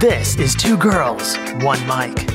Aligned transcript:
This 0.00 0.36
is 0.36 0.54
Two 0.54 0.76
Girls, 0.76 1.38
One 1.62 1.80
Mic, 1.86 2.26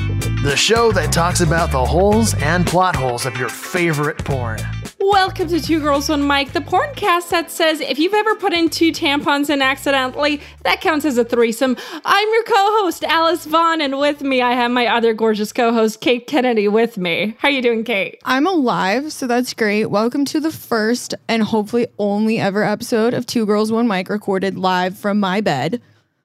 the 0.42 0.56
show 0.56 0.90
that 0.90 1.12
talks 1.12 1.42
about 1.42 1.70
the 1.70 1.84
holes 1.84 2.34
and 2.42 2.66
plot 2.66 2.96
holes 2.96 3.24
of 3.24 3.36
your 3.36 3.48
favorite 3.48 4.18
porn. 4.24 4.58
Welcome 4.98 5.46
to 5.46 5.60
Two 5.60 5.78
Girls 5.78 6.08
One 6.08 6.26
Mic, 6.26 6.50
the 6.50 6.58
porncast 6.58 7.28
that 7.28 7.52
says 7.52 7.80
if 7.80 8.00
you've 8.00 8.14
ever 8.14 8.34
put 8.34 8.52
in 8.52 8.68
two 8.68 8.90
tampons 8.90 9.48
and 9.48 9.62
accidentally, 9.62 10.40
that 10.64 10.80
counts 10.80 11.04
as 11.04 11.18
a 11.18 11.24
threesome. 11.24 11.76
I'm 12.04 12.28
your 12.30 12.42
co-host 12.42 13.04
Alice 13.04 13.46
Vaughn, 13.46 13.80
and 13.80 13.96
with 13.96 14.22
me 14.22 14.42
I 14.42 14.54
have 14.54 14.72
my 14.72 14.88
other 14.88 15.14
gorgeous 15.14 15.52
co-host 15.52 16.00
Kate 16.00 16.26
Kennedy 16.26 16.66
with 16.66 16.98
me. 16.98 17.36
How 17.38 17.46
are 17.46 17.52
you 17.52 17.62
doing, 17.62 17.84
Kate? 17.84 18.20
I'm 18.24 18.48
alive, 18.48 19.12
so 19.12 19.28
that's 19.28 19.54
great. 19.54 19.86
Welcome 19.86 20.24
to 20.24 20.40
the 20.40 20.50
first 20.50 21.14
and 21.28 21.44
hopefully 21.44 21.86
only 21.96 22.40
ever 22.40 22.64
episode 22.64 23.14
of 23.14 23.24
Two 23.24 23.46
Girls 23.46 23.70
One 23.70 23.86
Mic 23.86 24.08
recorded 24.08 24.58
live 24.58 24.98
from 24.98 25.20
my 25.20 25.40
bed, 25.40 25.80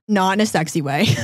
not 0.07 0.33
in 0.33 0.41
a 0.41 0.45
sexy 0.45 0.81
way. 0.81 1.07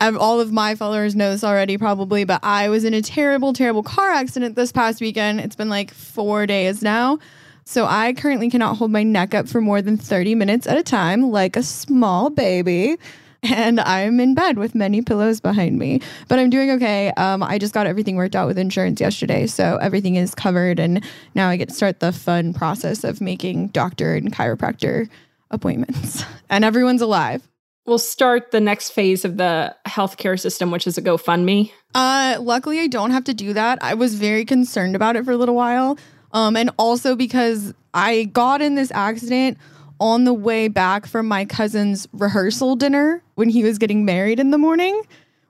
all 0.00 0.40
of 0.40 0.52
my 0.52 0.74
followers 0.74 1.14
know 1.14 1.30
this 1.30 1.44
already 1.44 1.76
probably, 1.76 2.24
but 2.24 2.40
I 2.42 2.68
was 2.68 2.84
in 2.84 2.94
a 2.94 3.02
terrible, 3.02 3.52
terrible 3.52 3.82
car 3.82 4.10
accident 4.10 4.56
this 4.56 4.72
past 4.72 5.00
weekend. 5.00 5.40
It's 5.40 5.56
been 5.56 5.68
like 5.68 5.92
four 5.92 6.46
days 6.46 6.82
now. 6.82 7.18
So 7.64 7.84
I 7.84 8.14
currently 8.14 8.48
cannot 8.48 8.76
hold 8.76 8.90
my 8.90 9.02
neck 9.02 9.34
up 9.34 9.46
for 9.46 9.60
more 9.60 9.82
than 9.82 9.98
30 9.98 10.34
minutes 10.34 10.66
at 10.66 10.78
a 10.78 10.82
time, 10.82 11.30
like 11.30 11.56
a 11.56 11.62
small 11.62 12.30
baby. 12.30 12.96
And 13.42 13.78
I'm 13.78 14.18
in 14.20 14.34
bed 14.34 14.58
with 14.58 14.74
many 14.74 15.00
pillows 15.00 15.40
behind 15.40 15.78
me, 15.78 16.00
but 16.26 16.38
I'm 16.40 16.50
doing 16.50 16.70
okay. 16.72 17.12
Um, 17.12 17.42
I 17.42 17.58
just 17.58 17.72
got 17.72 17.86
everything 17.86 18.16
worked 18.16 18.34
out 18.34 18.48
with 18.48 18.58
insurance 18.58 19.00
yesterday, 19.00 19.46
so 19.46 19.76
everything 19.80 20.16
is 20.16 20.34
covered, 20.34 20.80
and 20.80 21.04
now 21.36 21.48
I 21.48 21.56
get 21.56 21.68
to 21.68 21.74
start 21.74 22.00
the 22.00 22.10
fun 22.10 22.52
process 22.52 23.04
of 23.04 23.20
making 23.20 23.68
doctor 23.68 24.16
and 24.16 24.32
chiropractor 24.32 25.08
appointments. 25.50 26.24
And 26.50 26.64
everyone's 26.64 27.02
alive 27.02 27.46
we'll 27.88 27.98
start 27.98 28.50
the 28.50 28.60
next 28.60 28.90
phase 28.90 29.24
of 29.24 29.38
the 29.38 29.74
healthcare 29.86 30.38
system, 30.38 30.70
which 30.70 30.86
is 30.86 30.98
a 30.98 31.02
GoFundMe. 31.02 31.72
Uh, 31.94 32.36
luckily, 32.38 32.78
I 32.80 32.86
don't 32.86 33.10
have 33.10 33.24
to 33.24 33.34
do 33.34 33.54
that. 33.54 33.78
I 33.80 33.94
was 33.94 34.14
very 34.14 34.44
concerned 34.44 34.94
about 34.94 35.16
it 35.16 35.24
for 35.24 35.32
a 35.32 35.36
little 35.36 35.54
while. 35.54 35.98
Um, 36.32 36.54
and 36.54 36.70
also 36.76 37.16
because 37.16 37.72
I 37.94 38.24
got 38.24 38.60
in 38.60 38.74
this 38.74 38.92
accident 38.92 39.56
on 39.98 40.24
the 40.24 40.34
way 40.34 40.68
back 40.68 41.06
from 41.06 41.26
my 41.26 41.46
cousin's 41.46 42.06
rehearsal 42.12 42.76
dinner 42.76 43.22
when 43.34 43.48
he 43.48 43.64
was 43.64 43.78
getting 43.78 44.04
married 44.04 44.38
in 44.38 44.50
the 44.50 44.58
morning, 44.58 45.02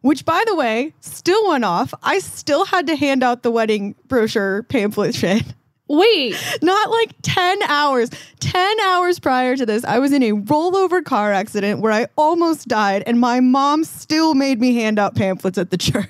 which, 0.03 0.25
by 0.25 0.43
the 0.47 0.55
way, 0.55 0.95
still 1.01 1.49
went 1.49 1.65
off. 1.65 1.93
I 2.05 2.21
still 2.21 2.65
had 2.65 2.87
to 2.87 2.95
hand 2.95 3.25
out 3.25 3.43
the 3.43 3.51
wedding 3.51 3.97
brochure 4.07 4.63
pamphlet 4.63 5.17
shit. 5.17 5.43
Wait, 5.89 6.37
not 6.63 6.91
like 6.91 7.15
10 7.23 7.63
hours. 7.63 8.11
10 8.41 8.81
hours 8.81 9.19
prior 9.19 9.57
to 9.57 9.65
this, 9.65 9.85
I 9.85 9.99
was 9.99 10.13
in 10.13 10.23
a 10.23 10.33
rollover 10.33 11.03
car 11.03 11.33
accident 11.33 11.81
where 11.81 11.93
I 11.93 12.07
almost 12.17 12.69
died, 12.69 13.03
and 13.07 13.19
my 13.19 13.41
mom 13.41 13.85
still 13.85 14.35
made 14.35 14.61
me 14.61 14.75
hand 14.75 14.99
out 14.99 15.15
pamphlets 15.15 15.57
at 15.57 15.71
the 15.71 15.77
church. 15.79 16.09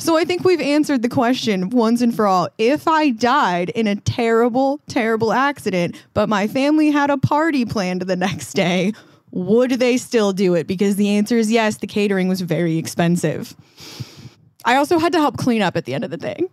So 0.00 0.16
I 0.16 0.24
think 0.24 0.44
we've 0.44 0.60
answered 0.60 1.02
the 1.02 1.08
question 1.08 1.70
once 1.70 2.00
and 2.00 2.14
for 2.14 2.26
all. 2.26 2.48
If 2.58 2.88
I 2.88 3.10
died 3.10 3.70
in 3.70 3.86
a 3.86 3.94
terrible, 3.94 4.80
terrible 4.88 5.32
accident, 5.32 5.94
but 6.12 6.28
my 6.28 6.48
family 6.48 6.90
had 6.90 7.08
a 7.08 7.16
party 7.16 7.64
planned 7.64 8.02
the 8.02 8.16
next 8.16 8.54
day, 8.54 8.92
would 9.30 9.72
they 9.72 9.96
still 9.96 10.32
do 10.32 10.54
it? 10.54 10.66
Because 10.66 10.96
the 10.96 11.08
answer 11.10 11.36
is 11.36 11.52
yes, 11.52 11.76
the 11.78 11.86
catering 11.86 12.28
was 12.28 12.40
very 12.40 12.78
expensive. 12.78 13.54
I 14.64 14.74
also 14.76 14.98
had 14.98 15.12
to 15.12 15.20
help 15.20 15.36
clean 15.36 15.62
up 15.62 15.76
at 15.76 15.84
the 15.84 15.94
end 15.94 16.02
of 16.02 16.10
the 16.10 16.16
thing. 16.16 16.48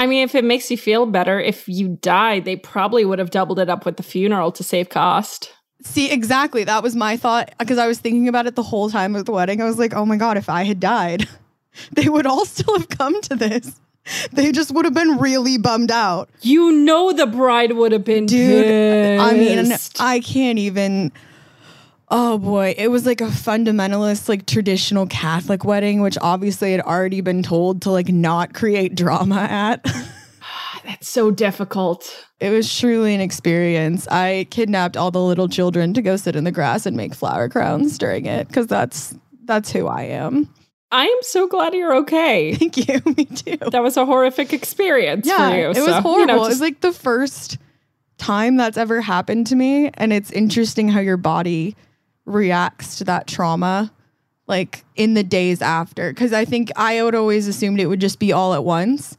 I 0.00 0.06
mean, 0.06 0.24
if 0.24 0.34
it 0.34 0.44
makes 0.44 0.70
you 0.70 0.78
feel 0.78 1.04
better, 1.04 1.38
if 1.38 1.68
you 1.68 1.98
died, 2.00 2.46
they 2.46 2.56
probably 2.56 3.04
would 3.04 3.18
have 3.18 3.28
doubled 3.28 3.58
it 3.58 3.68
up 3.68 3.84
with 3.84 3.98
the 3.98 4.02
funeral 4.02 4.50
to 4.52 4.64
save 4.64 4.88
cost. 4.88 5.52
See, 5.82 6.10
exactly. 6.10 6.64
That 6.64 6.82
was 6.82 6.96
my 6.96 7.18
thought 7.18 7.52
because 7.58 7.76
I 7.76 7.86
was 7.86 7.98
thinking 7.98 8.26
about 8.26 8.46
it 8.46 8.54
the 8.54 8.62
whole 8.62 8.88
time 8.88 9.14
of 9.14 9.26
the 9.26 9.32
wedding. 9.32 9.60
I 9.60 9.66
was 9.66 9.78
like, 9.78 9.92
oh 9.92 10.06
my 10.06 10.16
God, 10.16 10.38
if 10.38 10.48
I 10.48 10.62
had 10.62 10.80
died, 10.80 11.28
they 11.92 12.08
would 12.08 12.24
all 12.24 12.46
still 12.46 12.78
have 12.78 12.88
come 12.88 13.20
to 13.20 13.36
this. 13.36 13.78
They 14.32 14.52
just 14.52 14.72
would 14.72 14.86
have 14.86 14.94
been 14.94 15.18
really 15.18 15.58
bummed 15.58 15.90
out. 15.90 16.30
You 16.40 16.72
know, 16.72 17.12
the 17.12 17.26
bride 17.26 17.72
would 17.72 17.92
have 17.92 18.02
been 18.02 18.24
Dude, 18.24 18.64
pissed. 18.64 19.22
I 19.22 19.34
mean, 19.34 19.76
I 20.00 20.20
can't 20.20 20.58
even. 20.58 21.12
Oh 22.12 22.38
boy, 22.38 22.74
it 22.76 22.88
was 22.88 23.06
like 23.06 23.20
a 23.20 23.26
fundamentalist, 23.26 24.28
like 24.28 24.46
traditional 24.46 25.06
Catholic 25.06 25.64
wedding, 25.64 26.00
which 26.00 26.18
obviously 26.20 26.72
had 26.72 26.80
already 26.80 27.20
been 27.20 27.42
told 27.42 27.82
to 27.82 27.90
like 27.90 28.08
not 28.08 28.52
create 28.52 28.96
drama 28.96 29.36
at. 29.36 29.84
That's 30.84 31.08
so 31.08 31.30
difficult. 31.30 32.26
It 32.40 32.50
was 32.50 32.76
truly 32.78 33.14
an 33.14 33.20
experience. 33.20 34.08
I 34.08 34.48
kidnapped 34.50 34.96
all 34.96 35.12
the 35.12 35.22
little 35.22 35.48
children 35.48 35.94
to 35.94 36.02
go 36.02 36.16
sit 36.16 36.34
in 36.34 36.44
the 36.44 36.50
grass 36.50 36.84
and 36.84 36.96
make 36.96 37.14
flower 37.14 37.48
crowns 37.48 37.96
during 37.96 38.26
it 38.26 38.48
because 38.48 38.66
that's 38.66 39.14
that's 39.44 39.70
who 39.70 39.86
I 39.86 40.02
am. 40.02 40.48
I 40.90 41.04
am 41.04 41.18
so 41.22 41.46
glad 41.46 41.74
you're 41.74 41.94
okay. 41.98 42.54
Thank 42.56 42.76
you. 42.76 43.00
Me 43.16 43.24
too. 43.26 43.58
That 43.70 43.82
was 43.82 43.96
a 43.96 44.04
horrific 44.04 44.52
experience 44.52 45.26
yeah, 45.26 45.50
for 45.50 45.56
you. 45.56 45.70
It 45.70 45.76
so, 45.76 45.86
was 45.86 46.02
horrible. 46.02 46.20
You 46.20 46.26
know, 46.26 46.38
just- 46.38 46.46
it 46.46 46.52
was 46.54 46.60
like 46.60 46.80
the 46.80 46.92
first 46.92 47.58
time 48.18 48.56
that's 48.56 48.76
ever 48.76 49.00
happened 49.00 49.46
to 49.48 49.54
me. 49.56 49.90
And 49.94 50.12
it's 50.12 50.32
interesting 50.32 50.88
how 50.88 51.00
your 51.00 51.16
body 51.16 51.76
reacts 52.26 52.98
to 52.98 53.04
that 53.04 53.26
trauma 53.26 53.92
like 54.46 54.84
in 54.96 55.14
the 55.14 55.22
days 55.22 55.62
after. 55.62 56.10
Because 56.12 56.32
i 56.32 56.44
think 56.44 56.70
i 56.76 57.02
would 57.02 57.14
always 57.14 57.46
assumed 57.46 57.80
it 57.80 57.86
would 57.86 58.00
just 58.00 58.18
be 58.18 58.32
all 58.32 58.52
at 58.54 58.64
once. 58.64 59.16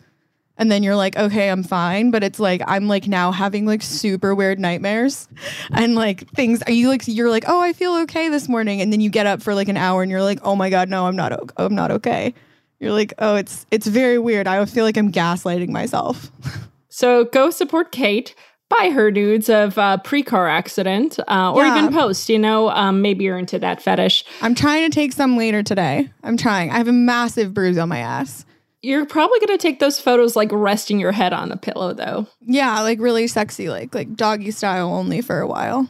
And 0.58 0.72
then 0.72 0.84
you're 0.84 0.96
like 0.96 1.18
okay 1.18 1.50
i'm 1.50 1.64
fine. 1.64 2.12
But 2.12 2.24
it's 2.24 2.40
like 2.40 2.62
i'm 2.68 2.88
like 2.88 3.08
now 3.08 3.32
having 3.32 3.66
like 3.66 3.82
super 3.82 4.36
weird 4.36 4.60
nightmares 4.60 5.28
and 5.72 5.96
like 5.96 6.30
things 6.32 6.62
are 6.64 6.74
you 6.74 6.90
like 6.90 7.04
you're 7.08 7.30
like 7.30 7.46
oh 7.48 7.62
i 7.62 7.74
feel 7.74 7.96
okay 8.04 8.30
this 8.30 8.48
morning. 8.48 8.82
And 8.82 8.92
then 8.92 9.02
you 9.02 9.10
get 9.10 9.26
up 9.26 9.42
for 9.42 9.56
like 9.56 9.70
an 9.70 9.78
hour 9.78 10.04
and 10.04 10.12
you're 10.12 10.22
like 10.22 10.40
oh 10.44 10.56
my 10.56 10.70
god 10.70 10.90
no 10.90 11.08
i'm 11.08 11.16
not 11.16 11.32
okay 11.34 11.54
i'm 11.58 11.76
not 11.76 11.92
okay. 11.92 12.34
You're 12.80 12.94
like 12.94 13.14
oh 13.20 13.36
it's 13.36 13.66
it's 13.72 13.88
very 13.88 14.20
weird. 14.20 14.48
I 14.48 14.64
feel 14.66 14.84
like 14.86 14.98
i'm 14.98 15.12
gaslighting 15.12 15.70
myself. 15.70 16.32
So 16.94 17.24
go 17.24 17.52
support 17.52 17.94
kate 17.94 18.36
buy 18.72 18.90
her 18.90 19.12
nudes 19.12 19.50
of 19.50 19.78
uh, 19.78 19.98
pre-car 19.98 20.48
accident 20.48 21.20
uh, 21.28 21.54
or 21.54 21.64
yeah. 21.64 21.78
even 21.78 21.94
post 21.94 22.30
you 22.30 22.40
know? 22.40 22.70
Um, 22.70 23.02
maybe 23.02 23.26
you're 23.26 23.38
into 23.38 23.60
that 23.60 23.82
fetish. 23.82 24.26
I'm 24.42 24.56
trying 24.56 24.90
to 24.90 24.94
take 24.94 25.14
some 25.14 25.38
later 25.38 25.62
today. 25.62 26.10
I'm 26.24 26.38
trying. 26.38 26.72
I 26.72 26.78
have 26.78 26.88
a 26.88 26.94
massive 26.94 27.54
bruise 27.54 27.78
on 27.78 27.90
my 27.90 28.00
ass. 28.00 28.46
You're 28.82 29.06
probably 29.06 29.40
going 29.40 29.58
to 29.58 29.62
take 29.62 29.80
those 29.80 30.00
photos 30.00 30.36
like 30.36 30.50
resting 30.52 31.00
your 31.00 31.12
head 31.12 31.34
on 31.34 31.52
a 31.52 31.58
pillow 31.58 31.94
though. 31.94 32.28
Yeah 32.42 32.82
like 32.82 33.00
really 33.00 33.28
sexy 33.28 33.70
like 33.70 33.94
like 33.94 34.16
doggy 34.16 34.52
style 34.52 34.94
only 34.94 35.22
for 35.22 35.40
a 35.40 35.48
while 35.48 35.88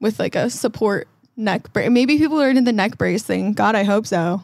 with 0.00 0.18
like 0.18 0.34
a 0.34 0.48
support 0.48 1.08
neck 1.36 1.72
brace 1.72 1.90
maybe 1.90 2.18
people 2.18 2.40
are 2.40 2.50
into 2.50 2.62
the 2.62 2.72
neck 2.72 2.96
brace 2.96 3.22
thing. 3.22 3.52
God 3.52 3.74
i 3.74 3.84
hope 3.84 4.06
so. 4.06 4.42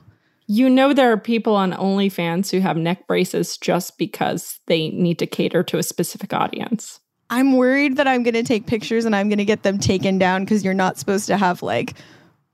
You 0.50 0.70
know 0.70 0.92
there 0.92 1.12
are 1.12 1.18
people 1.18 1.54
on 1.54 1.72
OnlyFans 1.72 2.50
who 2.50 2.60
have 2.60 2.76
neck 2.76 3.06
braces 3.06 3.58
just 3.58 3.98
because 3.98 4.60
they 4.66 4.88
need 4.90 5.18
to 5.18 5.26
cater 5.26 5.62
to 5.64 5.78
a 5.78 5.82
specific 5.82 6.32
audience. 6.32 7.00
I'm 7.30 7.56
worried 7.56 7.96
that 7.96 8.08
I'm 8.08 8.22
going 8.22 8.34
to 8.34 8.42
take 8.42 8.66
pictures 8.66 9.04
and 9.04 9.14
I'm 9.14 9.28
going 9.28 9.38
to 9.38 9.44
get 9.44 9.62
them 9.62 9.78
taken 9.78 10.18
down 10.18 10.44
because 10.44 10.64
you're 10.64 10.74
not 10.74 10.98
supposed 10.98 11.26
to 11.26 11.36
have 11.36 11.62
like 11.62 11.94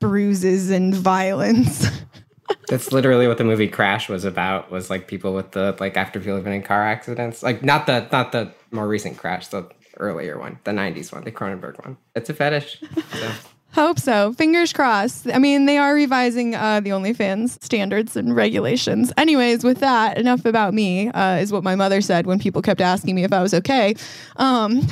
bruises 0.00 0.70
and 0.70 0.94
violence. 0.94 1.86
That's 2.68 2.92
literally 2.92 3.28
what 3.28 3.38
the 3.38 3.44
movie 3.44 3.68
Crash 3.68 4.08
was 4.08 4.24
about. 4.24 4.70
Was 4.70 4.90
like 4.90 5.06
people 5.06 5.34
with 5.34 5.52
the 5.52 5.76
like 5.80 5.96
after 5.96 6.18
people 6.18 6.34
have 6.34 6.44
been 6.44 6.52
in 6.52 6.62
car 6.62 6.86
accidents, 6.86 7.42
like 7.42 7.62
not 7.62 7.86
the 7.86 8.06
not 8.10 8.32
the 8.32 8.52
more 8.70 8.88
recent 8.88 9.16
Crash, 9.16 9.48
the 9.48 9.68
earlier 9.98 10.38
one, 10.38 10.58
the 10.64 10.72
'90s 10.72 11.12
one, 11.12 11.24
the 11.24 11.32
Cronenberg 11.32 11.82
one. 11.84 11.96
It's 12.14 12.28
a 12.28 12.34
fetish. 12.34 12.82
So. 13.12 13.32
Hope 13.74 13.98
so. 13.98 14.32
Fingers 14.34 14.72
crossed. 14.72 15.26
I 15.26 15.38
mean, 15.40 15.66
they 15.66 15.78
are 15.78 15.94
revising 15.94 16.54
uh, 16.54 16.78
the 16.78 16.90
OnlyFans 16.90 17.60
standards 17.60 18.16
and 18.16 18.36
regulations. 18.36 19.12
Anyways, 19.16 19.64
with 19.64 19.80
that, 19.80 20.16
enough 20.16 20.44
about 20.44 20.74
me, 20.74 21.08
uh, 21.08 21.38
is 21.38 21.50
what 21.50 21.64
my 21.64 21.74
mother 21.74 22.00
said 22.00 22.24
when 22.24 22.38
people 22.38 22.62
kept 22.62 22.80
asking 22.80 23.16
me 23.16 23.24
if 23.24 23.32
I 23.32 23.42
was 23.42 23.52
okay. 23.52 23.96
Um, 24.36 24.86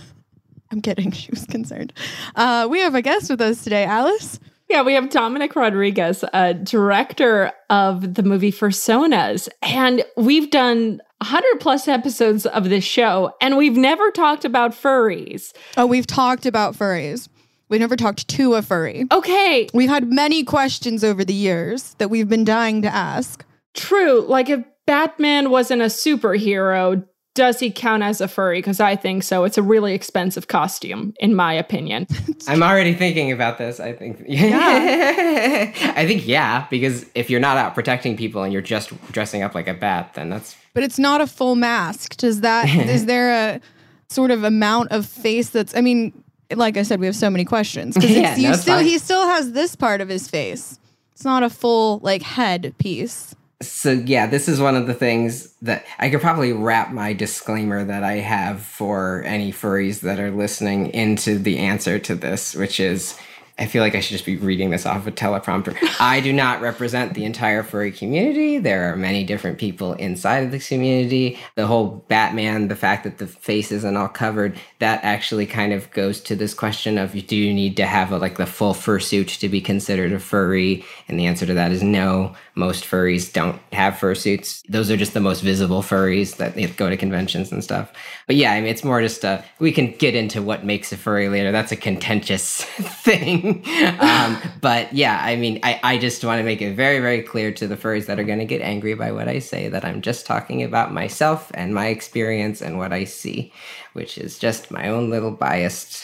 I'm 0.70 0.82
kidding. 0.82 1.10
She 1.20 1.30
was 1.30 1.46
concerned. 1.46 1.94
Uh, 2.36 2.68
we 2.70 2.80
have 2.80 2.94
a 2.94 3.00
guest 3.00 3.30
with 3.30 3.40
us 3.40 3.64
today, 3.64 3.84
Alice. 3.84 4.38
Yeah, 4.68 4.82
we 4.82 4.92
have 4.92 5.08
Dominic 5.08 5.56
Rodriguez, 5.56 6.22
a 6.34 6.52
director 6.52 7.52
of 7.70 8.14
the 8.14 8.22
movie 8.22 8.52
Fursonas. 8.52 9.48
And 9.62 10.04
we've 10.18 10.50
done 10.50 11.00
100 11.22 11.58
plus 11.58 11.88
episodes 11.88 12.44
of 12.44 12.68
this 12.68 12.84
show, 12.84 13.32
and 13.40 13.56
we've 13.56 13.76
never 13.76 14.10
talked 14.10 14.44
about 14.44 14.72
furries. 14.72 15.54
Oh, 15.78 15.86
we've 15.86 16.06
talked 16.06 16.44
about 16.44 16.74
furries. 16.74 17.28
We 17.70 17.78
never 17.78 17.96
talked 17.96 18.28
to 18.28 18.54
a 18.54 18.62
furry. 18.62 19.06
Okay. 19.10 19.68
We've 19.72 19.88
had 19.88 20.12
many 20.12 20.44
questions 20.44 21.02
over 21.04 21.24
the 21.24 21.32
years 21.32 21.94
that 21.94 22.10
we've 22.10 22.28
been 22.28 22.44
dying 22.44 22.82
to 22.82 22.88
ask. 22.88 23.44
True. 23.74 24.20
Like 24.22 24.50
if 24.50 24.64
Batman 24.86 25.50
wasn't 25.50 25.82
a 25.82 25.86
superhero, 25.86 27.06
does 27.34 27.60
he 27.60 27.70
count 27.70 28.02
as 28.02 28.20
a 28.20 28.26
furry? 28.26 28.58
Because 28.58 28.80
I 28.80 28.96
think 28.96 29.22
so. 29.22 29.44
It's 29.44 29.56
a 29.56 29.62
really 29.62 29.94
expensive 29.94 30.48
costume, 30.48 31.14
in 31.20 31.34
my 31.34 31.52
opinion. 31.52 32.08
I'm 32.48 32.62
already 32.62 32.92
thinking 32.92 33.30
about 33.30 33.58
this. 33.58 33.78
I 33.78 33.92
think, 33.92 34.20
yeah. 34.28 35.72
I 35.96 36.06
think, 36.06 36.26
yeah, 36.26 36.66
because 36.70 37.06
if 37.14 37.30
you're 37.30 37.40
not 37.40 37.56
out 37.56 37.74
protecting 37.74 38.16
people 38.16 38.42
and 38.42 38.52
you're 38.52 38.62
just 38.62 38.90
dressing 39.12 39.42
up 39.42 39.54
like 39.54 39.68
a 39.68 39.74
bat, 39.74 40.14
then 40.14 40.28
that's. 40.28 40.56
But 40.74 40.82
it's 40.82 40.98
not 40.98 41.20
a 41.20 41.26
full 41.26 41.54
mask. 41.54 42.16
Does 42.16 42.40
that, 42.40 42.68
is 42.88 43.06
there 43.06 43.30
a 43.30 43.60
sort 44.08 44.32
of 44.32 44.42
amount 44.42 44.90
of 44.90 45.06
face 45.06 45.50
that's, 45.50 45.76
I 45.76 45.82
mean, 45.82 46.24
like 46.56 46.76
I 46.76 46.82
said, 46.82 47.00
we 47.00 47.06
have 47.06 47.16
so 47.16 47.30
many 47.30 47.44
questions 47.44 47.94
because 47.94 48.10
yeah, 48.16 48.36
no, 48.36 48.48
he 48.48 48.54
still 48.54 48.76
fine. 48.76 48.84
he 48.84 48.98
still 48.98 49.26
has 49.26 49.52
this 49.52 49.76
part 49.76 50.00
of 50.00 50.08
his 50.08 50.28
face 50.28 50.78
It's 51.12 51.24
not 51.24 51.42
a 51.42 51.50
full 51.50 51.98
like 52.02 52.22
head 52.22 52.74
piece. 52.78 53.34
So 53.62 53.92
yeah, 53.92 54.26
this 54.26 54.48
is 54.48 54.58
one 54.58 54.74
of 54.74 54.86
the 54.86 54.94
things 54.94 55.52
that 55.60 55.84
I 55.98 56.08
could 56.08 56.22
probably 56.22 56.52
wrap 56.52 56.92
my 56.92 57.12
disclaimer 57.12 57.84
that 57.84 58.02
I 58.02 58.14
have 58.14 58.62
for 58.62 59.22
any 59.26 59.52
furries 59.52 60.00
that 60.00 60.18
are 60.18 60.30
listening 60.30 60.86
into 60.94 61.38
the 61.38 61.58
answer 61.58 61.98
to 61.98 62.14
this, 62.14 62.54
which 62.54 62.80
is 62.80 63.18
I 63.60 63.66
feel 63.66 63.82
like 63.82 63.94
I 63.94 64.00
should 64.00 64.12
just 64.12 64.24
be 64.24 64.38
reading 64.38 64.70
this 64.70 64.86
off 64.86 65.06
a 65.06 65.12
teleprompter. 65.12 65.76
I 66.00 66.20
do 66.20 66.32
not 66.32 66.62
represent 66.62 67.12
the 67.12 67.26
entire 67.26 67.62
furry 67.62 67.92
community. 67.92 68.56
There 68.56 68.90
are 68.90 68.96
many 68.96 69.22
different 69.22 69.58
people 69.58 69.92
inside 69.92 70.44
of 70.44 70.50
the 70.50 70.58
community. 70.58 71.38
The 71.56 71.66
whole 71.66 72.02
Batman, 72.08 72.68
the 72.68 72.76
fact 72.76 73.04
that 73.04 73.18
the 73.18 73.26
face 73.26 73.70
isn't 73.70 73.96
all 73.98 74.08
covered, 74.08 74.58
that 74.78 75.04
actually 75.04 75.44
kind 75.44 75.74
of 75.74 75.90
goes 75.90 76.20
to 76.22 76.34
this 76.34 76.54
question 76.54 76.96
of 76.96 77.12
do 77.26 77.36
you 77.36 77.52
need 77.52 77.76
to 77.76 77.84
have 77.84 78.12
a, 78.12 78.16
like 78.16 78.38
the 78.38 78.46
full 78.46 78.72
fursuit 78.72 79.38
to 79.40 79.48
be 79.50 79.60
considered 79.60 80.12
a 80.12 80.18
furry? 80.18 80.82
And 81.06 81.20
the 81.20 81.26
answer 81.26 81.44
to 81.44 81.52
that 81.52 81.70
is 81.70 81.82
no. 81.82 82.34
Most 82.54 82.84
furries 82.84 83.30
don't 83.30 83.60
have 83.72 83.94
fursuits. 83.94 84.62
Those 84.68 84.90
are 84.90 84.96
just 84.96 85.12
the 85.12 85.20
most 85.20 85.42
visible 85.42 85.82
furries 85.82 86.36
that 86.36 86.56
go 86.76 86.88
to 86.88 86.96
conventions 86.96 87.52
and 87.52 87.62
stuff. 87.62 87.92
But 88.26 88.36
yeah, 88.36 88.52
I 88.52 88.60
mean, 88.60 88.70
it's 88.70 88.84
more 88.84 89.02
just 89.02 89.22
a, 89.22 89.44
we 89.58 89.70
can 89.70 89.92
get 89.92 90.14
into 90.14 90.40
what 90.40 90.64
makes 90.64 90.92
a 90.92 90.96
furry 90.96 91.28
later. 91.28 91.52
That's 91.52 91.72
a 91.72 91.76
contentious 91.76 92.62
thing. 92.64 93.49
um, 94.00 94.38
but 94.60 94.92
yeah, 94.92 95.20
I 95.22 95.36
mean, 95.36 95.60
I, 95.62 95.80
I 95.82 95.98
just 95.98 96.24
want 96.24 96.38
to 96.38 96.44
make 96.44 96.62
it 96.62 96.74
very, 96.74 97.00
very 97.00 97.22
clear 97.22 97.52
to 97.52 97.66
the 97.66 97.76
furries 97.76 98.06
that 98.06 98.18
are 98.18 98.24
going 98.24 98.38
to 98.38 98.44
get 98.44 98.60
angry 98.60 98.94
by 98.94 99.12
what 99.12 99.28
I 99.28 99.38
say 99.38 99.68
that 99.68 99.84
I'm 99.84 100.02
just 100.02 100.26
talking 100.26 100.62
about 100.62 100.92
myself 100.92 101.50
and 101.54 101.74
my 101.74 101.86
experience 101.86 102.62
and 102.62 102.78
what 102.78 102.92
I 102.92 103.04
see, 103.04 103.52
which 103.92 104.18
is 104.18 104.38
just 104.38 104.70
my 104.70 104.88
own 104.88 105.10
little 105.10 105.32
biased 105.32 106.02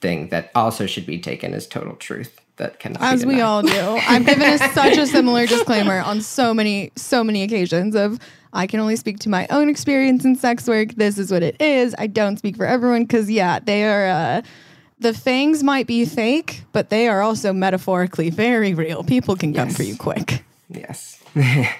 thing 0.00 0.28
that 0.28 0.50
also 0.54 0.86
should 0.86 1.06
be 1.06 1.18
taken 1.18 1.54
as 1.54 1.66
total 1.66 1.96
truth 1.96 2.40
that 2.56 2.78
cannot 2.78 3.02
as 3.02 3.26
we 3.26 3.40
all 3.40 3.62
do. 3.62 3.98
I've 4.08 4.24
given 4.24 4.42
us 4.42 4.60
such 4.74 4.96
a 4.96 5.06
similar 5.06 5.46
disclaimer 5.46 6.00
on 6.00 6.20
so 6.20 6.54
many 6.54 6.92
so 6.96 7.24
many 7.24 7.42
occasions 7.42 7.96
of 7.96 8.18
i 8.52 8.66
can 8.66 8.78
only 8.78 8.96
speak 8.96 9.18
to 9.20 9.28
my 9.28 9.46
own 9.50 9.68
experience 9.68 10.24
in 10.24 10.36
sex 10.36 10.68
work. 10.68 10.90
This 10.94 11.18
is 11.18 11.32
what 11.32 11.42
it 11.42 11.60
is. 11.60 11.94
I 11.98 12.06
don't 12.06 12.36
speak 12.36 12.56
for 12.56 12.66
everyone. 12.66 13.02
Because 13.04 13.30
yeah 13.30 13.58
they 13.58 13.84
are 13.84 14.06
uh, 14.06 14.42
the 15.04 15.12
fangs 15.12 15.62
might 15.62 15.86
be 15.86 16.06
fake, 16.06 16.62
but 16.72 16.88
they 16.88 17.08
are 17.08 17.20
also 17.20 17.52
metaphorically 17.52 18.30
very 18.30 18.72
real. 18.72 19.04
People 19.04 19.36
can 19.36 19.52
come 19.52 19.68
yes. 19.68 19.76
for 19.76 19.82
you 19.82 19.96
quick. 19.96 20.42
Yes. 20.70 21.22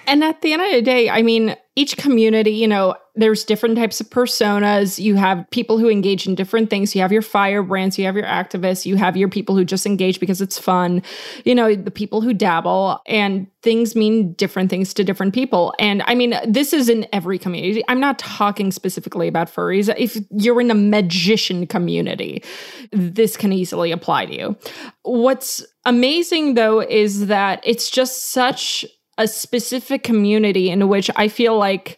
and 0.05 0.23
at 0.23 0.41
the 0.41 0.53
end 0.53 0.61
of 0.61 0.71
the 0.71 0.83
day, 0.83 1.09
I 1.09 1.23
mean, 1.23 1.55
each 1.75 1.97
community, 1.97 2.51
you 2.51 2.67
know, 2.67 2.95
there's 3.15 3.43
different 3.43 3.77
types 3.77 4.01
of 4.01 4.09
personas. 4.09 4.99
You 4.99 5.15
have 5.15 5.49
people 5.49 5.77
who 5.77 5.89
engage 5.89 6.27
in 6.27 6.35
different 6.35 6.69
things. 6.69 6.93
You 6.93 7.01
have 7.01 7.11
your 7.11 7.21
firebrands, 7.21 7.97
you 7.97 8.05
have 8.05 8.15
your 8.15 8.25
activists, 8.25 8.85
you 8.85 8.97
have 8.97 9.15
your 9.15 9.29
people 9.29 9.55
who 9.55 9.63
just 9.63 9.85
engage 9.85 10.19
because 10.19 10.41
it's 10.41 10.59
fun, 10.59 11.01
you 11.45 11.55
know, 11.55 11.75
the 11.75 11.91
people 11.91 12.21
who 12.21 12.33
dabble, 12.33 13.01
and 13.05 13.47
things 13.61 13.95
mean 13.95 14.33
different 14.33 14.69
things 14.69 14.93
to 14.93 15.03
different 15.03 15.33
people. 15.33 15.73
And 15.79 16.03
I 16.05 16.15
mean, 16.15 16.35
this 16.45 16.73
is 16.73 16.89
in 16.89 17.07
every 17.13 17.39
community. 17.39 17.83
I'm 17.87 17.99
not 17.99 18.19
talking 18.19 18.71
specifically 18.71 19.27
about 19.27 19.47
furries. 19.47 19.93
If 19.97 20.17
you're 20.31 20.61
in 20.61 20.69
a 20.69 20.75
magician 20.75 21.67
community, 21.67 22.43
this 22.91 23.37
can 23.37 23.53
easily 23.53 23.91
apply 23.91 24.25
to 24.27 24.35
you. 24.35 24.57
What's 25.03 25.65
amazing 25.85 26.55
though 26.55 26.81
is 26.81 27.27
that 27.27 27.61
it's 27.63 27.89
just 27.89 28.31
such 28.31 28.85
a 29.17 29.27
specific 29.27 30.03
community 30.03 30.69
in 30.69 30.87
which 30.89 31.09
I 31.15 31.29
feel 31.29 31.57
like 31.57 31.97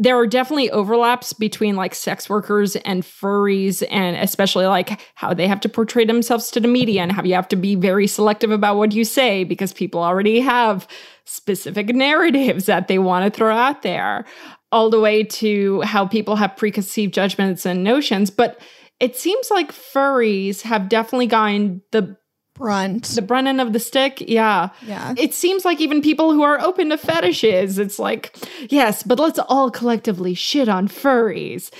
there 0.00 0.16
are 0.16 0.26
definitely 0.26 0.70
overlaps 0.70 1.34
between 1.34 1.76
like 1.76 1.94
sex 1.94 2.30
workers 2.30 2.74
and 2.74 3.02
furries 3.02 3.86
and 3.90 4.16
especially 4.16 4.64
like 4.64 4.98
how 5.14 5.34
they 5.34 5.46
have 5.46 5.60
to 5.60 5.68
portray 5.68 6.06
themselves 6.06 6.50
to 6.50 6.58
the 6.58 6.66
media 6.66 7.02
and 7.02 7.12
how 7.12 7.22
you 7.22 7.34
have 7.34 7.48
to 7.48 7.56
be 7.56 7.74
very 7.74 8.06
selective 8.06 8.50
about 8.50 8.78
what 8.78 8.92
you 8.92 9.04
say 9.04 9.44
because 9.44 9.74
people 9.74 10.02
already 10.02 10.40
have 10.40 10.88
specific 11.26 11.88
narratives 11.88 12.64
that 12.64 12.88
they 12.88 12.98
want 12.98 13.30
to 13.30 13.36
throw 13.36 13.54
out 13.54 13.82
there 13.82 14.24
all 14.72 14.88
the 14.88 14.98
way 14.98 15.22
to 15.22 15.82
how 15.82 16.06
people 16.06 16.36
have 16.36 16.56
preconceived 16.56 17.12
judgments 17.12 17.66
and 17.66 17.84
notions. 17.84 18.30
But 18.30 18.58
it 19.00 19.16
seems 19.16 19.50
like 19.50 19.70
furries 19.70 20.62
have 20.62 20.88
definitely 20.88 21.26
gotten 21.26 21.82
the 21.92 22.16
brunt. 22.60 23.04
The 23.04 23.22
brunt 23.22 23.48
end 23.48 23.60
of 23.60 23.72
the 23.72 23.80
stick. 23.80 24.20
Yeah. 24.20 24.68
Yeah. 24.86 25.14
It 25.16 25.34
seems 25.34 25.64
like 25.64 25.80
even 25.80 26.02
people 26.02 26.32
who 26.32 26.42
are 26.42 26.60
open 26.60 26.90
to 26.90 26.98
fetishes, 26.98 27.78
it's 27.78 27.98
like, 27.98 28.36
yes, 28.68 29.02
but 29.02 29.18
let's 29.18 29.40
all 29.48 29.70
collectively 29.70 30.34
shit 30.34 30.68
on 30.68 30.86
furries. 30.86 31.72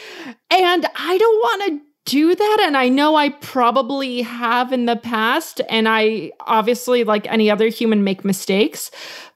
And 0.50 0.87
I 0.97 1.19
don't 1.19 1.38
want 1.38 1.62
to 1.67 1.81
do 2.06 2.35
that. 2.35 2.62
And 2.62 2.79
I 2.79 2.88
know 2.88 3.15
I 3.15 3.29
probably 3.29 4.23
have 4.23 4.73
in 4.73 4.87
the 4.87 4.97
past. 4.97 5.61
And 5.69 5.87
I 5.87 6.32
obviously, 6.41 7.05
like 7.05 7.31
any 7.31 7.50
other 7.50 7.69
human, 7.69 8.03
make 8.03 8.25
mistakes. 8.25 8.91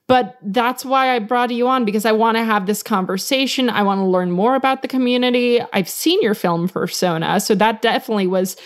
But 0.07 0.37
that's 0.43 0.85
why 0.85 1.15
I 1.15 1.19
brought 1.19 1.51
you 1.51 1.69
on 1.69 1.85
because 1.85 2.05
I 2.05 2.13
want 2.13 2.37
to 2.37 2.45
have 2.45 2.67
this 2.67 2.83
conversation. 2.83 3.71
I 3.71 3.83
want 3.83 4.01
to 4.01 4.05
learn 4.05 4.31
more 4.31 4.55
about 4.55 4.83
the 4.83 4.89
community. 4.89 5.61
I've 5.73 5.89
seen 5.89 6.21
your 6.23 6.35
film 6.35 6.69
Fursonas. 6.69 7.47
So 7.47 7.55
that 7.55 7.81
definitely 7.81 8.27
was 8.27 8.57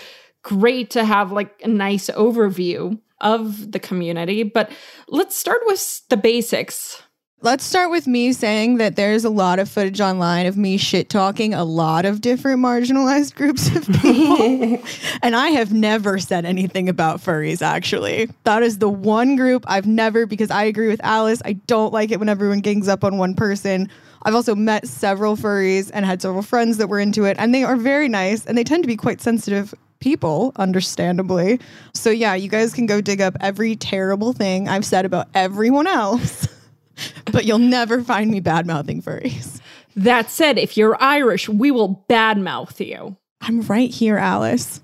great 0.49 0.89
to 0.89 1.05
have 1.05 1.31
like 1.31 1.61
a 1.63 1.69
nice 1.69 2.09
overview 2.09 2.99
of 3.21 3.71
the 3.71 3.79
community. 3.79 4.43
But 4.43 4.73
let's 5.09 5.37
start 5.37 5.61
with 5.67 6.09
the 6.09 6.17
basics. 6.17 7.03
Let's 7.43 7.65
start 7.65 7.91
with 7.91 8.07
me 8.07 8.33
saying 8.33 8.79
that 8.79 8.97
there's 8.97 9.27
a 9.27 9.31
lot 9.31 9.59
of 9.59 9.69
footage 9.69 10.01
online 10.01 10.47
of 10.47 10.57
me 10.57 10.79
shit 10.79 11.11
talking 11.11 11.53
a 11.53 11.65
lot 11.65 12.07
of 12.07 12.23
different 12.23 12.61
marginalized 12.61 13.35
groups 13.35 13.69
of 13.77 13.87
people. 14.01 14.83
and 15.23 15.37
I 15.37 15.49
have 15.51 15.71
never 15.71 16.19
said 16.19 16.47
anything 16.47 16.89
about 16.89 17.21
furries, 17.21 17.61
actually. 17.61 18.31
That 18.45 18.63
is 18.63 18.79
the 18.79 18.89
one 18.89 19.37
group 19.37 19.65
I've 19.69 19.87
never, 19.87 20.25
because 20.25 20.51
I 20.51 20.65
agree 20.65 20.89
with 20.89 21.01
Alice, 21.05 21.43
I 21.45 21.53
don't 21.53 21.93
like 21.93 22.11
it 22.11 22.19
when 22.19 22.31
everyone 22.31 22.61
gangs 22.61 22.89
up 22.89 23.05
on 23.05 23.19
one 23.19 23.35
person. 23.35 23.89
I've 24.23 24.35
also 24.35 24.55
met 24.57 24.89
several 24.89 25.37
furries 25.37 25.91
and 25.93 26.07
had 26.07 26.23
several 26.23 26.43
friends 26.43 26.79
that 26.79 26.89
were 26.89 26.99
into 26.99 27.25
it, 27.25 27.37
and 27.39 27.55
they 27.55 27.65
are 27.65 27.77
very 27.77 28.09
nice 28.09 28.47
and 28.47 28.57
they 28.57 28.65
tend 28.65 28.83
to 28.83 28.89
be 28.89 28.97
quite 28.97 29.21
sensitive 29.21 29.75
people, 30.01 30.53
understandably. 30.57 31.61
So, 31.95 32.11
yeah, 32.11 32.35
you 32.35 32.49
guys 32.49 32.73
can 32.73 32.87
go 32.87 33.01
dig 33.01 33.21
up 33.21 33.37
every 33.41 33.77
terrible 33.77 34.33
thing 34.33 34.69
I've 34.69 34.85
said 34.85 35.05
about 35.05 35.29
everyone 35.35 35.87
else, 35.87 36.49
but 37.33 37.45
you'll 37.45 37.59
never 37.59 38.03
find 38.03 38.31
me 38.31 38.41
bad 38.41 38.67
mouthing 38.67 39.03
furries. 39.03 39.61
That 39.97 40.31
said, 40.31 40.59
if 40.59 40.77
you're 40.77 41.01
Irish, 41.03 41.49
we 41.49 41.71
will 41.71 42.05
badmouth 42.09 42.85
you. 42.85 43.17
I'm 43.41 43.63
right 43.63 43.91
here, 43.91 44.17
Alice. 44.17 44.81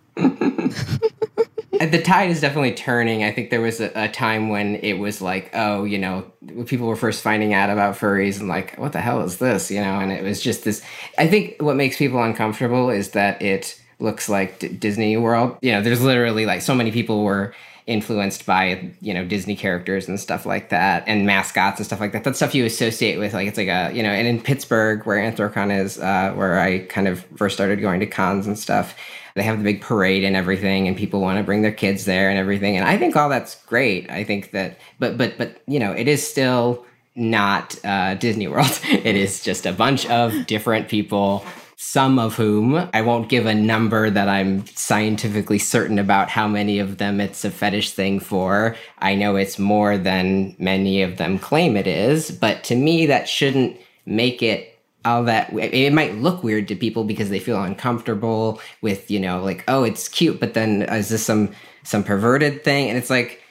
Uh, 1.81 1.87
the 1.87 2.01
tide 2.01 2.31
is 2.31 2.41
definitely 2.41 2.73
turning. 2.73 3.25
I 3.25 3.33
think 3.33 3.51
there 3.51 3.61
was 3.61 3.81
a, 3.81 3.91
a, 3.97 4.09
time 4.09 4.49
when 4.49 4.77
it 4.77 4.95
was 4.95 5.21
like, 5.21 5.51
oh, 5.55 5.85
you 5.85 5.99
know, 5.99 6.25
people 6.67 6.87
were 6.87 6.97
first 6.97 7.23
finding 7.23 7.53
out 7.53 7.69
about 7.69 7.97
furries 7.97 8.39
and 8.39 8.49
like, 8.49 8.77
what 8.77 8.93
the 8.93 9.01
hell 9.01 9.23
is 9.23 9.39
this? 9.39 9.71
You 9.71 9.81
know, 9.81 9.99
and 9.99 10.13
it 10.13 10.23
was 10.23 10.41
just 10.41 10.65
this. 10.65 10.83
I 11.19 11.27
think 11.27 11.61
what 11.61 11.75
makes 11.75 11.97
people 11.97 12.23
uncomfortable 12.23 12.91
is 12.91 13.11
that 13.11 13.43
it 13.43 13.81
looks 14.05 14.29
like 14.29 14.61
D- 14.61 14.69
Disney 14.69 15.17
World. 15.17 15.57
You 15.63 15.73
know, 15.73 15.83
there's 15.83 16.03
literally 16.03 16.47
like 16.47 16.63
so 16.63 16.75
many 16.75 16.93
people 16.93 17.25
were 17.25 17.55
influenced 17.87 18.47
by 18.47 18.91
you 19.03 19.13
know 19.13 19.25
Disney 19.27 19.55
characters 19.57 20.09
and 20.09 20.19
stuff 20.19 20.47
like 20.47 20.69
that, 20.71 21.05
and 21.07 21.27
mascots 21.27 21.79
and 21.79 21.87
stuff 21.87 22.01
like 22.01 22.13
that. 22.13 22.25
That's 22.25 22.39
stuff 22.39 22.55
you 22.55 22.65
associate 22.65 23.19
with 23.19 23.35
like 23.35 23.49
it's 23.49 23.59
like 23.59 23.69
a 23.69 23.91
you 23.93 24.03
know. 24.03 24.11
And 24.11 24.27
in 24.27 24.41
Pittsburgh, 24.41 25.05
where 25.05 25.19
Anthrocon 25.19 25.77
is, 25.77 25.99
uh, 25.99 26.33
where 26.35 26.61
I 26.61 26.81
kind 26.81 27.09
of 27.09 27.25
first 27.37 27.57
started 27.57 27.81
going 27.81 28.01
to 28.01 28.07
cons 28.07 28.47
and 28.47 28.59
stuff, 28.59 28.97
they 29.35 29.43
have 29.43 29.59
the 29.59 29.65
big 29.65 29.81
parade 29.81 30.25
and 30.25 30.37
everything, 30.37 30.87
and 30.87 30.97
people 30.97 31.21
want 31.21 31.39
to 31.39 31.45
bring 31.45 31.63
their 31.63 31.73
kids 31.73 32.05
there 32.05 32.31
and 32.31 32.39
everything. 32.39 32.77
And 32.77 32.87
I 32.87 32.97
think 32.97 33.17
all 33.17 33.29
that's 33.29 33.63
great. 33.65 34.11
I 34.11 34.25
think 34.25 34.53
that, 34.53 34.79
but 34.99 35.19
but 35.19 35.37
but 35.37 35.61
you 35.67 35.79
know, 35.79 35.93
it 35.93 36.09
is 36.09 36.27
still 36.27 36.85
not 37.17 37.77
uh, 37.85 38.15
Disney 38.15 38.49
World. 38.49 38.81
it 38.85 39.17
is 39.17 39.43
just 39.43 39.67
a 39.67 39.73
bunch 39.73 40.07
of 40.07 40.47
different 40.47 40.89
people 40.89 41.45
some 41.85 42.19
of 42.19 42.35
whom 42.35 42.89
I 42.95 43.03
won't 43.03 43.29
give 43.29 43.45
a 43.45 43.55
number 43.55 44.09
that 44.09 44.27
I'm 44.27 44.67
scientifically 44.69 45.59
certain 45.59 45.99
about 45.99 46.31
how 46.31 46.49
many 46.49 46.79
of 46.79 46.97
them 46.97 47.21
it's 47.21 47.45
a 47.45 47.51
fetish 47.51 47.91
thing 47.91 48.21
for. 48.21 48.75
I 49.01 49.15
know 49.15 49.37
it's 49.37 49.59
more 49.59 49.99
than 49.99 50.57
many 50.59 51.03
of 51.03 51.19
them 51.19 51.39
claim 51.39 51.77
it 51.77 51.87
is, 51.87 52.31
but 52.31 52.65
to 52.65 52.75
me, 52.75 53.05
that 53.07 53.29
shouldn't 53.29 53.77
make 54.07 54.43
it 54.43 54.81
all 55.05 55.25
that 55.25 55.53
it 55.53 55.93
might 55.93 56.15
look 56.17 56.43
weird 56.43 56.69
to 56.69 56.75
people 56.75 57.05
because 57.05 57.29
they 57.29 57.39
feel 57.39 57.63
uncomfortable 57.63 58.63
with 58.81 59.11
you 59.11 59.21
know 59.21 59.43
like 59.43 59.63
oh 59.69 59.85
it's 59.85 60.09
cute 60.09 60.41
but 60.41 60.55
then 60.55 60.83
is 60.83 61.11
this 61.11 61.27
some 61.27 61.51
some 61.83 62.03
perverted 62.03 62.65
thing 62.65 62.89
and 62.89 62.97
it's 62.97 63.11
like 63.11 63.43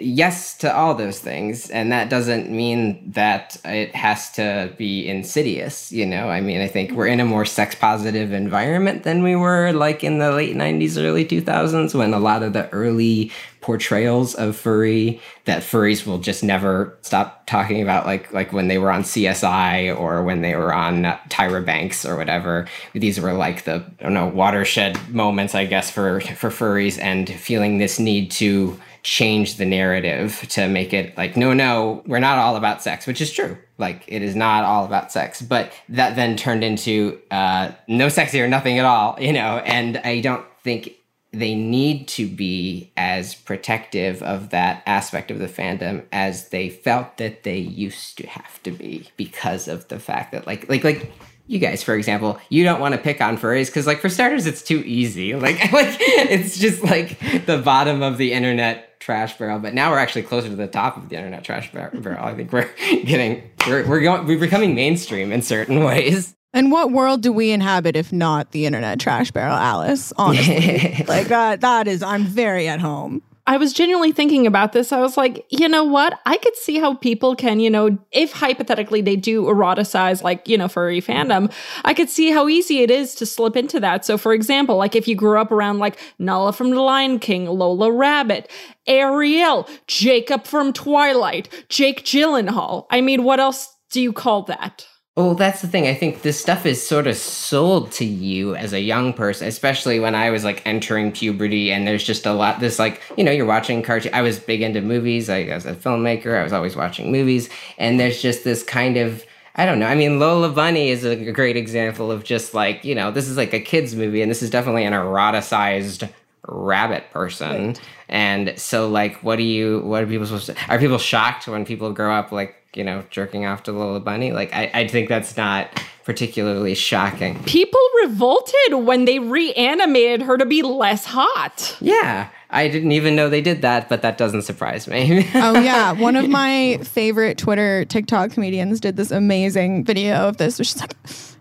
yes 0.00 0.56
to 0.58 0.74
all 0.74 0.94
those 0.94 1.18
things 1.18 1.70
and 1.70 1.92
that 1.92 2.08
doesn't 2.08 2.50
mean 2.50 3.10
that 3.10 3.56
it 3.64 3.94
has 3.94 4.30
to 4.32 4.72
be 4.76 5.06
insidious 5.08 5.92
you 5.92 6.06
know? 6.06 6.28
I 6.28 6.40
mean 6.40 6.60
i 6.60 6.68
think 6.68 6.92
we're 6.92 7.06
in 7.06 7.20
a 7.20 7.24
more 7.24 7.44
sex 7.44 7.74
positive 7.74 8.32
environment 8.32 9.02
than 9.02 9.22
we 9.22 9.36
were 9.36 9.72
like 9.72 10.04
in 10.04 10.18
the 10.18 10.32
late 10.32 10.56
90s 10.56 11.02
early 11.02 11.24
2000s 11.24 11.94
when 11.94 12.14
a 12.14 12.18
lot 12.18 12.42
of 12.42 12.52
the 12.52 12.68
early 12.70 13.30
portrayals 13.62 14.34
of 14.34 14.56
furry 14.56 15.20
that 15.44 15.62
furries 15.62 16.04
will 16.04 16.18
just 16.18 16.42
never 16.42 16.98
stop 17.00 17.46
talking 17.46 17.80
about 17.80 18.04
like 18.04 18.32
like 18.32 18.52
when 18.52 18.68
they 18.68 18.76
were 18.76 18.90
on 18.90 19.02
CSI 19.02 19.96
or 19.96 20.22
when 20.22 20.42
they 20.42 20.54
were 20.56 20.74
on 20.74 21.04
Tyra 21.30 21.64
Banks 21.64 22.04
or 22.04 22.16
whatever. 22.16 22.66
These 22.92 23.20
were 23.20 23.32
like 23.32 23.64
the 23.64 23.84
I 24.00 24.02
don't 24.02 24.14
know 24.14 24.26
watershed 24.26 24.98
moments 25.08 25.54
I 25.54 25.64
guess 25.64 25.90
for 25.90 26.20
for 26.20 26.50
furries 26.50 27.00
and 27.00 27.30
feeling 27.30 27.78
this 27.78 27.98
need 27.98 28.32
to 28.32 28.78
change 29.02 29.56
the 29.56 29.66
narrative 29.66 30.46
to 30.48 30.68
make 30.68 30.92
it 30.92 31.16
like 31.16 31.36
no 31.36 31.52
no 31.52 32.02
we're 32.06 32.20
not 32.20 32.38
all 32.38 32.56
about 32.56 32.82
sex 32.82 33.06
which 33.06 33.20
is 33.20 33.32
true. 33.32 33.56
Like 33.78 34.04
it 34.06 34.22
is 34.22 34.36
not 34.36 34.64
all 34.64 34.84
about 34.84 35.10
sex. 35.10 35.42
But 35.42 35.72
that 35.88 36.14
then 36.16 36.36
turned 36.36 36.62
into 36.62 37.20
uh 37.30 37.72
no 37.88 38.08
sexy 38.08 38.40
or 38.40 38.48
nothing 38.48 38.78
at 38.78 38.84
all 38.84 39.20
you 39.20 39.32
know? 39.32 39.58
And 39.58 39.98
i 39.98 40.20
don't 40.20 40.44
think 40.62 40.94
they 41.32 41.54
need 41.54 42.08
to 42.08 42.28
be 42.28 42.92
as 42.96 43.34
protective 43.34 44.22
of 44.22 44.50
that 44.50 44.82
aspect 44.84 45.30
of 45.30 45.38
the 45.38 45.46
fandom 45.46 46.04
as 46.12 46.50
they 46.50 46.68
felt 46.68 47.16
that 47.16 47.42
they 47.42 47.56
used 47.56 48.18
to 48.18 48.26
have 48.26 48.62
to 48.62 48.70
be 48.70 49.08
because 49.16 49.66
of 49.66 49.88
the 49.88 49.98
fact 49.98 50.32
that 50.32 50.46
like 50.46 50.68
like 50.68 50.84
like 50.84 51.10
you 51.46 51.58
guys 51.58 51.82
for 51.82 51.94
example 51.94 52.38
you 52.50 52.62
don't 52.64 52.80
want 52.80 52.94
to 52.94 53.00
pick 53.00 53.20
on 53.20 53.38
furries 53.38 53.66
because 53.66 53.86
like 53.86 54.00
for 54.00 54.10
starters 54.10 54.46
it's 54.46 54.62
too 54.62 54.82
easy. 54.84 55.34
Like 55.34 55.58
like 55.72 55.96
it's 56.00 56.58
just 56.58 56.82
like 56.84 57.18
the 57.46 57.58
bottom 57.58 58.02
of 58.02 58.18
the 58.18 58.32
internet 58.32 58.91
trash 59.02 59.36
barrel 59.36 59.58
but 59.58 59.74
now 59.74 59.90
we're 59.90 59.98
actually 59.98 60.22
closer 60.22 60.48
to 60.48 60.56
the 60.56 60.66
top 60.68 60.96
of 60.96 61.08
the 61.08 61.16
internet 61.16 61.42
trash 61.44 61.72
bar- 61.72 61.90
barrel 61.92 62.24
i 62.24 62.34
think 62.34 62.52
we're 62.52 62.70
getting 63.04 63.42
we're, 63.66 63.86
we're 63.86 64.00
going 64.00 64.26
we're 64.26 64.38
becoming 64.38 64.74
mainstream 64.74 65.32
in 65.32 65.42
certain 65.42 65.82
ways 65.84 66.34
And 66.54 66.70
what 66.70 66.90
world 66.92 67.22
do 67.22 67.32
we 67.32 67.50
inhabit 67.50 67.96
if 67.96 68.12
not 68.12 68.50
the 68.52 68.66
internet 68.66 69.00
trash 69.00 69.30
barrel, 69.30 69.56
Alice? 69.56 70.12
Honestly, 70.18 71.02
like 71.08 71.28
that. 71.28 71.62
That 71.62 71.88
is, 71.88 72.02
I'm 72.02 72.24
very 72.26 72.68
at 72.68 72.78
home. 72.78 73.22
I 73.44 73.56
was 73.56 73.72
genuinely 73.72 74.12
thinking 74.12 74.46
about 74.46 74.72
this. 74.72 74.92
I 74.92 75.00
was 75.00 75.16
like, 75.16 75.44
you 75.50 75.68
know 75.68 75.82
what? 75.82 76.20
I 76.26 76.36
could 76.36 76.54
see 76.56 76.78
how 76.78 76.94
people 76.94 77.34
can, 77.34 77.58
you 77.58 77.70
know, 77.70 77.98
if 78.12 78.30
hypothetically 78.30 79.00
they 79.00 79.16
do 79.16 79.44
eroticize, 79.44 80.22
like, 80.22 80.48
you 80.48 80.56
know, 80.56 80.68
furry 80.68 81.02
fandom, 81.02 81.52
I 81.84 81.92
could 81.92 82.08
see 82.08 82.30
how 82.30 82.48
easy 82.48 82.82
it 82.82 82.90
is 82.90 83.16
to 83.16 83.26
slip 83.26 83.56
into 83.56 83.80
that. 83.80 84.04
So, 84.04 84.16
for 84.16 84.32
example, 84.32 84.76
like 84.76 84.94
if 84.94 85.08
you 85.08 85.16
grew 85.16 85.40
up 85.40 85.50
around 85.50 85.80
like 85.80 85.98
Nala 86.20 86.52
from 86.52 86.70
The 86.70 86.80
Lion 86.80 87.18
King, 87.18 87.46
Lola 87.46 87.90
Rabbit, 87.90 88.48
Ariel, 88.86 89.68
Jacob 89.88 90.44
from 90.44 90.72
Twilight, 90.72 91.48
Jake 91.68 92.04
Gyllenhaal. 92.04 92.86
I 92.90 93.00
mean, 93.00 93.24
what 93.24 93.40
else 93.40 93.76
do 93.90 94.00
you 94.00 94.12
call 94.12 94.42
that? 94.44 94.86
Well, 95.14 95.34
that's 95.34 95.60
the 95.60 95.68
thing. 95.68 95.86
I 95.86 95.94
think 95.94 96.22
this 96.22 96.40
stuff 96.40 96.64
is 96.64 96.82
sort 96.82 97.06
of 97.06 97.16
sold 97.16 97.92
to 97.92 98.04
you 98.04 98.54
as 98.54 98.72
a 98.72 98.80
young 98.80 99.12
person, 99.12 99.46
especially 99.46 100.00
when 100.00 100.14
I 100.14 100.30
was 100.30 100.42
like 100.42 100.66
entering 100.66 101.12
puberty 101.12 101.70
and 101.70 101.86
there's 101.86 102.02
just 102.02 102.24
a 102.24 102.32
lot 102.32 102.60
this 102.60 102.78
like, 102.78 103.02
you 103.18 103.22
know, 103.22 103.30
you're 103.30 103.44
watching 103.44 103.82
cartoon. 103.82 104.14
I 104.14 104.22
was 104.22 104.38
big 104.38 104.62
into 104.62 104.80
movies. 104.80 105.28
I 105.28 105.52
was 105.52 105.66
a 105.66 105.74
filmmaker. 105.74 106.38
I 106.38 106.42
was 106.42 106.54
always 106.54 106.76
watching 106.76 107.12
movies 107.12 107.50
and 107.76 108.00
there's 108.00 108.22
just 108.22 108.42
this 108.42 108.62
kind 108.62 108.96
of 108.96 109.22
I 109.54 109.66
don't 109.66 109.78
know. 109.78 109.86
I 109.86 109.94
mean, 109.94 110.18
Lola 110.18 110.48
Bunny 110.48 110.88
is 110.88 111.04
a 111.04 111.30
great 111.30 111.58
example 111.58 112.10
of 112.10 112.24
just 112.24 112.54
like, 112.54 112.82
you 112.82 112.94
know, 112.94 113.10
this 113.10 113.28
is 113.28 113.36
like 113.36 113.52
a 113.52 113.60
kids 113.60 113.94
movie 113.94 114.22
and 114.22 114.30
this 114.30 114.42
is 114.42 114.48
definitely 114.48 114.84
an 114.84 114.94
eroticized 114.94 116.08
rabbit 116.48 117.10
person. 117.12 117.68
Right. 117.68 117.80
And 118.08 118.58
so 118.58 118.88
like 118.88 119.22
what 119.22 119.36
do 119.36 119.42
you 119.42 119.80
what 119.80 120.02
are 120.02 120.06
people 120.06 120.26
supposed 120.26 120.46
to 120.46 120.56
are 120.68 120.78
people 120.78 120.98
shocked 120.98 121.48
when 121.48 121.64
people 121.64 121.92
grow 121.92 122.12
up 122.12 122.32
like 122.32 122.56
you 122.74 122.84
know, 122.84 123.04
jerking 123.10 123.44
off 123.44 123.64
to 123.64 123.72
Lola 123.72 124.00
Bunny. 124.00 124.32
Like, 124.32 124.52
I, 124.54 124.70
I 124.72 124.88
think 124.88 125.08
that's 125.08 125.36
not 125.36 125.82
particularly 126.04 126.74
shocking. 126.74 127.42
People 127.44 127.80
revolted 128.02 128.74
when 128.74 129.04
they 129.04 129.18
reanimated 129.18 130.22
her 130.22 130.38
to 130.38 130.46
be 130.46 130.62
less 130.62 131.04
hot. 131.04 131.76
Yeah. 131.80 132.28
I 132.50 132.68
didn't 132.68 132.92
even 132.92 133.14
know 133.14 133.28
they 133.28 133.40
did 133.40 133.62
that, 133.62 133.88
but 133.88 134.02
that 134.02 134.18
doesn't 134.18 134.42
surprise 134.42 134.86
me. 134.86 135.28
oh 135.34 135.58
yeah, 135.60 135.92
one 135.92 136.16
of 136.16 136.28
my 136.28 136.78
favorite 136.82 137.38
Twitter 137.38 137.86
TikTok 137.86 138.32
comedians 138.32 138.78
did 138.78 138.96
this 138.96 139.10
amazing 139.10 139.84
video 139.84 140.28
of 140.28 140.36
this. 140.36 140.58
Where 140.58 140.64
she's 140.64 140.78
like, 140.78 140.94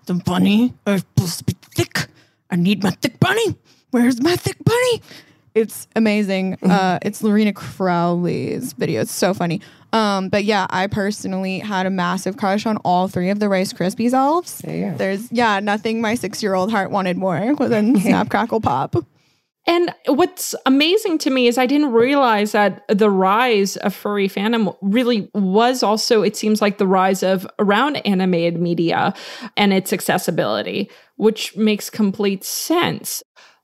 "The 0.05 0.13
bunny 0.13 0.74
is 0.88 1.01
supposed 1.01 1.39
to 1.39 1.43
be 1.43 1.58
thick. 1.75 2.08
I 2.50 2.55
need 2.55 2.81
my 2.81 2.91
thick 2.91 3.20
bunny. 3.20 3.58
Where's 3.91 4.21
my 4.21 4.36
thick 4.36 4.57
bunny?" 4.63 5.01
It's 5.53 5.88
amazing. 5.95 6.57
Uh, 6.63 7.00
it's 7.01 7.21
Lorena 7.21 7.51
Crowley's 7.51 8.71
video. 8.74 9.01
It's 9.01 9.12
so 9.12 9.33
funny. 9.33 9.62
Um, 9.91 10.29
but 10.29 10.45
yeah, 10.45 10.65
I 10.69 10.88
personally 10.88 11.60
had 11.60 11.86
a 11.86 11.89
massive 11.89 12.38
crush 12.38 12.65
on 12.65 12.77
all 12.77 13.10
three 13.10 13.29
of 13.29 13.39
the 13.39 13.50
Rice 13.50 13.74
Krispies 13.74 14.13
elves. 14.13 14.62
Yeah. 14.65 14.93
There's 14.93 15.29
yeah, 15.31 15.60
nothing 15.60 16.00
my 16.00 16.15
six 16.15 16.41
year 16.41 16.53
old 16.53 16.71
heart 16.71 16.91
wanted 16.91 17.17
more 17.17 17.55
than 17.60 18.00
Snap 18.00 18.29
Crackle 18.29 18.62
Pop. 18.62 18.95
And 19.67 19.93
what's 20.07 20.55
amazing 20.65 21.19
to 21.19 21.29
me 21.29 21.48
is 21.48 21.60
I 21.60 21.67
didn't 21.67 21.91
realize 21.91 22.53
that 22.53 22.83
the 22.88 23.12
rise 23.12 23.77
of 23.77 23.93
furry 23.93 24.27
fandom 24.27 24.75
really 24.81 25.29
was 25.36 25.83
also, 25.83 26.24
it 26.24 26.36
seems 26.36 26.63
like, 26.63 26.79
the 26.79 26.88
rise 26.88 27.21
of 27.21 27.48
around 27.60 27.98
animated 27.98 28.60
media 28.60 29.13
and 29.55 29.71
its 29.71 29.93
accessibility, 29.93 30.89
which 31.17 31.55
makes 31.55 31.91
complete 31.91 32.43
sense 32.43 33.21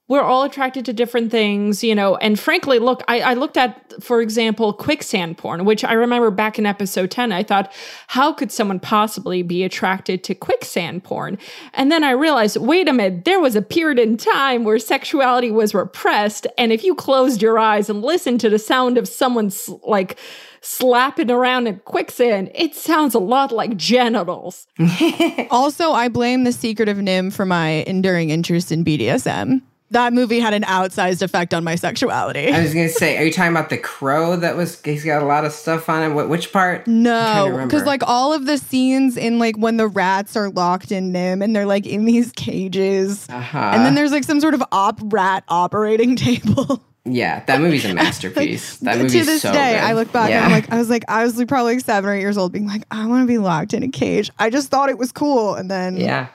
we're 0.08 0.22
all 0.22 0.44
attracted 0.44 0.86
to 0.86 0.94
different 0.94 1.32
things, 1.32 1.84
you 1.84 1.94
know. 1.94 2.16
And 2.18 2.40
frankly, 2.40 2.80
look, 2.80 3.04
I, 3.08 3.20
I, 3.20 3.34
looked 3.34 3.58
at, 3.58 4.02
for 4.02 4.22
example, 4.22 4.72
quicksand 4.72 5.38
porn, 5.38 5.66
which 5.66 5.84
I 5.84 5.94
remember 5.94 6.32
back 6.32 6.58
in 6.58 6.66
episode 6.66 7.12
10, 7.12 7.34
I 7.34 7.44
thought, 7.44 7.74
how 8.08 8.32
could 8.32 8.52
someone 8.52 8.80
possibly 8.80 9.44
be 9.44 9.64
attracted 9.64 10.24
to 10.24 10.36
quicksand 10.36 11.04
porn? 11.04 11.38
And 11.74 11.92
then 11.92 12.06
I 12.06 12.12
realized, 12.12 12.56
wait 12.58 12.88
a 12.88 12.94
minute, 12.94 13.26
there 13.26 13.42
was 13.42 13.56
a 13.56 13.62
period 13.62 14.00
in 14.00 14.16
time 14.16 14.64
where 14.64 14.80
sexuality 14.80 15.52
was 15.52 15.74
repressed. 15.74 16.48
And 16.58 16.72
if 16.72 16.86
you 16.86 16.96
closed 16.96 17.42
your 17.42 17.60
eyes 17.60 17.90
and 17.90 18.02
listened 18.02 18.40
to 18.42 18.50
the 18.50 18.60
sound 18.60 18.98
of 18.98 19.08
someone's 19.08 19.70
like, 19.84 20.18
slapping 20.62 21.32
around 21.32 21.68
in 21.68 21.80
quicksand, 21.86 22.52
it 22.54 22.76
sounds 22.76 23.14
a 23.14 23.20
lot 23.20 23.52
like 23.52 23.78
genitals. 23.78 24.68
also, 25.50 25.92
I 25.92 26.10
blame 26.10 26.44
The 26.44 26.52
Secret 26.52 26.90
of 26.90 26.98
NIMH 26.98 27.34
for 27.34 27.46
my 27.46 27.86
enduring 27.88 28.32
interest 28.32 28.72
in 28.72 28.84
BDSM 28.84 29.62
that 29.92 30.14
movie 30.14 30.40
had 30.40 30.54
an 30.54 30.64
outsized 30.64 31.22
effect 31.22 31.54
on 31.54 31.64
my 31.64 31.76
sexuality. 31.76 32.52
I 32.52 32.62
was 32.62 32.74
gonna 32.74 32.90
say, 32.90 33.18
are 33.18 33.24
you 33.24 33.32
talking 33.32 33.52
about 33.52 33.70
the 33.70 33.78
crow 33.78 34.36
that 34.36 34.56
was? 34.56 34.82
He's 34.82 35.04
got 35.04 35.22
a 35.22 35.26
lot 35.26 35.46
of 35.46 35.54
stuff 35.54 35.90
on 35.90 36.04
it. 36.04 36.28
which 36.28 36.52
part? 36.52 36.88
No, 36.88 37.62
because 37.64 37.86
like 37.86 38.04
all 38.06 38.34
of 38.34 38.46
the 38.46 38.58
scenes 38.58 39.18
in 39.18 39.40
like 39.40 39.58
when 39.58 39.78
the 39.78 39.88
rats 39.88 40.36
are 40.36 40.50
locked 40.50 40.92
in 40.92 41.14
NIMH 41.14 41.44
and 41.44 41.56
they're 41.56 41.66
like 41.66 41.86
in 41.86 42.06
these 42.06 42.32
cages, 42.34 43.28
uh-huh. 43.30 43.72
and 43.74 43.86
then 43.86 43.96
there's 43.96 44.12
like 44.12 44.24
some 44.24 44.42
sort 44.42 44.54
of 44.54 44.64
op 44.72 45.00
rat 45.04 45.44
operating 45.48 46.16
table. 46.18 46.82
Yeah, 47.10 47.44
that 47.46 47.62
movie's 47.62 47.86
a 47.86 47.94
masterpiece. 47.94 48.82
like, 48.82 48.96
that 48.96 49.02
movie 49.02 49.20
to 49.20 49.26
this 49.26 49.42
so 49.42 49.54
day, 49.54 49.74
good. 49.74 49.84
I 49.84 49.94
look 49.94 50.12
back 50.12 50.30
yeah. 50.30 50.44
and 50.44 50.46
I'm 50.46 50.52
like, 50.52 50.72
I 50.72 50.78
was 50.78 50.90
like, 50.90 51.06
I 51.08 51.24
was 51.24 51.42
probably 51.46 51.76
like 51.76 51.86
seven 51.86 52.10
or 52.10 52.14
eight 52.14 52.20
years 52.20 52.38
old, 52.38 52.52
being 52.52 52.68
like, 52.68 52.84
I 52.92 53.06
want 53.06 53.24
to 53.24 53.28
be 53.28 53.38
locked 53.38 53.74
in 53.74 53.84
a 53.84 53.88
cage. 53.88 54.30
I 54.38 54.50
just 54.50 54.70
thought 54.70 54.90
it 54.90 54.98
was 54.98 55.12
cool, 55.14 55.56
and 55.56 55.72
then 55.72 55.98
yeah, 55.98 56.28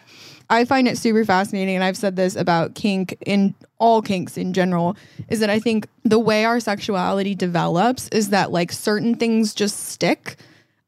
I 0.53 0.67
find 0.67 0.87
it 0.87 0.99
super 0.99 1.25
fascinating, 1.25 1.77
and 1.77 1.83
I've 1.83 1.97
said 1.97 2.15
this 2.15 2.37
about 2.37 2.75
kink 2.75 3.17
in 3.25 3.55
all 3.79 4.03
kinks 4.03 4.37
in 4.37 4.53
general, 4.53 4.97
is 5.31 5.41
that 5.41 5.49
I 5.49 5.59
think 5.59 5.89
the 6.05 6.19
way 6.19 6.45
our 6.45 6.61
sexuality 6.61 7.35
develops 7.35 8.09
is 8.09 8.29
that 8.29 8.53
like 8.53 8.71
certain 8.71 9.15
things 9.15 9.55
just 9.55 9.89
stick 9.89 10.37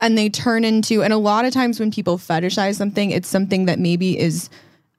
and 0.03 0.19
they 0.19 0.29
turn 0.29 0.65
into, 0.65 1.03
and 1.03 1.15
a 1.15 1.17
lot 1.17 1.47
of 1.47 1.53
times 1.55 1.81
when 1.81 1.91
people 1.91 2.19
fetishize 2.19 2.75
something, 2.75 3.11
it's 3.11 3.27
something 3.27 3.65
that 3.65 3.79
maybe 3.79 4.19
is 4.19 4.51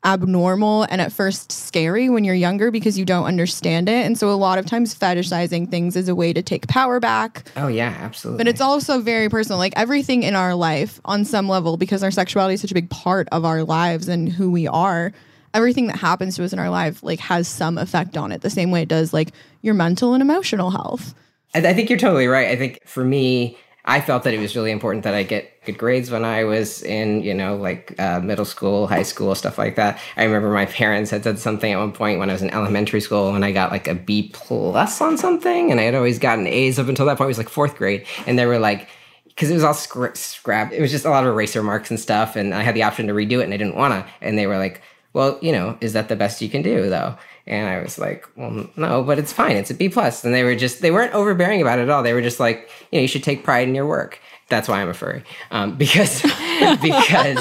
abnormal 0.06 0.84
and 0.84 1.02
at 1.02 1.12
first 1.12 1.52
scary 1.52 2.10
when 2.10 2.24
you're 2.24 2.36
younger 2.36 2.72
because 2.72 2.98
you 2.98 3.04
don't 3.04 3.26
understand 3.26 3.90
it. 3.90 4.06
And 4.06 4.18
so 4.18 4.30
a 4.30 4.36
lot 4.36 4.60
of 4.60 4.66
times 4.66 4.96
fetishizing 4.96 5.70
things 5.70 5.96
is 5.96 6.08
a 6.08 6.16
way 6.16 6.32
to 6.32 6.42
take 6.42 6.68
power 6.68 7.00
back. 7.00 7.50
Oh 7.58 7.68
yeah, 7.68 7.98
absolutely. 8.00 8.38
But 8.38 8.48
it's 8.48 8.62
also 8.62 9.02
very 9.02 9.28
personal. 9.30 9.58
Like 9.58 9.74
everything 9.76 10.24
in 10.24 10.36
our 10.36 10.56
life 10.56 11.02
on 11.06 11.26
some 11.26 11.50
level 11.50 11.76
because 11.76 12.04
our 12.04 12.12
sexuality 12.12 12.54
is 12.54 12.62
such 12.62 12.72
a 12.72 12.76
big 12.76 12.90
part 12.90 13.28
of 13.32 13.44
our 13.44 13.64
lives 13.64 14.08
and 14.08 14.30
who 14.30 14.52
we 14.52 14.68
are. 14.68 15.12
Everything 15.54 15.88
that 15.88 15.98
happens 15.98 16.36
to 16.36 16.44
us 16.44 16.54
in 16.54 16.60
our 16.60 16.70
life 16.70 17.02
like 17.02 17.20
has 17.20 17.48
some 17.48 17.78
effect 17.78 18.16
on 18.16 18.32
it 18.32 18.42
the 18.42 18.50
same 18.50 18.72
way 18.72 18.84
it 18.84 18.90
does 18.90 19.14
like 19.14 19.32
your 19.62 19.74
mental 19.74 20.14
and 20.14 20.22
emotional 20.22 20.70
health. 20.70 21.16
I, 21.56 21.60
I 21.60 21.74
think 21.74 21.90
you're 21.90 22.00
totally 22.00 22.28
right. 22.28 22.50
I 22.50 22.56
think 22.56 22.86
for 22.86 23.04
me 23.04 23.58
I 23.86 24.02
felt 24.02 24.24
that 24.24 24.34
it 24.34 24.40
was 24.40 24.56
really 24.56 24.72
important 24.72 25.04
that 25.04 25.14
I 25.14 25.22
get 25.22 25.64
good 25.64 25.78
grades 25.78 26.10
when 26.10 26.26
I 26.26 26.44
was 26.44 26.82
in, 26.82 27.22
you 27.22 27.36
know, 27.36 27.56
like 27.56 27.94
uh, 28.00 28.20
middle 28.20 28.46
school, 28.46 28.88
high 28.88 29.04
school, 29.04 29.36
stuff 29.36 29.60
like 29.60 29.76
that. 29.76 30.00
I 30.18 30.24
remember 30.24 30.52
my 30.52 30.66
parents 30.66 31.12
had 31.12 31.24
said 31.24 31.38
something 31.38 31.72
at 31.72 31.78
one 31.78 31.92
point 31.92 32.20
when 32.20 32.30
I 32.30 32.34
was 32.34 32.42
in 32.42 32.50
elementary 32.50 33.00
school 33.00 33.32
when 33.32 33.44
I 33.44 33.52
got 33.52 33.72
like 33.72 33.88
a 33.88 33.94
B 33.94 34.32
plus 34.34 35.02
on 35.02 35.18
something, 35.18 35.70
and 35.72 35.80
I 35.80 35.84
had 35.84 35.96
always 35.96 36.18
gotten 36.18 36.48
A's 36.48 36.80
up 36.80 36.88
until 36.88 37.06
that 37.06 37.18
point. 37.18 37.28
It 37.28 37.30
was 37.30 37.38
like 37.38 37.50
fourth 37.50 37.76
grade, 37.76 38.06
and 38.26 38.40
they 38.40 38.48
were 38.48 38.60
like, 38.60 38.90
because 39.28 39.52
it 39.52 39.54
was 39.54 39.64
all 39.64 39.74
scra- 39.74 40.18
scrap. 40.18 40.72
It 40.72 40.82
was 40.82 40.92
just 40.92 41.06
a 41.06 41.10
lot 41.10 41.24
of 41.24 41.30
eraser 41.30 41.62
marks 41.62 41.92
and 41.92 42.00
stuff, 42.00 42.36
and 42.36 42.56
I 42.56 42.64
had 42.64 42.76
the 42.76 42.84
option 42.84 43.06
to 43.08 43.14
redo 43.14 43.40
it, 43.40 43.44
and 43.44 43.54
I 43.54 43.58
didn't 43.58 43.76
want 43.76 43.94
to. 43.94 44.12
And 44.22 44.38
they 44.38 44.48
were 44.48 44.58
like, 44.58 44.82
"Well, 45.14 45.38
you 45.42 45.52
know, 45.52 45.78
is 45.82 45.94
that 45.94 46.10
the 46.10 46.16
best 46.16 46.42
you 46.42 46.50
can 46.50 46.64
do, 46.64 46.90
though?" 46.90 47.18
And 47.48 47.68
I 47.68 47.82
was 47.82 48.00
like, 48.00 48.28
well, 48.36 48.68
no, 48.76 49.04
but 49.04 49.20
it's 49.20 49.32
fine. 49.32 49.56
It's 49.56 49.70
a 49.70 49.76
B 49.76 49.90
plus. 49.90 50.24
And 50.24 50.34
they 50.34 50.44
were 50.44 50.56
just, 50.56 50.82
they 50.82 50.90
weren't 50.92 51.14
overbearing 51.14 51.62
about 51.62 51.78
it 51.78 51.84
at 51.84 51.90
all. 51.90 52.02
They 52.02 52.14
were 52.14 52.22
just 52.22 52.40
like, 52.40 52.70
you 52.92 52.98
know, 52.98 53.02
you 53.04 53.08
should 53.08 53.24
take 53.24 53.44
pride 53.44 53.68
in 53.68 53.76
your 53.76 53.86
work. 53.86 54.20
That's 54.50 54.68
why 54.68 54.82
I'm 54.82 54.90
a 54.90 54.94
furry. 54.94 55.24
Um, 55.52 55.76
because 55.78 56.24
because 56.82 57.38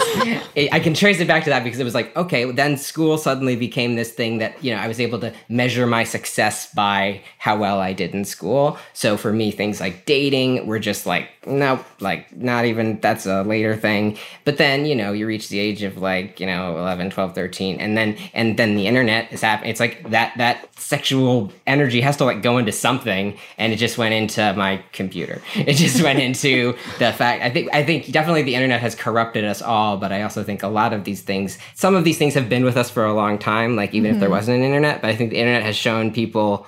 it, 0.55 0.73
I 0.73 0.81
can 0.81 0.95
trace 0.95 1.21
it 1.21 1.29
back 1.29 1.45
to 1.45 1.51
that 1.51 1.65
because 1.65 1.79
it 1.79 1.85
was 1.85 1.95
like, 1.95 2.15
okay, 2.17 2.51
then 2.51 2.77
school 2.77 3.19
suddenly 3.19 3.57
became 3.57 3.95
this 3.95 4.13
thing 4.13 4.39
that, 4.39 4.63
you 4.63 4.75
know, 4.75 4.81
I 4.81 4.89
was 4.89 5.01
able 5.01 5.21
to 5.21 5.33
measure 5.49 5.87
my 5.87 6.05
success 6.05 6.73
by 6.73 7.23
how 7.39 7.57
well 7.57 7.81
I 7.81 7.93
did 7.93 8.15
in 8.15 8.25
school. 8.25 8.79
So 8.93 9.17
for 9.17 9.33
me, 9.33 9.51
things 9.51 9.81
like 9.81 10.05
dating 10.07 10.67
were 10.67 10.79
just 10.79 11.07
like, 11.07 11.29
nope, 11.47 11.85
like 12.01 12.35
not 12.37 12.65
even, 12.65 13.01
that's 13.01 13.27
a 13.27 13.43
later 13.43 13.77
thing. 13.77 14.19
But 14.45 14.59
then, 14.59 14.87
you 14.87 14.95
know, 14.97 15.13
you 15.13 15.27
reach 15.27 15.49
the 15.49 15.59
age 15.59 15.83
of 15.83 15.99
like, 15.99 16.41
you 16.41 16.47
know, 16.47 16.79
11, 16.79 17.11
12, 17.11 17.35
13, 17.35 17.81
and 17.81 17.97
then, 17.97 18.17
and 18.33 18.57
then 18.57 18.75
the 18.75 18.87
internet 18.87 19.33
is 19.33 19.43
happening. 19.43 19.71
It's 19.71 19.81
like 19.81 20.11
that, 20.11 20.37
that 20.39 20.69
sexual 20.79 21.53
energy 21.67 22.01
has 22.01 22.17
to 22.17 22.25
like 22.25 22.43
go 22.43 22.59
into 22.59 22.73
something. 22.73 23.39
And 23.59 23.73
it 23.73 23.77
just 23.77 23.99
went 23.99 24.15
into 24.15 24.53
my 24.55 24.83
computer. 24.93 25.41
It 25.65 25.77
just 25.77 26.03
went 26.03 26.19
into 26.19 26.77
the 26.99 27.13
fact, 27.13 27.43
I 27.43 27.49
think, 27.49 27.73
I 27.73 27.85
think 27.85 28.13
definitely 28.13 28.43
the 28.43 28.55
internet 28.55 28.81
has 28.83 28.95
corrupted 29.05 29.45
us 29.45 29.61
all, 29.61 29.99
but 29.99 30.13
I 30.13 30.23
also 30.23 30.43
think 30.43 30.63
a 30.63 30.69
lot 30.69 30.95
of 30.95 31.05
these 31.05 31.21
things, 31.21 31.59
some 31.75 31.95
of 31.95 32.05
these 32.05 32.17
things 32.17 32.33
have 32.33 32.49
been 32.49 32.65
with 32.65 32.79
us 32.79 32.89
for 32.89 33.05
a 33.05 33.13
long 33.13 33.39
time, 33.39 33.77
like 33.77 33.93
even 33.93 34.09
mm-hmm. 34.09 34.15
if 34.17 34.21
there 34.21 34.31
wasn't 34.31 34.57
an 34.57 34.65
internet, 34.65 35.03
but 35.03 35.11
I 35.11 35.15
think 35.15 35.29
the 35.29 35.37
internet 35.37 35.63
has 35.63 35.77
shown 35.77 36.11
people 36.11 36.67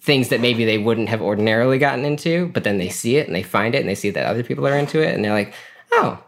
things 0.00 0.30
that 0.30 0.40
maybe 0.40 0.64
they 0.64 0.78
wouldn't 0.78 1.08
have 1.08 1.22
ordinarily 1.22 1.78
gotten 1.78 2.04
into, 2.04 2.48
but 2.48 2.64
then 2.64 2.78
they 2.78 2.88
see 2.88 3.18
it 3.18 3.28
and 3.28 3.36
they 3.36 3.44
find 3.44 3.76
it 3.76 3.78
and 3.78 3.88
they 3.88 3.94
see 3.94 4.10
that 4.10 4.26
other 4.26 4.42
people 4.42 4.66
are 4.66 4.76
into 4.76 5.00
it 5.00 5.14
and 5.14 5.24
they're 5.24 5.32
like, 5.32 5.54
oh, 5.92 6.18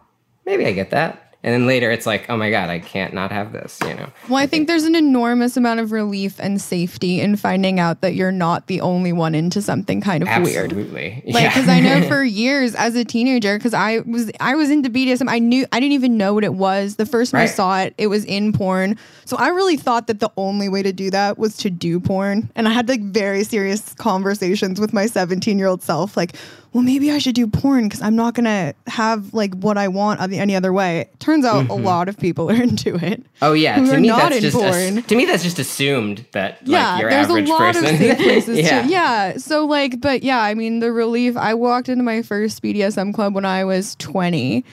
maybe 0.47 0.65
I 0.65 0.71
get 0.71 0.91
that 0.91 1.32
and 1.43 1.53
then 1.53 1.67
later 1.67 1.91
it's 1.91 2.07
like 2.07 2.29
oh 2.29 2.37
my 2.37 2.51
god 2.51 2.71
i 2.71 2.79
can't 2.79 3.13
not 3.13 3.33
have 3.33 3.53
this 3.53 3.79
you 3.83 3.95
know 3.95 4.09
well 4.29 4.39
i 4.39 4.47
think 4.47 4.69
there's 4.69 4.85
an 4.85 4.95
enormous 4.95 5.57
amount 5.57 5.81
of 5.81 5.93
relief 5.93 6.39
and 6.39 6.61
safety 6.61 7.21
in 7.21 7.37
finding 7.37 7.81
out 7.81 8.01
that 8.01 8.15
you're 8.15 8.33
not 8.33 8.67
the 8.67 8.81
only 8.81 9.13
one 9.13 9.35
into 9.35 9.61
something 9.61 10.01
kind 10.01 10.23
of 10.23 10.29
Absolutely. 10.29 10.53
weird 10.53 10.73
Absolutely. 10.73 11.33
like 11.33 11.49
because 11.49 11.69
i 11.69 11.81
know 11.81 12.03
for 12.09 12.23
years 12.23 12.75
as 12.75 12.95
a 12.95 13.05
teenager 13.05 13.59
because 13.59 13.75
i 13.75 13.99
was 14.01 14.31
i 14.41 14.55
was 14.55 14.71
into 14.71 14.89
bdsm 14.89 15.29
i 15.29 15.39
knew 15.39 15.67
i 15.73 15.81
didn't 15.81 15.93
even 15.93 16.17
know 16.17 16.35
what 16.35 16.45
it 16.45 16.55
was 16.55 16.97
the 16.97 17.07
first 17.07 17.33
time 17.33 17.41
right. 17.41 17.51
i 17.51 17.53
saw 17.53 17.81
it 17.81 17.95
it 17.99 18.07
was 18.07 18.25
in 18.25 18.53
porn 18.53 18.97
so 19.25 19.37
i 19.37 19.49
really 19.49 19.77
thought 19.77 20.07
that 20.07 20.21
the 20.21 20.31
only 20.37 20.69
way 20.69 20.83
to 20.83 20.93
do 20.93 21.11
that 21.11 21.39
was 21.39 21.57
to 21.57 21.71
do 21.71 21.99
porn 21.99 22.51
and 22.55 22.69
i 22.69 22.71
had 22.71 22.89
like 22.89 23.03
very 23.03 23.45
serious 23.45 23.95
conversations 23.95 24.81
with 24.81 24.93
my 24.93 25.07
17 25.07 25.59
year 25.59 25.67
old 25.69 25.83
self 25.83 26.17
like 26.17 26.37
well, 26.73 26.83
maybe 26.83 27.11
I 27.11 27.19
should 27.19 27.35
do 27.35 27.47
porn 27.47 27.85
because 27.85 28.01
I'm 28.01 28.17
not 28.17 28.35
gonna 28.35 28.75
have 28.87 29.35
like 29.35 29.55
what 29.55 29.77
I 29.77 29.89
want 29.89 30.21
any 30.33 30.57
other 30.57 30.73
way. 30.73 31.11
Turns 31.19 31.45
out 31.45 31.65
mm-hmm. 31.65 31.71
a 31.71 31.75
lot 31.75 32.09
of 32.09 32.19
people 32.19 32.51
are 32.51 32.63
into 32.63 32.97
it. 32.97 33.25
Oh 33.43 33.53
yeah, 33.53 33.77
to 33.77 34.01
me 34.01 34.09
that's 34.09 34.41
just 34.41 34.57
porn. 34.57 35.03
to 35.03 35.17
me 35.17 35.27
that's 35.27 35.43
just 35.43 35.59
assumed 35.59 36.25
that 36.33 36.63
like, 36.63 36.71
yeah, 36.71 36.99
your 36.99 37.11
there's 37.11 37.27
average 37.27 37.49
a 37.49 37.53
lot 37.53 37.75
person. 37.75 37.85
of 37.85 37.99
safe 37.99 38.17
places. 38.19 38.59
yeah. 38.65 38.83
Too. 38.83 38.89
yeah. 38.89 39.37
So 39.37 39.67
like, 39.67 40.01
but 40.01 40.23
yeah, 40.23 40.41
I 40.41 40.55
mean 40.55 40.81
the 40.81 40.93
relief. 40.93 41.37
I 41.37 41.55
walked 41.55 41.91
into 41.91 42.05
my 42.05 42.23
first 42.23 42.63
BDSM 42.63 43.13
club 43.13 43.35
when 43.35 43.45
I 43.45 43.65
was 43.65 43.95
20 43.97 44.65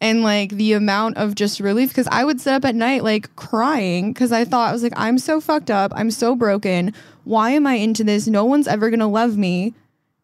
and 0.00 0.22
like 0.22 0.50
the 0.50 0.74
amount 0.74 1.16
of 1.16 1.34
just 1.34 1.58
relief 1.58 1.88
because 1.88 2.06
I 2.10 2.24
would 2.24 2.40
sit 2.40 2.52
up 2.52 2.64
at 2.64 2.76
night 2.76 3.02
like 3.02 3.34
crying 3.34 4.12
because 4.12 4.30
I 4.30 4.44
thought 4.44 4.68
I 4.68 4.72
was 4.72 4.84
like 4.84 4.92
I'm 4.96 5.18
so 5.18 5.40
fucked 5.40 5.72
up 5.72 5.92
I'm 5.96 6.12
so 6.12 6.36
broken 6.36 6.94
why 7.24 7.50
am 7.50 7.66
I 7.66 7.74
into 7.74 8.04
this 8.04 8.28
no 8.28 8.44
one's 8.44 8.68
ever 8.68 8.90
gonna 8.90 9.08
love 9.08 9.36
me 9.36 9.74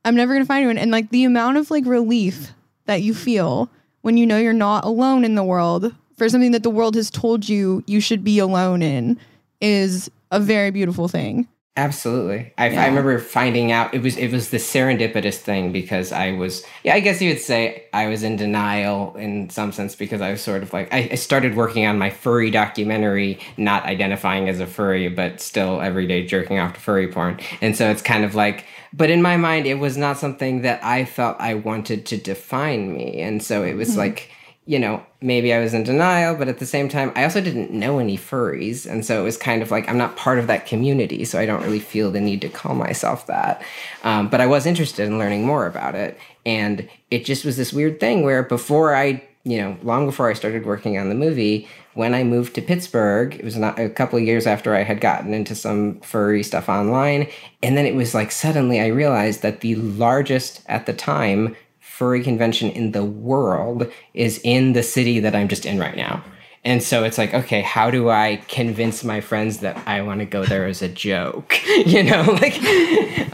I'm 0.04 0.14
never 0.14 0.34
gonna 0.34 0.44
find 0.44 0.58
anyone. 0.58 0.78
And 0.78 0.90
like 0.90 1.10
the 1.10 1.24
amount 1.24 1.56
of 1.56 1.70
like 1.70 1.86
relief 1.86 2.52
that 2.86 3.02
you 3.02 3.14
feel 3.14 3.70
when 4.02 4.16
you 4.16 4.26
know 4.26 4.38
you're 4.38 4.52
not 4.52 4.84
alone 4.84 5.24
in 5.24 5.34
the 5.34 5.44
world 5.44 5.94
for 6.16 6.28
something 6.28 6.52
that 6.52 6.62
the 6.62 6.70
world 6.70 6.94
has 6.94 7.10
told 7.10 7.48
you 7.48 7.82
you 7.86 8.00
should 8.00 8.22
be 8.22 8.38
alone 8.38 8.82
in 8.82 9.18
is 9.60 10.10
a 10.30 10.38
very 10.40 10.70
beautiful 10.70 11.08
thing. 11.08 11.48
Absolutely. 11.76 12.52
I, 12.56 12.68
yeah. 12.68 12.84
I, 12.84 12.86
remember 12.86 13.18
finding 13.18 13.72
out 13.72 13.94
it 13.94 14.00
was 14.00 14.16
it 14.16 14.30
was 14.30 14.50
the 14.50 14.58
serendipitous 14.58 15.38
thing 15.38 15.72
because 15.72 16.12
I 16.12 16.30
was 16.30 16.64
yeah 16.84 16.94
I 16.94 17.00
guess 17.00 17.20
you 17.20 17.30
would 17.30 17.40
say 17.40 17.86
I 17.92 18.06
was 18.06 18.22
in 18.22 18.36
denial 18.36 19.16
in 19.16 19.50
some 19.50 19.72
sense 19.72 19.96
because 19.96 20.20
I 20.20 20.30
was 20.30 20.40
sort 20.40 20.62
of 20.62 20.72
like 20.72 20.94
I, 20.94 21.08
I 21.10 21.14
started 21.16 21.56
working 21.56 21.84
on 21.84 21.98
my 21.98 22.10
furry 22.10 22.52
documentary 22.52 23.40
not 23.56 23.86
identifying 23.86 24.48
as 24.48 24.60
a 24.60 24.68
furry 24.68 25.08
but 25.08 25.40
still 25.40 25.80
every 25.80 26.06
day 26.06 26.24
jerking 26.24 26.60
off 26.60 26.74
to 26.74 26.80
furry 26.80 27.08
porn 27.08 27.40
and 27.60 27.76
so 27.76 27.90
it's 27.90 28.02
kind 28.02 28.24
of 28.24 28.36
like 28.36 28.66
but 28.92 29.10
in 29.10 29.20
my 29.20 29.36
mind 29.36 29.66
it 29.66 29.80
was 29.80 29.96
not 29.96 30.16
something 30.16 30.62
that 30.62 30.82
I 30.84 31.04
felt 31.04 31.40
I 31.40 31.54
wanted 31.54 32.06
to 32.06 32.16
define 32.16 32.94
me 32.94 33.20
and 33.20 33.42
so 33.42 33.64
it 33.64 33.74
was 33.74 33.90
mm-hmm. 33.90 33.98
like 33.98 34.30
you 34.66 34.78
know, 34.78 35.04
maybe 35.20 35.52
I 35.52 35.60
was 35.60 35.74
in 35.74 35.82
denial, 35.82 36.34
but 36.34 36.48
at 36.48 36.58
the 36.58 36.66
same 36.66 36.88
time, 36.88 37.12
I 37.14 37.24
also 37.24 37.40
didn't 37.42 37.70
know 37.70 37.98
any 37.98 38.16
furries. 38.16 38.90
And 38.90 39.04
so 39.04 39.20
it 39.20 39.24
was 39.24 39.36
kind 39.36 39.60
of 39.60 39.70
like, 39.70 39.86
I'm 39.88 39.98
not 39.98 40.16
part 40.16 40.38
of 40.38 40.46
that 40.46 40.66
community, 40.66 41.24
so 41.26 41.38
I 41.38 41.44
don't 41.44 41.62
really 41.62 41.80
feel 41.80 42.10
the 42.10 42.20
need 42.20 42.40
to 42.42 42.48
call 42.48 42.74
myself 42.74 43.26
that. 43.26 43.62
Um, 44.04 44.28
but 44.28 44.40
I 44.40 44.46
was 44.46 44.64
interested 44.64 45.06
in 45.06 45.18
learning 45.18 45.44
more 45.44 45.66
about 45.66 45.94
it. 45.94 46.18
And 46.46 46.88
it 47.10 47.26
just 47.26 47.44
was 47.44 47.58
this 47.58 47.74
weird 47.74 48.00
thing 48.00 48.22
where 48.22 48.42
before 48.42 48.94
I, 48.94 49.22
you 49.44 49.58
know, 49.58 49.76
long 49.82 50.06
before 50.06 50.30
I 50.30 50.32
started 50.32 50.64
working 50.64 50.96
on 50.96 51.10
the 51.10 51.14
movie, 51.14 51.68
when 51.92 52.14
I 52.14 52.24
moved 52.24 52.54
to 52.54 52.62
Pittsburgh, 52.62 53.34
it 53.34 53.44
was 53.44 53.56
not 53.56 53.78
a 53.78 53.90
couple 53.90 54.18
of 54.18 54.24
years 54.24 54.46
after 54.46 54.74
I 54.74 54.82
had 54.82 55.00
gotten 55.00 55.34
into 55.34 55.54
some 55.54 56.00
furry 56.00 56.42
stuff 56.42 56.70
online. 56.70 57.28
And 57.62 57.76
then 57.76 57.84
it 57.84 57.94
was 57.94 58.14
like 58.14 58.32
suddenly 58.32 58.80
I 58.80 58.86
realized 58.86 59.42
that 59.42 59.60
the 59.60 59.76
largest 59.76 60.62
at 60.66 60.86
the 60.86 60.94
time 60.94 61.54
furry 61.94 62.24
convention 62.24 62.70
in 62.70 62.90
the 62.90 63.04
world 63.04 63.88
is 64.14 64.40
in 64.42 64.72
the 64.72 64.82
city 64.82 65.20
that 65.20 65.36
I'm 65.36 65.46
just 65.46 65.64
in 65.64 65.78
right 65.78 65.96
now. 65.96 66.24
And 66.66 66.82
so 66.82 67.04
it's 67.04 67.18
like, 67.18 67.34
okay, 67.34 67.60
how 67.60 67.90
do 67.90 68.08
I 68.08 68.36
convince 68.48 69.04
my 69.04 69.20
friends 69.20 69.58
that 69.58 69.86
I 69.86 70.00
want 70.00 70.20
to 70.20 70.24
go 70.24 70.46
there 70.46 70.64
as 70.64 70.80
a 70.80 70.88
joke? 70.88 71.60
you 71.68 72.02
know, 72.02 72.22
like, 72.40 72.58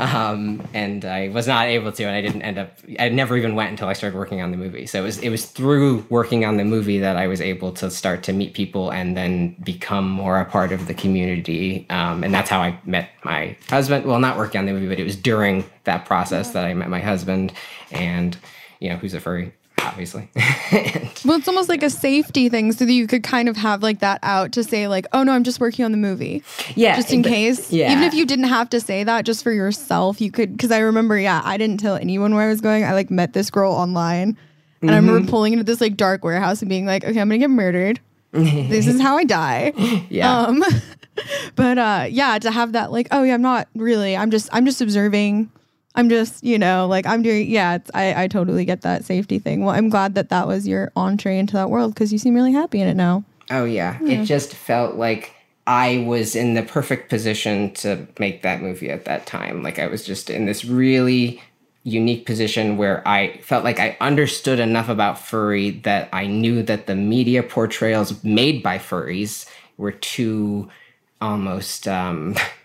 um, 0.01 0.66
and 0.75 1.05
I 1.05 1.29
was 1.29 1.47
not 1.47 1.66
able 1.66 1.93
to, 1.93 2.03
and 2.03 2.16
I 2.16 2.23
didn't 2.23 2.43
end 2.43 2.59
up. 2.59 2.77
I 2.99 3.09
never 3.09 3.37
even 3.37 3.55
went 3.55 3.71
until 3.71 3.87
I 3.87 3.93
started 3.93 4.16
working 4.16 4.43
on 4.43 4.51
the 4.51 4.57
movie. 4.57 4.85
So 4.87 5.01
it 5.01 5.05
was 5.05 5.19
it 5.19 5.29
was 5.29 5.47
through 5.47 6.05
working 6.11 6.45
on 6.45 6.57
the 6.57 6.64
movie 6.64 6.99
that 6.99 7.16
I 7.16 7.29
was 7.29 7.40
able 7.40 7.71
to 7.75 7.88
start 7.88 8.25
to 8.25 8.33
meet 8.33 8.53
people 8.55 8.90
and 8.90 9.16
then 9.16 9.55
become 9.62 10.11
more 10.11 10.40
a 10.40 10.45
part 10.45 10.73
of 10.73 10.88
the 10.88 10.95
community. 10.95 11.87
Um, 11.88 12.25
and 12.25 12.35
that's 12.35 12.51
how 12.51 12.61
I 12.61 12.81
met 12.85 13.11
my 13.23 13.57
husband. 13.69 14.07
Well, 14.07 14.19
not 14.19 14.38
working 14.38 14.59
on 14.59 14.66
the 14.66 14.73
movie, 14.73 14.88
but 14.88 14.99
it 14.99 15.05
was 15.05 15.14
during 15.14 15.64
that 15.85 16.05
process 16.05 16.51
that 16.51 16.64
I 16.64 16.75
met 16.75 16.88
my 16.88 17.01
husband, 17.01 17.53
and 17.93 18.37
you 18.81 18.88
know, 18.88 18.97
who's 18.97 19.14
a 19.14 19.21
furry 19.21 19.53
obviously. 19.85 20.29
well, 21.25 21.38
it's 21.38 21.49
almost 21.49 21.69
like 21.69 21.83
a 21.83 21.90
safety 21.90 22.49
thing 22.49 22.73
so 22.73 22.85
that 22.85 22.93
you 22.93 23.07
could 23.07 23.23
kind 23.23 23.49
of 23.49 23.57
have 23.57 23.83
like 23.83 24.01
that 24.01 24.19
out 24.23 24.53
to 24.53 24.64
say 24.64 24.88
like, 24.88 25.07
"Oh 25.12 25.23
no, 25.23 25.33
I'm 25.33 25.45
just 25.45 25.61
working 25.61 25.85
on 25.85 25.93
the 25.93 25.99
movie." 25.99 26.43
Yeah. 26.75 26.97
Just 26.97 27.12
in 27.12 27.23
case. 27.23 27.73
Yeah. 27.73 27.93
Even 27.93 28.05
if 28.05 28.14
you 28.14 28.27
didn't 28.27 28.47
have 28.47 28.71
to 28.71 28.81
say 28.81 29.05
that 29.05 29.25
just 29.25 29.43
for 29.43 29.53
yourself, 29.53 30.21
you 30.21 30.31
could 30.31 30.59
cuz 30.59 30.71
I 30.71 30.79
remember 30.79 31.19
yeah, 31.19 31.43
I 31.45 31.57
didn't 31.57 31.81
tell 31.81 31.97
anyone 31.97 32.35
where 32.35 32.47
I 32.47 32.49
was 32.49 32.61
going. 32.61 32.85
I 32.85 32.93
like 32.93 33.11
met 33.11 33.33
this 33.33 33.51
girl 33.51 33.73
online. 33.73 34.37
And 34.83 34.88
mm-hmm. 34.88 34.90
I 34.90 34.97
remember 34.97 35.21
mm-hmm. 35.21 35.31
pulling 35.31 35.53
into 35.53 35.64
this 35.64 35.81
like 35.81 35.97
dark 35.97 36.25
warehouse 36.25 36.62
and 36.62 36.69
being 36.69 36.87
like, 36.87 37.05
"Okay, 37.05 37.21
I'm 37.21 37.29
going 37.29 37.40
to 37.40 37.45
get 37.45 37.51
murdered. 37.51 38.01
this 38.33 38.87
is 38.87 39.01
how 39.01 39.16
I 39.16 39.25
die." 39.25 39.73
Yeah. 40.09 40.43
Um 40.43 40.64
but 41.57 41.79
uh 41.79 42.07
yeah, 42.09 42.38
to 42.38 42.51
have 42.51 42.73
that 42.73 42.93
like, 42.93 43.09
"Oh 43.11 43.23
yeah, 43.23 43.35
I'm 43.35 43.43
not 43.43 43.69
really. 43.75 44.16
I'm 44.16 44.31
just 44.31 44.49
I'm 44.53 44.64
just 44.64 44.81
observing." 44.81 45.51
I'm 45.94 46.09
just, 46.09 46.44
you 46.44 46.59
know, 46.59 46.87
like 46.87 47.07
I'm 47.07 47.22
doing, 47.22 47.50
yeah, 47.50 47.79
I, 47.94 48.24
I 48.24 48.29
totally 48.29 48.64
get 48.64 48.83
that 48.83 49.05
safety 49.05 49.38
thing. 49.38 49.64
Well, 49.64 49.74
I'm 49.74 49.88
glad 49.88 50.14
that 50.14 50.29
that 50.29 50.46
was 50.46 50.66
your 50.66 50.92
entree 50.94 51.38
into 51.38 51.55
that 51.55 51.70
world 51.70 51.94
because 51.94 52.12
you 52.12 52.18
seem 52.18 52.35
really 52.35 52.53
happy 52.53 52.81
in 52.81 52.88
it 52.88 52.94
now. 52.94 53.24
Oh, 53.50 53.64
yeah. 53.64 53.98
yeah. 54.00 54.20
It 54.20 54.26
just 54.26 54.55
felt 54.55 54.96
like 54.96 55.35
I 55.66 56.05
was 56.07 56.37
in 56.37 56.55
the 56.55 56.62
perfect 56.62 57.11
position 57.11 57.72
to 57.74 58.07
make 58.18 58.42
that 58.42 58.62
movie 58.62 58.90
at 58.90 59.05
that 59.07 59.26
time. 59.26 59.62
Like 59.62 59.79
I 59.79 59.88
was 59.88 60.05
just 60.05 60.31
in 60.31 60.46
this 60.46 60.64
really 60.64 61.42
unique 61.83 62.26
position 62.26 62.76
where 62.76 63.07
I 63.07 63.38
felt 63.38 63.64
like 63.64 63.81
I 63.81 63.96
understood 64.00 64.61
enough 64.61 64.88
about 64.88 65.18
furry 65.18 65.70
that 65.81 66.09
I 66.12 66.26
knew 66.26 66.62
that 66.62 66.87
the 66.87 66.94
media 66.94 67.42
portrayals 67.42 68.22
made 68.22 68.62
by 68.62 68.79
furries 68.79 69.46
were 69.76 69.92
too 69.92 70.68
almost 71.20 71.88
um 71.88 72.37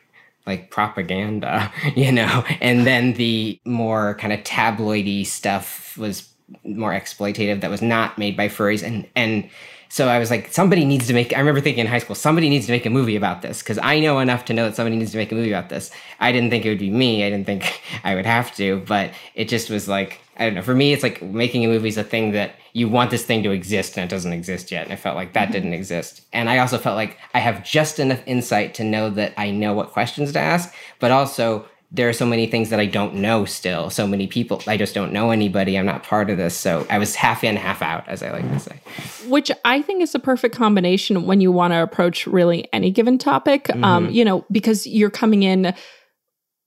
like 0.46 0.72
propaganda, 0.72 1.72
you 1.96 2.12
know, 2.12 2.44
and 2.62 2.86
then 2.86 3.14
the 3.14 3.60
more 3.66 4.16
kind 4.16 4.34
of 4.34 4.42
tabloidy 4.42 5.26
stuff 5.26 5.98
was 5.98 6.30
more 6.64 6.92
exploitative 6.92 7.62
that 7.62 7.72
was 7.72 7.82
not 7.82 8.18
made 8.20 8.38
by 8.38 8.48
furries 8.48 8.84
and 8.84 9.08
and 9.16 9.50
so 9.96 10.10
I 10.10 10.20
was 10.20 10.30
like, 10.30 10.52
somebody 10.52 10.84
needs 10.84 11.08
to 11.08 11.14
make. 11.14 11.34
I 11.34 11.40
remember 11.40 11.62
thinking 11.62 11.82
in 11.82 11.88
high 11.88 12.00
school, 12.00 12.16
somebody 12.16 12.50
needs 12.50 12.66
to 12.66 12.74
make 12.74 12.86
a 12.86 12.90
movie 12.90 13.16
about 13.16 13.42
this 13.42 13.62
because 13.62 13.80
I 13.82 14.02
know 14.02 14.20
enough 14.20 14.44
to 14.46 14.54
know 14.54 14.66
that 14.66 14.76
somebody 14.76 14.98
needs 14.98 15.12
to 15.12 15.18
make 15.18 15.32
a 15.32 15.36
movie 15.36 15.52
about 15.52 15.70
this. 15.70 15.90
I 16.20 16.34
didn't 16.34 16.50
think 16.50 16.66
it 16.66 16.70
would 16.70 16.80
be 16.80 16.90
me. 16.90 17.24
I 17.24 17.30
didn't 17.30 17.46
think 17.46 17.82
I 18.04 18.16
would 18.16 18.26
have 18.26 18.54
to, 18.58 18.82
but 18.88 19.12
it 19.36 19.48
just 19.48 19.70
was 19.70 19.88
like, 19.88 20.20
I 20.38 20.46
don't 20.46 20.56
know. 20.56 20.62
For 20.62 20.76
me, 20.76 20.94
it's 20.94 21.04
like 21.04 21.22
making 21.22 21.64
a 21.66 21.68
movie 21.68 21.88
is 21.88 21.98
a 21.98 22.04
thing 22.04 22.32
that 22.32 22.56
you 22.74 22.90
want 22.90 23.10
this 23.10 23.26
thing 23.26 23.42
to 23.44 23.52
exist 23.52 23.98
and 23.98 24.04
it 24.04 24.14
doesn't 24.14 24.34
exist 24.34 24.72
yet. 24.72 24.84
And 24.84 24.94
I 24.94 24.98
felt 24.98 25.16
like 25.16 25.34
that 25.34 25.46
mm-hmm. 25.46 25.54
didn't 25.54 25.74
exist. 25.74 26.22
And 26.34 26.50
I 26.50 26.58
also 26.58 26.78
felt 26.78 26.96
like 26.96 27.18
I 27.34 27.40
have 27.40 27.64
just 27.64 28.00
enough 28.00 28.22
insight 28.26 28.74
to 28.76 28.84
know 28.84 29.10
that 29.12 29.34
I 29.38 29.52
know 29.52 29.74
what 29.74 29.92
questions 29.92 30.34
to 30.34 30.40
ask, 30.40 30.74
but 31.00 31.12
also 31.12 31.66
there 31.92 32.10
are 32.10 32.14
so 32.14 32.26
many 32.26 32.48
things 32.48 32.70
that 32.72 32.80
I 32.80 32.86
don't 32.86 33.16
know 33.16 33.46
still. 33.46 33.90
So 33.90 34.06
many 34.06 34.28
people, 34.28 34.62
I 34.68 34.76
just 34.76 34.94
don't 34.94 35.14
know 35.14 35.32
anybody. 35.32 35.78
I'm 35.78 35.86
not 35.86 36.04
part 36.04 36.30
of 36.30 36.38
this. 36.38 36.56
So 36.56 36.86
I 36.90 36.98
was 36.98 37.16
half 37.16 37.44
in, 37.44 37.56
half 37.56 37.82
out, 37.82 38.06
as 38.08 38.22
I 38.22 38.32
like 38.32 38.50
to 38.52 38.60
say. 38.60 38.82
Which 39.28 39.50
I 39.64 39.82
think 39.82 40.02
is 40.02 40.14
a 40.14 40.20
perfect 40.20 40.56
combination 40.56 41.26
when 41.26 41.40
you 41.40 41.52
want 41.52 41.72
to 41.72 41.82
approach 41.82 42.28
really 42.28 42.68
any 42.74 42.92
given 42.92 43.18
topic. 43.18 43.70
Um, 43.70 43.76
mm-hmm. 43.76 43.84
Um, 43.86 44.10
you 44.10 44.26
know, 44.26 44.46
because 44.52 44.86
you're 44.86 45.10
coming 45.10 45.44
in 45.44 45.74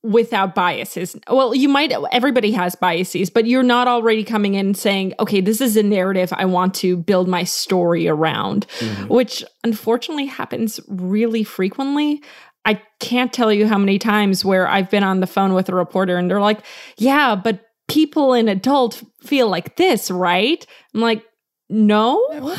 without 0.09 0.55
biases. 0.55 1.15
Well, 1.31 1.55
you 1.55 1.69
might, 1.69 1.93
everybody 2.13 2.51
has 2.53 2.75
biases, 2.75 3.29
but 3.29 3.47
you're 3.47 3.63
not 3.63 3.87
already 3.87 4.25
coming 4.25 4.55
in 4.55 4.75
saying, 4.75 5.15
okay, 5.21 5.43
this 5.43 5.61
is 5.61 5.77
a 5.77 5.83
narrative 5.83 6.33
I 6.33 6.47
want 6.47 6.75
to 6.77 6.97
build 6.97 7.29
my 7.29 7.45
story 7.45 8.09
around, 8.09 8.67
mm-hmm. 8.79 9.09
which 9.09 9.45
unfortunately 9.65 10.27
happens 10.27 10.81
really 10.89 11.45
frequently. 11.45 12.23
I 12.65 12.81
can't 13.01 13.33
tell 13.33 13.53
you 13.53 13.67
how 13.67 13.79
many 13.79 13.99
times 13.99 14.45
where 14.45 14.67
I've 14.67 14.91
been 14.91 15.05
on 15.05 15.21
the 15.21 15.27
phone 15.27 15.53
with 15.53 15.69
a 15.69 15.75
reporter 15.75 16.17
and 16.17 16.31
they're 16.31 16.41
like, 16.41 16.61
yeah, 16.97 17.35
but 17.37 17.61
people 17.87 18.33
in 18.33 18.49
adult 18.49 19.03
feel 19.23 19.49
like 19.49 19.77
this, 19.77 20.11
right? 20.11 20.65
I'm 20.95 21.01
like, 21.01 21.23
no 21.69 22.59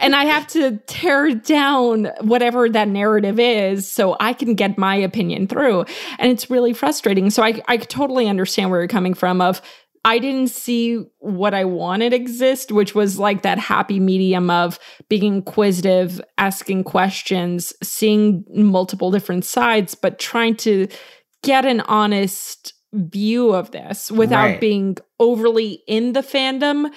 and 0.00 0.14
I 0.14 0.24
have 0.24 0.46
to 0.48 0.78
tear 0.86 1.34
down 1.34 2.06
whatever 2.20 2.68
that 2.68 2.88
narrative 2.88 3.38
is 3.38 3.90
so 3.90 4.16
I 4.20 4.32
can 4.32 4.54
get 4.54 4.78
my 4.78 4.96
opinion 4.96 5.46
through. 5.46 5.84
And 6.18 6.30
it's 6.30 6.50
really 6.50 6.72
frustrating. 6.72 7.30
So 7.30 7.42
I, 7.42 7.60
I 7.68 7.76
totally 7.76 8.28
understand 8.28 8.70
where 8.70 8.80
you're 8.80 8.88
coming 8.88 9.14
from 9.14 9.40
of 9.40 9.62
I 10.04 10.18
didn't 10.18 10.48
see 10.48 11.04
what 11.18 11.54
I 11.54 11.64
wanted 11.64 12.12
exist, 12.12 12.72
which 12.72 12.94
was 12.94 13.18
like 13.20 13.42
that 13.42 13.58
happy 13.58 14.00
medium 14.00 14.50
of 14.50 14.80
being 15.08 15.36
inquisitive, 15.36 16.20
asking 16.38 16.84
questions, 16.84 17.72
seeing 17.82 18.44
multiple 18.52 19.12
different 19.12 19.44
sides, 19.44 19.94
but 19.94 20.18
trying 20.18 20.56
to 20.56 20.88
get 21.44 21.64
an 21.64 21.82
honest 21.82 22.74
view 22.92 23.54
of 23.54 23.70
this 23.70 24.10
without 24.10 24.44
right. 24.44 24.60
being 24.60 24.96
overly 25.20 25.82
in 25.86 26.12
the 26.12 26.20
fandom 26.20 26.90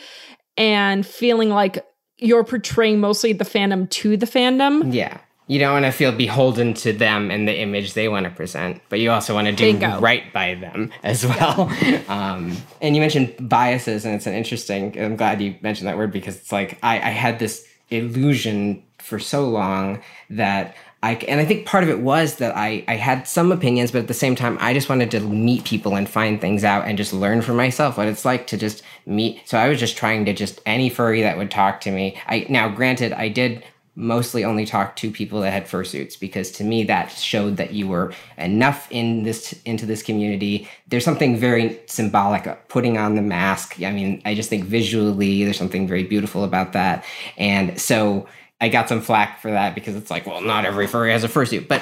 and 0.57 1.05
feeling 1.05 1.49
like 1.49 1.85
you're 2.17 2.43
portraying 2.43 2.99
mostly 2.99 3.33
the 3.33 3.43
fandom 3.43 3.89
to 3.89 4.17
the 4.17 4.25
fandom. 4.25 4.93
Yeah. 4.93 5.19
You 5.47 5.59
don't 5.59 5.73
want 5.73 5.85
to 5.85 5.91
feel 5.91 6.11
beholden 6.11 6.73
to 6.75 6.91
them 6.91 7.29
and 7.29 7.47
the 7.47 7.55
image 7.55 7.93
they 7.93 8.07
want 8.07 8.23
to 8.23 8.31
present, 8.31 8.81
but 8.89 8.99
you 8.99 9.11
also 9.11 9.35
want 9.35 9.45
to 9.45 9.53
do 9.53 9.77
right 9.99 10.33
by 10.33 10.55
them 10.55 10.91
as 11.03 11.23
well. 11.23 11.71
um, 12.07 12.57
and 12.81 12.95
you 12.95 13.01
mentioned 13.01 13.35
biases, 13.47 14.05
and 14.05 14.15
it's 14.15 14.25
an 14.25 14.33
interesting. 14.33 14.99
I'm 14.99 15.15
glad 15.15 15.41
you 15.41 15.55
mentioned 15.61 15.87
that 15.87 15.97
word 15.97 16.11
because 16.11 16.35
it's 16.35 16.51
like 16.51 16.79
I, 16.81 16.95
I 16.95 17.11
had 17.11 17.37
this 17.37 17.67
illusion 17.91 18.81
for 18.97 19.19
so 19.19 19.47
long 19.47 20.01
that 20.31 20.75
I, 21.03 21.13
and 21.27 21.39
I 21.39 21.45
think 21.45 21.67
part 21.67 21.83
of 21.83 21.89
it 21.91 21.99
was 21.99 22.37
that 22.37 22.57
I, 22.57 22.83
I 22.87 22.95
had 22.95 23.27
some 23.27 23.51
opinions, 23.51 23.91
but 23.91 23.99
at 23.99 24.07
the 24.07 24.15
same 24.15 24.35
time, 24.35 24.57
I 24.59 24.73
just 24.73 24.89
wanted 24.89 25.11
to 25.11 25.19
meet 25.19 25.63
people 25.63 25.95
and 25.95 26.09
find 26.09 26.41
things 26.41 26.63
out 26.63 26.87
and 26.87 26.97
just 26.97 27.13
learn 27.13 27.43
for 27.43 27.53
myself 27.53 27.99
what 27.99 28.07
it's 28.07 28.25
like 28.25 28.47
to 28.47 28.57
just 28.57 28.81
meet. 29.05 29.47
So 29.47 29.57
I 29.57 29.67
was 29.67 29.79
just 29.79 29.97
trying 29.97 30.25
to 30.25 30.33
just 30.33 30.61
any 30.65 30.89
furry 30.89 31.21
that 31.21 31.37
would 31.37 31.51
talk 31.51 31.81
to 31.81 31.91
me. 31.91 32.19
I 32.27 32.45
now, 32.49 32.69
granted, 32.69 33.13
I 33.13 33.29
did 33.29 33.63
mostly 33.97 34.43
only 34.43 34.65
talk 34.65 34.97
to 34.97 35.09
people 35.09 35.39
that 35.39 35.51
had 35.51 35.65
fursuits 35.65 36.19
because 36.19 36.51
to 36.51 36.65
me 36.65 36.83
that 36.83 37.09
showed 37.11 37.55
that 37.55 37.71
you 37.71 37.87
were 37.87 38.13
enough 38.37 38.91
in 38.91 39.23
this 39.23 39.53
into 39.63 39.85
this 39.85 40.03
community 40.03 40.67
there's 40.89 41.05
something 41.05 41.37
very 41.37 41.79
symbolic 41.85 42.45
of 42.45 42.67
putting 42.67 42.97
on 42.97 43.15
the 43.15 43.21
mask 43.21 43.81
i 43.83 43.89
mean 43.89 44.21
i 44.25 44.35
just 44.35 44.49
think 44.49 44.65
visually 44.65 45.45
there's 45.45 45.57
something 45.57 45.87
very 45.87 46.03
beautiful 46.03 46.43
about 46.43 46.73
that 46.73 47.05
and 47.37 47.79
so 47.79 48.27
I 48.61 48.69
got 48.69 48.89
some 48.89 49.01
flack 49.01 49.41
for 49.41 49.51
that 49.51 49.75
because 49.75 49.95
it's 49.95 50.09
like, 50.09 50.25
well, 50.25 50.41
not 50.41 50.65
every 50.65 50.87
furry 50.87 51.11
has 51.11 51.23
a 51.23 51.27
fursuit, 51.27 51.67
but 51.67 51.81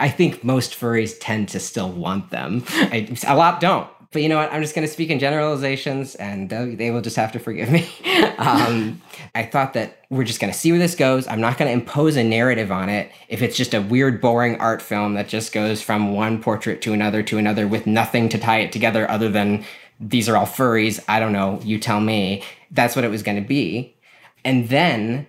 I 0.00 0.08
think 0.08 0.44
most 0.44 0.78
furries 0.78 1.16
tend 1.20 1.48
to 1.50 1.60
still 1.60 1.90
want 1.90 2.30
them. 2.30 2.64
I, 2.68 3.14
a 3.26 3.36
lot 3.36 3.60
don't. 3.60 3.88
But 4.12 4.20
you 4.20 4.28
know 4.28 4.36
what? 4.36 4.52
I'm 4.52 4.60
just 4.60 4.74
going 4.74 4.86
to 4.86 4.92
speak 4.92 5.08
in 5.08 5.18
generalizations 5.18 6.14
and 6.16 6.50
they 6.50 6.90
will 6.90 7.00
just 7.00 7.16
have 7.16 7.32
to 7.32 7.38
forgive 7.38 7.70
me. 7.70 7.88
um, 8.38 9.00
I 9.34 9.44
thought 9.44 9.72
that 9.72 10.04
we're 10.10 10.24
just 10.24 10.38
going 10.38 10.52
to 10.52 10.58
see 10.58 10.70
where 10.70 10.78
this 10.78 10.94
goes. 10.94 11.26
I'm 11.26 11.40
not 11.40 11.56
going 11.56 11.68
to 11.68 11.72
impose 11.72 12.16
a 12.16 12.22
narrative 12.22 12.70
on 12.70 12.90
it 12.90 13.10
if 13.28 13.40
it's 13.40 13.56
just 13.56 13.72
a 13.72 13.80
weird, 13.80 14.20
boring 14.20 14.60
art 14.60 14.82
film 14.82 15.14
that 15.14 15.28
just 15.28 15.52
goes 15.52 15.80
from 15.80 16.12
one 16.12 16.42
portrait 16.42 16.82
to 16.82 16.92
another 16.92 17.22
to 17.22 17.38
another 17.38 17.66
with 17.66 17.86
nothing 17.86 18.28
to 18.28 18.38
tie 18.38 18.58
it 18.58 18.70
together 18.70 19.10
other 19.10 19.30
than 19.30 19.64
these 19.98 20.28
are 20.28 20.36
all 20.36 20.46
furries. 20.46 21.02
I 21.08 21.18
don't 21.18 21.32
know. 21.32 21.60
You 21.64 21.78
tell 21.78 22.00
me. 22.00 22.42
That's 22.70 22.94
what 22.94 23.04
it 23.06 23.10
was 23.10 23.22
going 23.22 23.40
to 23.40 23.46
be. 23.46 23.96
And 24.44 24.68
then 24.68 25.26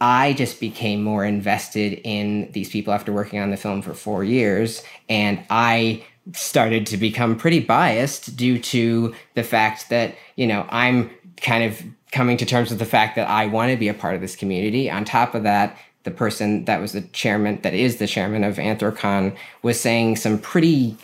I 0.00 0.32
just 0.34 0.60
became 0.60 1.02
more 1.02 1.24
invested 1.24 2.00
in 2.04 2.52
these 2.52 2.70
people 2.70 2.92
after 2.92 3.12
working 3.12 3.40
on 3.40 3.50
the 3.50 3.56
film 3.56 3.82
for 3.82 3.94
four 3.94 4.22
years. 4.22 4.82
And 5.08 5.44
I 5.50 6.04
started 6.34 6.86
to 6.86 6.96
become 6.96 7.36
pretty 7.36 7.60
biased 7.60 8.36
due 8.36 8.58
to 8.58 9.14
the 9.34 9.42
fact 9.42 9.88
that, 9.90 10.14
you 10.36 10.46
know, 10.46 10.66
I'm 10.70 11.10
kind 11.40 11.64
of 11.64 11.82
coming 12.12 12.36
to 12.38 12.46
terms 12.46 12.70
with 12.70 12.78
the 12.78 12.84
fact 12.84 13.16
that 13.16 13.28
I 13.28 13.46
want 13.46 13.70
to 13.70 13.76
be 13.76 13.88
a 13.88 13.94
part 13.94 14.14
of 14.14 14.20
this 14.20 14.36
community. 14.36 14.90
On 14.90 15.04
top 15.04 15.34
of 15.34 15.42
that, 15.42 15.76
the 16.04 16.10
person 16.10 16.64
that 16.64 16.80
was 16.80 16.92
the 16.92 17.02
chairman, 17.02 17.60
that 17.62 17.74
is 17.74 17.96
the 17.96 18.06
chairman 18.06 18.44
of 18.44 18.56
Anthrocon, 18.56 19.36
was 19.62 19.80
saying 19.80 20.16
some 20.16 20.38
pretty 20.38 20.96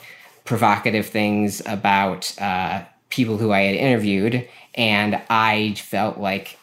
provocative 0.45 1.07
things 1.07 1.63
about 1.67 2.35
uh, 2.41 2.85
people 3.11 3.37
who 3.39 3.53
I 3.53 3.63
had 3.63 3.75
interviewed. 3.75 4.49
And 4.75 5.21
I 5.31 5.75
felt 5.75 6.19
like 6.19 6.59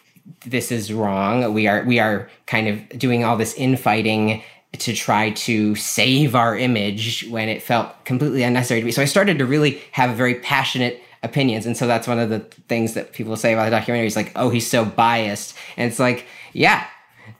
this 0.45 0.71
is 0.71 0.93
wrong. 0.93 1.53
We 1.53 1.67
are 1.67 1.83
we 1.83 1.99
are 1.99 2.29
kind 2.45 2.67
of 2.67 2.99
doing 2.99 3.23
all 3.23 3.37
this 3.37 3.53
infighting 3.55 4.43
to 4.79 4.93
try 4.93 5.31
to 5.31 5.75
save 5.75 6.33
our 6.35 6.57
image 6.57 7.27
when 7.29 7.49
it 7.49 7.61
felt 7.61 8.05
completely 8.05 8.43
unnecessary 8.43 8.81
to 8.81 8.85
be. 8.85 8.91
So 8.91 9.01
I 9.01 9.05
started 9.05 9.37
to 9.39 9.45
really 9.45 9.81
have 9.91 10.15
very 10.15 10.35
passionate 10.35 11.01
opinions, 11.23 11.65
and 11.65 11.75
so 11.75 11.87
that's 11.87 12.07
one 12.07 12.19
of 12.19 12.29
the 12.29 12.39
things 12.39 12.93
that 12.93 13.11
people 13.11 13.35
say 13.35 13.53
about 13.53 13.65
the 13.65 13.71
documentary. 13.71 14.07
Is 14.07 14.15
like, 14.15 14.31
oh, 14.35 14.49
he's 14.49 14.69
so 14.69 14.85
biased, 14.85 15.55
and 15.77 15.91
it's 15.91 15.99
like, 15.99 16.25
yeah, 16.53 16.85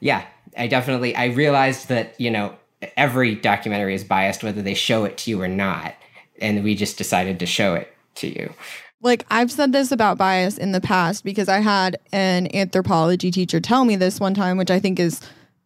yeah, 0.01 0.25
I 0.57 0.67
definitely 0.67 1.15
I 1.15 1.25
realized 1.25 1.87
that 1.87 2.19
you 2.19 2.29
know 2.29 2.53
every 2.97 3.35
documentary 3.35 3.95
is 3.95 4.03
biased 4.03 4.43
whether 4.43 4.61
they 4.61 4.73
show 4.73 5.05
it 5.05 5.17
to 5.19 5.31
you 5.31 5.41
or 5.41 5.47
not, 5.47 5.95
and 6.41 6.63
we 6.63 6.75
just 6.75 6.97
decided 6.97 7.39
to 7.39 7.45
show 7.45 7.75
it 7.75 7.93
to 8.15 8.27
you. 8.27 8.53
Like 9.01 9.25
I've 9.31 9.51
said 9.51 9.71
this 9.71 9.91
about 9.91 10.17
bias 10.17 10.57
in 10.57 10.73
the 10.73 10.81
past 10.81 11.23
because 11.23 11.49
I 11.49 11.59
had 11.59 11.97
an 12.11 12.53
anthropology 12.55 13.31
teacher 13.31 13.59
tell 13.59 13.85
me 13.85 13.95
this 13.95 14.19
one 14.19 14.33
time, 14.33 14.57
which 14.57 14.69
I 14.69 14.79
think 14.79 14.99
is 14.99 15.21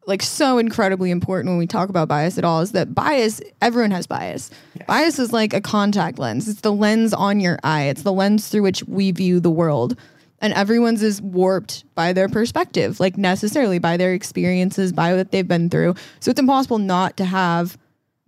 like 0.07 0.21
so 0.21 0.57
incredibly 0.57 1.11
important 1.11 1.49
when 1.49 1.57
we 1.57 1.67
talk 1.67 1.89
about 1.89 2.07
bias 2.07 2.37
at 2.37 2.43
all 2.43 2.61
is 2.61 2.71
that 2.71 2.93
bias 2.93 3.41
everyone 3.61 3.91
has 3.91 4.07
bias 4.07 4.51
yes. 4.75 4.87
bias 4.87 5.19
is 5.19 5.33
like 5.33 5.53
a 5.53 5.61
contact 5.61 6.19
lens 6.19 6.47
it's 6.47 6.61
the 6.61 6.71
lens 6.71 7.13
on 7.13 7.39
your 7.39 7.59
eye 7.63 7.83
it's 7.83 8.03
the 8.03 8.13
lens 8.13 8.47
through 8.47 8.61
which 8.61 8.83
we 8.83 9.11
view 9.11 9.39
the 9.39 9.51
world 9.51 9.97
and 10.41 10.53
everyone's 10.53 11.01
is 11.01 11.21
warped 11.21 11.83
by 11.95 12.13
their 12.13 12.29
perspective 12.29 12.99
like 12.99 13.17
necessarily 13.17 13.79
by 13.79 13.97
their 13.97 14.13
experiences 14.13 14.93
by 14.93 15.13
what 15.13 15.31
they've 15.31 15.47
been 15.47 15.69
through 15.69 15.95
so 16.19 16.31
it's 16.31 16.39
impossible 16.39 16.77
not 16.77 17.17
to 17.17 17.25
have 17.25 17.77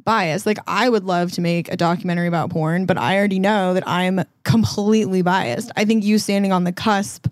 bias. 0.08 0.46
Like 0.46 0.58
I 0.66 0.88
would 0.88 1.04
love 1.04 1.34
to 1.34 1.42
make 1.42 1.70
a 1.70 1.76
documentary 1.76 2.28
about 2.28 2.50
porn, 2.50 2.86
but 2.86 2.98
I 2.98 3.18
already 3.18 3.40
know 3.40 3.74
that 3.74 3.86
I'm 3.86 4.24
completely 4.46 5.22
biased. 5.22 5.70
I 5.76 5.84
think 5.84 6.06
you 6.06 6.18
standing 6.18 6.54
on 6.54 6.63
the 6.63 6.72
cusp 6.72 7.28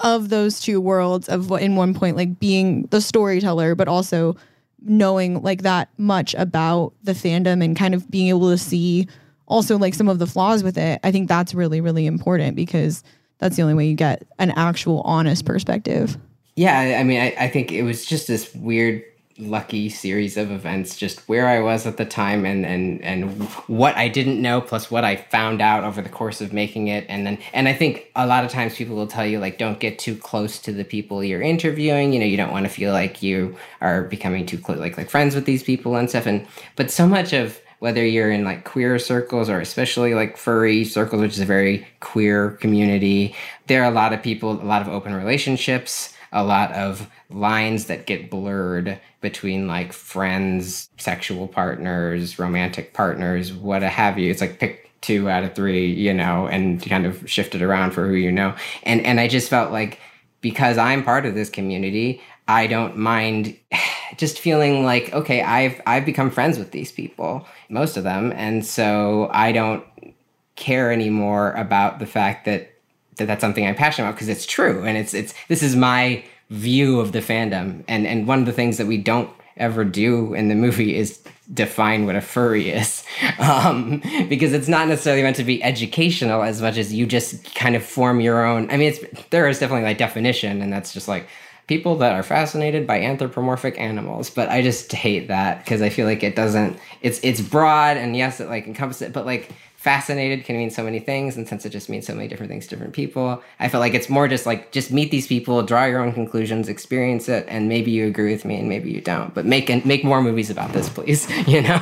of 0.00 0.28
those 0.28 0.60
two 0.60 0.80
worlds 0.80 1.28
of 1.28 1.50
what 1.50 1.62
in 1.62 1.76
one 1.76 1.94
point 1.94 2.16
like 2.16 2.38
being 2.38 2.82
the 2.90 3.00
storyteller 3.00 3.74
but 3.74 3.88
also 3.88 4.36
knowing 4.82 5.42
like 5.42 5.62
that 5.62 5.88
much 5.98 6.34
about 6.34 6.92
the 7.02 7.12
fandom 7.12 7.64
and 7.64 7.76
kind 7.76 7.94
of 7.94 8.10
being 8.10 8.28
able 8.28 8.50
to 8.50 8.58
see 8.58 9.06
also 9.46 9.76
like 9.78 9.94
some 9.94 10.08
of 10.08 10.18
the 10.18 10.26
flaws 10.26 10.62
with 10.62 10.78
it. 10.78 11.00
I 11.02 11.10
think 11.10 11.28
that's 11.28 11.54
really 11.54 11.80
really 11.80 12.06
important 12.06 12.54
because 12.54 13.02
that's 13.38 13.56
the 13.56 13.62
only 13.62 13.74
way 13.74 13.86
you 13.86 13.94
get 13.94 14.22
an 14.38 14.52
actual 14.52 15.00
honest 15.02 15.44
perspective. 15.44 16.16
Yeah, 16.56 16.98
I 16.98 17.04
mean, 17.04 17.20
I, 17.20 17.34
I 17.38 17.48
think 17.48 17.70
it 17.70 17.84
was 17.84 18.04
just 18.04 18.26
this 18.26 18.52
weird 18.54 19.04
lucky 19.38 19.88
series 19.88 20.36
of 20.36 20.50
events 20.50 20.96
just 20.96 21.20
where 21.28 21.46
i 21.46 21.60
was 21.60 21.86
at 21.86 21.96
the 21.96 22.04
time 22.04 22.44
and 22.44 22.66
and 22.66 23.00
and 23.02 23.44
what 23.68 23.94
i 23.96 24.08
didn't 24.08 24.42
know 24.42 24.60
plus 24.60 24.90
what 24.90 25.04
i 25.04 25.14
found 25.16 25.60
out 25.60 25.84
over 25.84 26.02
the 26.02 26.08
course 26.08 26.40
of 26.40 26.52
making 26.52 26.88
it. 26.88 27.04
And 27.08 27.26
then 27.26 27.38
and 27.52 27.68
i 27.68 27.72
think 27.72 28.10
a 28.16 28.26
lot 28.26 28.44
of 28.44 28.50
times 28.50 28.76
people 28.76 28.96
will 28.96 29.06
tell 29.06 29.26
you 29.26 29.38
like 29.38 29.58
don't 29.58 29.80
get 29.80 29.98
too 29.98 30.16
close 30.16 30.58
to 30.60 30.72
the 30.72 30.84
people 30.84 31.22
you're 31.22 31.42
interviewing. 31.42 32.12
You 32.12 32.20
know 32.20 32.26
you 32.26 32.36
don't 32.36 32.52
want 32.52 32.66
to 32.66 32.70
feel 32.70 32.92
like 32.92 33.22
you 33.22 33.56
are 33.80 34.02
becoming 34.04 34.46
too 34.46 34.58
close 34.58 34.78
like 34.78 34.96
like 34.96 35.10
friends 35.10 35.34
with 35.34 35.44
these 35.44 35.62
people 35.62 35.96
and 35.96 36.08
stuff. 36.08 36.26
And 36.26 36.46
but 36.76 36.90
so 36.90 37.06
much 37.06 37.32
of 37.32 37.60
whether 37.80 38.04
you're 38.04 38.30
in 38.30 38.44
like 38.44 38.64
queer 38.64 38.98
circles 38.98 39.48
or 39.48 39.60
especially 39.60 40.14
like 40.14 40.36
furry 40.36 40.84
circles 40.84 41.20
which 41.20 41.32
is 41.32 41.40
a 41.40 41.44
very 41.44 41.86
queer 42.00 42.50
community 42.52 43.34
there 43.68 43.84
are 43.84 43.90
a 43.90 43.94
lot 43.94 44.12
of 44.12 44.20
people 44.20 44.60
a 44.60 44.64
lot 44.64 44.82
of 44.82 44.88
open 44.88 45.14
relationships 45.14 46.12
a 46.32 46.42
lot 46.42 46.72
of 46.72 47.08
lines 47.30 47.86
that 47.86 48.04
get 48.04 48.28
blurred 48.30 48.98
between 49.20 49.66
like 49.66 49.92
friends, 49.92 50.88
sexual 50.98 51.48
partners, 51.48 52.38
romantic 52.38 52.94
partners, 52.94 53.52
what 53.52 53.82
have 53.82 54.18
you. 54.18 54.30
It's 54.30 54.40
like 54.40 54.60
pick 54.60 54.90
two 55.00 55.28
out 55.28 55.44
of 55.44 55.54
three, 55.54 55.92
you 55.92 56.12
know, 56.12 56.46
and 56.48 56.82
kind 56.82 57.06
of 57.06 57.28
shift 57.28 57.54
it 57.54 57.62
around 57.62 57.92
for 57.92 58.06
who 58.06 58.14
you 58.14 58.32
know. 58.32 58.54
And 58.82 59.00
and 59.02 59.20
I 59.20 59.28
just 59.28 59.48
felt 59.48 59.72
like 59.72 60.00
because 60.40 60.78
I'm 60.78 61.02
part 61.02 61.26
of 61.26 61.34
this 61.34 61.50
community, 61.50 62.20
I 62.46 62.66
don't 62.66 62.96
mind 62.96 63.56
just 64.16 64.38
feeling 64.38 64.84
like 64.84 65.12
okay, 65.12 65.42
I've 65.42 65.80
I've 65.86 66.04
become 66.04 66.30
friends 66.30 66.58
with 66.58 66.70
these 66.70 66.92
people, 66.92 67.46
most 67.68 67.96
of 67.96 68.04
them, 68.04 68.32
and 68.36 68.64
so 68.64 69.30
I 69.32 69.52
don't 69.52 69.84
care 70.56 70.90
anymore 70.90 71.52
about 71.52 71.98
the 72.00 72.06
fact 72.06 72.44
that 72.46 72.72
that 73.16 73.26
that's 73.26 73.40
something 73.40 73.66
I'm 73.66 73.74
passionate 73.74 74.08
about 74.08 74.16
because 74.16 74.28
it's 74.28 74.46
true 74.46 74.84
and 74.84 74.96
it's 74.96 75.14
it's 75.14 75.34
this 75.48 75.62
is 75.62 75.76
my 75.76 76.24
view 76.50 77.00
of 77.00 77.12
the 77.12 77.20
fandom. 77.20 77.84
And 77.88 78.06
and 78.06 78.26
one 78.26 78.40
of 78.40 78.46
the 78.46 78.52
things 78.52 78.78
that 78.78 78.86
we 78.86 78.96
don't 78.96 79.30
ever 79.56 79.84
do 79.84 80.34
in 80.34 80.48
the 80.48 80.54
movie 80.54 80.94
is 80.96 81.20
define 81.52 82.06
what 82.06 82.16
a 82.16 82.20
furry 82.20 82.70
is. 82.70 83.04
Um, 83.40 84.02
because 84.28 84.52
it's 84.52 84.66
not 84.66 84.88
necessarily 84.88 85.22
meant 85.22 85.36
to 85.36 85.44
be 85.44 85.62
educational 85.62 86.42
as 86.42 86.60
much 86.60 86.76
as 86.76 86.92
you 86.92 87.06
just 87.06 87.54
kind 87.54 87.76
of 87.76 87.84
form 87.84 88.20
your 88.20 88.44
own 88.44 88.68
i 88.70 88.76
mean 88.76 88.92
it's 88.92 89.28
there 89.30 89.48
is 89.48 89.60
definitely 89.60 89.84
like 89.84 89.96
definition 89.96 90.60
and 90.60 90.72
that's 90.72 90.92
just 90.92 91.06
like 91.06 91.28
people 91.68 91.96
that 91.96 92.14
are 92.14 92.24
fascinated 92.24 92.86
by 92.86 93.00
anthropomorphic 93.00 93.78
animals. 93.78 94.28
But 94.28 94.48
i 94.48 94.60
just 94.60 94.92
hate 94.92 95.28
that 95.28 95.64
because 95.64 95.82
i 95.82 95.88
feel 95.88 96.06
like 96.06 96.24
it 96.24 96.34
doesn't 96.34 96.78
it's 97.00 97.20
it's 97.22 97.40
broad 97.40 97.96
and 97.96 98.16
yes 98.16 98.40
it 98.40 98.48
like 98.48 98.66
encompasses 98.66 99.02
it 99.02 99.12
but 99.12 99.24
like 99.24 99.52
fascinated 99.78 100.44
can 100.44 100.56
mean 100.56 100.70
so 100.70 100.82
many 100.82 100.98
things 100.98 101.36
and 101.36 101.46
since 101.46 101.64
it 101.64 101.70
just 101.70 101.88
means 101.88 102.04
so 102.04 102.12
many 102.12 102.26
different 102.26 102.50
things 102.50 102.64
to 102.64 102.70
different 102.70 102.92
people 102.92 103.40
i 103.60 103.68
feel 103.68 103.78
like 103.78 103.94
it's 103.94 104.08
more 104.08 104.26
just 104.26 104.44
like 104.44 104.72
just 104.72 104.90
meet 104.90 105.12
these 105.12 105.28
people 105.28 105.62
draw 105.62 105.84
your 105.84 106.00
own 106.00 106.12
conclusions 106.12 106.68
experience 106.68 107.28
it 107.28 107.46
and 107.48 107.68
maybe 107.68 107.92
you 107.92 108.04
agree 108.04 108.32
with 108.32 108.44
me 108.44 108.58
and 108.58 108.68
maybe 108.68 108.90
you 108.90 109.00
don't 109.00 109.32
but 109.34 109.46
make 109.46 109.70
and 109.70 109.86
make 109.86 110.02
more 110.02 110.20
movies 110.20 110.50
about 110.50 110.72
this 110.72 110.88
please 110.88 111.30
you 111.46 111.62
know? 111.62 111.80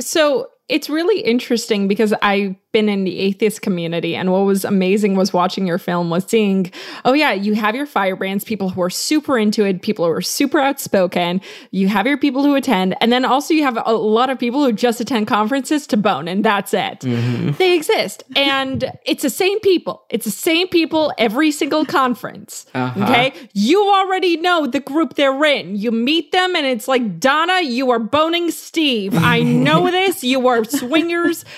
So 0.00 0.48
it's 0.68 0.88
really 0.88 1.20
interesting 1.20 1.88
because 1.88 2.14
I've 2.22 2.54
been 2.72 2.88
in 2.88 3.04
the 3.04 3.18
atheist 3.18 3.60
community, 3.60 4.16
and 4.16 4.32
what 4.32 4.40
was 4.40 4.64
amazing 4.64 5.14
was 5.14 5.32
watching 5.32 5.66
your 5.66 5.78
film 5.78 6.08
was 6.08 6.24
seeing, 6.24 6.72
oh 7.04 7.12
yeah, 7.12 7.32
you 7.32 7.54
have 7.54 7.74
your 7.74 7.84
firebrands, 7.84 8.44
people 8.44 8.70
who 8.70 8.80
are 8.80 8.88
super 8.88 9.38
into 9.38 9.64
it, 9.64 9.82
people 9.82 10.06
who 10.06 10.10
are 10.10 10.22
super 10.22 10.58
outspoken. 10.58 11.42
You 11.70 11.88
have 11.88 12.06
your 12.06 12.16
people 12.16 12.42
who 12.42 12.54
attend, 12.54 12.96
and 13.00 13.12
then 13.12 13.24
also 13.24 13.52
you 13.52 13.62
have 13.62 13.78
a 13.84 13.92
lot 13.92 14.30
of 14.30 14.38
people 14.38 14.64
who 14.64 14.72
just 14.72 15.00
attend 15.00 15.26
conferences 15.26 15.86
to 15.88 15.96
bone, 15.98 16.28
and 16.28 16.44
that's 16.44 16.72
it. 16.72 17.00
Mm-hmm. 17.00 17.50
They 17.58 17.74
exist, 17.74 18.22
and 18.34 18.90
it's 19.04 19.22
the 19.22 19.30
same 19.30 19.60
people. 19.60 20.04
It's 20.08 20.24
the 20.24 20.30
same 20.30 20.68
people 20.68 21.12
every 21.18 21.50
single 21.50 21.84
conference. 21.84 22.64
Uh-huh. 22.74 23.02
Okay, 23.04 23.34
you 23.52 23.82
already 23.82 24.38
know 24.38 24.66
the 24.66 24.80
group 24.80 25.14
they're 25.14 25.44
in. 25.44 25.76
You 25.76 25.90
meet 25.90 26.32
them, 26.32 26.56
and 26.56 26.64
it's 26.64 26.88
like 26.88 27.20
Donna, 27.20 27.60
you 27.60 27.90
are 27.90 27.98
boning 27.98 28.50
Steve. 28.50 29.14
I 29.14 29.42
know 29.42 29.90
this. 29.90 30.24
You 30.24 30.48
are 30.48 30.51
swingers. 30.64 31.44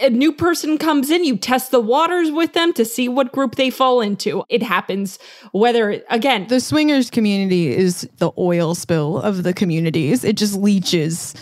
A 0.00 0.10
new 0.10 0.32
person 0.32 0.78
comes 0.78 1.10
in, 1.10 1.24
you 1.24 1.36
test 1.36 1.72
the 1.72 1.80
waters 1.80 2.30
with 2.30 2.52
them 2.52 2.72
to 2.74 2.84
see 2.84 3.08
what 3.08 3.32
group 3.32 3.56
they 3.56 3.68
fall 3.68 4.00
into. 4.00 4.44
It 4.48 4.62
happens 4.62 5.18
whether, 5.50 6.04
again, 6.08 6.46
The 6.46 6.60
swingers 6.60 7.10
community 7.10 7.76
is 7.76 8.08
the 8.18 8.30
oil 8.38 8.76
spill 8.76 9.18
of 9.18 9.42
the 9.42 9.52
communities. 9.52 10.22
It 10.22 10.36
just 10.36 10.54
leaches 10.54 11.34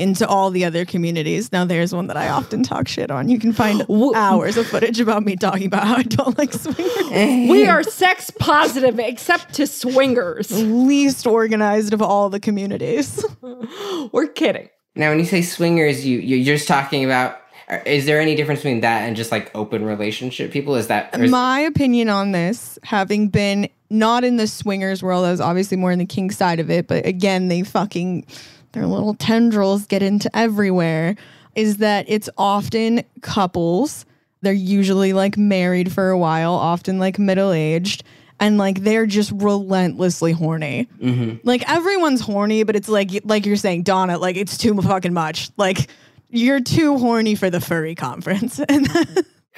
into 0.00 0.26
all 0.26 0.50
the 0.50 0.64
other 0.64 0.86
communities. 0.86 1.52
Now 1.52 1.66
there's 1.66 1.94
one 1.94 2.06
that 2.06 2.16
I 2.16 2.30
often 2.30 2.62
talk 2.62 2.88
shit 2.88 3.10
on. 3.10 3.28
You 3.28 3.38
can 3.38 3.52
find 3.52 3.84
hours 4.14 4.56
of 4.56 4.66
footage 4.66 4.98
about 4.98 5.24
me 5.24 5.36
talking 5.36 5.66
about 5.66 5.86
how 5.86 5.96
I 5.96 6.02
don't 6.02 6.38
like 6.38 6.54
swingers. 6.54 7.10
we 7.50 7.66
are 7.66 7.82
sex 7.82 8.30
positive 8.30 8.98
except 8.98 9.52
to 9.54 9.66
swingers. 9.66 10.50
Least 10.50 11.26
organized 11.26 11.92
of 11.92 12.00
all 12.00 12.30
the 12.30 12.40
communities. 12.40 13.22
We're 14.12 14.28
kidding. 14.28 14.70
Now, 14.94 15.10
when 15.10 15.18
you 15.18 15.24
say 15.24 15.42
swingers, 15.42 16.06
you 16.06 16.18
you're 16.18 16.56
just 16.56 16.68
talking 16.68 17.04
about. 17.04 17.36
Uh, 17.68 17.78
is 17.86 18.04
there 18.04 18.20
any 18.20 18.34
difference 18.34 18.60
between 18.60 18.80
that 18.80 19.02
and 19.02 19.16
just 19.16 19.30
like 19.30 19.54
open 19.54 19.84
relationship 19.84 20.50
people? 20.50 20.74
Is 20.74 20.88
that 20.88 21.18
My 21.20 21.60
opinion 21.60 22.08
on 22.08 22.32
this, 22.32 22.78
having 22.82 23.28
been 23.28 23.68
not 23.90 24.24
in 24.24 24.36
the 24.36 24.46
swingers 24.46 25.02
world, 25.02 25.24
I 25.24 25.30
was 25.30 25.40
obviously 25.40 25.76
more 25.76 25.92
in 25.92 26.00
the 26.00 26.06
kink 26.06 26.32
side 26.32 26.58
of 26.58 26.70
it, 26.70 26.88
but 26.88 27.06
again, 27.06 27.48
they 27.48 27.62
fucking 27.62 28.26
their 28.72 28.86
little 28.86 29.14
tendrils 29.14 29.86
get 29.86 30.02
into 30.02 30.34
everywhere. 30.36 31.16
Is 31.54 31.78
that 31.78 32.06
it's 32.08 32.28
often 32.38 33.04
couples. 33.22 34.06
They're 34.42 34.52
usually 34.52 35.12
like 35.12 35.36
married 35.36 35.92
for 35.92 36.08
a 36.08 36.18
while, 36.18 36.54
often 36.54 36.98
like 36.98 37.18
middle 37.18 37.52
aged, 37.52 38.02
and 38.40 38.58
like 38.58 38.80
they're 38.80 39.06
just 39.06 39.30
relentlessly 39.34 40.32
horny. 40.32 40.88
Mm-hmm. 41.00 41.46
Like 41.46 41.68
everyone's 41.70 42.20
horny, 42.20 42.64
but 42.64 42.74
it's 42.74 42.88
like 42.88 43.10
like 43.24 43.46
you're 43.46 43.56
saying, 43.56 43.82
Donna, 43.82 44.18
like 44.18 44.36
it's 44.36 44.56
too 44.56 44.74
fucking 44.80 45.12
much. 45.12 45.50
Like 45.56 45.88
you're 46.30 46.60
too 46.60 46.98
horny 46.98 47.34
for 47.34 47.50
the 47.50 47.60
furry 47.60 47.94
conference. 47.94 48.60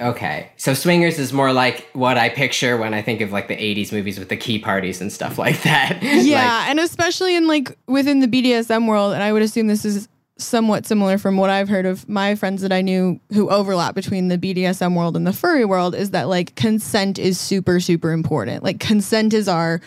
Okay? 0.01 0.51
So 0.57 0.73
swingers 0.73 1.19
is 1.19 1.35
more 1.35 1.53
like 1.53 1.89
what 1.93 2.17
I 2.17 2.31
picture 2.31 2.79
when 2.79 2.95
I 2.95 3.03
think 3.03 3.21
of 3.21 3.31
like 3.31 3.49
the 3.49 3.57
'80s 3.57 3.93
movies 3.93 4.19
with 4.19 4.31
the 4.31 4.39
key 4.39 4.59
parties 4.59 5.01
and 5.03 5.13
stuff 5.13 5.39
like 5.39 5.63
that. 5.63 6.03
Yeah, 6.03 6.67
and 6.69 6.81
especially 6.81 7.37
in 7.37 7.47
like 7.47 7.77
within 7.87 8.21
the 8.21 8.27
BDSM 8.27 8.89
world, 8.89 9.13
and 9.13 9.23
I 9.23 9.33
would 9.33 9.43
assume 9.43 9.67
this 9.67 9.85
is 9.85 10.09
somewhat 10.43 10.87
similar 10.87 11.19
from 11.19 11.37
what 11.37 11.51
I've 11.51 11.69
heard 11.69 11.87
of 11.87 12.09
my 12.09 12.35
friends 12.35 12.63
that 12.63 12.73
I 12.73 12.83
knew 12.83 13.21
who 13.33 13.51
overlap 13.51 13.95
between 13.95 14.29
the 14.29 14.39
BDSM 14.39 14.97
world 14.97 15.17
and 15.17 15.27
the 15.27 15.33
furry 15.33 15.65
world 15.65 15.95
is 15.95 16.11
that 16.11 16.29
like 16.29 16.55
consent 16.55 17.19
is 17.19 17.39
super 17.39 17.81
super 17.81 18.13
important. 18.13 18.63
Like 18.63 18.81
consent 18.81 19.33
is 19.33 19.49
our 19.49 19.81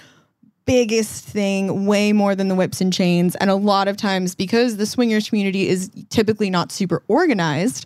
biggest 0.66 1.26
thing 1.26 1.86
way 1.86 2.12
more 2.12 2.36
than 2.36 2.48
the 2.48 2.56
whips 2.56 2.82
and 2.82 2.92
chains 2.92 3.36
and 3.36 3.50
a 3.50 3.56
lot 3.56 3.88
of 3.88 3.98
times 3.98 4.34
because 4.34 4.78
the 4.78 4.86
swingers 4.86 5.30
community 5.30 5.68
is 5.68 5.92
typically 6.10 6.50
not 6.50 6.72
super 6.72 7.04
organized 7.08 7.86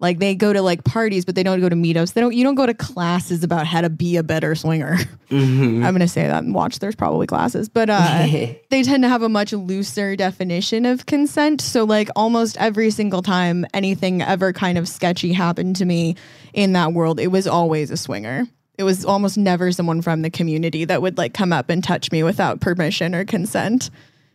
like 0.00 0.18
they 0.18 0.34
go 0.34 0.52
to 0.52 0.62
like 0.62 0.84
parties 0.84 1.24
but 1.24 1.34
they 1.34 1.42
don't 1.42 1.60
go 1.60 1.68
to 1.68 1.76
meetups. 1.76 2.12
They 2.12 2.20
don't 2.20 2.34
you 2.34 2.44
don't 2.44 2.54
go 2.54 2.66
to 2.66 2.74
classes 2.74 3.42
about 3.42 3.66
how 3.66 3.80
to 3.80 3.90
be 3.90 4.16
a 4.16 4.22
better 4.22 4.54
swinger. 4.54 4.96
I'm 5.30 5.80
gonna 5.82 6.08
say 6.08 6.26
that 6.26 6.44
and 6.44 6.54
watch 6.54 6.78
there's 6.78 6.94
probably 6.94 7.26
classes 7.26 7.68
but 7.68 7.90
uh 7.90 8.26
they 8.70 8.82
tend 8.82 9.02
to 9.02 9.08
have 9.08 9.22
a 9.22 9.28
much 9.28 9.52
looser 9.52 10.16
definition 10.16 10.86
of 10.86 11.06
consent. 11.06 11.60
So 11.60 11.84
like 11.84 12.08
almost 12.14 12.56
every 12.58 12.90
single 12.90 13.22
time 13.22 13.66
anything 13.74 14.22
ever 14.22 14.52
kind 14.52 14.78
of 14.78 14.88
sketchy 14.88 15.32
happened 15.32 15.76
to 15.76 15.84
me 15.84 16.16
in 16.52 16.72
that 16.74 16.92
world 16.92 17.18
it 17.20 17.28
was 17.28 17.46
always 17.46 17.90
a 17.90 17.96
swinger. 17.96 18.46
It 18.76 18.84
was 18.84 19.04
almost 19.04 19.36
never 19.36 19.72
someone 19.72 20.02
from 20.02 20.22
the 20.22 20.30
community 20.30 20.84
that 20.84 21.02
would 21.02 21.18
like 21.18 21.34
come 21.34 21.52
up 21.52 21.68
and 21.68 21.82
touch 21.82 22.12
me 22.12 22.22
without 22.22 22.60
permission 22.60 23.12
or 23.12 23.24
consent. 23.24 23.90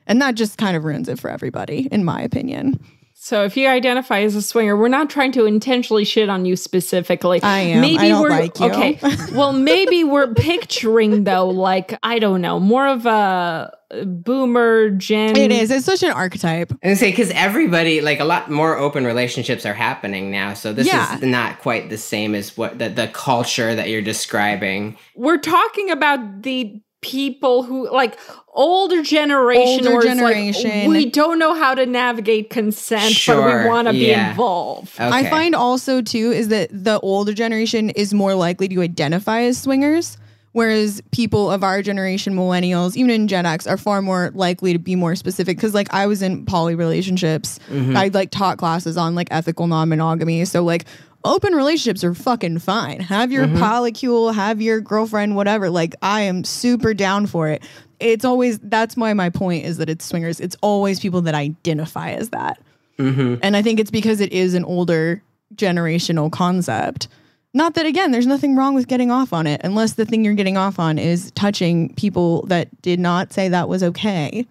And 0.06 0.22
that 0.22 0.36
just 0.36 0.58
kind 0.58 0.76
of 0.76 0.84
ruins 0.84 1.08
it 1.08 1.18
for 1.18 1.30
everybody 1.30 1.88
in 1.90 2.04
my 2.04 2.22
opinion 2.22 2.84
So 3.26 3.46
if 3.46 3.56
you 3.56 3.70
identify 3.70 4.20
as 4.24 4.36
a 4.36 4.42
swinger, 4.42 4.76
we're 4.76 4.90
not 4.90 5.10
trying 5.10 5.32
to 5.32 5.46
intentionally 5.46 6.04
shit 6.04 6.28
on 6.28 6.44
you 6.44 6.58
specifically. 6.58 7.42
I 7.42 7.60
am. 7.60 7.82
I 7.82 8.10
don't 8.10 8.22
we're 8.22 8.30
like 8.30 8.60
you. 8.60 8.66
okay. 8.70 9.00
Well, 9.34 9.54
maybe 9.54 10.04
we're 10.04 10.34
picturing 10.34 11.24
though, 11.24 11.48
like 11.48 11.98
I 12.04 12.20
don't 12.20 12.42
know, 12.42 12.60
more 12.60 12.86
of 12.86 13.06
a 13.06 13.72
boomer 14.06 14.90
gen. 14.90 15.38
it 15.38 15.54
is 15.54 15.72
it's 15.72 15.86
such 15.86 16.04
an 16.04 16.12
archetype 16.12 16.74
And 16.82 16.98
say 16.98 17.12
because 17.12 17.30
everybody 17.32 18.02
like 18.02 18.20
a 18.20 18.26
lot 18.26 18.52
more 18.52 18.78
open 18.78 19.06
relationships 19.06 19.66
are 19.66 19.74
happening 19.74 20.30
now, 20.30 20.54
so 20.54 20.74
this 20.74 20.88
Yeah. 20.88 21.16
is 21.16 21.22
not 21.22 21.60
quite 21.60 21.90
the 21.90 21.98
same 21.98 22.36
as 22.36 22.58
what 22.58 22.78
the, 22.78 22.90
the 22.90 23.08
culture 23.08 23.74
that 23.74 23.88
you're 23.88 24.02
describing. 24.02 24.98
We're 25.16 25.38
talking 25.38 25.90
about 25.92 26.42
the 26.42 26.82
people 27.04 27.62
who 27.62 27.92
like 27.92 28.18
older 28.54 29.04
generation 29.04 29.88
Older 29.88 29.92
or 29.92 29.98
it's 30.00 30.06
like, 30.08 30.18
generation. 30.18 30.90
we 30.90 31.10
don't 31.10 31.38
know 31.38 31.54
how 31.54 31.76
to 31.76 31.86
navigate 31.86 32.50
consent, 32.50 33.16
but 33.28 33.38
we 33.38 33.70
want 33.70 33.88
to 33.88 33.92
be 33.92 34.08
yeah. 34.08 34.32
involved. 34.32 35.00
I 35.00 35.30
find 35.30 35.54
also 35.54 36.02
too 36.02 36.32
is 36.32 36.48
that 36.48 36.70
the 36.72 37.00
older 37.02 37.34
generation 37.34 37.92
is 37.92 38.14
more 38.14 38.34
likely 38.34 38.68
to 38.70 38.82
identify 38.82 39.42
as 39.42 39.62
swingers, 39.62 40.18
whereas 40.54 41.04
people 41.12 41.52
of 41.52 41.64
our 41.64 41.82
generation, 41.84 42.34
millennials, 42.34 42.96
even 42.96 43.12
in 43.12 43.28
Gen 43.28 43.46
X, 43.46 43.68
are 43.68 43.78
far 43.78 44.02
more 44.02 44.32
likely 44.34 44.74
to 44.74 44.80
be 44.80 44.96
more 44.96 45.16
specific. 45.16 45.58
Because 45.58 45.74
like 45.74 45.94
I 45.94 46.08
was 46.08 46.22
in 46.22 46.46
poly 46.46 46.74
relationships, 46.74 47.60
mm-hmm. 47.70 47.98
I 47.98 48.08
like 48.08 48.32
taught 48.32 48.58
classes 48.58 48.96
on 48.96 49.14
like 49.14 49.28
ethical 49.30 49.68
non-monogamy, 49.68 50.46
so 50.46 50.64
like. 50.64 50.86
Open 51.26 51.54
relationships 51.54 52.04
are 52.04 52.14
fucking 52.14 52.60
fine. 52.60 53.00
Have 53.00 53.32
your 53.32 53.46
mm-hmm. 53.46 53.64
polycule, 53.64 54.36
have 54.36 54.62
your 54.62 54.82
girlfriend, 54.82 55.38
whatever. 55.38 55.70
Like, 55.70 55.96
I 56.02 56.20
am 56.20 56.44
super 56.44 56.94
down 56.94 57.28
for 57.28 57.48
it. 57.48 57.64
It's 58.02 58.26
always, 58.26 58.60
that's 58.60 58.98
why 58.98 59.14
my 59.14 59.30
point 59.30 59.64
is 59.64 59.78
that 59.78 59.90
it's 59.90 60.04
swingers. 60.04 60.42
It's 60.42 60.58
always 60.62 61.00
people 61.00 61.22
that 61.22 61.34
identify 61.34 62.12
as 62.12 62.32
that. 62.32 62.62
Mm-hmm. 63.00 63.36
And 63.42 63.56
I 63.56 63.62
think 63.62 63.80
it's 63.80 63.90
because 63.90 64.20
it 64.20 64.34
is 64.34 64.54
an 64.54 64.66
older 64.66 65.24
generational 65.56 66.30
concept. 66.30 67.08
Not 67.54 67.76
that, 67.76 67.86
again, 67.86 68.12
there's 68.12 68.26
nothing 68.26 68.56
wrong 68.56 68.74
with 68.74 68.88
getting 68.88 69.12
off 69.12 69.32
on 69.32 69.46
it, 69.46 69.62
unless 69.64 69.94
the 69.94 70.06
thing 70.06 70.26
you're 70.26 70.34
getting 70.34 70.58
off 70.58 70.80
on 70.80 70.98
is 70.98 71.32
touching 71.32 71.94
people 71.96 72.46
that 72.48 72.82
did 72.82 73.00
not 73.00 73.32
say 73.32 73.48
that 73.50 73.70
was 73.70 73.84
okay. 73.84 74.48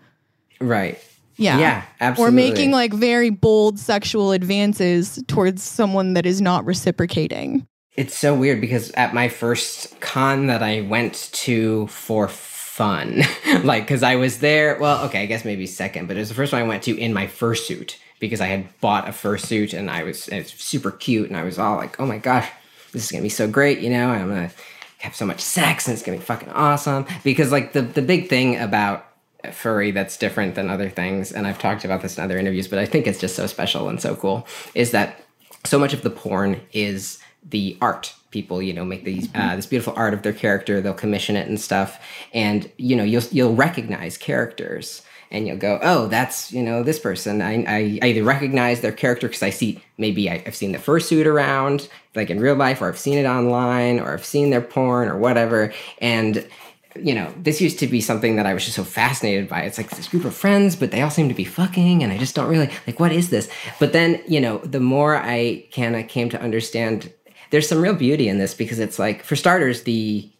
right. 0.60 0.98
Yeah. 1.36 1.58
Yeah, 1.58 1.82
absolutely. 2.00 2.42
Or 2.44 2.50
making 2.50 2.70
like 2.70 2.92
very 2.92 3.30
bold 3.30 3.78
sexual 3.78 4.32
advances 4.32 5.22
towards 5.26 5.62
someone 5.62 6.14
that 6.14 6.26
is 6.26 6.40
not 6.40 6.64
reciprocating. 6.64 7.66
It's 7.96 8.16
so 8.16 8.34
weird 8.34 8.60
because 8.60 8.90
at 8.92 9.12
my 9.12 9.28
first 9.28 10.00
con 10.00 10.46
that 10.46 10.62
I 10.62 10.82
went 10.82 11.30
to 11.32 11.86
for 11.88 12.28
fun, 12.28 13.22
like, 13.64 13.84
because 13.84 14.02
I 14.02 14.16
was 14.16 14.38
there, 14.38 14.78
well, 14.78 15.04
okay, 15.06 15.22
I 15.22 15.26
guess 15.26 15.44
maybe 15.44 15.66
second, 15.66 16.06
but 16.06 16.16
it 16.16 16.20
was 16.20 16.28
the 16.28 16.34
first 16.34 16.52
one 16.52 16.62
I 16.62 16.66
went 16.66 16.84
to 16.84 16.96
in 16.96 17.12
my 17.12 17.26
fursuit 17.26 17.96
because 18.18 18.40
I 18.40 18.46
had 18.46 18.80
bought 18.80 19.08
a 19.08 19.12
fursuit 19.12 19.76
and 19.76 19.90
I 19.90 20.04
was, 20.04 20.28
it 20.28 20.38
was 20.38 20.52
super 20.52 20.90
cute 20.90 21.28
and 21.28 21.36
I 21.36 21.42
was 21.42 21.58
all 21.58 21.76
like, 21.76 21.98
oh 22.00 22.06
my 22.06 22.18
gosh, 22.18 22.48
this 22.92 23.04
is 23.04 23.10
gonna 23.10 23.22
be 23.22 23.28
so 23.28 23.48
great, 23.48 23.80
you 23.80 23.90
know, 23.90 24.08
I'm 24.08 24.28
gonna 24.28 24.50
have 24.98 25.16
so 25.16 25.26
much 25.26 25.40
sex 25.40 25.86
and 25.86 25.94
it's 25.94 26.02
gonna 26.02 26.18
be 26.18 26.24
fucking 26.24 26.50
awesome. 26.50 27.06
Because, 27.24 27.50
like, 27.50 27.72
the, 27.72 27.82
the 27.82 28.02
big 28.02 28.28
thing 28.28 28.58
about 28.58 29.06
furry 29.50 29.90
that's 29.90 30.16
different 30.16 30.54
than 30.54 30.70
other 30.70 30.88
things, 30.88 31.32
and 31.32 31.46
I've 31.46 31.58
talked 31.58 31.84
about 31.84 32.02
this 32.02 32.16
in 32.16 32.24
other 32.24 32.38
interviews, 32.38 32.68
but 32.68 32.78
I 32.78 32.86
think 32.86 33.06
it's 33.06 33.18
just 33.18 33.34
so 33.34 33.46
special 33.46 33.88
and 33.88 34.00
so 34.00 34.14
cool, 34.14 34.46
is 34.74 34.92
that 34.92 35.20
so 35.64 35.78
much 35.78 35.92
of 35.92 36.02
the 36.02 36.10
porn 36.10 36.60
is 36.72 37.18
the 37.48 37.76
art. 37.80 38.14
People 38.30 38.62
you 38.62 38.72
know 38.72 38.84
make 38.84 39.04
these 39.04 39.28
uh, 39.34 39.56
this 39.56 39.66
beautiful 39.66 39.92
art 39.96 40.14
of 40.14 40.22
their 40.22 40.32
character 40.32 40.80
they'll 40.80 40.94
commission 40.94 41.36
it 41.36 41.48
and 41.48 41.60
stuff. 41.60 42.00
And 42.32 42.70
you 42.78 42.96
know 42.96 43.04
you'll 43.04 43.24
you'll 43.30 43.54
recognize 43.54 44.16
characters 44.16 45.02
and 45.32 45.48
you'll 45.48 45.56
go, 45.56 45.80
oh, 45.82 46.06
that's 46.06 46.52
you 46.52 46.62
know 46.62 46.84
this 46.84 47.00
person. 47.00 47.42
I, 47.42 47.64
I, 47.64 47.98
either 48.02 48.22
recognize 48.22 48.82
their 48.82 48.92
character 48.92 49.26
because 49.26 49.42
I 49.42 49.50
see 49.50 49.82
maybe 49.98 50.30
I, 50.30 50.44
I've 50.46 50.54
seen 50.54 50.72
the 50.72 50.78
fursuit 50.78 51.26
around, 51.26 51.88
like 52.14 52.30
in 52.30 52.38
real 52.38 52.54
life, 52.54 52.80
or 52.80 52.88
I've 52.88 52.98
seen 52.98 53.18
it 53.18 53.26
online, 53.26 53.98
or 53.98 54.12
I've 54.12 54.24
seen 54.24 54.50
their 54.50 54.60
porn 54.60 55.08
or 55.08 55.16
whatever, 55.16 55.72
and 55.98 56.46
you 56.94 57.14
know, 57.14 57.32
this 57.38 57.60
used 57.60 57.78
to 57.78 57.86
be 57.86 58.02
something 58.02 58.36
that 58.36 58.44
I 58.44 58.52
was 58.52 58.64
just 58.64 58.76
so 58.76 58.84
fascinated 58.84 59.48
by. 59.48 59.62
It's 59.62 59.78
like 59.78 59.88
this 59.90 60.08
group 60.08 60.26
of 60.26 60.34
friends, 60.34 60.76
but 60.76 60.90
they 60.90 61.00
all 61.00 61.10
seem 61.10 61.28
to 61.28 61.34
be 61.34 61.44
fucking, 61.44 62.02
and 62.02 62.12
I 62.12 62.18
just 62.18 62.34
don't 62.34 62.48
really 62.48 62.70
like 62.86 63.00
what 63.00 63.12
is 63.12 63.30
this. 63.30 63.48
But 63.80 63.94
then, 63.94 64.22
you 64.28 64.40
know, 64.40 64.58
the 64.58 64.80
more 64.80 65.16
I 65.16 65.66
kind 65.74 65.96
of 65.96 66.06
came 66.08 66.28
to 66.30 66.40
understand, 66.40 67.10
there's 67.50 67.68
some 67.68 67.80
real 67.80 67.94
beauty 67.94 68.28
in 68.28 68.38
this 68.38 68.52
because 68.52 68.78
it's 68.78 68.98
like, 68.98 69.24
for 69.24 69.36
starters, 69.36 69.84
the 69.84 70.30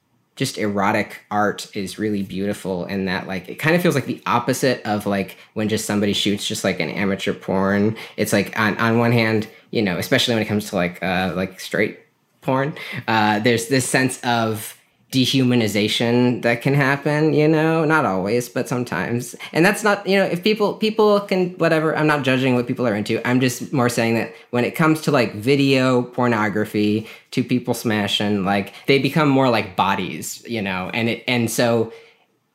just 0.43 0.59
erotic 0.59 1.21
art 1.31 1.71
is 1.77 2.01
really 2.01 2.25
beautiful 2.25 2.85
in 2.87 3.05
that 3.05 3.29
like 3.29 3.49
it 3.49 3.55
kind 3.61 3.77
of 3.77 3.81
feels 3.81 3.95
like 3.95 4.07
the 4.07 4.21
opposite 4.27 4.85
of 4.85 5.07
like 5.07 5.37
when 5.55 5.69
just 5.69 5.85
somebody 5.85 6.13
shoots 6.13 6.45
just 6.45 6.65
like 6.65 6.81
an 6.81 6.91
amateur 6.91 7.33
porn. 7.33 7.97
It's 8.17 8.33
like 8.33 8.59
on, 8.59 8.77
on 8.79 8.99
one 8.99 9.13
hand 9.13 9.47
you 9.71 9.83
know 9.83 9.99
especially 9.99 10.35
when 10.35 10.43
it 10.43 10.47
comes 10.47 10.69
to 10.71 10.75
like 10.75 11.01
uh 11.01 11.33
like 11.37 11.61
straight 11.61 12.01
porn 12.41 12.75
uh 13.07 13.39
there's 13.39 13.69
this 13.69 13.89
sense 13.89 14.21
of 14.25 14.77
dehumanization 15.13 16.41
that 16.43 16.63
can 16.63 16.75
happen 16.75 17.35
you 17.35 17.47
know? 17.47 17.85
Not 17.85 18.05
always 18.05 18.49
but 18.49 18.69
sometimes. 18.69 19.37
And 19.53 19.65
that's 19.65 19.85
not 19.85 20.07
you 20.07 20.19
know 20.19 20.25
if 20.25 20.43
people 20.43 20.75
people 20.75 21.21
can 21.21 21.51
whatever 21.59 21.95
i'm 21.97 22.07
not 22.07 22.25
judging 22.25 22.55
what 22.55 22.67
people 22.67 22.87
are 22.87 22.95
into. 22.95 23.25
I'm 23.29 23.41
just 23.41 23.73
more 23.73 23.89
saying 23.89 24.15
that 24.15 24.35
when 24.51 24.65
it 24.65 24.75
comes 24.75 25.03
to 25.03 25.11
like 25.11 25.35
video 25.35 26.03
pornography 26.03 27.07
two 27.31 27.45
people 27.45 27.75
smashing 27.75 28.45
like 28.45 28.73
they 28.87 28.99
become 28.99 29.29
more 29.29 29.51
like 29.51 29.77
bodies 29.77 30.43
you 30.49 30.63
know? 30.63 30.91
And 30.95 31.09
it 31.11 31.25
and 31.29 31.51
so 31.51 31.93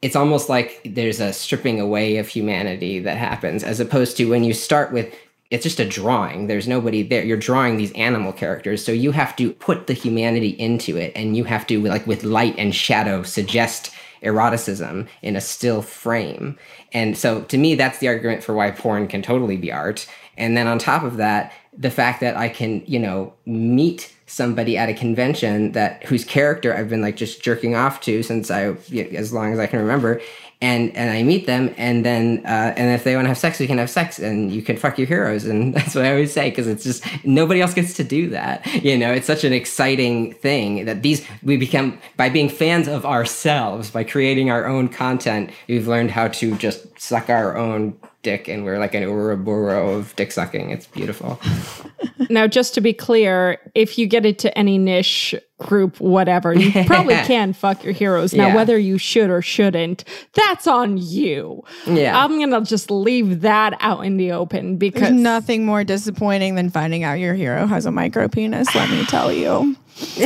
it's 0.02 0.16
almost 0.16 0.50
like 0.50 0.82
there's 0.86 1.20
a 1.20 1.34
stripping 1.34 1.80
away 1.80 2.18
of 2.18 2.28
humanity 2.28 3.00
that 3.00 3.18
happens 3.18 3.64
as 3.64 3.80
opposed 3.80 4.18
to 4.18 4.26
when 4.26 4.44
you 4.44 4.54
start 4.54 4.92
with 4.92 5.14
it's 5.50 5.64
just 5.64 5.80
a 5.80 5.88
drawing. 5.88 6.48
There's 6.48 6.68
nobody 6.68 7.04
there. 7.04 7.24
You're 7.24 7.38
drawing 7.38 7.78
these 7.78 7.92
animal 7.94 8.34
characters. 8.34 8.84
So 8.84 8.92
you 8.92 9.12
have 9.12 9.36
to 9.38 9.54
put 9.54 9.88
the 9.88 9.94
humanity 9.94 10.50
into 10.50 10.98
it 10.98 11.14
and 11.16 11.38
you 11.38 11.46
have 11.46 11.66
to, 11.68 11.82
like, 11.82 12.06
with 12.06 12.24
light 12.24 12.56
and 12.58 12.76
shadow, 12.76 13.24
suggest 13.24 13.92
eroticism 14.22 15.08
in 15.22 15.36
a 15.36 15.42
still 15.42 15.82
frame. 15.82 16.58
And 16.92 17.18
so 17.18 17.42
to 17.44 17.58
me, 17.58 17.76
that's 17.76 18.00
the 18.00 18.08
argument 18.08 18.44
for 18.44 18.54
why 18.54 18.72
porn 18.72 19.08
can 19.08 19.22
totally 19.22 19.58
be 19.58 19.72
art. 19.72 20.08
And 20.38 20.58
then 20.58 20.68
on 20.68 20.80
top 20.80 21.04
of 21.04 21.18
that, 21.18 21.54
the 21.78 21.92
fact 21.92 22.22
that 22.22 22.36
I 22.36 22.50
can, 22.50 22.84
you 22.86 23.00
know, 23.00 23.34
meet 23.46 24.14
somebody 24.26 24.78
at 24.78 24.90
a 24.90 24.94
convention 24.94 25.72
that 25.72 26.04
whose 26.04 26.26
character 26.26 26.76
I've 26.76 26.90
been 26.90 27.02
like 27.02 27.16
just 27.16 27.42
jerking 27.42 27.76
off 27.76 28.02
to 28.02 28.22
since 28.24 28.52
I 28.52 28.76
as 29.14 29.32
long 29.32 29.54
as 29.54 29.60
I 29.60 29.68
can 29.68 29.80
remember 29.80 30.20
and 30.60 30.96
and 30.96 31.12
I 31.12 31.22
meet 31.22 31.46
them, 31.46 31.74
and 31.78 32.04
then 32.04 32.42
uh, 32.46 32.74
and 32.76 32.94
if 32.94 33.04
they 33.04 33.16
want 33.16 33.26
to 33.26 33.30
have 33.30 33.38
sex, 33.38 33.60
we 33.60 33.68
can 33.68 33.78
have 33.78 33.90
sex, 33.90 34.18
and 34.18 34.52
you 34.52 34.62
can 34.62 34.76
fuck 34.76 34.98
your 34.98 35.08
heroes, 35.08 35.46
and 35.46 35.74
that's 35.76 35.94
what 35.94 36.06
I 36.06 36.12
always 36.12 36.34
say 36.34 36.50
because 36.50 36.68
it's 36.68 36.84
just 36.84 37.04
nobody 37.24 37.62
else 37.62 37.74
gets 37.74 37.94
to 37.96 38.04
do 38.04 38.30
that. 38.30 38.66
You 38.84 38.98
know, 38.98 39.12
it's 39.12 39.28
such 39.28 39.44
an 39.44 39.54
exciting 39.54 40.34
thing 40.34 40.86
that 40.86 41.04
these 41.04 41.26
we 41.44 41.58
become 41.58 42.00
by 42.16 42.30
being 42.30 42.50
fans 42.50 42.88
of 42.88 43.06
ourselves, 43.06 43.92
by 43.92 44.04
creating 44.04 44.50
our 44.50 44.66
own 44.66 44.90
content. 44.90 45.52
We've 45.68 45.88
learned 45.88 46.12
how 46.12 46.30
to 46.30 46.56
just 46.58 47.00
suck 47.00 47.30
our 47.30 47.56
own 47.56 47.98
dick, 48.24 48.48
and 48.48 48.66
we're 48.66 48.80
like 48.80 48.96
an 48.96 49.04
Ouroboros 49.04 50.08
of 50.08 50.16
dick 50.16 50.32
sucking. 50.32 50.72
It's 50.72 50.88
beautiful. 50.88 51.40
now, 52.30 52.48
just 52.48 52.74
to 52.74 52.82
be 52.82 52.94
clear, 52.94 53.60
if 53.76 53.98
you 53.98 54.08
get 54.08 54.26
into 54.26 54.56
any 54.58 54.78
niche 54.78 55.36
group, 55.60 56.00
whatever, 56.00 56.54
you 56.54 56.72
probably 56.86 57.16
can 57.16 57.52
fuck 57.54 57.84
your 57.84 57.94
heroes. 57.94 58.34
Now, 58.34 58.48
Yeah. 58.50 58.56
whether 58.56 58.78
you 58.78 58.98
should 58.98 59.30
or 59.30 59.42
shouldn't, 59.42 60.04
that's 60.34 60.68
on 60.68 60.98
you. 60.98 61.64
Yeah. 61.88 62.24
I'm 62.24 62.38
going 62.38 62.52
to 62.52 62.62
just 62.62 62.92
leave 62.92 63.42
that 63.42 63.76
out 63.80 64.06
in 64.06 64.18
the 64.18 64.32
open 64.34 64.78
because 64.78 65.02
There's 65.02 65.14
nothing 65.14 65.66
more 65.66 65.84
disappointing 65.84 66.56
than 66.56 66.70
finding 66.70 67.04
out 67.04 67.14
your 67.20 67.34
hero 67.34 67.66
has 67.66 67.86
a 67.86 67.92
micro 67.92 68.28
penis, 68.28 68.74
let 68.76 68.90
me 68.92 69.04
tell 69.06 69.32
you. 69.32 69.76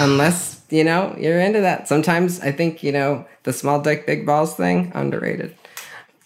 Unless 0.00 0.60
you 0.70 0.84
know 0.84 1.14
you're 1.18 1.40
into 1.40 1.60
that. 1.62 1.88
Sometimes 1.88 2.40
I 2.40 2.52
think 2.52 2.82
you 2.82 2.92
know 2.92 3.24
the 3.44 3.52
small 3.54 3.80
dick, 3.80 4.06
big 4.06 4.26
balls 4.26 4.54
thing 4.54 4.92
underrated. 4.94 5.54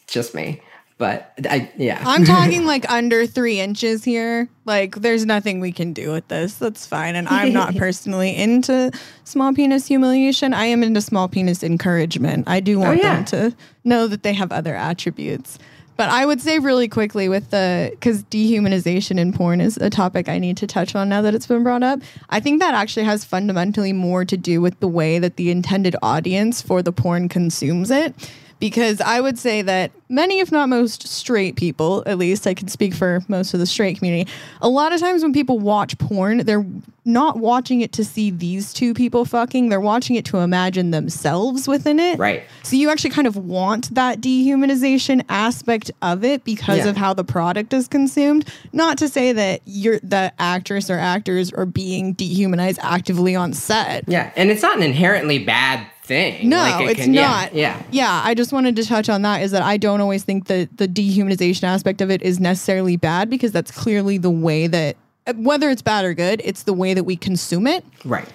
Just 0.09 0.35
me, 0.35 0.61
but 1.03 1.33
I 1.51 1.69
yeah. 1.77 2.01
I'm 2.07 2.25
talking 2.37 2.65
like 2.65 2.89
under 2.89 3.27
three 3.27 3.59
inches 3.59 4.05
here. 4.05 4.49
Like, 4.67 4.95
there's 4.95 5.27
nothing 5.27 5.59
we 5.59 5.73
can 5.73 5.93
do 5.93 6.13
with 6.13 6.29
this. 6.29 6.55
That's 6.55 6.87
fine. 6.87 7.17
And 7.17 7.27
I'm 7.27 7.53
not 7.53 7.75
personally 7.77 8.37
into 8.37 8.93
small 9.25 9.53
penis 9.53 9.89
humiliation. 9.89 10.55
I 10.55 10.67
am 10.67 10.85
into 10.85 11.01
small 11.01 11.27
penis 11.27 11.65
encouragement. 11.65 12.45
I 12.47 12.61
do 12.61 12.77
oh, 12.77 12.85
want 12.85 13.03
yeah. 13.03 13.17
them 13.17 13.25
to 13.25 13.57
know 13.83 14.07
that 14.07 14.23
they 14.23 14.33
have 14.33 14.53
other 14.53 14.77
attributes. 14.77 15.59
But 15.97 16.09
I 16.09 16.25
would 16.25 16.41
say 16.41 16.61
really 16.61 16.87
quickly 16.87 17.29
with 17.29 17.51
the 17.51 17.89
because 17.91 18.23
dehumanization 18.23 19.19
in 19.19 19.33
porn 19.33 19.61
is 19.61 19.79
a 19.79 19.91
topic 19.91 20.29
I 20.29 20.39
need 20.39 20.57
to 20.59 20.69
touch 20.69 20.95
on 20.95 21.09
now 21.09 21.21
that 21.23 21.35
it's 21.35 21.49
been 21.49 21.65
brought 21.65 21.83
up. 21.83 21.99
I 22.31 22.39
think 22.39 22.61
that 22.61 22.75
actually 22.75 23.07
has 23.07 23.25
fundamentally 23.25 23.93
more 23.93 24.25
to 24.25 24.37
do 24.37 24.61
with 24.61 24.79
the 24.79 24.89
way 24.89 25.19
that 25.19 25.35
the 25.35 25.51
intended 25.51 25.97
audience 26.01 26.63
for 26.63 26.81
the 26.81 26.93
porn 26.93 27.29
consumes 27.29 27.91
it. 27.91 28.15
Because 28.63 29.01
I 29.01 29.21
would 29.21 29.41
say 29.41 29.63
that 29.63 29.91
many, 30.09 30.39
if 30.39 30.53
not 30.53 30.69
most, 30.69 31.09
straight 31.09 31.57
people, 31.57 32.05
at 32.07 32.17
least 32.17 32.47
I 32.47 32.55
can 32.55 32.69
speak 32.69 32.95
for 32.95 33.21
most 33.27 33.55
of 33.55 33.59
the 33.59 33.67
straight 33.67 33.99
community, 33.99 34.31
a 34.61 34.69
lot 34.69 34.93
of 34.93 35.01
times 35.01 35.25
when 35.25 35.33
people 35.33 35.59
watch 35.59 35.99
porn, 35.99 36.39
they're 36.47 36.65
not 37.05 37.39
watching 37.41 37.81
it 37.81 37.91
to 37.95 38.05
see 38.05 38.31
these 38.31 38.73
two 38.73 38.95
people 38.95 39.25
fucking, 39.25 39.69
they're 39.69 39.81
watching 39.81 40.15
it 40.15 40.25
to 40.27 40.39
imagine 40.39 40.93
themselves 40.93 41.67
within 41.67 41.99
it. 41.99 42.21
Right. 42.21 42.45
So 42.63 42.77
you 42.77 42.89
actually 42.89 43.11
kind 43.11 43.27
of 43.27 43.37
want 43.37 43.93
that 43.97 44.21
dehumanization 44.21 45.25
aspect 45.29 45.91
of 46.01 46.23
it 46.23 46.45
because 46.45 46.85
Yeah. 46.85 46.91
of 46.91 46.97
how 46.97 47.15
the 47.15 47.25
product 47.25 47.73
is 47.73 47.89
consumed. 47.89 48.45
Not 48.73 48.97
to 48.99 49.09
say 49.09 49.33
that 49.33 49.63
you're 49.65 49.99
the 50.05 50.33
actress 50.39 50.89
or 50.89 51.01
actors 51.01 51.53
are 51.53 51.67
being 51.67 52.13
dehumanized 52.13 52.79
actively 52.81 53.35
on 53.35 53.55
set. 53.55 54.05
Yeah, 54.07 54.31
and 54.37 54.53
it's 54.53 54.63
not 54.63 54.77
an 54.77 54.85
inherently 54.85 55.41
bad 55.41 55.85
thing. 56.13 56.49
No, 56.49 56.57
Like, 56.59 56.85
it 56.85 56.91
it's 56.93 57.01
can- 57.01 57.15
yeah, 57.15 57.23
not. 57.29 57.55
Yeah, 57.55 57.83
Yeah, 57.91 58.23
I 58.25 58.35
just 58.35 58.53
wanted 58.53 58.77
to 58.77 58.85
touch 58.85 59.09
on 59.09 59.23
that 59.23 59.43
is 59.43 59.51
that 59.53 59.63
I 59.63 59.77
don't 59.77 60.01
always 60.01 60.23
think 60.25 60.47
that 60.49 60.77
the 60.77 60.87
dehumanization 60.89 61.65
aspect 61.65 62.01
of 62.01 62.11
it 62.11 62.23
is 62.23 62.39
necessarily 62.41 62.97
bad 62.97 63.31
because 63.31 63.53
that's 63.53 63.71
clearly 63.71 64.19
the 64.19 64.31
way 64.31 64.67
that 64.67 64.97
whether 65.37 65.71
it's 65.71 65.83
bad 65.83 66.05
or 66.05 66.15
good, 66.15 66.43
it's 66.45 66.65
the 66.65 66.73
way 66.73 66.95
that 66.95 67.05
we 67.05 67.17
consume 67.17 67.67
it. 67.67 67.85
right. 68.05 68.29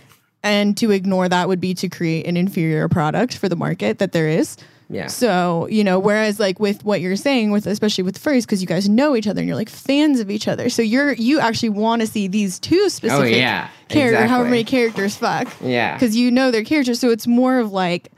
And 0.43 0.77
to 0.77 0.91
ignore 0.91 1.27
that 1.27 1.47
would 1.49 1.59
be 1.59 1.73
to 1.73 1.89
create 1.89 2.25
an 2.25 2.37
inferior 2.37 2.87
product 2.87 3.37
for 3.37 3.49
the 3.49 3.55
market 3.55 3.97
that 3.99 4.11
there 4.13 4.29
is. 4.29 4.55
Yeah. 4.89 5.08
So, 5.08 5.67
you 5.69 5.84
know, 5.84 6.00
whereas 6.00 6.39
like 6.39 6.60
with 6.60 6.86
what 6.86 7.02
you're 7.02 7.15
saying 7.17 7.52
with 7.52 7.67
especially 7.67 8.04
with 8.06 8.21
furries, 8.23 8.43
because 8.43 8.62
you 8.62 8.67
guys 8.67 8.88
know 8.88 9.15
each 9.15 9.28
other 9.28 9.41
and 9.41 9.47
you're 9.47 9.58
like 9.58 9.69
fans 9.69 10.19
of 10.19 10.32
each 10.32 10.47
other. 10.47 10.69
So 10.69 10.82
you're 10.82 11.13
you 11.13 11.39
actually 11.39 11.69
want 11.69 12.02
to 12.02 12.08
see 12.08 12.28
these 12.28 12.58
two 12.60 12.89
specific 12.89 13.34
Oh, 13.34 13.38
yeah, 13.38 13.67
characters, 13.89 14.30
however 14.30 14.50
many 14.50 14.63
characters 14.63 15.17
fuck. 15.17 15.47
Yeah. 15.62 15.93
Because 15.95 16.15
you 16.15 16.32
know 16.32 16.52
their 16.52 16.63
characters. 16.63 17.00
So 17.00 17.10
it's 17.10 17.28
more 17.28 17.60
of 17.60 17.71
like 17.73 18.12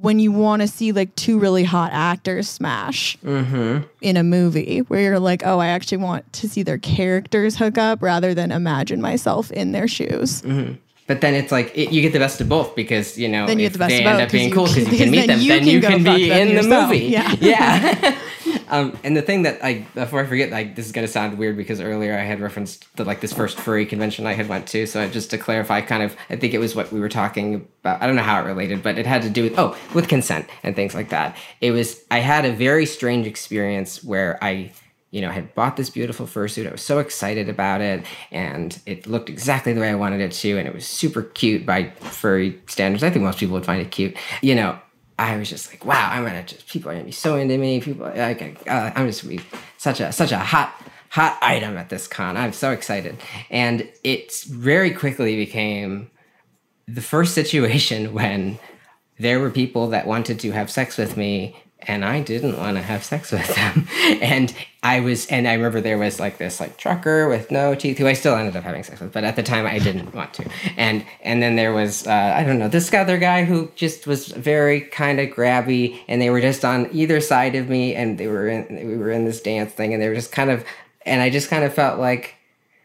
when 0.00 0.18
you 0.18 0.32
want 0.32 0.60
to 0.60 0.68
see 0.68 0.92
like 0.92 1.14
two 1.14 1.38
really 1.38 1.64
hot 1.64 1.90
actors 1.92 2.48
smash 2.48 3.16
Mm-hmm. 3.18 3.86
in 4.02 4.16
a 4.16 4.22
movie 4.22 4.80
where 4.80 5.00
you're 5.00 5.18
like, 5.20 5.42
oh, 5.46 5.58
I 5.60 5.68
actually 5.68 5.98
want 5.98 6.30
to 6.34 6.48
see 6.48 6.62
their 6.62 6.78
characters 6.78 7.56
hook 7.56 7.78
up 7.78 8.02
rather 8.02 8.34
than 8.34 8.50
imagine 8.50 9.00
myself 9.00 9.50
in 9.50 9.72
their 9.72 9.88
shoes. 9.88 10.42
But 11.06 11.20
then 11.20 11.34
it's 11.34 11.52
like 11.52 11.76
it, 11.76 11.92
you 11.92 12.00
get 12.00 12.12
the 12.12 12.18
best 12.18 12.40
of 12.40 12.48
both 12.48 12.74
because 12.74 13.18
you 13.18 13.28
know 13.28 13.46
Then 13.46 13.58
you 13.58 13.66
if 13.66 13.74
the 13.74 13.78
best 13.78 13.90
they 13.90 14.04
end 14.04 14.22
up 14.22 14.30
being 14.30 14.50
cool 14.50 14.66
because 14.66 14.90
you 14.90 14.96
can 14.96 15.10
meet 15.10 15.26
them, 15.26 15.38
you 15.40 15.48
then 15.48 15.58
can 15.60 15.68
you 15.68 15.80
can 15.80 16.02
be 16.02 16.30
in 16.30 16.48
the 16.48 16.54
yourself. 16.54 16.88
movie. 16.88 17.04
Yeah. 17.06 17.34
yeah. 17.40 18.18
um, 18.68 18.96
and 19.04 19.14
the 19.14 19.20
thing 19.20 19.42
that 19.42 19.62
I 19.62 19.86
before 19.94 20.20
I 20.20 20.26
forget, 20.26 20.50
like 20.50 20.76
this 20.76 20.86
is 20.86 20.92
gonna 20.92 21.08
sound 21.08 21.36
weird 21.36 21.58
because 21.58 21.80
earlier 21.80 22.16
I 22.16 22.22
had 22.22 22.40
referenced 22.40 22.86
the 22.96 23.04
like 23.04 23.20
this 23.20 23.34
first 23.34 23.60
furry 23.60 23.84
convention 23.84 24.26
I 24.26 24.32
had 24.32 24.48
went 24.48 24.66
to. 24.68 24.86
So 24.86 25.06
just 25.10 25.30
to 25.30 25.38
clarify, 25.38 25.82
kind 25.82 26.02
of, 26.02 26.16
I 26.30 26.36
think 26.36 26.54
it 26.54 26.58
was 26.58 26.74
what 26.74 26.90
we 26.90 27.00
were 27.00 27.10
talking 27.10 27.68
about. 27.82 28.00
I 28.02 28.06
don't 28.06 28.16
know 28.16 28.22
how 28.22 28.40
it 28.40 28.46
related, 28.46 28.82
but 28.82 28.96
it 28.96 29.04
had 29.04 29.22
to 29.22 29.30
do 29.30 29.44
with 29.44 29.58
oh, 29.58 29.76
with 29.92 30.08
consent 30.08 30.48
and 30.62 30.74
things 30.74 30.94
like 30.94 31.10
that. 31.10 31.36
It 31.60 31.72
was 31.72 32.02
I 32.10 32.20
had 32.20 32.46
a 32.46 32.52
very 32.52 32.86
strange 32.86 33.26
experience 33.26 34.02
where 34.02 34.42
I 34.42 34.72
you 35.14 35.20
know, 35.20 35.28
I 35.28 35.32
had 35.32 35.54
bought 35.54 35.76
this 35.76 35.90
beautiful 35.90 36.26
fursuit. 36.26 36.66
I 36.66 36.72
was 36.72 36.82
so 36.82 36.98
excited 36.98 37.48
about 37.48 37.80
it, 37.80 38.04
and 38.32 38.76
it 38.84 39.06
looked 39.06 39.30
exactly 39.30 39.72
the 39.72 39.80
way 39.80 39.88
I 39.88 39.94
wanted 39.94 40.20
it 40.20 40.32
to, 40.32 40.58
and 40.58 40.66
it 40.66 40.74
was 40.74 40.84
super 40.84 41.22
cute 41.22 41.64
by 41.64 41.90
furry 42.00 42.60
standards. 42.66 43.04
I 43.04 43.10
think 43.10 43.24
most 43.24 43.38
people 43.38 43.54
would 43.54 43.64
find 43.64 43.80
it 43.80 43.92
cute. 43.92 44.16
You 44.42 44.56
know, 44.56 44.76
I 45.16 45.36
was 45.36 45.48
just 45.48 45.70
like, 45.70 45.84
wow, 45.84 46.10
I'm 46.10 46.24
gonna 46.24 46.42
just 46.42 46.66
people 46.66 46.90
are 46.90 46.94
gonna 46.94 47.04
be 47.04 47.12
so 47.12 47.36
into 47.36 47.56
me. 47.56 47.80
People, 47.80 48.10
can- 48.10 48.56
uh, 48.66 48.90
I'm 48.96 49.06
just 49.06 49.22
gonna 49.22 49.36
be 49.36 49.44
such 49.78 50.00
a 50.00 50.10
such 50.10 50.32
a 50.32 50.38
hot 50.38 50.74
hot 51.10 51.38
item 51.40 51.76
at 51.76 51.90
this 51.90 52.08
con. 52.08 52.36
I'm 52.36 52.52
so 52.52 52.72
excited, 52.72 53.16
and 53.50 53.88
it 54.02 54.34
very 54.50 54.90
quickly 54.90 55.36
became 55.36 56.10
the 56.88 57.00
first 57.00 57.34
situation 57.34 58.12
when 58.18 58.58
there 59.20 59.38
were 59.38 59.52
people 59.52 59.90
that 59.90 60.08
wanted 60.08 60.40
to 60.40 60.50
have 60.50 60.72
sex 60.72 60.98
with 60.98 61.16
me 61.16 61.56
and 61.86 62.04
I 62.04 62.20
didn't 62.20 62.56
want 62.56 62.76
to 62.76 62.82
have 62.82 63.04
sex 63.04 63.32
with 63.32 63.54
them. 63.54 63.88
and 64.22 64.54
I 64.82 65.00
was, 65.00 65.26
and 65.26 65.48
I 65.48 65.54
remember 65.54 65.80
there 65.80 65.98
was 65.98 66.20
like 66.20 66.38
this 66.38 66.60
like 66.60 66.76
trucker 66.76 67.28
with 67.28 67.50
no 67.50 67.74
teeth 67.74 67.98
who 67.98 68.06
I 68.06 68.12
still 68.12 68.34
ended 68.34 68.56
up 68.56 68.64
having 68.64 68.82
sex 68.82 69.00
with, 69.00 69.12
but 69.12 69.24
at 69.24 69.36
the 69.36 69.42
time 69.42 69.66
I 69.66 69.78
didn't 69.78 70.14
want 70.14 70.34
to. 70.34 70.50
And 70.76 71.04
and 71.22 71.42
then 71.42 71.56
there 71.56 71.72
was 71.72 72.06
uh, 72.06 72.34
I 72.36 72.44
don't 72.44 72.58
know 72.58 72.68
this 72.68 72.92
other 72.92 73.18
guy 73.18 73.44
who 73.44 73.70
just 73.74 74.06
was 74.06 74.28
very 74.28 74.82
kind 74.82 75.20
of 75.20 75.30
grabby, 75.30 76.00
and 76.08 76.20
they 76.20 76.30
were 76.30 76.40
just 76.40 76.64
on 76.64 76.88
either 76.92 77.20
side 77.20 77.54
of 77.54 77.68
me, 77.68 77.94
and 77.94 78.18
they 78.18 78.26
were 78.26 78.48
in 78.48 78.88
we 78.88 78.96
were 78.96 79.10
in 79.10 79.24
this 79.24 79.40
dance 79.40 79.72
thing, 79.72 79.92
and 79.92 80.02
they 80.02 80.08
were 80.08 80.14
just 80.14 80.32
kind 80.32 80.50
of, 80.50 80.64
and 81.06 81.22
I 81.22 81.30
just 81.30 81.48
kind 81.48 81.64
of 81.64 81.72
felt 81.72 81.98
like 81.98 82.34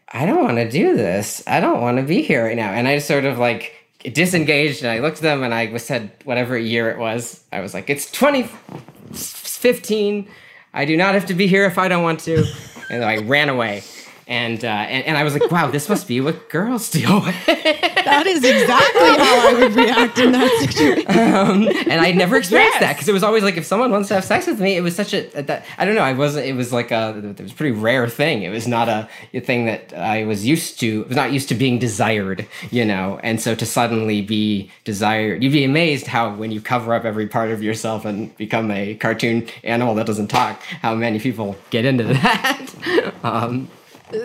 I 0.08 0.26
don't 0.26 0.42
want 0.42 0.56
to 0.56 0.70
do 0.70 0.96
this. 0.96 1.42
I 1.46 1.60
don't 1.60 1.80
want 1.80 1.98
to 1.98 2.02
be 2.02 2.22
here 2.22 2.44
right 2.44 2.56
now, 2.56 2.70
and 2.70 2.88
I 2.88 2.96
just 2.96 3.08
sort 3.08 3.24
of 3.24 3.38
like 3.38 3.79
disengaged 4.02 4.82
and 4.82 4.90
I 4.90 5.00
looked 5.00 5.18
at 5.18 5.22
them 5.22 5.42
and 5.42 5.52
I 5.54 5.76
said 5.76 6.10
whatever 6.24 6.58
year 6.58 6.90
it 6.90 6.98
was. 6.98 7.44
I 7.52 7.60
was 7.60 7.74
like, 7.74 7.90
it's 7.90 8.10
2015. 8.10 10.28
I 10.72 10.84
do 10.84 10.96
not 10.96 11.14
have 11.14 11.26
to 11.26 11.34
be 11.34 11.46
here 11.46 11.64
if 11.64 11.78
I 11.78 11.86
don't 11.88 12.02
want 12.02 12.18
to. 12.20 12.44
And 12.90 13.04
I 13.04 13.18
ran 13.18 13.48
away 13.48 13.82
and, 14.30 14.64
uh, 14.64 14.68
and 14.68 15.04
and 15.06 15.18
I 15.18 15.24
was 15.24 15.34
like, 15.34 15.50
wow, 15.50 15.72
this 15.72 15.88
must 15.88 16.06
be 16.06 16.20
what 16.20 16.48
girls 16.48 16.88
deal 16.88 17.20
with. 17.24 17.46
that 17.46 18.24
is 18.28 18.44
exactly 18.44 19.08
how 19.08 19.48
I 19.48 19.54
would 19.60 19.74
react 19.74 20.18
in 20.20 20.30
that 20.30 20.56
situation. 20.60 21.10
Um, 21.10 21.68
and 21.90 22.00
I 22.00 22.12
never 22.12 22.36
experienced 22.38 22.76
yes. 22.76 22.80
that 22.80 22.92
because 22.94 23.08
it 23.08 23.12
was 23.12 23.24
always 23.24 23.42
like 23.42 23.56
if 23.56 23.66
someone 23.66 23.90
wants 23.90 24.06
to 24.08 24.14
have 24.14 24.24
sex 24.24 24.46
with 24.46 24.60
me, 24.60 24.76
it 24.76 24.82
was 24.82 24.94
such 24.94 25.12
a 25.14 25.22
that 25.42 25.66
I 25.78 25.84
don't 25.84 25.96
know. 25.96 26.02
I 26.02 26.12
wasn't. 26.12 26.46
It 26.46 26.52
was 26.52 26.72
like 26.72 26.92
a 26.92 27.18
it 27.18 27.40
was 27.40 27.50
a 27.50 27.54
pretty 27.56 27.76
rare 27.76 28.08
thing. 28.08 28.44
It 28.44 28.50
was 28.50 28.68
not 28.68 28.88
a, 28.88 29.08
a 29.34 29.40
thing 29.40 29.66
that 29.66 29.92
I 29.94 30.24
was 30.24 30.46
used 30.46 30.78
to. 30.78 31.04
I 31.06 31.08
was 31.08 31.16
not 31.16 31.32
used 31.32 31.48
to 31.48 31.56
being 31.56 31.80
desired, 31.80 32.46
you 32.70 32.84
know. 32.84 33.18
And 33.24 33.40
so 33.40 33.56
to 33.56 33.66
suddenly 33.66 34.22
be 34.22 34.70
desired, 34.84 35.42
you'd 35.42 35.52
be 35.52 35.64
amazed 35.64 36.06
how 36.06 36.32
when 36.36 36.52
you 36.52 36.60
cover 36.60 36.94
up 36.94 37.04
every 37.04 37.26
part 37.26 37.50
of 37.50 37.64
yourself 37.64 38.04
and 38.04 38.36
become 38.36 38.70
a 38.70 38.94
cartoon 38.94 39.48
animal 39.64 39.96
that 39.96 40.06
doesn't 40.06 40.28
talk, 40.28 40.62
how 40.82 40.94
many 40.94 41.18
people 41.18 41.56
get 41.70 41.84
into 41.84 42.04
that. 42.14 43.12
um, 43.24 43.68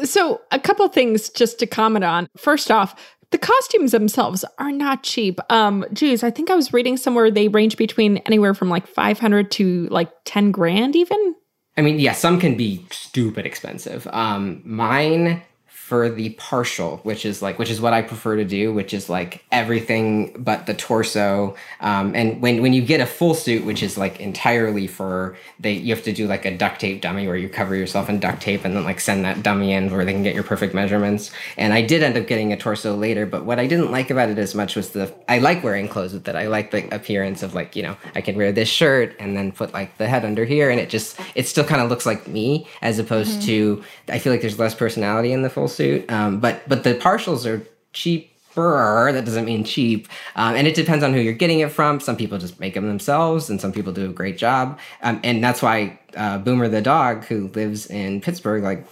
so, 0.04 0.42
a 0.52 0.60
couple 0.60 0.88
things 0.90 1.30
just 1.30 1.60
to 1.60 1.68
comment 1.68 2.06
on. 2.06 2.28
First 2.38 2.72
off, 2.72 2.96
the 3.32 3.38
costumes 3.38 3.92
themselves 3.92 4.46
are 4.60 4.72
not 4.72 5.04
cheap. 5.04 5.40
Um, 5.50 5.86
geez, 5.92 6.24
I 6.24 6.32
think 6.32 6.50
I 6.50 6.56
was 6.56 6.72
reading 6.74 6.98
somewhere 6.98 7.32
they 7.32 7.48
range 7.48 7.78
between 7.78 8.18
anywhere 8.20 8.54
from 8.54 8.70
like 8.70 8.88
500 8.88 9.52
to 9.52 9.88
like 9.88 10.10
10 10.26 10.52
grand 10.52 10.96
even. 10.96 11.36
I 11.78 11.82
mean, 11.82 12.00
yeah, 12.00 12.14
some 12.14 12.40
can 12.40 12.56
be 12.56 12.86
stupid 12.92 13.46
expensive. 13.46 14.08
Um, 14.12 14.62
mine 14.64 15.42
for 15.86 16.10
the 16.10 16.30
partial, 16.30 16.98
which 17.04 17.28
is 17.28 17.44
like 17.44 17.60
which 17.60 17.70
is 17.70 17.80
what 17.80 17.94
I 17.94 18.02
prefer 18.02 18.38
to 18.38 18.44
do, 18.44 18.74
which 18.74 18.92
is 18.92 19.08
like 19.08 19.46
everything 19.52 20.36
but 20.36 20.66
the 20.66 20.74
torso. 20.74 21.56
Um, 21.80 22.16
and 22.16 22.42
when 22.42 22.64
when 22.64 22.74
you 22.74 22.82
get 22.82 23.02
a 23.02 23.06
full 23.06 23.36
suit, 23.36 23.64
which 23.64 23.84
is 23.84 23.96
like 23.96 24.20
entirely 24.20 24.88
fur, 24.88 25.38
they 25.60 25.74
you 25.74 25.94
have 25.94 26.04
to 26.06 26.12
do 26.12 26.26
like 26.26 26.44
a 26.44 26.58
duct 26.58 26.82
tape 26.82 27.02
dummy 27.02 27.28
where 27.28 27.38
you 27.38 27.48
cover 27.48 27.76
yourself 27.76 28.10
in 28.10 28.20
duct 28.20 28.42
tape 28.42 28.66
and 28.66 28.76
then 28.76 28.84
like 28.84 29.00
send 29.00 29.26
that 29.26 29.44
dummy 29.44 29.74
in 29.74 29.92
where 29.92 30.04
they 30.04 30.12
can 30.12 30.24
get 30.24 30.34
your 30.34 30.44
perfect 30.44 30.74
measurements. 30.74 31.30
And 31.56 31.72
I 31.72 31.84
did 31.84 32.02
end 32.02 32.18
up 32.18 32.26
getting 32.26 32.52
a 32.52 32.58
torso 32.58 32.96
later, 32.96 33.28
but 33.28 33.46
what 33.46 33.60
I 33.60 33.68
didn't 33.68 33.92
like 33.92 34.10
about 34.10 34.30
it 34.30 34.40
as 34.40 34.56
much 34.56 34.76
was 34.76 34.90
the 34.90 35.14
I 35.30 35.38
like 35.38 35.64
wearing 35.64 35.88
clothes 35.88 36.14
with 36.14 36.28
it. 36.28 36.36
I 36.36 36.48
like 36.48 36.72
the 36.72 36.92
appearance 36.96 37.44
of 37.44 37.54
like 37.54 37.76
you 37.76 37.84
know 37.84 37.96
I 38.16 38.22
can 38.22 38.36
wear 38.36 38.52
this 38.52 38.70
shirt 38.70 39.16
and 39.20 39.38
then 39.38 39.52
put 39.52 39.72
like 39.72 40.00
the 40.00 40.08
head 40.08 40.26
under 40.26 40.46
here, 40.46 40.72
and 40.72 40.80
it 40.80 40.90
just 40.90 41.20
it 41.36 41.48
still 41.48 41.64
kind 41.64 41.80
of 41.80 41.92
looks 41.92 42.08
like 42.08 42.28
me 42.28 42.68
as 42.82 42.98
opposed 42.98 43.42
mm-hmm. 43.42 43.82
to 43.82 43.84
I 44.10 44.18
feel 44.18 44.34
like 44.34 44.42
there's 44.42 44.58
less 44.58 44.74
personality 44.74 45.32
in 45.32 45.44
the 45.44 45.50
full 45.52 45.75
suit. 45.76 46.10
Um, 46.12 46.40
but 46.40 46.68
but 46.68 46.84
the 46.84 46.96
partials 46.96 47.46
are 47.46 47.66
cheaper. 47.94 49.12
That 49.12 49.26
doesn't 49.26 49.46
mean 49.46 49.64
cheap, 49.66 50.08
um, 50.36 50.56
and 50.56 50.66
it 50.66 50.76
depends 50.76 51.04
on 51.04 51.14
who 51.14 51.20
you're 51.20 51.34
getting 51.34 51.60
it 51.60 51.72
from. 51.72 52.00
Some 52.00 52.16
people 52.16 52.38
just 52.38 52.60
make 52.60 52.74
them 52.74 52.88
themselves, 52.88 53.50
and 53.50 53.60
some 53.60 53.74
people 53.74 53.92
do 53.92 54.10
a 54.10 54.14
great 54.14 54.38
job. 54.38 54.80
Um, 55.02 55.20
and 55.24 55.44
that's 55.44 55.62
why 55.62 56.00
uh, 56.16 56.38
Boomer 56.38 56.70
the 56.70 56.82
dog, 56.82 57.26
who 57.26 57.50
lives 57.50 57.88
in 57.88 58.22
Pittsburgh, 58.22 58.64
like, 58.64 58.86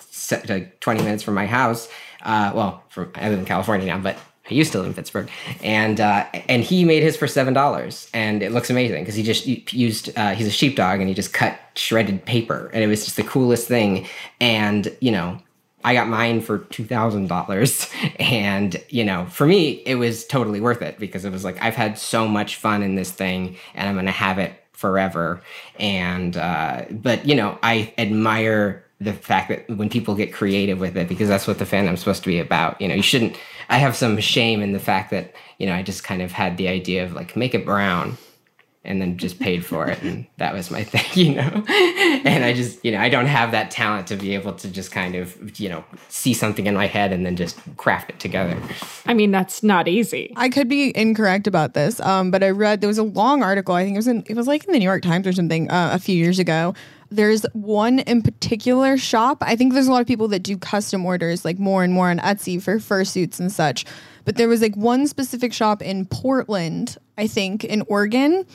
like 0.50 0.80
20 0.82 1.04
minutes 1.04 1.24
from 1.24 1.36
my 1.36 1.46
house. 1.46 1.88
Uh, 2.24 2.52
well, 2.54 2.84
from 2.90 3.12
I 3.16 3.30
live 3.30 3.40
in 3.40 3.46
California 3.46 3.88
now, 3.88 4.00
but 4.00 4.18
I 4.50 4.54
used 4.54 4.74
to 4.74 4.80
live 4.80 4.88
in 4.88 4.94
Pittsburgh, 4.94 5.30
and 5.62 6.02
uh, 6.02 6.26
and 6.50 6.64
he 6.64 6.84
made 6.84 7.02
his 7.02 7.16
for 7.16 7.28
seven 7.28 7.54
dollars, 7.54 8.10
and 8.14 8.44
it 8.44 8.52
looks 8.52 8.70
amazing 8.70 9.04
because 9.04 9.16
he 9.16 9.24
just 9.24 9.46
used 9.74 10.18
uh, 10.18 10.34
he's 10.34 10.48
a 10.48 10.52
sheepdog 10.52 11.00
and 11.00 11.08
he 11.08 11.16
just 11.16 11.32
cut 11.32 11.58
shredded 11.76 12.26
paper, 12.26 12.70
and 12.74 12.84
it 12.84 12.88
was 12.88 13.06
just 13.06 13.16
the 13.16 13.24
coolest 13.24 13.70
thing. 13.70 14.06
And 14.42 14.94
you 15.00 15.12
know, 15.12 15.40
I 15.84 15.94
got 15.94 16.08
mine 16.08 16.42
for 16.42 16.60
$2,000. 16.60 17.90
And, 18.20 18.82
you 18.90 19.04
know, 19.04 19.26
for 19.28 19.46
me, 19.46 19.82
it 19.86 19.96
was 19.96 20.26
totally 20.26 20.60
worth 20.60 20.82
it 20.82 20.98
because 21.00 21.26
it 21.26 21.32
was 21.32 21.44
like, 21.44 21.62
I've 21.62 21.76
had 21.76 21.98
so 21.98 22.28
much 22.28 22.56
fun 22.56 22.82
in 22.82 22.96
this 22.96 23.12
thing 23.12 23.58
and 23.74 23.88
I'm 23.88 23.96
going 23.96 24.06
to 24.06 24.12
have 24.12 24.40
it 24.40 24.54
forever. 24.72 25.42
And, 25.80 26.36
uh, 26.38 26.86
but, 26.90 27.26
you 27.26 27.36
know, 27.36 27.58
I 27.64 27.94
admire 27.98 28.84
the 29.02 29.14
fact 29.14 29.50
that 29.50 29.78
when 29.78 29.90
people 29.90 30.16
get 30.16 30.34
creative 30.34 30.80
with 30.80 30.96
it 30.96 31.08
because 31.08 31.28
that's 31.28 31.48
what 31.48 31.60
the 31.60 31.66
fandom's 31.66 32.00
supposed 32.00 32.24
to 32.24 32.30
be 32.30 32.40
about. 32.40 32.80
You 32.80 32.88
know, 32.88 32.96
you 32.96 33.02
shouldn't, 33.02 33.38
I 33.70 33.78
have 33.78 33.96
some 33.96 34.20
shame 34.20 34.62
in 34.62 34.72
the 34.72 34.80
fact 34.80 35.12
that, 35.12 35.34
you 35.58 35.68
know, 35.68 35.74
I 35.74 35.84
just 35.84 36.04
kind 36.04 36.22
of 36.22 36.32
had 36.32 36.58
the 36.58 36.68
idea 36.68 37.04
of 37.04 37.14
like, 37.14 37.36
make 37.36 37.54
it 37.54 37.66
brown 37.66 38.18
and 38.86 39.02
then 39.02 39.18
just 39.18 39.40
paid 39.40 39.66
for 39.70 39.88
it 39.88 40.02
and 40.02 40.26
that 40.38 40.54
was 40.54 40.70
my 40.70 40.84
thing 40.94 41.06
you 41.14 41.36
know? 41.36 41.64
And 42.26 42.44
i 42.44 42.54
just 42.54 42.84
you 42.84 42.92
know 42.92 43.00
i 43.00 43.10
don't 43.10 43.26
have 43.26 43.52
that 43.52 43.72
talent 43.72 44.08
to 44.08 44.16
be 44.16 44.34
able 44.34 44.54
to 44.54 44.70
just 44.70 44.92
kind 44.92 45.16
of 45.16 45.60
you 45.60 45.70
know 45.70 45.84
see 46.10 46.34
something 46.34 46.66
in 46.66 46.74
my 46.74 46.88
head 46.88 47.12
and 47.12 47.26
then 47.26 47.36
just 47.36 47.60
craft 47.78 48.10
it 48.10 48.20
together. 48.20 48.58
I 49.06 49.14
mean 49.14 49.32
that's 49.32 49.64
not 49.64 49.88
easy. 49.88 50.34
I 50.36 50.50
could 50.50 50.68
be 50.68 50.96
incorrect 50.98 51.48
about 51.48 51.74
this 51.74 52.00
um, 52.00 52.32
but 52.32 52.44
i 52.44 52.50
read 52.50 52.82
there 52.82 52.88
was 52.88 52.98
a 52.98 53.04
long 53.04 53.44
article 53.44 53.76
i 53.76 53.84
think 53.84 53.96
it 53.96 53.98
was 53.98 54.08
in 54.08 54.24
it 54.28 54.36
was 54.36 54.48
like 54.48 54.64
in 54.66 54.74
the 54.74 54.80
new 54.80 54.86
york 54.86 55.02
times 55.02 55.28
or 55.28 55.34
something 55.34 55.70
uh, 55.70 55.90
a 55.94 56.00
few 56.00 56.16
years 56.16 56.40
ago. 56.40 56.74
There's 57.10 57.46
one 57.54 58.00
in 58.00 58.24
particular 58.24 58.98
shop 58.98 59.38
i 59.42 59.56
think 59.56 59.74
there's 59.74 59.88
a 59.88 59.92
lot 59.92 60.02
of 60.02 60.08
people 60.08 60.28
that 60.30 60.42
do 60.42 60.58
custom 60.58 61.06
orders 61.06 61.46
like 61.46 61.60
more 61.60 61.84
and 61.84 61.94
more 61.94 62.10
on 62.10 62.18
etsy 62.20 62.60
for 62.60 62.78
fursuits 62.78 63.40
and 63.40 63.52
such 63.52 63.86
but 64.26 64.36
there 64.36 64.48
was 64.48 64.62
like 64.64 64.76
one 64.76 65.06
specific 65.06 65.54
shop 65.54 65.84
in 65.84 66.08
portland 66.08 66.98
i 67.20 67.28
think 67.28 67.64
in 67.64 67.84
oregon 67.88 68.46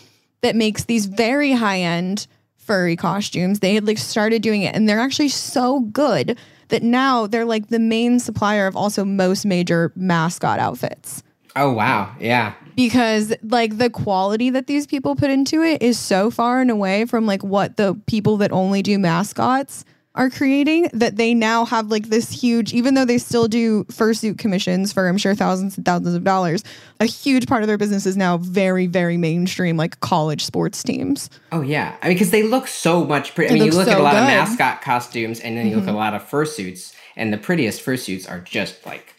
that 0.40 0.56
makes 0.56 0.84
these 0.84 1.06
very 1.06 1.52
high 1.52 1.80
end 1.80 2.26
furry 2.56 2.96
costumes. 2.96 3.60
They 3.60 3.74
had 3.74 3.86
like 3.86 3.98
started 3.98 4.42
doing 4.42 4.62
it 4.62 4.74
and 4.74 4.88
they're 4.88 5.00
actually 5.00 5.28
so 5.28 5.80
good 5.80 6.38
that 6.68 6.82
now 6.82 7.26
they're 7.26 7.46
like 7.46 7.68
the 7.68 7.78
main 7.78 8.20
supplier 8.20 8.66
of 8.66 8.76
also 8.76 9.04
most 9.04 9.46
major 9.46 9.92
mascot 9.96 10.58
outfits. 10.58 11.22
Oh 11.56 11.72
wow. 11.72 12.14
Yeah. 12.20 12.54
Because 12.76 13.34
like 13.42 13.78
the 13.78 13.90
quality 13.90 14.50
that 14.50 14.66
these 14.66 14.86
people 14.86 15.16
put 15.16 15.30
into 15.30 15.62
it 15.62 15.82
is 15.82 15.98
so 15.98 16.30
far 16.30 16.60
and 16.60 16.70
away 16.70 17.04
from 17.06 17.26
like 17.26 17.42
what 17.42 17.76
the 17.76 18.00
people 18.06 18.36
that 18.36 18.52
only 18.52 18.82
do 18.82 18.98
mascots 18.98 19.84
are 20.18 20.28
creating 20.28 20.90
that 20.92 21.16
they 21.16 21.32
now 21.32 21.64
have 21.64 21.86
like 21.90 22.08
this 22.08 22.30
huge, 22.30 22.74
even 22.74 22.94
though 22.94 23.04
they 23.04 23.18
still 23.18 23.46
do 23.46 23.84
fursuit 23.84 24.36
commissions 24.36 24.92
for 24.92 25.08
I'm 25.08 25.16
sure 25.16 25.34
thousands 25.34 25.76
and 25.76 25.86
thousands 25.86 26.14
of 26.14 26.24
dollars, 26.24 26.64
a 26.98 27.06
huge 27.06 27.46
part 27.46 27.62
of 27.62 27.68
their 27.68 27.78
business 27.78 28.04
is 28.04 28.16
now 28.16 28.36
very, 28.36 28.86
very 28.86 29.16
mainstream, 29.16 29.76
like 29.76 30.00
college 30.00 30.44
sports 30.44 30.82
teams. 30.82 31.30
Oh 31.52 31.60
yeah, 31.60 31.96
I 32.02 32.08
mean 32.08 32.16
because 32.16 32.32
they 32.32 32.42
look 32.42 32.66
so 32.66 33.04
much 33.04 33.34
pretty. 33.36 33.54
I 33.54 33.54
mean, 33.54 33.64
you 33.64 33.70
look 33.70 33.86
so 33.86 33.92
at 33.92 34.00
a 34.00 34.02
lot 34.02 34.14
good. 34.14 34.22
of 34.22 34.26
mascot 34.26 34.82
costumes, 34.82 35.38
and 35.38 35.56
then 35.56 35.66
you 35.66 35.76
mm-hmm. 35.76 35.80
look 35.80 35.88
at 35.88 35.90
a 35.90 35.92
mm-hmm. 35.92 35.98
lot 35.98 36.14
of 36.14 36.28
fursuits, 36.28 36.94
and 37.16 37.32
the 37.32 37.38
prettiest 37.38 37.84
fursuits 37.84 38.28
are 38.28 38.40
just 38.40 38.84
like, 38.84 39.14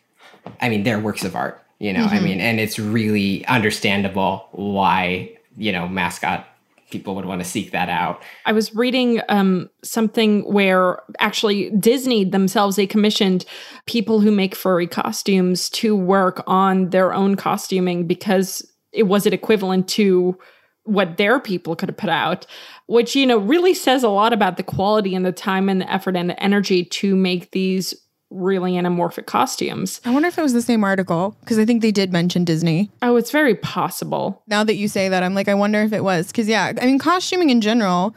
I 0.61 0.67
mean, 0.67 0.83
they're 0.83 0.99
works 0.99 1.23
of 1.23 1.33
art. 1.33 1.63
You 1.79 1.93
know, 1.93 2.01
mm-hmm. 2.01 2.15
I 2.15 2.19
mean, 2.19 2.41
and 2.41 2.59
it's 2.59 2.77
really 2.77 3.45
understandable 3.45 4.49
why 4.51 5.37
you 5.55 5.71
know 5.71 5.87
mascot 5.87 6.45
people 6.89 7.15
would 7.15 7.25
want 7.25 7.41
to 7.41 7.47
seek 7.47 7.71
that 7.71 7.89
out. 7.89 8.23
I 8.45 8.51
was 8.51 8.73
reading 8.75 9.21
um, 9.29 9.69
something 9.83 10.41
where 10.51 11.01
actually 11.19 11.69
Disney 11.71 12.23
themselves 12.23 12.75
they 12.75 12.87
commissioned 12.87 13.45
people 13.85 14.19
who 14.19 14.31
make 14.31 14.55
furry 14.55 14.87
costumes 14.87 15.69
to 15.71 15.95
work 15.95 16.43
on 16.47 16.89
their 16.89 17.13
own 17.13 17.35
costuming 17.35 18.07
because 18.07 18.65
it 18.91 19.03
was 19.03 19.25
it 19.25 19.33
equivalent 19.33 19.87
to 19.89 20.37
what 20.83 21.17
their 21.17 21.39
people 21.39 21.75
could 21.75 21.89
have 21.89 21.97
put 21.97 22.09
out 22.09 22.47
which 22.87 23.15
you 23.15 23.27
know 23.27 23.37
really 23.37 23.75
says 23.75 24.01
a 24.01 24.09
lot 24.09 24.33
about 24.33 24.57
the 24.57 24.63
quality 24.63 25.13
and 25.13 25.23
the 25.23 25.31
time 25.31 25.69
and 25.69 25.79
the 25.79 25.91
effort 25.91 26.15
and 26.15 26.29
the 26.29 26.43
energy 26.43 26.83
to 26.83 27.15
make 27.15 27.51
these 27.51 27.93
really 28.29 28.73
anamorphic 28.73 29.25
costumes. 29.25 30.01
I 30.05 30.11
wonder 30.11 30.27
if 30.27 30.37
it 30.37 30.41
was 30.41 30.53
the 30.53 30.61
same 30.61 30.83
article 30.83 31.35
because 31.41 31.57
I 31.57 31.65
think 31.65 31.81
they 31.81 31.91
did 31.91 32.11
mention 32.11 32.45
Disney. 32.45 32.91
Oh, 33.01 33.15
it's 33.15 33.31
very 33.31 33.55
possible. 33.55 34.43
Now 34.47 34.63
that 34.63 34.75
you 34.75 34.87
say 34.87 35.09
that, 35.09 35.23
I'm 35.23 35.33
like, 35.33 35.47
I 35.47 35.55
wonder 35.55 35.81
if 35.81 35.93
it 35.93 36.03
was 36.03 36.27
because 36.27 36.47
yeah, 36.47 36.73
I 36.79 36.85
mean, 36.85 36.99
costuming 36.99 37.49
in 37.49 37.61
general 37.61 38.15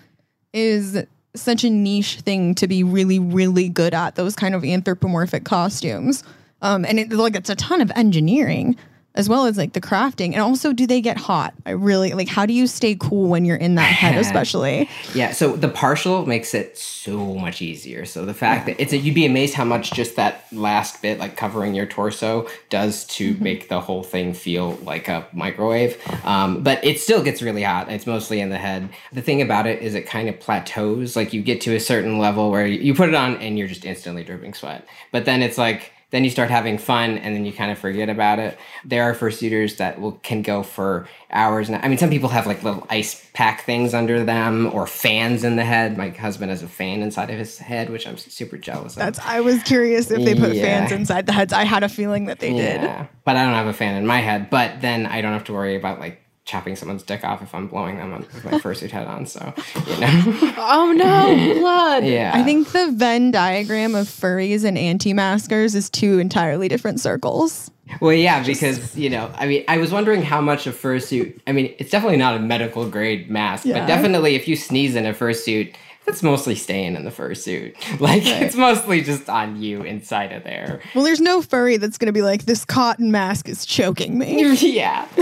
is 0.52 1.02
such 1.34 1.64
a 1.64 1.70
niche 1.70 2.20
thing 2.20 2.54
to 2.56 2.68
be 2.68 2.84
really, 2.84 3.18
really 3.18 3.68
good 3.68 3.94
at 3.94 4.16
those 4.16 4.36
kind 4.36 4.54
of 4.54 4.64
anthropomorphic 4.64 5.44
costumes. 5.44 6.24
Um, 6.60 6.84
and 6.84 6.98
it 6.98 7.12
like 7.12 7.34
it's 7.34 7.50
a 7.50 7.56
ton 7.56 7.80
of 7.80 7.90
engineering. 7.96 8.76
As 9.14 9.28
well 9.28 9.46
as 9.46 9.58
like 9.58 9.72
the 9.74 9.80
crafting. 9.80 10.32
And 10.32 10.40
also, 10.40 10.72
do 10.72 10.86
they 10.86 11.00
get 11.00 11.16
hot? 11.16 11.54
I 11.66 11.70
really 11.70 12.12
like, 12.12 12.28
how 12.28 12.46
do 12.46 12.52
you 12.52 12.66
stay 12.66 12.96
cool 12.98 13.28
when 13.28 13.44
you're 13.44 13.56
in 13.56 13.74
that 13.74 13.82
head, 13.82 14.16
especially? 14.18 14.88
Yeah, 15.14 15.32
so 15.32 15.56
the 15.56 15.68
partial 15.68 16.26
makes 16.26 16.54
it 16.54 16.78
so 16.78 17.34
much 17.34 17.60
easier. 17.60 18.04
So 18.06 18.24
the 18.24 18.34
fact 18.34 18.66
that 18.66 18.80
it's 18.80 18.92
a, 18.92 18.96
you'd 18.96 19.14
be 19.14 19.26
amazed 19.26 19.54
how 19.54 19.64
much 19.64 19.92
just 19.92 20.16
that 20.16 20.46
last 20.52 21.02
bit, 21.02 21.18
like 21.18 21.36
covering 21.36 21.74
your 21.74 21.86
torso, 21.86 22.48
does 22.70 23.04
to 23.06 23.36
make 23.38 23.68
the 23.68 23.80
whole 23.80 24.02
thing 24.02 24.32
feel 24.32 24.72
like 24.82 25.08
a 25.08 25.26
microwave. 25.32 26.00
Um, 26.24 26.62
but 26.62 26.82
it 26.84 26.98
still 27.00 27.22
gets 27.22 27.42
really 27.42 27.62
hot. 27.62 27.90
It's 27.90 28.06
mostly 28.06 28.40
in 28.40 28.48
the 28.48 28.58
head. 28.58 28.88
The 29.12 29.22
thing 29.22 29.42
about 29.42 29.66
it 29.66 29.82
is 29.82 29.94
it 29.94 30.06
kind 30.06 30.28
of 30.28 30.40
plateaus. 30.40 31.16
Like 31.16 31.32
you 31.32 31.42
get 31.42 31.60
to 31.62 31.74
a 31.74 31.80
certain 31.80 32.18
level 32.18 32.50
where 32.50 32.66
you 32.66 32.94
put 32.94 33.08
it 33.08 33.14
on 33.14 33.36
and 33.36 33.58
you're 33.58 33.68
just 33.68 33.84
instantly 33.84 34.24
dripping 34.24 34.54
sweat. 34.54 34.86
But 35.10 35.24
then 35.24 35.42
it's 35.42 35.58
like 35.58 35.92
then 36.12 36.22
you 36.22 36.30
start 36.30 36.50
having 36.50 36.78
fun 36.78 37.18
and 37.18 37.34
then 37.34 37.44
you 37.44 37.52
kind 37.52 37.72
of 37.72 37.78
forget 37.78 38.08
about 38.08 38.38
it 38.38 38.56
there 38.84 39.02
are 39.02 39.14
fursuiters 39.14 39.78
that 39.78 40.00
will 40.00 40.12
can 40.22 40.42
go 40.42 40.62
for 40.62 41.08
hours 41.32 41.68
and 41.68 41.82
i 41.84 41.88
mean 41.88 41.98
some 41.98 42.10
people 42.10 42.28
have 42.28 42.46
like 42.46 42.62
little 42.62 42.86
ice 42.90 43.26
pack 43.34 43.64
things 43.64 43.92
under 43.94 44.22
them 44.24 44.70
or 44.72 44.86
fans 44.86 45.42
in 45.42 45.56
the 45.56 45.64
head 45.64 45.96
my 45.98 46.10
husband 46.10 46.50
has 46.50 46.62
a 46.62 46.68
fan 46.68 47.02
inside 47.02 47.30
of 47.30 47.38
his 47.38 47.58
head 47.58 47.90
which 47.90 48.06
i'm 48.06 48.16
super 48.16 48.56
jealous 48.56 48.92
of 48.94 49.00
That's, 49.00 49.18
I 49.18 49.40
was 49.40 49.62
curious 49.64 50.10
if 50.10 50.24
they 50.24 50.34
put 50.34 50.54
Yeah. 50.54 50.62
fans 50.62 50.92
inside 50.92 51.26
the 51.26 51.32
heads. 51.32 51.52
I 51.52 51.64
had 51.64 51.82
a 51.82 51.88
feeling 51.88 52.26
that 52.26 52.38
they 52.38 52.52
did. 52.52 52.80
but 53.24 53.36
i 53.36 53.42
don't 53.44 53.54
have 53.54 53.66
a 53.66 53.72
fan 53.72 53.96
in 53.96 54.06
my 54.06 54.18
head 54.20 54.50
but 54.50 54.80
then 54.80 55.06
i 55.06 55.20
don't 55.20 55.32
have 55.32 55.44
to 55.44 55.52
worry 55.52 55.74
about 55.76 55.98
like 55.98 56.21
chopping 56.52 56.76
someone's 56.76 57.02
dick 57.02 57.24
off 57.24 57.40
if 57.42 57.54
i'm 57.54 57.66
blowing 57.66 57.96
them 57.96 58.12
on, 58.12 58.20
with 58.20 58.44
my 58.44 58.50
fursuit 58.64 58.90
head 58.90 59.06
on 59.06 59.24
so 59.26 59.40
you 59.88 59.98
know 60.00 60.52
Oh 60.58 60.92
no, 60.96 61.54
blood. 61.60 62.04
yeah 62.04 62.32
I 62.34 62.42
think 62.44 62.68
the 62.72 62.92
Venn 62.94 63.30
diagram 63.30 63.94
of 63.94 64.06
furries 64.06 64.64
and 64.64 64.76
anti-maskers 64.78 65.74
is 65.74 65.88
two 65.90 66.18
entirely 66.18 66.68
different 66.68 67.00
circles. 67.00 67.70
Well, 68.00 68.12
yeah, 68.14 68.42
because 68.44 68.96
you 68.96 69.10
know, 69.10 69.30
I 69.34 69.46
mean, 69.46 69.64
I 69.68 69.76
was 69.78 69.90
wondering 69.92 70.22
how 70.22 70.40
much 70.40 70.66
a 70.66 70.72
fursuit. 70.72 71.40
I 71.46 71.52
mean, 71.52 71.74
it's 71.78 71.90
definitely 71.90 72.16
not 72.18 72.36
a 72.36 72.38
medical 72.38 72.88
grade 72.88 73.30
mask, 73.30 73.64
Yeah. 73.66 73.80
but 73.80 73.86
definitely 73.86 74.34
if 74.34 74.46
you 74.48 74.56
sneeze 74.56 74.94
in 74.94 75.04
a 75.04 75.12
fursuit, 75.12 75.74
it's 76.06 76.22
mostly 76.22 76.54
staying 76.54 76.96
in 76.96 77.04
the 77.04 77.10
fursuit. 77.10 77.74
Like 78.02 78.24
it's 78.24 78.56
mostly 78.56 79.02
just 79.02 79.28
on 79.28 79.62
you 79.62 79.82
inside 79.82 80.32
of 80.32 80.42
there. 80.42 80.80
Well, 80.94 81.04
there's 81.04 81.20
no 81.20 81.40
furry 81.40 81.76
that's 81.76 81.98
going 81.98 82.06
to 82.06 82.12
be 82.12 82.22
like, 82.22 82.46
this 82.46 82.64
cotton 82.64 83.12
mask 83.12 83.48
is 83.48 83.64
choking 83.64 84.18
me. 84.18 84.54
yeah, 84.54 85.06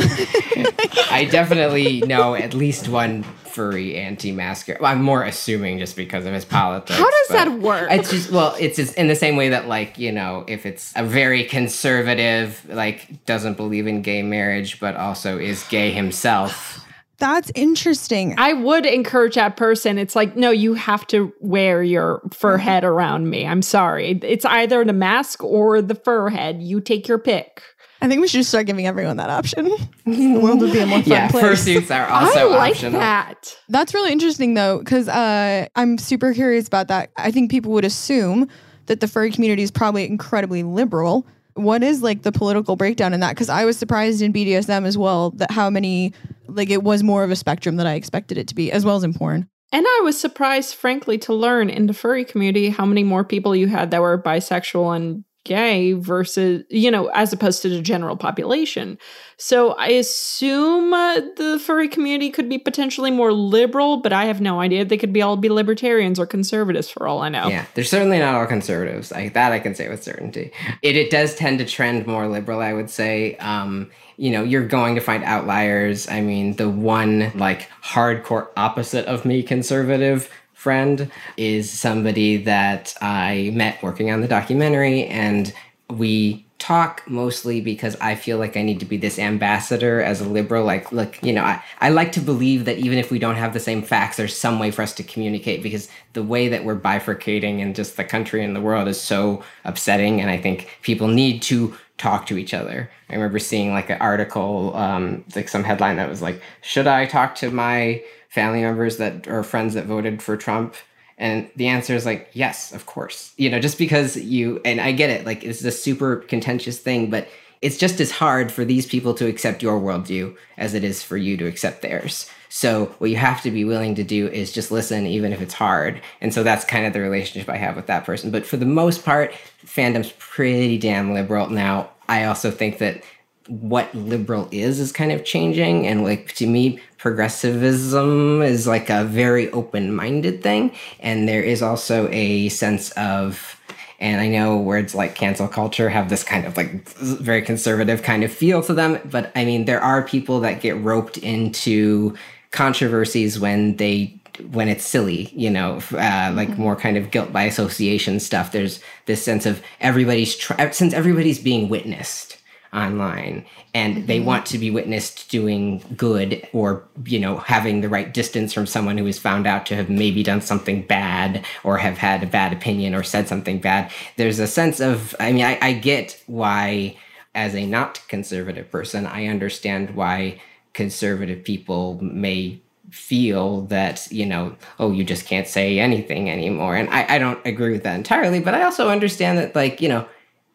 I 1.11 1.28
definitely 1.31 2.01
know 2.03 2.35
at 2.35 2.55
least 2.55 2.89
one 2.89 3.22
furry 3.22 3.97
anti-masker. 3.97 4.78
Well, 4.81 4.91
I'm 4.91 5.03
more 5.03 5.24
assuming 5.24 5.78
just 5.78 5.97
because 5.97 6.24
of 6.24 6.33
his 6.33 6.45
politics. 6.45 6.99
How 6.99 7.11
does 7.11 7.28
that 7.28 7.61
work? 7.61 7.91
It's 7.91 8.11
just 8.11 8.31
well, 8.31 8.57
it's 8.59 8.76
just 8.76 8.95
in 8.95 9.09
the 9.09 9.16
same 9.16 9.37
way 9.37 9.51
that 9.51 9.68
like 9.68 9.99
you 9.99 10.12
know, 10.12 10.45
if 10.49 10.64
it's 10.64 10.93
a 10.97 11.05
very 11.05 11.45
conservative, 11.45 12.64
like 12.68 13.26
doesn't 13.26 13.57
believe 13.57 13.87
in 13.87 14.01
gay 14.01 14.22
marriage, 14.22 14.81
but 14.81 14.97
also 14.97 15.39
is 15.39 15.62
gay 15.64 15.91
himself. 15.91 16.87
That's 17.21 17.53
interesting. 17.55 18.35
I 18.39 18.55
would 18.55 18.85
encourage 18.87 19.37
that 19.37 19.57
person. 19.57 19.99
It's 19.99 20.16
like, 20.16 20.35
no, 20.37 20.51
you 20.51 20.75
have 20.75 21.07
to 21.09 21.33
wear 21.41 21.83
your 21.83 22.21
fur 22.33 22.57
Mm-hmm. 22.57 22.62
head 22.64 22.85
around 22.85 23.31
me. 23.31 23.47
I'm 23.47 23.62
sorry. 23.62 24.18
It's 24.23 24.45
either 24.45 24.85
the 24.85 24.93
mask 24.93 25.45
or 25.45 25.81
the 25.81 25.95
fur 25.95 26.29
head. 26.31 26.61
You 26.62 26.81
take 26.81 27.07
your 27.07 27.18
pick. 27.18 27.62
I 28.03 28.09
think 28.09 28.23
we 28.23 28.29
should 28.29 28.47
start 28.47 28.66
giving 28.66 28.87
everyone 28.87 29.18
that 29.18 29.29
option. 29.29 29.66
the 30.07 30.39
world 30.43 30.61
would 30.62 30.73
be 30.73 30.79
a 30.79 30.87
more 30.87 31.03
fun 31.03 31.11
yeah, 31.12 31.29
place. 31.31 31.45
fursuits 31.45 31.95
are 31.95 32.09
also 32.09 32.39
I 32.53 32.57
like 32.57 32.71
optional. 32.77 32.99
that. 33.01 33.57
That's 33.68 33.93
really 33.93 34.11
interesting 34.11 34.55
though, 34.55 34.79
because 34.79 35.07
uh, 35.07 35.66
I'm 35.77 35.99
super 35.99 36.33
curious 36.33 36.66
about 36.66 36.89
that. 36.89 37.11
I 37.18 37.31
think 37.31 37.51
people 37.51 37.73
would 37.73 37.85
assume 37.85 38.49
that 38.87 39.01
the 39.01 39.07
furry 39.07 39.31
community 39.31 39.62
is 39.62 39.71
probably 39.71 40.07
incredibly 40.07 40.62
liberal. 40.62 41.27
What 41.62 41.82
is 41.82 42.02
like 42.02 42.22
the 42.22 42.32
political 42.32 42.76
breakdown 42.76 43.12
in 43.12 43.20
that? 43.20 43.30
Because 43.30 43.48
I 43.48 43.64
was 43.64 43.78
surprised 43.78 44.22
in 44.22 44.32
BDSM 44.32 44.86
as 44.86 44.96
well 44.96 45.30
that 45.32 45.50
how 45.50 45.70
many 45.70 46.12
like 46.48 46.70
it 46.70 46.82
was 46.82 47.02
more 47.02 47.22
of 47.22 47.30
a 47.30 47.36
spectrum 47.36 47.76
that 47.76 47.86
I 47.86 47.94
expected 47.94 48.38
it 48.38 48.48
to 48.48 48.54
be, 48.54 48.72
as 48.72 48.84
well 48.84 48.96
as 48.96 49.04
in 49.04 49.14
porn. 49.14 49.48
And 49.72 49.86
I 49.86 50.00
was 50.02 50.20
surprised, 50.20 50.74
frankly, 50.74 51.16
to 51.18 51.32
learn 51.32 51.70
in 51.70 51.86
the 51.86 51.94
furry 51.94 52.24
community 52.24 52.70
how 52.70 52.84
many 52.84 53.04
more 53.04 53.24
people 53.24 53.54
you 53.54 53.68
had 53.68 53.92
that 53.92 54.00
were 54.00 54.20
bisexual 54.20 54.96
and 54.96 55.24
gay 55.45 55.95
versus, 55.95 56.64
you 56.68 56.91
know, 56.91 57.07
as 57.09 57.32
opposed 57.32 57.62
to 57.62 57.68
the 57.68 57.80
general 57.80 58.16
population. 58.16 58.99
So 59.38 59.72
I 59.72 59.88
assume 59.88 60.93
uh, 60.93 61.20
the 61.36 61.59
furry 61.64 61.88
community 61.88 62.30
could 62.30 62.49
be 62.49 62.59
potentially 62.59 63.11
more 63.11 63.32
liberal, 63.32 63.99
but 63.99 64.12
I 64.12 64.26
have 64.26 64.41
no 64.41 64.61
idea. 64.61 64.84
They 64.84 64.99
could 64.99 65.12
be 65.12 65.22
all 65.22 65.36
be 65.36 65.49
libertarians 65.49 66.18
or 66.18 66.26
conservatives 66.26 66.91
for 66.91 67.09
all 67.09 67.22
I 67.22 67.30
know. 67.30 67.49
Yeah, 67.49 67.64
they're 67.74 67.84
certainly 67.84 68.18
not 68.18 68.34
all 68.34 68.47
conservatives. 68.47 69.09
That, 69.11 69.53
I 69.53 69.59
can 69.61 69.74
say 69.74 69.88
with 69.88 70.05
certainty. 70.05 70.53
It 70.82 70.97
it 70.97 71.11
does 71.11 71.34
tend 71.34 71.59
to 71.61 71.64
trend 71.64 72.07
more 72.07 72.28
liberal. 72.28 72.61
I 72.61 72.72
would 72.72 72.91
say. 72.91 73.36
Um, 73.36 73.91
you 74.16 74.30
know, 74.30 74.45
you're 74.45 74.66
going 74.66 74.97
to 74.97 75.01
find 75.01 75.24
outliers. 75.24 76.07
I 76.07 76.20
mean, 76.20 76.57
the 76.57 76.68
one 76.68 77.32
like 77.34 77.70
hardcore 77.82 78.49
opposite 78.55 79.07
of 79.07 79.24
me, 79.24 79.43
conservative 79.43 80.28
friend, 80.61 81.11
is 81.38 81.70
somebody 81.70 82.36
that 82.36 82.94
I 83.00 83.50
met 83.54 83.82
working 83.82 84.11
on 84.11 84.20
the 84.20 84.28
documentary, 84.28 85.06
and 85.06 85.52
we 85.88 86.44
talk 86.58 87.02
mostly 87.08 87.62
because 87.62 87.96
I 88.02 88.14
feel 88.14 88.36
like 88.36 88.54
I 88.56 88.62
need 88.62 88.80
to 88.80 88.86
be 88.86 88.98
this 88.98 89.18
ambassador 89.18 90.02
as 90.02 90.20
a 90.20 90.28
liberal. 90.28 90.66
Like, 90.66 90.92
look, 90.92 91.20
you 91.22 91.32
know, 91.32 91.42
I, 91.42 91.62
I 91.80 91.88
like 91.88 92.12
to 92.12 92.20
believe 92.20 92.66
that 92.66 92.76
even 92.76 92.98
if 92.98 93.11
we 93.11 93.18
don't 93.18 93.36
have 93.36 93.54
the 93.54 93.61
same 93.61 93.82
facts, 93.82 94.18
there's 94.18 94.36
some 94.36 94.58
way 94.58 94.70
for 94.70 94.82
us 94.82 94.92
to 94.94 95.02
communicate 95.02 95.62
because 95.62 95.88
the 96.12 96.22
way 96.22 96.48
that 96.48 96.64
we're 96.64 96.78
bifurcating 96.78 97.61
in 97.61 97.72
just 97.72 97.96
the 97.96 98.04
country 98.04 98.44
and 98.44 98.54
the 98.54 98.61
world 98.61 98.88
is 98.88 99.00
so 99.00 99.42
upsetting. 99.64 100.20
And 100.20 100.30
I 100.30 100.36
think 100.36 100.78
people 100.82 101.08
need 101.08 101.40
to 101.42 101.74
talk 101.96 102.26
to 102.26 102.36
each 102.36 102.52
other. 102.52 102.90
I 103.08 103.14
remember 103.14 103.38
seeing 103.38 103.72
like 103.72 103.88
an 103.88 104.00
article, 104.00 104.76
um, 104.76 105.24
like 105.34 105.48
some 105.48 105.64
headline 105.64 105.96
that 105.96 106.11
was 106.11 106.20
like, 106.20 106.42
should 106.61 106.86
I 106.86 107.06
talk 107.06 107.34
to 107.36 107.50
my 107.50 108.02
family 108.31 108.62
members 108.62 108.97
that 108.97 109.28
or 109.28 109.43
friends 109.43 109.74
that 109.74 109.85
voted 109.85 110.22
for 110.22 110.37
Trump? 110.37 110.74
And 111.18 111.51
the 111.55 111.68
answer 111.68 111.95
is 111.95 112.07
like, 112.07 112.31
yes, 112.33 112.72
of 112.72 112.87
course. 112.87 113.35
You 113.37 113.51
know, 113.51 113.61
just 113.61 113.76
because 113.76 114.16
you, 114.16 114.59
and 114.64 114.81
I 114.81 114.93
get 114.93 115.11
it, 115.11 115.26
like, 115.26 115.45
it's 115.45 115.62
a 115.62 115.70
super 115.70 116.16
contentious 116.16 116.78
thing, 116.78 117.11
but 117.11 117.28
it's 117.61 117.76
just 117.76 118.01
as 118.01 118.11
hard 118.11 118.51
for 118.51 118.64
these 118.64 118.87
people 118.87 119.12
to 119.14 119.26
accept 119.26 119.62
your 119.62 119.78
worldview 119.78 120.35
as 120.57 120.72
it 120.72 120.83
is 120.83 121.03
for 121.03 121.18
you 121.18 121.37
to 121.37 121.47
accept 121.47 121.83
theirs. 121.83 122.31
So, 122.49 122.87
what 122.99 123.11
you 123.11 123.16
have 123.16 123.43
to 123.43 123.51
be 123.51 123.66
willing 123.66 123.95
to 123.97 124.03
do 124.03 124.28
is 124.28 124.51
just 124.51 124.72
listen, 124.72 125.07
even 125.07 125.33
if 125.33 125.43
it's 125.43 125.55
hard. 125.55 126.01
And 126.22 126.33
so, 126.33 126.43
that's 126.43 126.64
kind 126.64 126.87
of 126.87 126.95
the 126.95 127.01
relationship 127.01 127.51
I 127.51 127.59
have 127.59 127.76
with 127.76 127.87
that 127.87 128.05
person. 128.05 128.31
But 128.31 128.47
for 128.47 128.57
the 128.57 128.64
most 128.66 129.05
part, 129.05 129.35
fandom's 129.64 130.12
pretty 130.18 130.78
damn 130.78 131.12
liberal. 131.12 131.51
Now, 131.51 131.91
I 132.09 132.24
also 132.24 132.51
think 132.51 132.78
that 132.78 133.05
what 133.47 133.95
liberal 133.95 134.49
is 134.51 134.81
is 134.81 134.93
kind 134.93 135.12
of 135.12 135.24
changing 135.24 135.87
and 135.87 136.05
like 136.05 136.33
to 136.35 136.47
me 136.47 136.81
progressivism 137.01 138.42
is 138.42 138.66
like 138.66 138.90
a 138.90 139.05
very 139.05 139.51
open-minded 139.53 140.42
thing 140.42 140.70
and 141.01 141.26
there 141.26 141.42
is 141.42 141.62
also 141.62 142.07
a 142.11 142.51
sense 142.51 142.90
of 142.90 143.59
and 144.01 144.20
I 144.20 144.28
know 144.28 144.59
words 144.59 144.94
like 144.94 145.14
cancel 145.14 145.48
culture 145.48 145.88
have 145.88 146.11
this 146.11 146.22
kind 146.22 146.46
of 146.46 146.57
like 146.57 146.88
very 146.88 147.42
conservative 147.42 148.03
kind 148.03 148.24
of 148.24 148.32
feel 148.32 148.62
to 148.62 148.72
them, 148.72 148.98
but 149.05 149.30
I 149.36 149.44
mean, 149.44 149.66
there 149.66 149.82
are 149.82 150.03
people 150.03 150.40
that 150.40 150.62
get 150.62 150.80
roped 150.82 151.18
into 151.18 152.16
controversies 152.51 153.38
when 153.38 153.76
they 153.76 154.18
when 154.53 154.68
it's 154.68 154.86
silly, 154.86 155.30
you 155.34 155.51
know, 155.51 155.82
uh, 155.92 156.32
like 156.34 156.57
more 156.57 156.74
kind 156.74 156.96
of 156.96 157.11
guilt 157.11 157.30
by 157.30 157.42
association 157.42 158.20
stuff. 158.20 158.53
There's 158.53 158.80
this 159.05 159.22
sense 159.22 159.44
of 159.44 159.62
everybody's 159.82 160.34
try- 160.34 160.70
since 160.70 160.94
everybody's 160.94 161.38
being 161.38 161.68
witnessed 161.68 162.39
online 162.73 163.45
and 163.75 164.07
they 164.07 164.18
mm-hmm. 164.18 164.27
want 164.27 164.47
to 164.47 164.59
be 164.59 164.71
witnessed 164.71 165.29
doing 165.29 165.83
good 165.97 166.47
or 166.53 166.85
you 167.05 167.18
know 167.18 167.39
having 167.39 167.81
the 167.81 167.89
right 167.89 168.14
distance 168.14 168.53
from 168.53 168.66
someone 168.66 168.97
who 168.97 169.07
is 169.07 169.18
found 169.18 169.47
out 169.47 169.66
to 169.66 169.75
have 169.75 169.91
maybe 169.91 170.23
done 170.23 170.41
something 170.41 170.87
bad 170.87 171.45
or 171.64 171.79
have 171.79 171.99
had 171.99 172.23
a 172.23 172.27
bad 172.27 172.53
opinion 172.53 172.95
or 172.95 173.03
said 173.03 173.27
something 173.27 173.61
bad. 173.61 173.91
There's 174.16 174.39
a 174.39 174.47
sense 174.47 174.81
of 174.81 175.16
i 175.18 175.33
mean 175.33 175.45
i, 175.45 175.59
I 175.61 175.73
get 175.73 176.23
why 176.27 176.97
as 177.35 177.55
a 177.55 177.66
not 177.66 178.01
conservative 178.09 178.71
person 178.71 179.07
i 179.07 179.27
understand 179.27 179.97
why 179.97 180.41
conservative 180.73 181.43
people 181.43 181.99
may 182.01 182.61
feel 182.91 183.62
that 183.62 184.07
you 184.12 184.27
know 184.27 184.55
oh 184.79 184.93
you 184.93 185.03
just 185.05 185.27
can't 185.27 185.47
say 185.47 185.79
anything 185.79 186.29
anymore. 186.31 186.77
And 186.77 186.89
I, 186.91 187.16
I 187.16 187.18
don't 187.18 187.45
agree 187.45 187.73
with 187.73 187.83
that 187.83 187.97
entirely 187.97 188.39
but 188.39 188.55
i 188.55 188.62
also 188.62 188.89
understand 188.89 189.39
that 189.39 189.57
like 189.57 189.81
you 189.81 189.89
know 189.89 190.07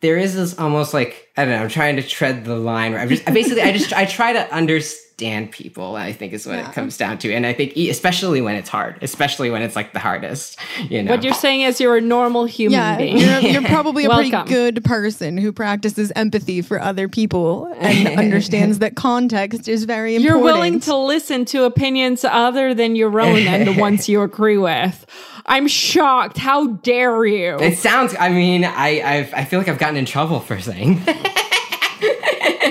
there 0.06 0.18
is 0.18 0.36
this 0.36 0.58
almost 0.60 0.94
like 0.94 1.30
I 1.36 1.46
don't 1.46 1.56
know. 1.56 1.64
I'm 1.64 1.70
trying 1.70 1.96
to 1.96 2.04
tread 2.04 2.46
the 2.46 2.56
line. 2.56 2.92
Where 2.92 3.02
I'm 3.02 3.10
just 3.10 3.26
basically 3.26 3.64
I 3.64 3.72
just 3.72 3.92
I 3.92 4.06
try 4.06 4.34
to 4.34 4.54
understand 4.54 5.05
people. 5.18 5.96
I 5.96 6.12
think 6.12 6.34
is 6.34 6.46
what 6.46 6.60
it 6.60 6.66
comes 6.74 6.98
down 6.98 7.18
to, 7.20 7.34
and 7.34 7.46
I 7.46 7.54
think 7.54 7.76
especially 7.78 8.42
when 8.42 8.56
it's 8.56 8.68
hard, 8.70 8.98
especially 9.02 9.50
when 9.50 9.62
it's 9.62 9.76
like 9.76 9.94
the 9.94 10.00
hardest. 10.00 10.58
You 10.90 11.04
know, 11.04 11.12
What 11.12 11.24
you're 11.24 11.34
saying 11.34 11.62
is 11.62 11.80
you're 11.80 11.96
a 11.98 12.02
normal 12.02 12.46
human 12.46 12.74
Yeah, 12.80 12.98
being. 12.98 13.18
you're, 13.18 13.40
you're 13.40 13.62
probably 13.64 14.06
a 14.06 14.10
pretty 14.10 14.32
good 14.44 14.84
person 14.84 15.38
who 15.38 15.52
practices 15.54 16.12
empathy 16.16 16.62
for 16.62 16.82
other 16.82 17.08
people 17.08 17.74
and 17.80 18.20
understands 18.20 18.80
that 18.80 18.96
context 18.96 19.68
is 19.70 19.86
very 19.86 20.16
important 20.16 20.36
You're 20.36 20.44
willing 20.44 20.80
to 20.82 20.96
listen 20.96 21.46
to 21.46 21.64
opinions 21.64 22.26
other 22.26 22.74
than 22.74 22.96
your 22.96 23.20
own 23.20 23.40
and 23.48 23.68
the 23.68 23.74
ones 23.80 24.10
you 24.10 24.22
agree 24.30 24.58
with. 24.58 25.06
I'm 25.46 25.68
shocked. 25.68 26.38
How 26.38 26.68
dare 26.68 27.24
you? 27.26 27.58
it 27.60 27.78
sounds. 27.78 28.16
I 28.20 28.30
mean, 28.30 28.66
I 28.66 29.02
I've, 29.02 29.34
I 29.34 29.46
feel 29.46 29.60
like 29.60 29.68
I've 29.70 29.78
gotten 29.80 29.96
in 29.96 30.06
trouble 30.06 30.40
for 30.40 30.60
saying. 30.60 31.02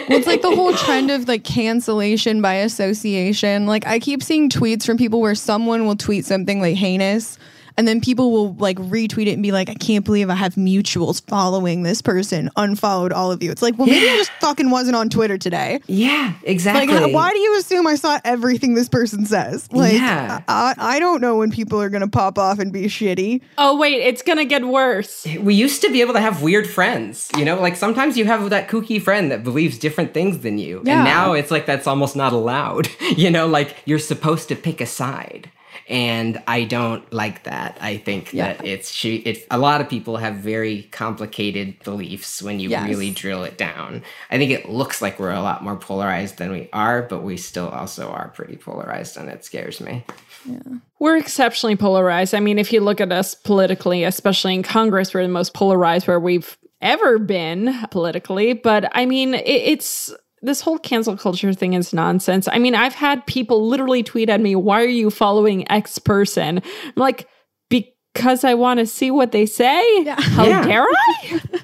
It's 0.08 0.26
like 0.26 0.42
the 0.42 0.54
whole 0.54 0.72
trend 0.84 1.10
of 1.10 1.28
like 1.28 1.44
cancellation 1.44 2.42
by 2.42 2.54
association. 2.54 3.66
Like 3.66 3.86
I 3.86 3.98
keep 3.98 4.22
seeing 4.22 4.48
tweets 4.48 4.84
from 4.84 4.96
people 4.96 5.20
where 5.20 5.34
someone 5.34 5.86
will 5.86 5.96
tweet 5.96 6.24
something 6.24 6.60
like 6.60 6.76
heinous 6.76 7.38
and 7.76 7.88
then 7.88 8.00
people 8.00 8.30
will 8.32 8.54
like 8.54 8.76
retweet 8.78 9.26
it 9.26 9.32
and 9.32 9.42
be 9.42 9.52
like, 9.52 9.68
I 9.68 9.74
can't 9.74 10.04
believe 10.04 10.30
I 10.30 10.34
have 10.34 10.54
mutuals 10.54 11.24
following 11.26 11.82
this 11.82 12.00
person, 12.02 12.50
unfollowed 12.56 13.12
all 13.12 13.32
of 13.32 13.42
you. 13.42 13.50
It's 13.50 13.62
like, 13.62 13.76
well, 13.78 13.86
maybe 13.86 14.08
I 14.08 14.16
just 14.16 14.30
fucking 14.40 14.70
wasn't 14.70 14.96
on 14.96 15.08
Twitter 15.10 15.38
today. 15.38 15.80
Yeah, 15.86 16.34
exactly. 16.44 16.94
Like, 16.98 17.12
why 17.12 17.30
do 17.32 17.38
you 17.38 17.58
assume 17.58 17.86
I 17.86 17.96
saw 17.96 18.20
everything 18.24 18.74
this 18.74 18.88
person 18.88 19.26
says? 19.26 19.68
Like, 19.72 19.94
Yeah. 19.94 20.42
I, 20.48 20.74
I 20.78 20.98
don't 20.98 21.20
know 21.20 21.36
when 21.36 21.50
people 21.50 21.80
are 21.80 21.88
going 21.88 22.02
to 22.02 22.08
pop 22.08 22.38
off 22.38 22.58
and 22.58 22.72
be 22.72 22.84
shitty. 22.84 23.40
Oh 23.58 23.76
wait, 23.78 23.94
it's 24.02 24.22
gonna 24.22 24.44
get 24.44 24.64
worse. 24.64 25.26
we 25.40 25.54
used 25.54 25.82
to 25.82 25.90
be 25.90 26.00
able 26.00 26.14
to 26.14 26.20
have 26.20 26.42
weird 26.42 26.68
friends, 26.68 27.30
you 27.36 27.44
know, 27.44 27.60
like 27.60 27.76
sometimes 27.76 28.16
you 28.16 28.24
have 28.24 28.50
that 28.50 28.68
kooky 28.68 29.00
friend 29.00 29.30
that 29.30 29.42
believes 29.42 29.78
different 29.78 30.14
things 30.14 30.38
than 30.40 30.58
you. 30.58 30.82
Yeah. 30.84 30.96
And 30.96 31.04
now 31.04 31.32
it's 31.32 31.50
like 31.50 31.66
that's 31.66 31.86
almost 31.86 32.14
not 32.16 32.32
allowed. 32.32 32.88
you 33.16 33.30
know, 33.30 33.46
like 33.46 33.76
you're 33.84 33.98
supposed 33.98 34.48
to 34.48 34.56
pick 34.56 34.80
a 34.80 34.86
side. 34.86 35.50
And 35.88 36.42
I 36.46 36.64
don't 36.64 37.10
like 37.12 37.44
that. 37.44 37.76
I 37.80 37.98
think 37.98 38.32
Yeah. 38.32 38.54
that 38.54 38.64
it's 38.66 38.90
she 38.90 39.16
it 39.16 39.46
a 39.50 39.58
lot 39.58 39.80
of 39.80 39.88
people 39.88 40.16
have 40.16 40.36
very 40.36 40.84
complicated 40.92 41.82
beliefs 41.84 42.42
when 42.42 42.58
you 42.60 42.70
Yes. 42.70 42.88
really 42.88 43.10
drill 43.10 43.44
it 43.44 43.58
down. 43.58 44.02
I 44.30 44.38
think 44.38 44.50
it 44.50 44.68
looks 44.68 45.02
like 45.02 45.18
we're 45.20 45.30
a 45.32 45.42
lot 45.42 45.62
more 45.62 45.76
polarized 45.76 46.38
than 46.38 46.50
we 46.52 46.68
are, 46.72 47.02
but 47.02 47.22
we 47.22 47.36
still 47.36 47.68
also 47.68 48.08
are 48.08 48.28
pretty 48.28 48.56
polarized 48.56 49.16
and 49.16 49.28
it 49.28 49.44
scares 49.44 49.80
me. 49.80 50.04
Yeah. 50.46 50.58
We're 50.98 51.16
exceptionally 51.16 51.76
polarized. 51.76 52.34
I 52.34 52.40
mean, 52.40 52.58
if 52.58 52.72
you 52.72 52.80
look 52.80 53.00
at 53.00 53.12
us 53.12 53.34
politically, 53.34 54.04
especially 54.04 54.54
in 54.54 54.62
Congress, 54.62 55.12
we're 55.12 55.22
the 55.22 55.28
most 55.28 55.52
polarized 55.54 56.06
where 56.06 56.20
we've 56.20 56.56
ever 56.80 57.18
been 57.18 57.74
politically. 57.90 58.52
But 58.54 58.90
I 58.92 59.06
mean, 59.06 59.34
it, 59.34 59.46
it's 59.46 60.12
this 60.44 60.60
whole 60.60 60.78
cancel 60.78 61.16
culture 61.16 61.52
thing 61.52 61.72
is 61.72 61.92
nonsense. 61.92 62.46
I 62.48 62.58
mean, 62.58 62.74
I've 62.74 62.94
had 62.94 63.26
people 63.26 63.66
literally 63.66 64.02
tweet 64.02 64.28
at 64.28 64.40
me, 64.40 64.54
Why 64.54 64.82
are 64.82 64.86
you 64.86 65.10
following 65.10 65.70
X 65.70 65.98
person? 65.98 66.58
I'm 66.58 66.92
like, 66.96 67.26
Because 67.70 68.44
I 68.44 68.54
want 68.54 68.78
to 68.80 68.86
see 68.86 69.10
what 69.10 69.32
they 69.32 69.46
say. 69.46 70.04
How 70.04 70.46
Yeah. 70.46 70.62
dare 70.64 70.84
I? 70.84 71.40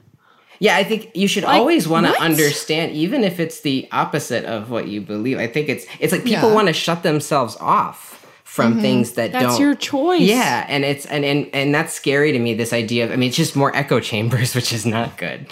Yeah, 0.62 0.76
I 0.76 0.84
think 0.84 1.10
you 1.14 1.26
should 1.26 1.44
Like, 1.44 1.58
always 1.58 1.88
want 1.88 2.04
to 2.06 2.20
understand, 2.20 2.92
even 2.92 3.24
if 3.24 3.40
it's 3.40 3.62
the 3.62 3.88
opposite 3.92 4.44
of 4.44 4.68
what 4.68 4.88
you 4.88 5.00
believe. 5.00 5.38
I 5.38 5.46
think 5.46 5.70
it's 5.70 5.86
it's 6.00 6.12
like 6.12 6.22
people 6.24 6.50
Yeah. 6.50 6.54
want 6.54 6.66
to 6.68 6.74
shut 6.74 7.02
themselves 7.02 7.56
off 7.60 8.19
from 8.50 8.72
mm-hmm. 8.72 8.82
things 8.82 9.12
that 9.12 9.30
That's 9.30 9.44
don't 9.44 9.50
That's 9.50 9.60
your 9.60 9.76
choice. 9.76 10.22
Yeah, 10.22 10.66
and 10.68 10.84
it's 10.84 11.06
and, 11.06 11.24
and 11.24 11.48
and 11.54 11.72
that's 11.72 11.92
scary 11.92 12.32
to 12.32 12.38
me. 12.40 12.52
This 12.52 12.72
idea 12.72 13.04
of 13.04 13.12
I 13.12 13.16
mean, 13.16 13.28
it's 13.28 13.36
just 13.36 13.54
more 13.54 13.74
echo 13.76 14.00
chambers, 14.00 14.54
which 14.56 14.72
is 14.72 14.84
not 14.84 15.16
good. 15.16 15.46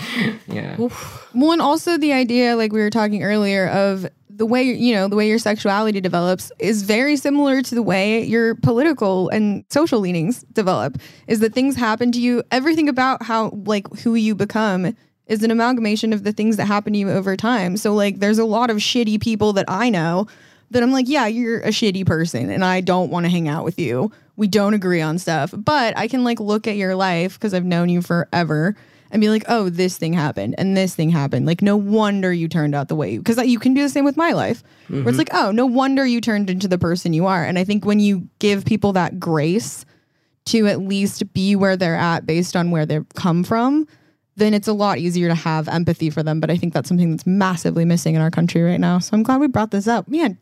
Yeah, 0.49 0.75
Well, 0.79 1.53
and 1.53 1.63
also 1.63 1.97
the 1.97 2.13
idea, 2.13 2.57
like 2.57 2.73
we 2.73 2.81
were 2.81 2.91
talking 2.91 3.23
earlier, 3.23 3.69
of 3.69 4.09
the 4.29 4.45
way 4.45 4.65
you 4.65 4.95
know 4.95 5.07
the 5.07 5.15
way 5.15 5.29
your 5.29 5.39
sexuality 5.39 6.01
develops 6.01 6.51
is 6.59 6.83
very 6.83 7.15
similar 7.15 7.63
to 7.63 7.75
the 7.77 7.83
way 7.83 8.25
your 8.25 8.57
political 8.57 9.29
and 9.29 9.65
social 9.71 10.01
leanings 10.01 10.43
develop. 10.53 10.99
Is 11.29 11.39
that 11.39 11.55
things 11.55 11.77
happen 11.77 12.11
to 12.11 12.21
you? 12.21 12.43
Everything 12.51 12.89
about 12.89 13.23
how 13.23 13.51
like 13.65 13.87
who 14.01 14.17
you 14.17 14.35
become 14.35 14.97
is 15.29 15.45
an 15.45 15.53
amalgamation 15.53 16.13
of 16.13 16.25
the 16.25 16.33
things 16.33 16.57
that 16.57 16.67
happen 16.67 16.95
to 16.95 16.99
you 16.99 17.11
over 17.11 17.37
time. 17.37 17.77
So 17.77 17.95
like, 17.95 18.19
there's 18.19 18.39
a 18.39 18.45
lot 18.45 18.71
of 18.71 18.79
shitty 18.79 19.21
people 19.21 19.53
that 19.53 19.67
I 19.69 19.89
know 19.89 20.27
that 20.71 20.83
I'm 20.83 20.93
like, 20.93 21.09
yeah, 21.09 21.27
you're 21.27 21.61
a 21.61 21.69
shitty 21.69 22.07
person, 22.07 22.51
and 22.51 22.65
I 22.65 22.81
don't 22.81 23.11
want 23.11 23.25
to 23.25 23.31
hang 23.31 23.49
out 23.49 23.65
with 23.65 23.79
you. 23.79 24.13
We 24.37 24.47
don't 24.47 24.75
agree 24.75 25.01
on 25.01 25.19
stuff, 25.19 25.53
but 25.57 25.97
I 25.97 26.09
can 26.09 26.25
like 26.25 26.41
look 26.41 26.67
at 26.67 26.77
your 26.77 26.95
life 26.95 27.35
because 27.35 27.55
I've 27.55 27.65
known 27.65 27.89
you 27.89 28.03
forever 28.03 28.77
and 29.11 29.21
be 29.21 29.31
like, 29.31 29.45
oh, 29.49 29.71
this 29.71 29.97
thing 29.97 30.13
happened 30.13 30.55
and 30.59 30.77
this 30.77 30.95
thing 30.95 31.11
happened. 31.11 31.47
Like, 31.47 31.63
no 31.63 31.77
wonder 31.77 32.33
you 32.33 32.47
turned 32.47 32.75
out 32.75 32.89
the 32.89 32.95
way 32.95 33.13
you, 33.15 33.19
because 33.21 33.39
you 33.47 33.59
can 33.59 33.73
do 33.73 33.83
the 33.83 33.89
same 33.89 34.05
with 34.05 34.17
my 34.19 34.33
life, 34.33 34.63
where 34.89 35.01
it's 35.01 35.09
mm-hmm. 35.09 35.19
like, 35.19 35.31
oh, 35.33 35.51
no 35.51 35.65
wonder 35.65 36.07
you 36.07 36.21
turned 36.21 36.51
into 36.51 36.69
the 36.69 36.79
person 36.79 37.15
you 37.15 37.27
are. 37.27 37.45
And 37.45 37.59
I 37.59 37.65
think 37.65 37.85
when 37.85 38.01
you 38.01 38.29
give 38.39 38.65
people 38.65 38.93
that 38.93 39.19
grace 39.19 39.87
to 40.47 40.67
at 40.67 40.81
least 40.81 41.33
be 41.33 41.57
where 41.57 41.77
they're 41.77 41.97
at 41.97 42.27
based 42.27 42.55
on 42.55 42.71
where 42.71 42.85
they've 42.85 43.09
come 43.15 43.45
from, 43.45 43.89
then 44.39 44.55
it's 44.55 44.69
a 44.69 44.73
lot 44.73 44.99
easier 44.99 45.29
to 45.29 45.35
have 45.35 45.69
empathy 45.69 46.11
for 46.11 46.23
them. 46.23 46.41
But 46.41 46.51
I 46.51 46.57
think 46.57 46.73
that's 46.73 46.89
something 46.89 47.11
that's 47.11 47.27
massively 47.27 47.85
missing 47.85 48.15
in 48.15 48.21
our 48.21 48.31
country 48.31 48.63
right 48.63 48.81
now. 48.81 48.99
So 48.99 49.15
I'm 49.15 49.23
glad 49.23 49.41
we 49.41 49.49
brought 49.49 49.71
this 49.71 49.87
up. 49.87 50.09
Man, 50.09 50.39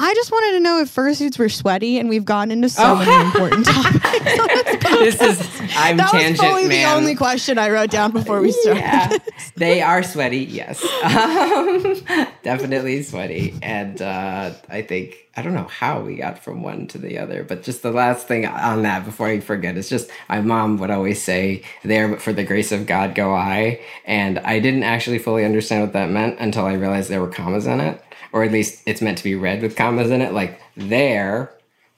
I 0.00 0.14
just 0.14 0.30
wanted 0.30 0.52
to 0.52 0.60
know 0.60 0.78
if 0.80 0.94
fursuits 0.94 1.38
were 1.38 1.48
sweaty, 1.48 1.98
and 1.98 2.08
we've 2.08 2.24
gotten 2.24 2.52
into 2.52 2.68
so 2.68 2.82
Oh. 2.84 2.96
many 2.96 3.26
important 3.26 3.66
topics. 3.66 4.88
this 4.90 5.20
is 5.20 5.60
I'm 5.76 5.96
that 5.96 6.12
was 6.12 6.22
tangent 6.22 6.38
probably 6.38 6.68
man. 6.68 6.70
the 6.70 6.96
only 6.96 7.14
question 7.16 7.58
I 7.58 7.68
wrote 7.70 7.90
down 7.90 8.12
before 8.12 8.40
we 8.40 8.52
started. 8.52 8.80
yeah, 8.80 9.16
they 9.56 9.82
are 9.82 10.02
sweaty. 10.02 10.38
Yes, 10.44 10.82
um, 11.02 11.96
definitely 12.42 13.02
sweaty. 13.02 13.54
And 13.62 14.00
uh, 14.00 14.52
I 14.68 14.82
think 14.82 15.26
I 15.36 15.42
don't 15.42 15.54
know 15.54 15.64
how 15.68 16.00
we 16.00 16.16
got 16.16 16.38
from 16.42 16.62
one 16.62 16.86
to 16.88 16.98
the 16.98 17.18
other, 17.18 17.42
but 17.44 17.62
just 17.62 17.82
the 17.82 17.90
last 17.92 18.26
thing 18.28 18.46
on 18.46 18.82
that 18.82 19.04
before 19.04 19.26
I 19.28 19.40
forget 19.40 19.76
is 19.76 19.88
just 19.88 20.10
my 20.28 20.40
mom 20.40 20.78
would 20.78 20.90
always 20.90 21.20
say, 21.22 21.62
"There, 21.84 22.08
but 22.08 22.22
for 22.22 22.32
the 22.32 22.44
grace 22.44 22.70
of 22.72 22.86
God, 22.86 23.14
go 23.14 23.34
I." 23.34 23.80
And 24.04 24.38
I 24.40 24.58
didn't 24.60 24.84
actually 24.84 25.18
fully 25.18 25.44
understand 25.44 25.82
what 25.82 25.92
that 25.94 26.08
meant 26.10 26.38
until 26.40 26.66
I 26.66 26.74
realized 26.74 27.08
there 27.10 27.20
were 27.20 27.28
commas 27.28 27.66
in 27.66 27.80
it, 27.80 28.00
or 28.32 28.44
at 28.44 28.52
least 28.52 28.82
it's 28.86 29.00
meant 29.00 29.18
to 29.18 29.24
be 29.24 29.34
read 29.34 29.62
with 29.62 29.76
commas 29.76 30.10
in 30.10 30.20
it, 30.20 30.32
like 30.32 30.60
there 30.76 31.52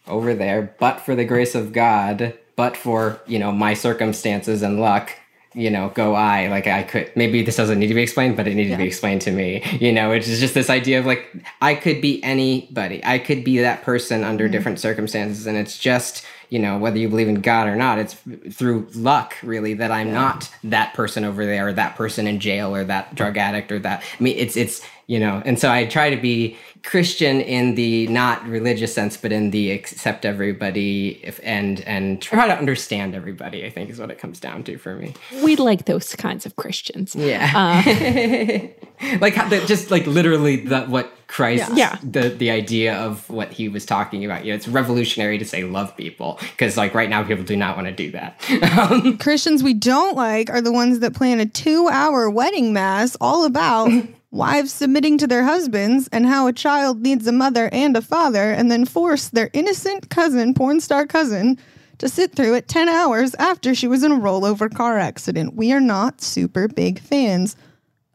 over 0.07 0.35
there, 0.35 0.75
but 0.79 1.01
for 1.01 1.15
the 1.15 1.25
grace 1.25 1.55
of 1.55 1.73
God, 1.73 2.37
but 2.57 2.77
for, 2.77 3.21
you 3.27 3.39
know, 3.39 3.53
my 3.53 3.75
circumstances 3.75 4.63
and 4.63 4.81
luck, 4.81 5.13
you 5.55 5.71
know, 5.71 5.91
go 5.95 6.15
I. 6.15 6.49
Like 6.49 6.67
I 6.67 6.83
could 6.83 7.11
maybe 7.17 7.43
this 7.43 7.57
doesn't 7.57 7.79
need 7.79 7.89
to 7.89 7.95
be 7.95 8.03
explained, 8.03 8.37
but 8.37 8.47
it 8.47 8.55
needed 8.55 8.71
to 8.71 8.77
be 8.77 8.87
explained 8.87 9.23
to 9.23 9.33
me. 9.33 9.65
You 9.81 9.93
know, 9.93 10.11
which 10.11 10.29
is 10.29 10.41
just 10.41 10.55
this 10.55 10.71
idea 10.71 11.01
of 11.01 11.07
like 11.07 11.29
I 11.61 11.75
could 11.75 12.01
be 12.01 12.23
anybody. 12.23 13.01
I 13.05 13.19
could 13.19 13.45
be 13.45 13.59
that 13.59 13.83
person 13.83 14.23
under 14.23 14.45
mm-hmm. 14.45 14.53
different 14.53 14.79
circumstances. 14.79 15.47
And 15.47 15.57
it's 15.57 15.79
just, 15.79 16.25
you 16.51 16.59
know, 16.59 16.79
whether 16.79 16.99
you 16.99 17.09
believe 17.09 17.29
in 17.29 17.41
God 17.41 17.69
or 17.69 17.77
not, 17.77 17.99
it's 17.99 18.15
through 18.51 18.89
luck 18.95 19.37
really 19.43 19.75
that 19.75 19.91
I'm 19.91 20.13
not 20.13 20.51
that 20.65 20.93
person 20.95 21.25
over 21.25 21.47
there 21.47 21.69
or 21.69 21.73
that 21.73 21.97
person 21.97 22.27
in 22.27 22.41
jail 22.41 22.75
or 22.75 22.85
that 22.85 23.15
drug 23.15 23.39
addict 23.39 23.73
or 23.73 23.79
that 23.79 24.03
I 24.19 24.23
mean 24.23 24.37
it's 24.37 24.57
it's 24.57 24.83
you 25.07 25.19
know, 25.19 25.43
and 25.45 25.59
so 25.59 25.73
I 25.73 25.87
try 25.87 26.09
to 26.11 26.17
be 26.17 26.57
Christian 26.85 27.41
in 27.41 27.75
the 27.75 28.07
not 28.07 28.47
religious 28.47 28.95
sense, 28.95 29.17
but 29.17 29.33
in 29.33 29.51
the 29.51 29.73
accept 29.73 30.25
everybody 30.25 31.21
if, 31.25 31.41
and 31.43 31.81
and 31.81 32.23
try 32.23 32.47
to 32.47 32.57
understand 32.57 33.17
everybody. 33.17 33.65
I 33.65 33.71
think 33.71 33.91
is 33.91 33.99
what 33.99 34.13
it 34.13 34.19
comes 34.19 34.39
down 34.39 34.63
to 34.65 34.79
for 34.79 34.95
me. 34.95 35.15
We 35.43 35.57
like 35.57 35.87
those 35.87 36.15
kinds 36.15 36.47
of 36.47 36.55
Christians. 36.55 37.17
Yeah, 37.17 37.51
uh, 37.57 39.17
like 39.21 39.35
how, 39.35 39.49
just 39.67 39.91
like 39.91 40.07
literally 40.07 40.65
the, 40.65 40.83
what 40.83 41.13
Christ, 41.31 41.71
Yeah. 41.75 41.97
the 42.03 42.31
the 42.31 42.51
idea 42.51 42.95
of 42.97 43.29
what 43.31 43.53
he 43.53 43.69
was 43.69 43.87
talking 43.87 44.25
about. 44.25 44.45
You 44.45 44.51
know, 44.53 44.57
it's 44.57 44.67
revolutionary 44.67 45.39
to 45.39 45.45
say 45.45 45.63
love 45.63 45.97
people 45.97 46.39
because 46.41 46.77
like 46.77 46.93
right 46.93 47.09
now 47.09 47.23
people 47.23 47.45
do 47.45 47.57
not 47.57 47.77
want 47.77 47.87
to 47.89 47.95
do 47.95 48.11
that. 48.11 48.35
Um, 48.79 49.17
Christians 49.25 49.63
we 49.63 49.73
don't 49.73 50.17
like 50.17 50.51
are 50.51 50.61
the 50.61 50.73
ones 50.73 50.99
that 50.99 51.15
plan 51.15 51.39
a 51.39 51.47
two 51.47 51.89
hour 51.89 52.29
wedding 52.29 52.73
mass 52.73 53.17
all 53.21 53.45
about 53.45 53.91
wives 54.33 54.73
submitting 54.73 55.19
to 55.19 55.27
their 55.29 55.45
husbands 55.45 56.09
and 56.13 56.27
how 56.27 56.49
a 56.49 56.53
child 56.53 57.01
needs 57.01 57.27
a 57.29 57.33
mother 57.33 57.69
and 57.73 57.97
a 57.97 58.03
father, 58.03 58.51
and 58.51 58.71
then 58.71 58.85
force 58.85 59.29
their 59.29 59.51
innocent 59.53 60.11
cousin, 60.11 60.53
porn 60.53 60.81
star 60.81 61.07
cousin, 61.07 61.57
to 61.99 62.09
sit 62.09 62.35
through 62.35 62.55
it 62.55 62.67
10 62.67 62.89
hours 62.89 63.35
after 63.37 63.75
she 63.75 63.87
was 63.87 64.03
in 64.03 64.11
a 64.11 64.17
rollover 64.19 64.73
car 64.75 64.99
accident. 64.99 65.55
We 65.55 65.73
are 65.73 65.81
not 65.81 66.21
super 66.23 66.67
big 66.67 66.99
fans 66.99 67.57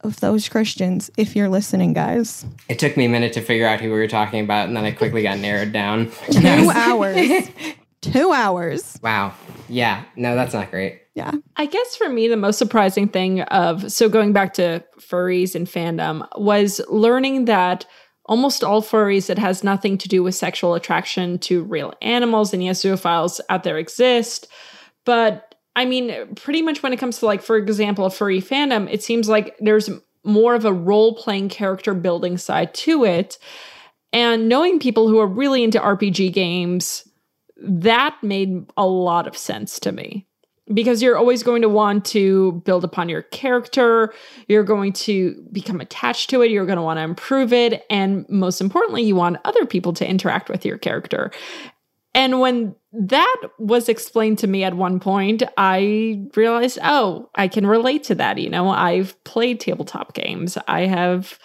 of 0.06 0.20
those 0.20 0.48
Christians, 0.48 1.10
if 1.18 1.36
you're 1.36 1.50
listening, 1.50 1.94
guys. 1.94 2.46
it 2.70 2.80
took 2.80 2.96
me 2.96 3.06
a 3.06 3.10
minute 3.10 3.34
to 3.34 3.42
figure 3.42 3.68
out 3.68 3.82
who 3.82 3.92
we 3.92 3.98
were 3.98 4.08
talking 4.08 4.44
about, 4.44 4.68
and 4.68 4.78
then 4.78 4.86
I 4.86 4.92
quickly 4.92 5.24
got 5.24 5.40
narrowed 5.40 5.72
down. 5.74 6.12
Two 6.32 6.70
hours. 6.74 7.50
Two 8.02 8.32
hours. 8.32 9.00
Wow. 9.02 9.34
Yeah. 9.68 10.04
No, 10.16 10.36
that's 10.36 10.54
not 10.54 10.70
great. 10.70 11.02
Yeah. 11.16 11.32
I 11.56 11.66
guess 11.66 11.96
for 11.96 12.10
me, 12.10 12.28
the 12.28 12.38
most 12.38 12.58
surprising 12.60 13.08
thing 13.08 13.42
of 13.42 13.92
so 13.92 14.10
going 14.10 14.32
back 14.34 14.54
to 14.56 14.84
furries 15.00 15.56
and 15.56 15.66
fandom 15.66 16.28
was 16.38 16.82
learning 16.90 17.46
that 17.46 17.86
almost 18.26 18.64
all 18.64 18.82
furries, 18.82 19.30
it 19.30 19.38
has 19.38 19.64
nothing 19.64 19.98
to 20.00 20.08
do 20.08 20.24
with 20.24 20.36
sexual 20.36 20.74
attraction 20.76 21.40
to 21.40 21.64
real 21.64 21.94
animals, 22.02 22.54
and 22.54 22.64
yes, 22.64 22.84
zoophiles 22.84 23.40
out 23.50 23.64
there 23.64 23.78
exist. 23.78 24.48
But 25.06 25.45
I 25.76 25.86
mean, 25.86 26.36
pretty 26.36 26.62
much 26.62 26.82
when 26.82 26.94
it 26.94 26.98
comes 26.98 27.20
to, 27.20 27.26
like, 27.26 27.42
for 27.42 27.58
example, 27.58 28.06
a 28.06 28.10
furry 28.10 28.42
fandom, 28.42 28.92
it 28.92 29.04
seems 29.04 29.28
like 29.28 29.56
there's 29.60 29.90
more 30.24 30.56
of 30.56 30.66
a 30.66 30.74
role 30.74 31.16
playing 31.16 31.50
character 31.50 31.94
building 31.94 32.38
side 32.38 32.74
to 32.74 33.04
it. 33.04 33.38
And 34.14 34.48
knowing 34.48 34.80
people 34.80 35.10
who 35.10 35.20
are 35.20 35.28
really 35.28 35.64
into 35.64 35.80
RPG 35.80 36.34
games, 36.34 37.08
that 37.58 38.18
made 38.24 38.66
a 38.78 38.86
lot 38.86 39.28
of 39.28 39.38
sense 39.38 39.80
to 39.82 39.92
me 39.92 40.26
because 40.74 41.02
you're 41.02 41.18
always 41.18 41.44
going 41.44 41.62
to 41.62 41.70
want 41.70 42.06
to 42.06 42.54
build 42.66 42.84
upon 42.84 43.08
your 43.08 43.22
character. 43.24 44.14
You're 44.48 44.64
going 44.64 44.94
to 44.94 45.46
become 45.52 45.80
attached 45.80 46.30
to 46.32 46.42
it. 46.42 46.50
You're 46.50 46.66
going 46.66 46.78
to 46.78 46.82
want 46.82 46.98
to 46.98 47.04
improve 47.04 47.54
it. 47.54 47.86
And 47.90 48.28
most 48.30 48.62
importantly, 48.62 49.04
you 49.04 49.16
want 49.16 49.38
other 49.46 49.66
people 49.66 49.94
to 49.94 50.10
interact 50.10 50.50
with 50.50 50.66
your 50.66 50.78
character. 50.78 51.32
And 52.16 52.40
when 52.40 52.76
that 52.94 53.42
was 53.60 53.90
explained 53.90 54.40
to 54.40 54.48
me 54.48 54.64
at 54.64 54.74
one 54.74 55.02
point, 55.02 55.44
I 55.58 56.26
realized, 56.34 56.80
oh, 56.82 57.30
I 57.36 57.50
can 57.50 57.68
relate 57.68 58.06
to 58.06 58.16
that. 58.16 58.38
You 58.38 58.50
know, 58.50 58.70
I've 58.70 59.22
played 59.26 59.60
tabletop 59.60 60.14
games, 60.14 60.58
I 60.68 60.86
have 60.86 61.38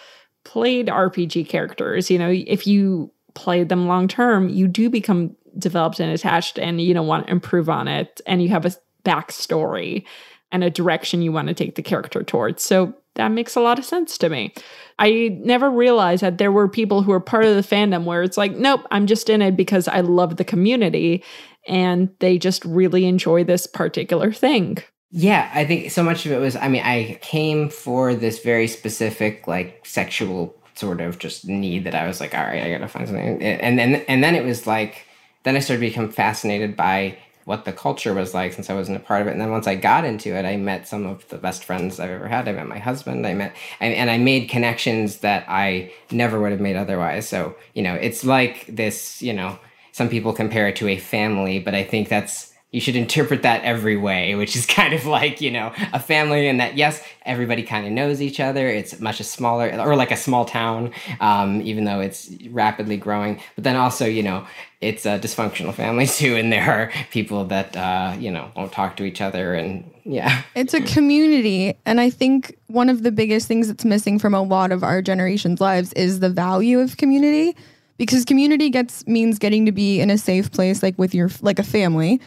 played 0.45 0.87
RPG 0.87 1.49
characters. 1.49 2.09
You 2.09 2.17
know, 2.17 2.31
if 2.31 2.65
you 2.65 3.11
play 3.33 3.65
them 3.65 3.87
long 3.87 4.07
term, 4.07 4.47
you 4.47 4.67
do 4.67 4.89
become 4.89 5.35
developed 5.57 5.99
and 5.99 6.09
attached 6.11 6.57
and 6.57 6.79
you 6.79 6.93
know 6.93 7.03
want 7.03 7.27
to 7.27 7.31
improve 7.31 7.69
on 7.69 7.89
it 7.89 8.21
and 8.25 8.41
you 8.41 8.47
have 8.47 8.65
a 8.65 8.71
backstory 9.03 10.05
and 10.53 10.63
a 10.63 10.69
direction 10.69 11.21
you 11.21 11.33
want 11.33 11.49
to 11.49 11.53
take 11.53 11.75
the 11.75 11.81
character 11.81 12.23
towards. 12.23 12.63
So 12.63 12.93
that 13.15 13.29
makes 13.29 13.55
a 13.55 13.61
lot 13.61 13.77
of 13.77 13.83
sense 13.83 14.17
to 14.19 14.29
me. 14.29 14.53
I 15.01 15.35
never 15.41 15.67
realized 15.71 16.21
that 16.21 16.37
there 16.37 16.51
were 16.51 16.67
people 16.67 17.01
who 17.01 17.09
were 17.09 17.19
part 17.19 17.43
of 17.43 17.55
the 17.55 17.63
fandom 17.63 18.03
where 18.03 18.21
it's 18.21 18.37
like, 18.37 18.55
nope, 18.55 18.81
I'm 18.91 19.07
just 19.07 19.31
in 19.31 19.41
it 19.41 19.57
because 19.57 19.87
I 19.87 20.01
love 20.01 20.37
the 20.37 20.45
community 20.45 21.23
and 21.67 22.09
they 22.19 22.37
just 22.37 22.63
really 22.65 23.05
enjoy 23.05 23.43
this 23.43 23.65
particular 23.65 24.31
thing. 24.31 24.77
Yeah, 25.09 25.49
I 25.55 25.65
think 25.65 25.89
so 25.89 26.03
much 26.03 26.27
of 26.27 26.31
it 26.31 26.37
was 26.37 26.55
I 26.55 26.67
mean, 26.67 26.83
I 26.83 27.17
came 27.21 27.69
for 27.69 28.13
this 28.13 28.43
very 28.43 28.67
specific 28.67 29.47
like 29.47 29.83
sexual 29.87 30.55
sort 30.75 31.01
of 31.01 31.17
just 31.17 31.47
need 31.47 31.85
that 31.85 31.95
I 31.95 32.05
was 32.07 32.19
like, 32.19 32.35
all 32.35 32.43
right, 32.43 32.61
I 32.61 32.69
gotta 32.69 32.87
find 32.87 33.07
something. 33.07 33.41
And 33.41 33.79
then 33.79 33.95
and 34.07 34.23
then 34.23 34.35
it 34.35 34.45
was 34.45 34.67
like 34.67 35.07
then 35.43 35.55
I 35.55 35.59
started 35.59 35.81
to 35.81 35.89
become 35.89 36.11
fascinated 36.11 36.77
by 36.77 37.17
what 37.51 37.65
the 37.65 37.73
culture 37.73 38.13
was 38.13 38.33
like 38.33 38.53
since 38.53 38.69
I 38.69 38.73
wasn't 38.73 38.95
a 38.95 39.01
part 39.01 39.21
of 39.21 39.27
it. 39.27 39.31
And 39.31 39.41
then 39.41 39.51
once 39.51 39.67
I 39.67 39.75
got 39.75 40.05
into 40.05 40.33
it, 40.33 40.45
I 40.45 40.55
met 40.55 40.87
some 40.87 41.05
of 41.05 41.27
the 41.27 41.37
best 41.37 41.65
friends 41.65 41.99
I've 41.99 42.09
ever 42.09 42.29
had. 42.29 42.47
I 42.47 42.53
met 42.53 42.65
my 42.65 42.79
husband. 42.79 43.27
I 43.27 43.33
met, 43.33 43.53
and, 43.81 43.93
and 43.93 44.09
I 44.09 44.17
made 44.17 44.47
connections 44.47 45.17
that 45.17 45.43
I 45.49 45.91
never 46.11 46.39
would 46.39 46.53
have 46.53 46.61
made 46.61 46.77
otherwise. 46.77 47.27
So, 47.27 47.53
you 47.73 47.83
know, 47.83 47.93
it's 47.95 48.23
like 48.23 48.67
this, 48.67 49.21
you 49.21 49.33
know, 49.33 49.59
some 49.91 50.07
people 50.07 50.31
compare 50.31 50.69
it 50.69 50.77
to 50.77 50.87
a 50.87 50.97
family, 50.97 51.59
but 51.59 51.75
I 51.75 51.83
think 51.83 52.07
that's 52.07 52.50
you 52.71 52.79
should 52.79 52.95
interpret 52.95 53.41
that 53.41 53.63
every 53.63 53.97
way, 53.97 54.33
which 54.35 54.55
is 54.55 54.65
kind 54.77 54.93
of 54.93 55.05
like, 55.05 55.41
you 55.41 55.51
know, 55.51 55.73
a 55.93 55.99
family 55.99 56.47
and 56.47 56.59
that, 56.59 56.77
yes, 56.77 57.03
everybody 57.23 57.63
kind 57.63 57.85
of 57.85 57.91
knows 57.91 58.21
each 58.21 58.39
other. 58.39 58.67
It's 58.67 58.99
much 58.99 59.19
a 59.19 59.23
smaller, 59.23 59.69
or 59.79 59.95
like 59.95 60.11
a 60.11 60.17
small 60.17 60.45
town, 60.45 60.93
um, 61.19 61.61
even 61.61 61.83
though 61.83 61.99
it's 61.99 62.31
rapidly 62.49 62.97
growing. 62.97 63.41
But 63.55 63.65
then 63.65 63.75
also, 63.75 64.05
you 64.05 64.23
know, 64.23 64.47
it's 64.79 65.05
a 65.05 65.19
dysfunctional 65.19 65.73
family 65.73 66.07
too. 66.07 66.35
And 66.35 66.51
there 66.51 66.71
are 66.71 66.91
people 67.11 67.45
that, 67.45 67.75
uh, 67.75 68.15
you 68.17 68.31
know, 68.31 68.51
won't 68.55 68.71
talk 68.71 68.95
to 68.97 69.03
each 69.03 69.19
other. 69.19 69.53
And 69.53 69.83
yeah. 70.05 70.41
It's 70.55 70.73
a 70.73 70.81
community. 70.81 71.75
And 71.85 71.99
I 71.99 72.09
think 72.09 72.57
one 72.67 72.89
of 72.89 73.03
the 73.03 73.11
biggest 73.11 73.47
things 73.49 73.67
that's 73.67 73.83
missing 73.83 74.17
from 74.17 74.33
a 74.33 74.41
lot 74.41 74.71
of 74.71 74.81
our 74.81 75.01
generation's 75.01 75.59
lives 75.59 75.91
is 75.93 76.21
the 76.21 76.29
value 76.29 76.79
of 76.79 76.95
community 76.95 77.55
because 77.97 78.23
community 78.23 78.69
gets 78.69 79.05
means 79.05 79.37
getting 79.37 79.65
to 79.65 79.71
be 79.71 79.99
in 79.99 80.09
a 80.09 80.17
safe 80.17 80.51
place, 80.51 80.81
like 80.81 80.97
with 80.97 81.13
your, 81.13 81.29
like 81.41 81.59
a 81.59 81.63
family 81.63 82.19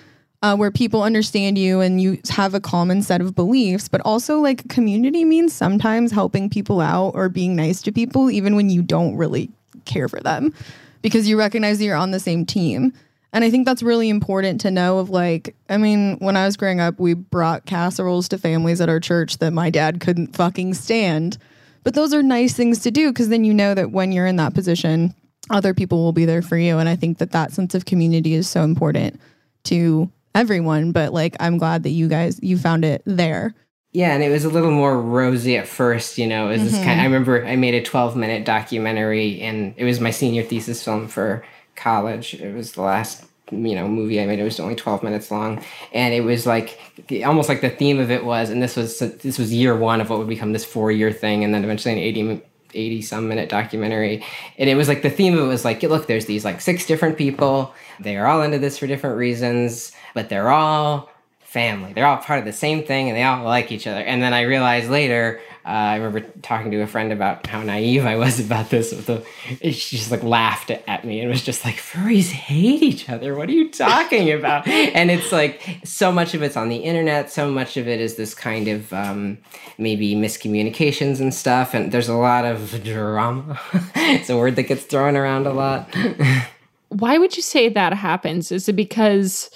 uh, 0.45 0.55
where 0.55 0.71
people 0.71 1.03
understand 1.03 1.57
you 1.57 1.81
and 1.81 2.03
you 2.03 2.21
have 2.29 2.53
a 2.53 2.61
common 2.61 3.01
set 3.01 3.23
of 3.23 3.35
beliefs, 3.35 3.89
but 3.89 4.03
also 4.03 4.41
like 4.41 4.69
community 4.69 5.25
means 5.25 5.55
sometimes 5.55 6.13
helping 6.13 6.51
people 6.51 6.83
out 6.83 7.13
or 7.15 7.31
being 7.31 7.57
nice 7.57 7.81
to 7.81 7.91
people, 7.91 8.31
even 8.31 8.55
when 8.55 8.69
you 8.69 8.83
don't 8.83 9.17
really 9.17 9.51
care 9.87 10.07
for 10.07 10.21
them 10.21 10.53
because 11.01 11.27
you 11.27 11.39
recognize 11.39 11.79
that 11.79 11.85
you're 11.87 11.97
on 11.97 12.11
the 12.11 12.21
same 12.21 12.45
team. 12.45 12.93
And 13.33 13.43
I 13.43 13.51
think 13.51 13.65
that's 13.65 13.83
really 13.83 14.11
important 14.11 14.61
to 14.61 14.71
know 14.71 14.99
of 14.99 15.09
like, 15.09 15.57
I 15.71 15.79
mean, 15.79 16.19
when 16.19 16.37
I 16.37 16.45
was 16.45 16.59
growing 16.59 16.79
up, 16.79 17.01
we 17.01 17.15
brought 17.15 17.65
casseroles 17.65 18.29
to 18.29 18.37
families 18.37 18.83
at 18.83 18.91
our 18.91 19.01
church 19.01 19.39
that 19.39 19.55
my 19.55 19.71
dad 19.71 19.99
couldn't 19.99 20.37
fucking 20.37 20.75
stand. 20.75 21.39
But 21.85 21.95
those 21.95 22.13
are 22.13 22.23
nice 22.23 22.53
things 22.53 22.81
to 22.81 22.91
do 22.91 23.11
because 23.11 23.31
then 23.31 23.45
you 23.45 23.55
know 23.55 23.73
that 23.73 23.93
when 23.93 24.13
you're 24.13 24.27
in 24.27 24.37
that 24.37 24.53
position, 24.53 25.15
other 25.49 25.73
people 25.73 26.05
will 26.05 26.13
be 26.13 26.27
there 26.27 26.43
for 26.43 26.59
you. 26.59 26.77
And 26.77 26.89
I 26.89 26.97
think 26.97 27.17
that 27.17 27.31
that 27.31 27.53
sense 27.53 27.75
of 27.75 27.87
community 27.87 28.35
is 28.35 28.47
so 28.47 28.63
important 28.63 29.19
to 29.65 30.11
everyone, 30.35 30.93
but 30.93 31.13
like 31.13 31.37
I'm 31.41 31.59
glad 31.59 31.83
that 31.85 31.91
you 31.91 32.09
guys 32.09 32.39
you 32.43 32.59
found 32.59 32.85
it 32.85 33.03
there. 33.07 33.55
Yeah, 33.93 34.13
and 34.13 34.25
it 34.25 34.31
was 34.31 34.45
a 34.45 34.49
little 34.49 34.73
more 34.73 35.01
rosy 35.01 35.57
at 35.57 35.69
first, 35.69 36.19
you 36.19 36.27
know. 36.27 36.49
It 36.49 36.55
was 36.55 36.63
mm-hmm. 36.63 36.71
this 36.71 36.85
kind 36.85 37.01
I 37.01 37.05
remember 37.05 37.47
I 37.47 37.57
made 37.57 37.75
a 37.75 37.83
12 37.83 38.17
minute 38.17 38.45
documentary 38.45 39.41
and 39.41 39.73
it 39.77 39.85
was 39.85 40.01
my 40.01 40.11
senior 40.11 40.43
thesis 40.43 40.83
film 40.83 41.07
for 41.07 41.45
college. 41.77 42.35
It 42.35 42.55
was 42.55 42.73
the 42.73 42.83
last 42.83 43.25
you 43.51 43.75
know 43.75 43.87
movie 43.87 44.21
I 44.21 44.27
made. 44.27 44.39
It 44.39 44.45
was 44.45 44.59
only 44.59 44.75
12 44.75 45.03
minutes 45.03 45.31
long, 45.31 45.63
and 45.93 46.13
it 46.13 46.23
was 46.23 46.47
like 46.47 46.79
almost 47.25 47.49
like 47.49 47.61
the 47.61 47.71
theme 47.71 48.01
of 48.01 48.11
it 48.11 48.25
was, 48.25 48.51
and 48.51 48.63
this 48.63 48.77
was 48.77 48.99
this 48.99 49.39
was 49.39 49.53
year 49.53 49.77
one 49.77 50.01
of 50.01 50.11
what 50.11 50.19
would 50.19 50.29
become 50.29 50.53
this 50.53 50.65
four 50.65 50.91
year 50.91 51.13
thing, 51.13 51.45
and 51.45 51.55
then 51.55 51.65
eventually 51.65 51.93
an 51.93 51.99
80 51.99 52.43
80 52.77 53.03
some 53.03 53.29
minute 53.29 53.49
documentary. 53.49 54.25
And 54.59 54.69
it 54.69 54.75
was 54.75 54.89
like 54.89 55.03
the 55.03 55.11
theme 55.11 55.35
of 55.35 55.45
it 55.45 55.47
was 55.47 55.65
like, 55.65 55.85
look, 55.85 56.09
there's 56.09 56.27
these 56.27 56.45
like 56.45 56.61
six 56.61 56.85
different 56.87 57.17
people. 57.17 57.73
They 58.01 58.17
are 58.17 58.27
all 58.27 58.43
into 58.43 58.59
this 58.59 58.79
for 58.79 58.89
different 58.89 59.17
reasons 59.17 59.93
but 60.15 60.29
they're 60.29 60.51
all 60.51 61.11
family. 61.55 61.93
They're 61.93 62.07
all 62.07 62.17
part 62.17 62.41
of 62.41 62.45
the 62.45 62.53
same 62.53 62.83
thing 62.83 63.09
and 63.09 63.17
they 63.17 63.23
all 63.23 63.45
like 63.45 63.71
each 63.71 63.87
other. 63.87 64.01
And 64.01 64.21
then 64.21 64.35
I 64.35 64.41
realized 64.43 64.91
later, 64.91 65.41
uh, 65.65 65.69
I 65.69 65.97
remember 65.97 66.21
talking 66.43 66.73
to 66.73 66.81
a 66.83 66.87
friend 66.87 67.13
about 67.13 67.47
how 67.47 67.63
naive 67.63 68.05
I 68.05 68.17
was 68.17 68.41
about 68.45 68.71
this. 68.71 68.93
With 68.93 69.07
The, 69.07 69.71
she 69.71 69.97
just 69.97 70.11
like 70.11 70.25
laughed 70.25 70.73
at 70.73 71.05
me 71.05 71.21
and 71.21 71.31
was 71.31 71.43
just 71.43 71.65
like, 71.65 71.77
furries 71.77 72.31
hate 72.31 72.83
each 72.83 73.09
other. 73.09 73.37
What 73.37 73.49
are 73.49 73.53
you 73.53 73.71
talking 73.71 74.33
about? 74.39 74.67
and 74.67 75.13
it's 75.13 75.31
like 75.31 75.63
so 75.85 76.11
much 76.11 76.35
of 76.35 76.43
it's 76.43 76.57
on 76.57 76.71
the 76.71 76.79
internet. 76.79 77.31
So 77.31 77.49
much 77.53 77.77
of 77.77 77.87
it 77.87 78.01
is 78.01 78.17
this 78.17 78.35
kind 78.35 78.67
of 78.67 78.93
um, 78.93 79.39
maybe 79.79 80.17
miscommunications 80.17 81.21
and 81.21 81.33
stuff. 81.33 81.73
And 81.73 81.93
there's 81.93 82.09
a 82.09 82.15
lot 82.15 82.45
of 82.45 82.83
drama. 82.83 83.61
it's 83.95 84.29
a 84.29 84.37
word 84.37 84.57
that 84.57 84.65
gets 84.65 84.83
thrown 84.83 85.17
around 85.17 85.47
a 85.47 85.53
lot. 85.53 85.89
Why 86.89 87.17
would 87.17 87.37
you 87.37 87.43
say 87.43 87.69
that 87.69 87.93
happens? 87.93 88.51
Is 88.51 88.69
it 88.69 88.75
because 88.75 89.51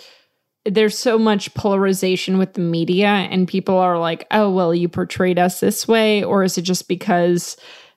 there's 0.71 0.99
so 0.99 1.19
much 1.19 1.53
polarization 1.55 2.39
with 2.39 2.55
the 2.55 2.61
media 2.61 3.09
and 3.09 3.49
people 3.49 3.77
are 3.77 3.99
like, 3.99 4.27
"Oh, 4.31 4.51
well, 4.51 4.75
you 4.75 4.89
portrayed 4.89 5.39
us 5.39 5.61
this 5.61 5.87
way," 5.89 6.23
or 6.23 6.45
is 6.45 6.59
it 6.59 6.63
just 6.63 6.89
because 6.89 7.57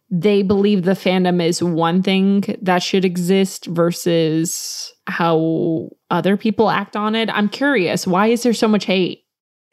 they 0.10 0.44
believe 0.44 0.84
the 0.84 0.92
fandom 0.92 1.42
is 1.42 1.64
one 1.64 2.04
thing 2.04 2.44
that 2.62 2.84
should 2.84 3.06
exist 3.06 3.66
versus 3.68 4.94
how 5.08 5.90
other 6.10 6.36
people 6.36 6.70
act 6.70 6.96
on 6.98 7.16
it? 7.16 7.30
I'm 7.32 7.48
curious, 7.48 8.06
why 8.06 8.28
is 8.28 8.44
there 8.44 8.54
so 8.54 8.68
much 8.68 8.86
hate? 8.86 9.21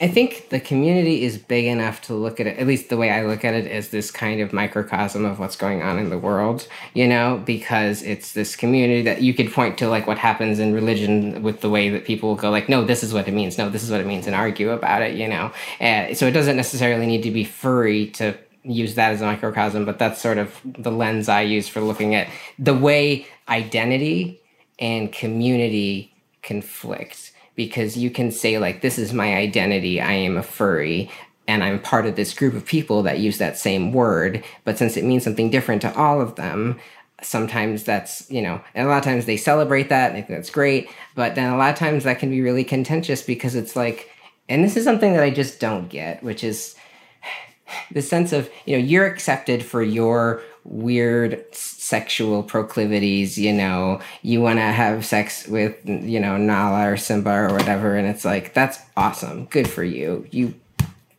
I 0.00 0.06
think 0.06 0.50
the 0.50 0.60
community 0.60 1.24
is 1.24 1.38
big 1.38 1.64
enough 1.64 2.02
to 2.02 2.14
look 2.14 2.38
at 2.38 2.46
it, 2.46 2.56
at 2.58 2.68
least 2.68 2.88
the 2.88 2.96
way 2.96 3.10
I 3.10 3.24
look 3.24 3.44
at 3.44 3.54
it, 3.54 3.66
as 3.66 3.88
this 3.88 4.12
kind 4.12 4.40
of 4.40 4.52
microcosm 4.52 5.24
of 5.24 5.40
what's 5.40 5.56
going 5.56 5.82
on 5.82 5.98
in 5.98 6.08
the 6.08 6.18
world, 6.18 6.68
you 6.94 7.08
know, 7.08 7.42
because 7.44 8.02
it's 8.02 8.32
this 8.32 8.54
community 8.54 9.02
that 9.02 9.22
you 9.22 9.34
could 9.34 9.52
point 9.52 9.76
to 9.78 9.88
like 9.88 10.06
what 10.06 10.16
happens 10.16 10.60
in 10.60 10.72
religion 10.72 11.42
with 11.42 11.62
the 11.62 11.68
way 11.68 11.88
that 11.88 12.04
people 12.04 12.36
go 12.36 12.48
like, 12.48 12.68
no, 12.68 12.84
this 12.84 13.02
is 13.02 13.12
what 13.12 13.26
it 13.26 13.34
means, 13.34 13.58
no, 13.58 13.68
this 13.68 13.82
is 13.82 13.90
what 13.90 14.00
it 14.00 14.06
means, 14.06 14.28
and 14.28 14.36
argue 14.36 14.70
about 14.70 15.02
it, 15.02 15.16
you 15.16 15.26
know. 15.26 15.50
And 15.80 16.16
so 16.16 16.28
it 16.28 16.32
doesn't 16.32 16.56
necessarily 16.56 17.06
need 17.06 17.22
to 17.24 17.32
be 17.32 17.42
furry 17.42 18.06
to 18.10 18.38
use 18.62 18.94
that 18.94 19.12
as 19.12 19.20
a 19.20 19.24
microcosm, 19.24 19.84
but 19.84 19.98
that's 19.98 20.20
sort 20.20 20.38
of 20.38 20.54
the 20.64 20.92
lens 20.92 21.28
I 21.28 21.42
use 21.42 21.66
for 21.66 21.80
looking 21.80 22.14
at 22.14 22.28
the 22.56 22.74
way 22.74 23.26
identity 23.48 24.40
and 24.78 25.12
community 25.12 26.14
conflict 26.42 27.27
because 27.58 27.96
you 27.96 28.08
can 28.08 28.30
say 28.30 28.56
like 28.56 28.82
this 28.82 29.00
is 29.00 29.12
my 29.12 29.34
identity 29.34 30.00
i 30.00 30.12
am 30.12 30.36
a 30.36 30.42
furry 30.44 31.10
and 31.48 31.64
i'm 31.64 31.80
part 31.80 32.06
of 32.06 32.14
this 32.14 32.32
group 32.32 32.54
of 32.54 32.64
people 32.64 33.02
that 33.02 33.18
use 33.18 33.38
that 33.38 33.58
same 33.58 33.92
word. 33.92 34.44
But 34.64 34.78
since 34.78 34.96
it 34.96 35.04
means 35.04 35.24
something 35.24 35.50
different 35.50 35.82
to 35.82 35.94
all 35.96 36.20
of 36.20 36.36
them 36.36 36.78
sometimes 37.20 37.82
that's 37.82 38.30
you 38.30 38.40
know 38.40 38.60
and 38.76 38.86
a 38.86 38.88
lot 38.88 38.98
of 38.98 39.04
times 39.04 39.26
they 39.26 39.36
celebrate 39.36 39.88
that 39.88 40.10
and 40.10 40.16
they 40.16 40.20
think 40.22 40.38
that's 40.38 40.50
great 40.50 40.88
but 41.16 41.34
then 41.34 41.52
a 41.52 41.56
lot 41.56 41.72
of 41.72 41.76
times 41.76 42.04
that 42.04 42.20
can 42.20 42.30
be 42.30 42.40
really 42.40 42.62
contentious 42.62 43.22
because 43.22 43.56
it's 43.56 43.74
like 43.74 44.08
and 44.48 44.62
this 44.62 44.76
is 44.76 44.84
something 44.84 45.14
that 45.14 45.24
i 45.24 45.30
just 45.30 45.58
don't 45.58 45.88
get 45.88 46.22
which 46.22 46.44
is 46.44 46.76
the 47.90 48.02
sense 48.02 48.32
of 48.32 48.48
you 48.66 48.76
know 48.76 48.84
you're 48.84 49.06
accepted 49.06 49.64
for 49.64 49.82
your 49.82 50.42
weird 50.62 51.44
sexual 51.88 52.42
proclivities 52.42 53.38
you 53.38 53.50
know 53.50 53.98
you 54.20 54.42
want 54.42 54.58
to 54.58 54.62
have 54.62 55.06
sex 55.06 55.48
with 55.48 55.74
you 55.86 56.20
know 56.20 56.36
nala 56.36 56.90
or 56.90 56.98
simba 56.98 57.30
or 57.30 57.52
whatever 57.54 57.96
and 57.96 58.06
it's 58.06 58.26
like 58.26 58.52
that's 58.52 58.78
awesome. 58.94 59.46
Good 59.46 59.70
for 59.70 59.82
you. 59.82 60.26
You 60.30 60.52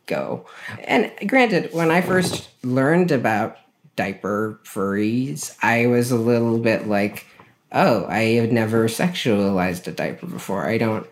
go. 0.06 0.46
And 0.84 1.10
granted 1.26 1.72
when 1.72 1.90
i 1.90 2.00
first 2.00 2.50
learned 2.62 3.10
about 3.10 3.58
diaper 3.96 4.60
furries 4.64 5.56
i 5.60 5.86
was 5.86 6.12
a 6.12 6.16
little 6.16 6.58
bit 6.58 6.86
like 6.86 7.26
oh 7.72 8.06
i 8.06 8.20
have 8.38 8.52
never 8.52 8.86
sexualized 8.86 9.88
a 9.88 9.92
diaper 9.92 10.26
before. 10.26 10.68
I 10.68 10.78
don't 10.78 11.06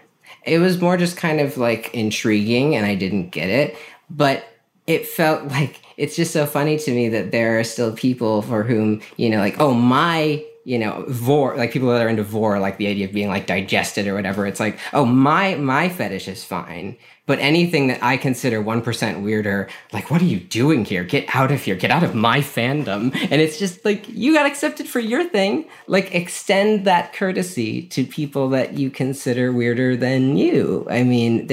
it 0.45 0.61
was 0.61 0.81
more 0.81 0.97
just 0.97 1.17
kind 1.17 1.41
of 1.41 1.59
like 1.59 1.93
intriguing 1.95 2.77
and 2.77 2.87
i 2.87 2.95
didn't 2.95 3.31
get 3.31 3.51
it 3.51 3.77
but 4.09 4.45
it 4.87 5.07
felt 5.07 5.49
like 5.49 5.81
it's 5.99 6.17
just 6.17 6.33
so 6.33 6.47
funny 6.47 6.79
to 6.79 6.91
me 6.93 7.09
that 7.11 7.33
there 7.33 7.59
are 7.59 7.65
still 7.65 7.93
people 7.93 8.43
for 8.43 8.63
whom 8.63 9.03
you 9.17 9.29
know 9.29 9.39
like 9.39 9.61
oh 9.61 9.75
my 9.75 10.45
you 10.69 10.79
know, 10.79 11.03
vore 11.09 11.57
like 11.57 11.73
people 11.73 11.89
that 11.89 12.03
are 12.03 12.11
into 12.11 12.23
vore, 12.23 12.59
like 12.59 12.77
the 12.77 12.89
idea 12.89 13.07
of 13.07 13.13
being 13.15 13.29
like 13.29 13.47
digested 13.47 14.07
or 14.07 14.13
whatever. 14.13 14.47
It's 14.47 14.61
like, 14.61 14.79
oh, 14.93 15.07
my 15.07 15.55
my 15.55 15.89
fetish 15.89 16.29
is 16.29 16.45
fine, 16.45 16.99
but 17.29 17.39
anything 17.39 17.87
that 17.87 18.03
I 18.03 18.17
consider 18.17 18.61
one 18.61 18.83
percent 18.83 19.21
weirder, 19.21 19.69
like, 19.93 20.11
what 20.11 20.21
are 20.21 20.25
you 20.25 20.41
doing 20.41 20.85
here? 20.85 21.05
Get 21.05 21.33
out 21.37 21.53
of 21.53 21.63
here! 21.63 21.77
Get 21.77 21.93
out 21.93 22.03
of 22.03 22.17
my 22.17 22.41
fandom! 22.41 23.15
And 23.31 23.41
it's 23.41 23.59
just 23.61 23.85
like 23.85 24.09
you 24.09 24.35
got 24.35 24.47
accepted 24.47 24.89
for 24.89 24.99
your 24.99 25.23
thing. 25.23 25.69
Like, 25.87 26.15
extend 26.15 26.87
that 26.87 27.13
courtesy 27.13 27.83
to 27.89 28.05
people 28.05 28.49
that 28.49 28.73
you 28.73 28.91
consider 28.91 29.53
weirder 29.53 29.97
than 29.97 30.37
you. 30.37 30.87
I 30.91 31.05
mean, 31.05 31.47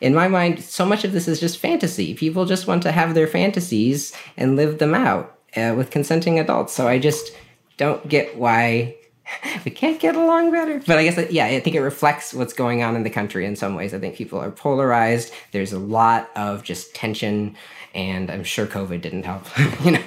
in 0.00 0.14
my 0.14 0.28
mind, 0.28 0.62
so 0.62 0.84
much 0.86 1.02
of 1.02 1.12
this 1.12 1.26
is 1.26 1.40
just 1.40 1.58
fantasy. 1.58 2.14
People 2.14 2.44
just 2.44 2.66
want 2.66 2.82
to 2.84 2.92
have 2.92 3.14
their 3.14 3.26
fantasies 3.26 4.12
and 4.36 4.54
live 4.54 4.78
them 4.78 4.94
out 4.94 5.38
uh, 5.56 5.74
with 5.76 5.90
consenting 5.90 6.38
adults. 6.38 6.74
So 6.74 6.86
I 6.86 6.98
just 6.98 7.32
don't 7.78 8.06
get 8.06 8.36
why 8.36 8.96
we 9.64 9.70
can't 9.70 10.00
get 10.00 10.16
along 10.16 10.50
better. 10.50 10.80
But 10.86 10.98
I 10.98 11.04
guess, 11.04 11.16
that, 11.16 11.32
yeah, 11.32 11.46
I 11.46 11.60
think 11.60 11.76
it 11.76 11.82
reflects 11.82 12.34
what's 12.34 12.52
going 12.52 12.82
on 12.82 12.96
in 12.96 13.02
the 13.02 13.10
country 13.10 13.46
in 13.46 13.56
some 13.56 13.74
ways. 13.74 13.94
I 13.94 13.98
think 13.98 14.14
people 14.14 14.38
are 14.38 14.50
polarized. 14.50 15.32
There's 15.52 15.72
a 15.72 15.78
lot 15.78 16.30
of 16.36 16.62
just 16.62 16.94
tension, 16.94 17.56
and 17.94 18.30
I'm 18.30 18.44
sure 18.44 18.66
COVID 18.66 19.00
didn't 19.00 19.24
help. 19.24 19.46
you 19.84 19.92
know, 19.92 20.02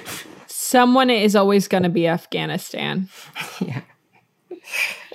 Someone 0.46 1.10
is 1.10 1.36
always 1.36 1.68
going 1.68 1.84
to 1.84 1.88
be 1.88 2.08
Afghanistan. 2.08 3.08
yeah. 3.60 3.82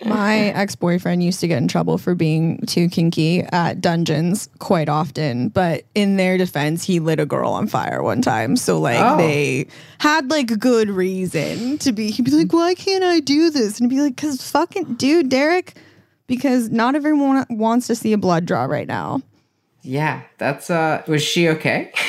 My 0.05 0.37
ex 0.55 0.75
boyfriend 0.75 1.23
used 1.23 1.39
to 1.41 1.47
get 1.47 1.57
in 1.57 1.67
trouble 1.67 1.97
for 1.97 2.15
being 2.15 2.59
too 2.65 2.89
kinky 2.89 3.41
at 3.51 3.81
dungeons 3.81 4.49
quite 4.59 4.89
often, 4.89 5.49
but 5.49 5.83
in 5.95 6.17
their 6.17 6.37
defense, 6.37 6.83
he 6.83 6.99
lit 6.99 7.19
a 7.19 7.25
girl 7.25 7.51
on 7.51 7.67
fire 7.67 8.01
one 8.03 8.21
time. 8.21 8.55
So 8.55 8.79
like 8.79 8.99
Oh. 8.99 9.17
they 9.17 9.67
had 9.99 10.29
like 10.29 10.59
good 10.59 10.89
reason 10.89 11.77
to 11.79 11.91
be. 11.91 12.11
He'd 12.11 12.25
be 12.25 12.31
like, 12.31 12.51
"Why 12.53 12.73
can't 12.75 13.03
I 13.03 13.19
do 13.19 13.49
this?" 13.49 13.79
And 13.79 13.91
he'd 13.91 13.95
be 13.97 14.01
like, 14.01 14.17
"Cause 14.17 14.49
fucking 14.49 14.95
dude, 14.95 15.29
Derek." 15.29 15.75
Because 16.27 16.69
not 16.69 16.95
everyone 16.95 17.45
wants 17.49 17.87
to 17.87 17.95
see 17.95 18.13
a 18.13 18.17
blood 18.17 18.45
draw 18.45 18.63
right 18.63 18.87
now. 18.87 19.21
Yeah, 19.81 20.21
that's 20.37 20.69
uh 20.69 21.01
was 21.07 21.21
she 21.23 21.49
okay? 21.49 21.91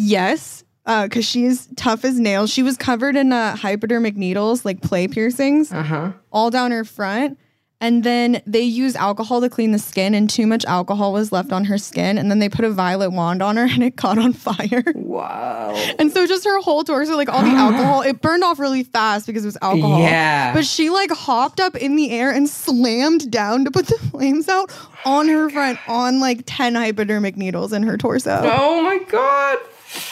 Yes, 0.00 0.62
because 1.04 1.24
she 1.24 1.44
is 1.44 1.68
tough 1.76 2.04
as 2.04 2.18
nails. 2.18 2.50
She 2.50 2.62
was 2.62 2.76
covered 2.78 3.14
in 3.16 3.32
uh, 3.32 3.54
hypodermic 3.56 4.16
needles, 4.16 4.64
like 4.64 4.80
play 4.80 5.06
piercings, 5.06 5.70
Uh-huh. 5.72 6.12
all 6.32 6.50
down 6.50 6.70
her 6.70 6.84
front. 6.84 7.38
And 7.80 8.02
then 8.02 8.42
they 8.44 8.62
used 8.62 8.96
alcohol 8.96 9.40
to 9.40 9.48
clean 9.48 9.70
the 9.70 9.78
skin, 9.78 10.12
and 10.12 10.28
too 10.28 10.48
much 10.48 10.64
alcohol 10.64 11.12
was 11.12 11.30
left 11.30 11.52
on 11.52 11.66
her 11.66 11.78
skin. 11.78 12.18
And 12.18 12.28
then 12.28 12.40
they 12.40 12.48
put 12.48 12.64
a 12.64 12.70
violet 12.70 13.10
wand 13.10 13.40
on 13.40 13.56
her, 13.56 13.62
and 13.70 13.84
it 13.84 13.96
caught 13.96 14.18
on 14.18 14.32
fire. 14.32 14.82
Wow. 14.96 15.74
And 15.98 16.10
so 16.10 16.26
just 16.26 16.44
her 16.44 16.60
whole 16.60 16.82
torso, 16.82 17.14
like 17.16 17.28
all 17.28 17.42
the 17.42 17.50
alcohol, 17.56 18.02
it 18.02 18.20
burned 18.20 18.42
off 18.42 18.58
really 18.58 18.82
fast 18.82 19.26
because 19.28 19.44
it 19.44 19.46
was 19.48 19.58
alcohol. 19.62 20.00
Yeah. 20.00 20.52
But 20.54 20.66
she 20.66 20.90
like 20.90 21.10
hopped 21.12 21.60
up 21.60 21.76
in 21.76 21.94
the 21.94 22.10
air 22.10 22.32
and 22.32 22.48
slammed 22.48 23.30
down 23.30 23.64
to 23.64 23.70
put 23.70 23.86
the 23.86 23.98
flames 24.10 24.48
out 24.48 24.72
on 25.04 25.28
her 25.28 25.48
front 25.48 25.78
on 25.88 26.18
like 26.18 26.42
10 26.46 26.74
hypodermic 26.74 27.36
needles 27.36 27.72
in 27.72 27.84
her 27.84 27.96
torso. 27.96 28.40
Oh 28.44 28.82
my 28.82 28.98
god. 29.08 29.58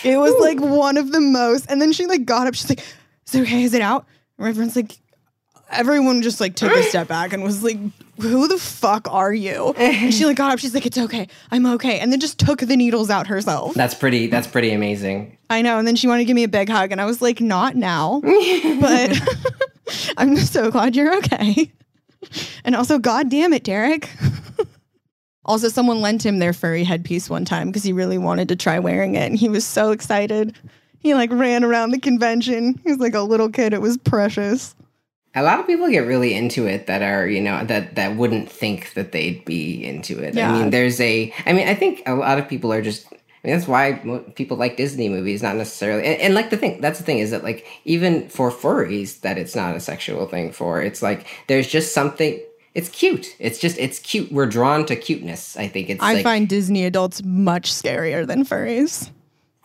It 0.04 0.18
was 0.18 0.34
like 0.40 0.60
one 0.60 0.96
of 0.96 1.12
the 1.12 1.20
most. 1.20 1.70
And 1.70 1.80
then 1.80 1.92
she 1.92 2.06
like 2.06 2.24
got 2.24 2.46
up. 2.46 2.54
She's 2.54 2.68
like, 2.68 2.80
"Is 3.26 3.34
it 3.34 3.42
okay? 3.42 3.62
Is 3.62 3.74
it 3.74 3.82
out?" 3.82 4.06
And 4.38 4.48
everyone's 4.48 4.76
like, 4.76 4.98
everyone 5.70 6.22
just 6.22 6.40
like 6.40 6.54
took 6.54 6.72
a 6.72 6.82
step 6.88 7.08
back 7.08 7.32
and 7.32 7.42
was 7.42 7.62
like, 7.62 7.78
"Who 8.20 8.48
the 8.48 8.58
fuck 8.58 9.10
are 9.10 9.32
you?" 9.32 9.74
And 9.76 10.12
she 10.12 10.24
like 10.24 10.36
got 10.36 10.52
up. 10.52 10.58
She's 10.58 10.74
like, 10.74 10.86
"It's 10.86 10.98
okay. 10.98 11.28
I'm 11.50 11.66
okay." 11.66 11.98
And 11.98 12.12
then 12.12 12.20
just 12.20 12.38
took 12.38 12.60
the 12.60 12.76
needles 12.76 13.10
out 13.10 13.26
herself. 13.26 13.74
That's 13.74 13.94
pretty 13.94 14.26
that's 14.28 14.46
pretty 14.46 14.72
amazing. 14.72 15.36
I 15.50 15.62
know. 15.62 15.78
And 15.78 15.86
then 15.86 15.96
she 15.96 16.06
wanted 16.06 16.22
to 16.22 16.24
give 16.26 16.36
me 16.36 16.44
a 16.44 16.48
big 16.48 16.68
hug, 16.68 16.92
and 16.92 17.00
I 17.00 17.04
was 17.04 17.22
like, 17.22 17.40
"Not 17.40 17.76
now." 17.76 18.20
but 18.80 19.20
I'm 20.16 20.36
so 20.36 20.70
glad 20.70 20.96
you're 20.96 21.16
okay. 21.18 21.70
And 22.64 22.74
also, 22.74 22.98
God 22.98 23.30
damn 23.30 23.52
it, 23.52 23.62
Derek. 23.62 24.10
Also, 25.46 25.68
someone 25.68 26.00
lent 26.00 26.26
him 26.26 26.38
their 26.40 26.52
furry 26.52 26.84
headpiece 26.84 27.30
one 27.30 27.44
time 27.44 27.68
because 27.68 27.84
he 27.84 27.92
really 27.92 28.18
wanted 28.18 28.48
to 28.48 28.56
try 28.56 28.78
wearing 28.78 29.14
it, 29.14 29.22
and 29.22 29.38
he 29.38 29.48
was 29.48 29.64
so 29.64 29.92
excited. 29.92 30.56
He 30.98 31.14
like 31.14 31.30
ran 31.30 31.62
around 31.62 31.92
the 31.92 32.00
convention. 32.00 32.80
He 32.82 32.90
was 32.90 32.98
like 32.98 33.14
a 33.14 33.20
little 33.20 33.48
kid. 33.48 33.72
It 33.72 33.80
was 33.80 33.96
precious. 33.96 34.74
A 35.36 35.42
lot 35.42 35.60
of 35.60 35.66
people 35.66 35.88
get 35.88 36.00
really 36.06 36.34
into 36.34 36.66
it 36.66 36.86
that 36.88 37.02
are, 37.02 37.28
you 37.28 37.40
know, 37.40 37.64
that 37.64 37.94
that 37.94 38.16
wouldn't 38.16 38.50
think 38.50 38.94
that 38.94 39.12
they'd 39.12 39.44
be 39.44 39.84
into 39.84 40.18
it. 40.18 40.34
Yeah. 40.34 40.52
I 40.52 40.58
mean, 40.58 40.70
there's 40.70 41.00
a 41.00 41.32
I 41.44 41.52
mean, 41.52 41.68
I 41.68 41.74
think 41.74 42.02
a 42.06 42.14
lot 42.14 42.38
of 42.38 42.48
people 42.48 42.72
are 42.72 42.82
just 42.82 43.06
I 43.12 43.16
mean, 43.44 43.54
that's 43.54 43.68
why 43.68 44.22
people 44.34 44.56
like 44.56 44.76
Disney 44.76 45.08
movies, 45.08 45.42
not 45.42 45.54
necessarily. 45.54 46.04
And, 46.04 46.20
and 46.20 46.34
like 46.34 46.50
the 46.50 46.56
thing, 46.56 46.80
that's 46.80 46.98
the 46.98 47.04
thing 47.04 47.18
is 47.18 47.30
that 47.30 47.44
like 47.44 47.66
even 47.84 48.28
for 48.28 48.50
furries, 48.50 49.20
that 49.20 49.38
it's 49.38 49.54
not 49.54 49.76
a 49.76 49.80
sexual 49.80 50.26
thing 50.26 50.50
for. 50.50 50.82
It's 50.82 51.02
like 51.02 51.26
there's 51.46 51.68
just 51.68 51.92
something. 51.92 52.40
It's 52.76 52.90
cute. 52.90 53.34
It's 53.38 53.58
just 53.58 53.78
it's 53.78 53.98
cute. 53.98 54.30
We're 54.30 54.44
drawn 54.46 54.84
to 54.86 54.96
cuteness. 54.96 55.56
I 55.56 55.66
think 55.66 55.88
it's. 55.88 56.02
I 56.02 56.14
like, 56.14 56.22
find 56.22 56.46
Disney 56.46 56.84
adults 56.84 57.22
much 57.24 57.72
scarier 57.72 58.26
than 58.26 58.44
furries. 58.44 59.10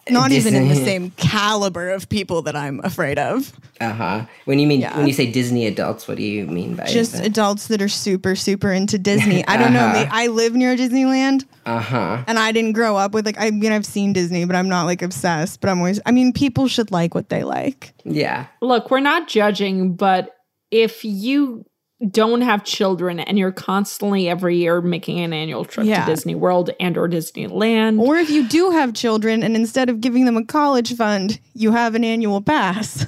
Not 0.09 0.31
even 0.31 0.55
in 0.55 0.69
the 0.69 0.75
same 0.89 1.11
caliber 1.11 1.89
of 1.91 2.07
people 2.09 2.41
that 2.43 2.55
I'm 2.55 2.79
afraid 2.85 3.19
of. 3.19 3.51
Uh 3.81 3.91
huh. 3.91 4.25
When 4.45 4.59
you 4.59 4.65
mean 4.65 4.79
Yeah. 4.79 4.95
when 4.97 5.07
you 5.07 5.13
say 5.13 5.29
Disney 5.29 5.67
adults, 5.67 6.07
what 6.07 6.15
do 6.17 6.23
you 6.23 6.47
mean 6.47 6.75
by 6.75 6.85
that? 6.85 6.89
Just 6.93 7.11
that? 7.13 7.25
adults 7.25 7.67
that 7.67 7.81
are 7.81 7.89
super, 7.89 8.35
super 8.35 8.71
into 8.71 8.97
Disney. 9.11 9.45
I 9.45 9.57
don't 9.57 9.73
know. 9.73 9.79
Uh-huh. 9.81 9.93
may- 10.05 10.09
I 10.09 10.27
live 10.27 10.53
near 10.55 10.77
Disneyland. 10.77 11.43
Uh 11.65 11.79
huh. 11.81 12.23
and 12.27 12.39
I 12.39 12.51
didn't 12.53 12.71
grow 12.73 12.95
up 12.95 13.11
with 13.11 13.25
like 13.25 13.35
I 13.37 13.51
mean 13.51 13.73
I've 13.73 13.85
seen 13.85 14.13
Disney, 14.13 14.45
but 14.45 14.55
I'm 14.55 14.69
not 14.69 14.85
like 14.85 15.01
obsessed. 15.01 15.59
But 15.59 15.69
I'm 15.69 15.79
always 15.79 15.99
I 16.05 16.11
mean 16.11 16.31
people 16.31 16.69
should 16.69 16.91
like 16.91 17.13
what 17.13 17.27
they 17.27 17.43
like. 17.43 17.93
Yeah. 18.05 18.47
Look, 18.61 18.89
we're 18.89 19.01
not 19.01 19.27
judging, 19.27 19.95
but 19.95 20.33
if 20.71 21.03
you 21.03 21.65
don't 22.09 22.41
have 22.41 22.63
children 22.63 23.19
and 23.19 23.37
you're 23.37 23.51
constantly 23.51 24.27
every 24.27 24.57
year 24.57 24.81
making 24.81 25.19
an 25.19 25.33
annual 25.33 25.65
trip 25.65 25.85
Yeah. 25.85 26.05
to 26.05 26.11
Disney 26.11 26.33
World 26.35 26.71
and 26.79 26.97
or 26.97 27.07
Disneyland, 27.07 27.99
Or 27.99 28.15
if 28.15 28.29
you 28.29 28.47
do 28.47 28.71
have 28.71 28.93
children 28.93 29.43
and 29.43 29.55
instead 29.55 29.89
of 29.89 30.01
giving 30.01 30.25
them 30.25 30.35
a 30.37 30.43
college 30.45 30.95
fund, 30.95 31.39
you 31.53 31.71
have 31.71 31.93
an 31.95 32.03
annual 32.03 32.41
pass. 32.41 33.05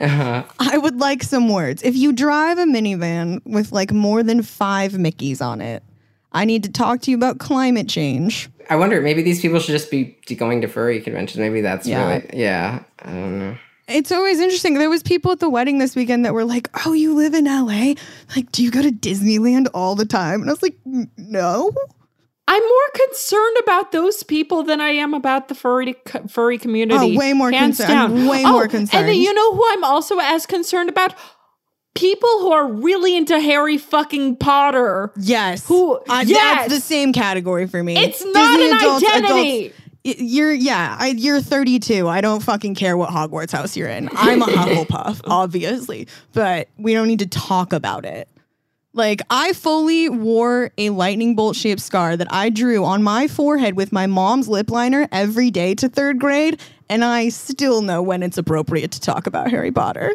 Uh 0.00 0.08
huh. 0.08 0.42
I 0.58 0.78
would 0.78 0.98
like 1.00 1.22
some 1.22 1.50
words. 1.50 1.82
If 1.82 1.94
you 1.96 2.12
drive 2.14 2.56
a 2.56 2.64
minivan 2.64 3.40
with 3.44 3.72
like 3.72 3.92
more 3.92 4.22
than 4.22 4.42
five 4.42 4.92
Mickeys 4.92 5.42
on 5.42 5.60
it, 5.60 5.82
I 6.32 6.46
need 6.46 6.62
to 6.62 6.70
talk 6.72 7.02
to 7.02 7.10
you 7.10 7.16
about 7.18 7.38
climate 7.38 7.88
change. 7.90 8.48
I 8.70 8.76
wonder, 8.76 9.00
maybe 9.02 9.22
these 9.22 9.42
people 9.42 9.58
should 9.58 9.72
just 9.72 9.90
be 9.90 10.16
going 10.36 10.62
to 10.62 10.68
furry 10.68 11.00
conventions. 11.02 11.38
Maybe 11.40 11.60
that's 11.60 11.86
Yeah. 11.86 12.06
really, 12.08 12.30
yeah. 12.32 12.84
I 13.00 13.10
don't 13.10 13.38
know. 13.38 13.56
It's 13.92 14.10
always 14.12 14.40
interesting. 14.40 14.74
There 14.74 14.90
was 14.90 15.02
people 15.02 15.30
at 15.32 15.40
the 15.40 15.48
wedding 15.50 15.78
this 15.78 15.94
weekend 15.96 16.24
that 16.24 16.34
were 16.34 16.44
like, 16.44 16.68
"Oh, 16.86 16.92
you 16.92 17.14
live 17.14 17.34
in 17.34 17.44
LA? 17.46 17.94
Like, 18.36 18.50
do 18.52 18.62
you 18.62 18.70
go 18.70 18.82
to 18.82 18.90
Disneyland 18.90 19.68
all 19.74 19.94
the 19.94 20.04
time?" 20.06 20.40
And 20.40 20.50
I 20.50 20.52
was 20.52 20.62
like, 20.62 20.76
"No." 21.16 21.72
I'm 22.48 22.62
more 22.62 23.06
concerned 23.08 23.56
about 23.62 23.92
those 23.92 24.24
people 24.24 24.62
than 24.64 24.80
I 24.80 24.90
am 24.90 25.14
about 25.14 25.48
the 25.48 25.54
furry 25.54 25.94
furry 26.28 26.58
community. 26.58 27.14
Oh, 27.14 27.18
way 27.18 27.32
more 27.32 27.50
concerned. 27.52 27.92
I'm 27.92 28.10
down. 28.16 28.26
way 28.26 28.44
Oh, 28.44 28.52
more 28.52 28.68
concerned. 28.68 29.00
And 29.00 29.08
then 29.08 29.16
you 29.20 29.32
know 29.32 29.54
who 29.54 29.64
I'm 29.70 29.84
also 29.84 30.18
as 30.18 30.44
concerned 30.46 30.88
about? 30.88 31.14
People 31.94 32.28
who 32.40 32.50
are 32.52 32.66
really 32.72 33.14
into 33.16 33.38
Harry 33.38 33.76
fucking 33.76 34.36
Potter. 34.36 35.12
Yes. 35.20 35.66
Who- 35.66 35.96
Uh, 36.08 36.24
yes. 36.26 36.68
That's 36.68 36.74
the 36.74 36.80
same 36.80 37.12
category 37.12 37.66
for 37.68 37.82
me. 37.82 37.96
It's 37.96 38.24
not 38.24 38.58
an 38.58 38.72
identity. 38.72 39.68
y- 39.68 39.72
you're 40.04 40.52
yeah. 40.52 40.96
I, 40.98 41.08
you're 41.08 41.40
32. 41.40 42.08
I 42.08 42.20
don't 42.20 42.42
fucking 42.42 42.74
care 42.74 42.96
what 42.96 43.10
Hogwarts 43.10 43.52
house 43.52 43.76
you're 43.76 43.88
in. 43.88 44.08
I'm 44.12 44.42
a 44.42 44.46
Hufflepuff, 44.46 45.20
obviously, 45.26 46.08
but 46.32 46.68
we 46.76 46.94
don't 46.94 47.08
need 47.08 47.20
to 47.20 47.28
talk 47.28 47.72
about 47.72 48.04
it. 48.04 48.28
Like 48.94 49.22
I 49.30 49.52
fully 49.54 50.08
wore 50.08 50.70
a 50.76 50.90
lightning 50.90 51.34
bolt 51.34 51.56
shaped 51.56 51.80
scar 51.80 52.16
that 52.16 52.28
I 52.30 52.50
drew 52.50 52.84
on 52.84 53.02
my 53.02 53.26
forehead 53.26 53.74
with 53.74 53.90
my 53.90 54.06
mom's 54.06 54.48
lip 54.48 54.70
liner 54.70 55.08
every 55.10 55.50
day 55.50 55.74
to 55.76 55.88
third 55.88 56.18
grade, 56.18 56.60
and 56.90 57.04
I 57.04 57.30
still 57.30 57.80
know 57.80 58.02
when 58.02 58.22
it's 58.22 58.36
appropriate 58.36 58.92
to 58.92 59.00
talk 59.00 59.26
about 59.26 59.50
Harry 59.50 59.72
Potter. 59.72 60.14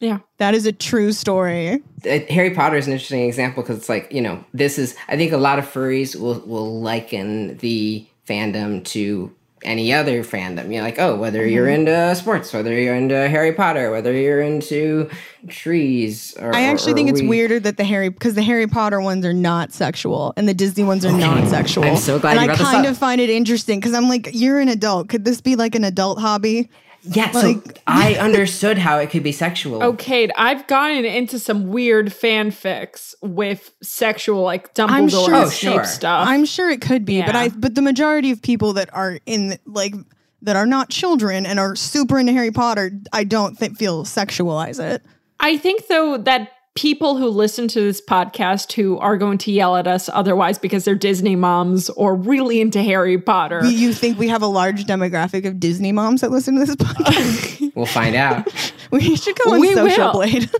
Yeah. 0.00 0.18
That 0.38 0.54
is 0.54 0.66
a 0.66 0.72
true 0.72 1.12
story. 1.12 1.82
Uh, 2.04 2.20
Harry 2.30 2.50
Potter 2.50 2.76
is 2.76 2.86
an 2.86 2.92
interesting 2.92 3.22
example 3.26 3.62
because 3.62 3.78
it's 3.78 3.88
like 3.88 4.12
you 4.12 4.20
know 4.20 4.44
this 4.52 4.78
is 4.78 4.96
I 5.08 5.16
think 5.16 5.32
a 5.32 5.36
lot 5.36 5.58
of 5.58 5.64
furries 5.70 6.16
will 6.16 6.40
will 6.40 6.80
liken 6.80 7.56
the 7.58 8.06
fandom 8.28 8.84
to 8.86 9.32
any 9.64 9.92
other 9.92 10.22
fandom. 10.22 10.72
You're 10.72 10.82
like, 10.82 11.00
oh, 11.00 11.16
whether 11.16 11.44
you're 11.44 11.66
Mm-hmm. 11.66 11.88
into 11.88 12.14
sports, 12.14 12.52
whether 12.52 12.72
you're 12.78 12.94
into 12.94 13.28
Harry 13.28 13.52
Potter, 13.52 13.90
whether 13.90 14.12
you're 14.12 14.40
into 14.40 15.10
trees. 15.48 16.36
Or, 16.38 16.54
I 16.54 16.62
actually 16.62 16.92
or- 16.92 16.94
think 16.94 17.10
it's 17.10 17.20
we- 17.22 17.28
weirder 17.28 17.58
that 17.60 17.76
the 17.76 17.84
Harry 17.84 18.08
because 18.08 18.34
the 18.34 18.42
Harry 18.42 18.66
Potter 18.68 19.00
ones 19.00 19.24
are 19.26 19.32
not 19.32 19.72
sexual 19.72 20.32
and 20.36 20.48
the 20.48 20.54
Disney 20.54 20.84
ones 20.84 21.04
are 21.04 21.10
non-sexual. 21.12 21.84
I'm 21.84 21.96
so 21.96 22.18
glad 22.18 22.36
and 22.38 22.50
I 22.50 22.54
kind 22.54 22.86
of 22.86 22.96
find 22.96 23.20
it 23.20 23.30
interesting 23.30 23.80
because 23.80 23.94
I'm 23.94 24.08
like, 24.08 24.28
you're 24.32 24.60
an 24.60 24.68
adult. 24.68 25.08
Could 25.08 25.24
this 25.24 25.40
be 25.40 25.56
like 25.56 25.74
an 25.74 25.84
adult 25.84 26.20
hobby? 26.20 26.68
Yeah, 27.10 27.30
so 27.30 27.62
I 27.86 28.14
understood 28.14 28.78
how 28.78 28.98
it 28.98 29.10
could 29.10 29.22
be 29.22 29.32
sexual. 29.32 29.82
Okay, 29.82 30.28
I've 30.36 30.66
gotten 30.66 31.04
into 31.04 31.38
some 31.38 31.68
weird 31.68 32.06
fanfics 32.06 33.14
with 33.22 33.72
sexual, 33.82 34.42
like 34.42 34.74
Dumbledore 34.74 35.26
sure- 35.26 35.34
Oh, 35.34 35.48
Snape 35.48 35.74
sure. 35.74 35.84
stuff. 35.84 36.28
I'm 36.28 36.44
sure 36.44 36.70
it 36.70 36.80
could 36.80 37.04
be, 37.04 37.22
but 37.22 37.34
I 37.36 37.48
but 37.48 37.74
the 37.74 37.82
majority 37.82 38.30
of 38.30 38.42
people 38.42 38.74
that 38.74 38.92
are 38.94 39.18
in 39.26 39.58
like 39.66 39.94
that 40.42 40.56
are 40.56 40.66
not 40.66 40.90
children 40.90 41.46
and 41.46 41.58
are 41.58 41.74
super 41.74 42.18
into 42.18 42.32
Harry 42.32 42.52
Potter, 42.52 42.92
I 43.12 43.24
don't 43.24 43.56
think 43.58 43.76
feel 43.76 44.04
sexualize 44.04 44.78
it. 44.82 45.02
I 45.40 45.56
think 45.56 45.86
though 45.88 46.18
that 46.18 46.50
people 46.78 47.16
who 47.16 47.26
listen 47.26 47.66
to 47.66 47.80
this 47.80 48.00
podcast 48.00 48.72
who 48.74 48.96
are 48.98 49.16
going 49.18 49.36
to 49.36 49.50
yell 49.50 49.74
at 49.74 49.88
us 49.88 50.08
otherwise 50.12 50.60
because 50.60 50.84
they're 50.84 50.94
Disney 50.94 51.34
moms 51.34 51.90
or 51.90 52.14
really 52.14 52.60
into 52.60 52.80
Harry 52.84 53.18
Potter. 53.18 53.62
Do 53.62 53.74
you 53.74 53.92
think 53.92 54.16
we 54.16 54.28
have 54.28 54.42
a 54.42 54.46
large 54.46 54.84
demographic 54.84 55.44
of 55.44 55.58
Disney 55.58 55.90
moms 55.90 56.20
that 56.20 56.30
listen 56.30 56.54
to 56.54 56.64
this 56.64 56.76
podcast? 56.76 57.72
We'll 57.74 57.86
find 57.86 58.14
out. 58.16 58.48
we 58.92 59.14
should 59.16 59.36
go 59.44 59.52
on 59.54 59.60
We 59.60 59.72
Social 59.74 60.06
will. 60.06 60.12
Blade. 60.12 60.50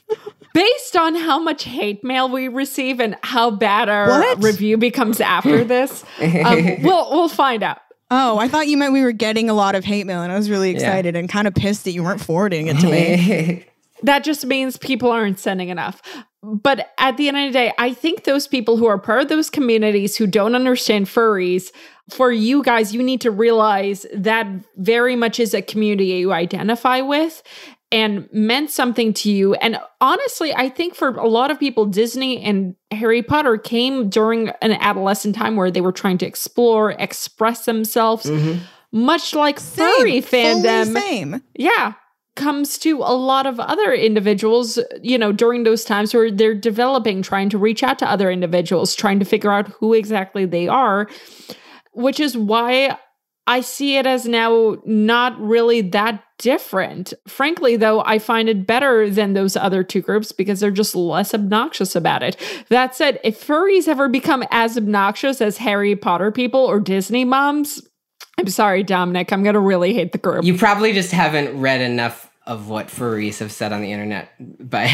Based 0.54 0.96
on 0.96 1.14
how 1.14 1.38
much 1.38 1.64
hate 1.64 2.02
mail 2.02 2.30
we 2.30 2.48
receive 2.48 2.98
and 3.00 3.16
how 3.22 3.50
bad 3.50 3.88
our 3.90 4.08
What? 4.08 4.42
review 4.42 4.76
becomes 4.78 5.20
after 5.20 5.62
this, 5.64 6.04
um, 6.20 6.82
we'll 6.82 7.10
we'll 7.10 7.28
find 7.28 7.62
out. 7.62 7.78
oh, 8.10 8.38
I 8.38 8.48
thought 8.48 8.66
you 8.66 8.76
meant 8.78 8.92
we 8.94 9.02
were 9.02 9.12
getting 9.12 9.48
a 9.50 9.54
lot 9.54 9.74
of 9.74 9.84
hate 9.84 10.06
mail, 10.06 10.22
and 10.22 10.32
I 10.32 10.36
was 10.36 10.48
really 10.50 10.70
excited 10.70 11.16
and 11.16 11.28
kind 11.28 11.46
of 11.46 11.54
pissed 11.54 11.84
that 11.84 11.92
you 11.92 12.02
weren't 12.02 12.20
forwarding 12.22 12.66
it 12.68 12.78
to 12.80 12.86
me. 12.90 13.66
That 14.06 14.22
just 14.22 14.46
means 14.46 14.76
people 14.76 15.10
aren't 15.10 15.40
sending 15.40 15.68
enough. 15.68 16.00
But 16.42 16.92
at 16.96 17.16
the 17.16 17.26
end 17.26 17.38
of 17.38 17.52
the 17.52 17.58
day, 17.58 17.72
I 17.76 17.92
think 17.92 18.22
those 18.22 18.46
people 18.46 18.76
who 18.76 18.86
are 18.86 18.98
part 18.98 19.22
of 19.22 19.28
those 19.28 19.50
communities 19.50 20.14
who 20.16 20.28
don't 20.28 20.54
understand 20.54 21.06
furries, 21.06 21.72
for 22.10 22.30
you 22.30 22.62
guys, 22.62 22.94
you 22.94 23.02
need 23.02 23.20
to 23.22 23.32
realize 23.32 24.06
that 24.14 24.46
very 24.76 25.16
much 25.16 25.40
is 25.40 25.54
a 25.54 25.60
community 25.60 26.06
you 26.06 26.32
identify 26.32 27.00
with 27.00 27.42
and 27.90 28.28
meant 28.32 28.70
something 28.70 29.12
to 29.12 29.30
you. 29.30 29.54
And 29.54 29.80
honestly, 30.00 30.54
I 30.54 30.68
think 30.68 30.94
for 30.94 31.08
a 31.16 31.26
lot 31.26 31.50
of 31.50 31.58
people, 31.58 31.84
Disney 31.84 32.40
and 32.42 32.76
Harry 32.92 33.24
Potter 33.24 33.58
came 33.58 34.08
during 34.08 34.50
an 34.62 34.72
adolescent 34.72 35.34
time 35.34 35.56
where 35.56 35.72
they 35.72 35.80
were 35.80 35.90
trying 35.90 36.18
to 36.18 36.26
explore, 36.26 36.92
express 36.92 37.64
themselves, 37.64 38.26
mm-hmm. 38.26 38.60
much 38.92 39.34
like 39.34 39.58
furry 39.58 40.20
Same, 40.20 40.62
fully 40.62 40.62
fandom 40.62 40.92
Same. 40.92 41.42
yeah 41.54 41.94
comes 42.36 42.78
to 42.78 42.98
a 42.98 43.16
lot 43.16 43.46
of 43.46 43.58
other 43.58 43.92
individuals 43.92 44.78
you 45.02 45.18
know 45.18 45.32
during 45.32 45.64
those 45.64 45.84
times 45.84 46.14
where 46.14 46.30
they're 46.30 46.54
developing 46.54 47.22
trying 47.22 47.48
to 47.48 47.58
reach 47.58 47.82
out 47.82 47.98
to 47.98 48.08
other 48.08 48.30
individuals 48.30 48.94
trying 48.94 49.18
to 49.18 49.24
figure 49.24 49.50
out 49.50 49.68
who 49.68 49.94
exactly 49.94 50.44
they 50.44 50.68
are 50.68 51.08
which 51.92 52.20
is 52.20 52.36
why 52.36 52.96
i 53.46 53.60
see 53.60 53.96
it 53.96 54.06
as 54.06 54.26
now 54.26 54.76
not 54.84 55.38
really 55.40 55.80
that 55.80 56.22
different. 56.38 57.14
Frankly 57.26 57.76
though 57.76 58.02
i 58.04 58.18
find 58.18 58.48
it 58.48 58.66
better 58.66 59.08
than 59.08 59.32
those 59.32 59.56
other 59.56 59.82
two 59.82 60.02
groups 60.02 60.32
because 60.32 60.60
they're 60.60 60.70
just 60.70 60.94
less 60.94 61.32
obnoxious 61.32 61.96
about 61.96 62.22
it. 62.22 62.36
That 62.68 62.94
said 62.94 63.18
if 63.24 63.42
furries 63.44 63.88
ever 63.88 64.08
become 64.08 64.44
as 64.50 64.76
obnoxious 64.76 65.40
as 65.40 65.56
harry 65.56 65.96
potter 65.96 66.30
people 66.30 66.60
or 66.60 66.78
disney 66.78 67.24
moms 67.24 67.80
i'm 68.38 68.48
sorry 68.48 68.82
dominic 68.82 69.32
i'm 69.32 69.42
gonna 69.42 69.60
really 69.60 69.92
hate 69.94 70.12
the 70.12 70.18
group 70.18 70.44
You 70.44 70.56
probably 70.56 70.92
just 70.92 71.12
haven't 71.12 71.58
read 71.60 71.80
enough 71.80 72.30
of 72.46 72.68
what 72.68 72.86
furries 72.86 73.40
have 73.40 73.50
said 73.50 73.72
on 73.72 73.80
the 73.82 73.90
internet. 73.90 74.28
But 74.66 74.88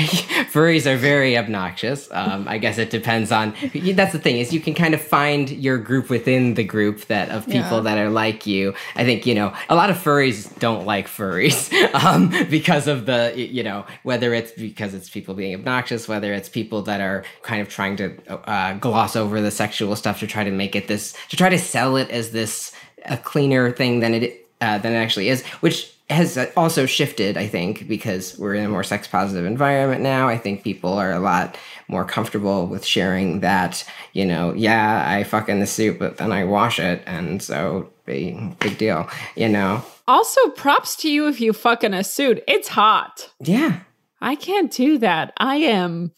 furries 0.53 0.87
are 0.91 0.97
very 0.99 1.37
obnoxious. 1.37 2.09
Um, 2.13 2.47
I 2.49 2.57
guess 2.59 2.77
it 2.79 2.89
depends 2.91 3.31
on. 3.33 3.55
That's 3.75 4.13
the 4.13 4.19
thing 4.19 4.37
is 4.37 4.53
you 4.53 4.61
can 4.61 4.73
kind 4.75 4.93
of 4.95 5.01
find 5.01 5.49
your 5.51 5.77
group 5.79 6.09
within 6.11 6.55
the 6.55 6.65
group 6.65 7.07
that 7.07 7.31
of 7.31 7.47
people 7.47 7.79
Yeah. 7.79 7.81
that 7.81 7.99
are 7.99 8.11
like 8.11 8.47
you. 8.47 8.75
I 8.97 9.05
think 9.05 9.25
you 9.27 9.35
know 9.35 9.55
a 9.71 9.75
lot 9.75 9.89
of 9.91 9.97
furries 9.97 10.59
don't 10.59 10.85
like 10.87 11.09
furries 11.09 11.71
um, 12.05 12.29
because 12.51 12.87
of 12.87 13.05
the 13.07 13.33
you 13.37 13.63
know 13.63 13.85
whether 14.03 14.33
it's 14.35 14.53
because 14.53 14.93
it's 14.95 15.09
people 15.11 15.35
being 15.35 15.55
obnoxious, 15.55 16.07
whether 16.09 16.33
it's 16.35 16.49
people 16.51 16.83
that 16.83 17.01
are 17.01 17.25
kind 17.43 17.61
of 17.63 17.69
trying 17.71 17.97
to 17.97 18.15
uh, 18.49 18.75
gloss 18.75 19.17
over 19.17 19.41
the 19.43 19.51
sexual 19.51 19.95
stuff 19.97 20.21
to 20.21 20.27
try 20.27 20.45
to 20.45 20.51
make 20.51 20.75
it 20.77 20.87
this 20.89 21.15
to 21.31 21.37
try 21.37 21.49
to 21.51 21.59
sell 21.59 21.97
it 21.97 22.11
as 22.11 22.31
this 22.33 22.73
a 23.07 23.17
cleaner 23.17 23.73
thing 23.73 24.01
than 24.01 24.15
it 24.15 24.49
uh, 24.61 24.79
than 24.79 24.93
it 24.93 24.97
actually 24.97 25.29
is, 25.29 25.45
which 25.61 25.93
has 26.11 26.39
also 26.57 26.87
shifted, 26.87 27.37
I 27.37 27.47
think, 27.47 27.89
because 27.89 28.39
we're 28.39 28.55
in 28.55 28.65
a 28.65 28.69
more 28.69 28.85
sex 28.85 29.09
positive 29.09 29.45
environment 29.45 30.03
now. 30.03 30.29
I 30.29 30.39
think 30.39 30.63
people 30.63 30.93
are 30.93 31.13
a 31.13 31.19
lot 31.19 31.57
more 31.89 32.05
comfortable 32.05 32.67
with 32.67 32.85
sharing 32.85 33.41
that, 33.41 33.85
you 34.13 34.25
know, 34.25 34.53
yeah, 34.55 35.05
I 35.09 35.25
fuck 35.25 35.49
in 35.49 35.61
the 35.61 35.67
soup, 35.67 35.99
but 35.99 36.19
then 36.19 36.31
I 36.31 36.45
wash 36.45 36.79
it. 36.79 37.03
And 37.07 37.43
so, 37.43 37.91
big, 38.05 38.59
big 38.59 38.79
deal, 38.79 39.09
you 39.37 39.49
know? 39.49 39.83
Also, 40.07 40.49
props 40.51 40.97
to 40.97 41.11
you 41.11 41.29
if 41.29 41.41
you 41.41 41.53
fuck 41.53 41.83
in 41.83 41.95
a 41.95 42.05
suit. 42.05 42.43
It's 42.47 42.69
hot. 42.69 43.31
Yeah. 43.41 43.81
I 44.21 44.35
can't 44.35 44.71
do 44.71 44.99
that. 44.99 45.33
I 45.39 45.57
am 45.57 46.13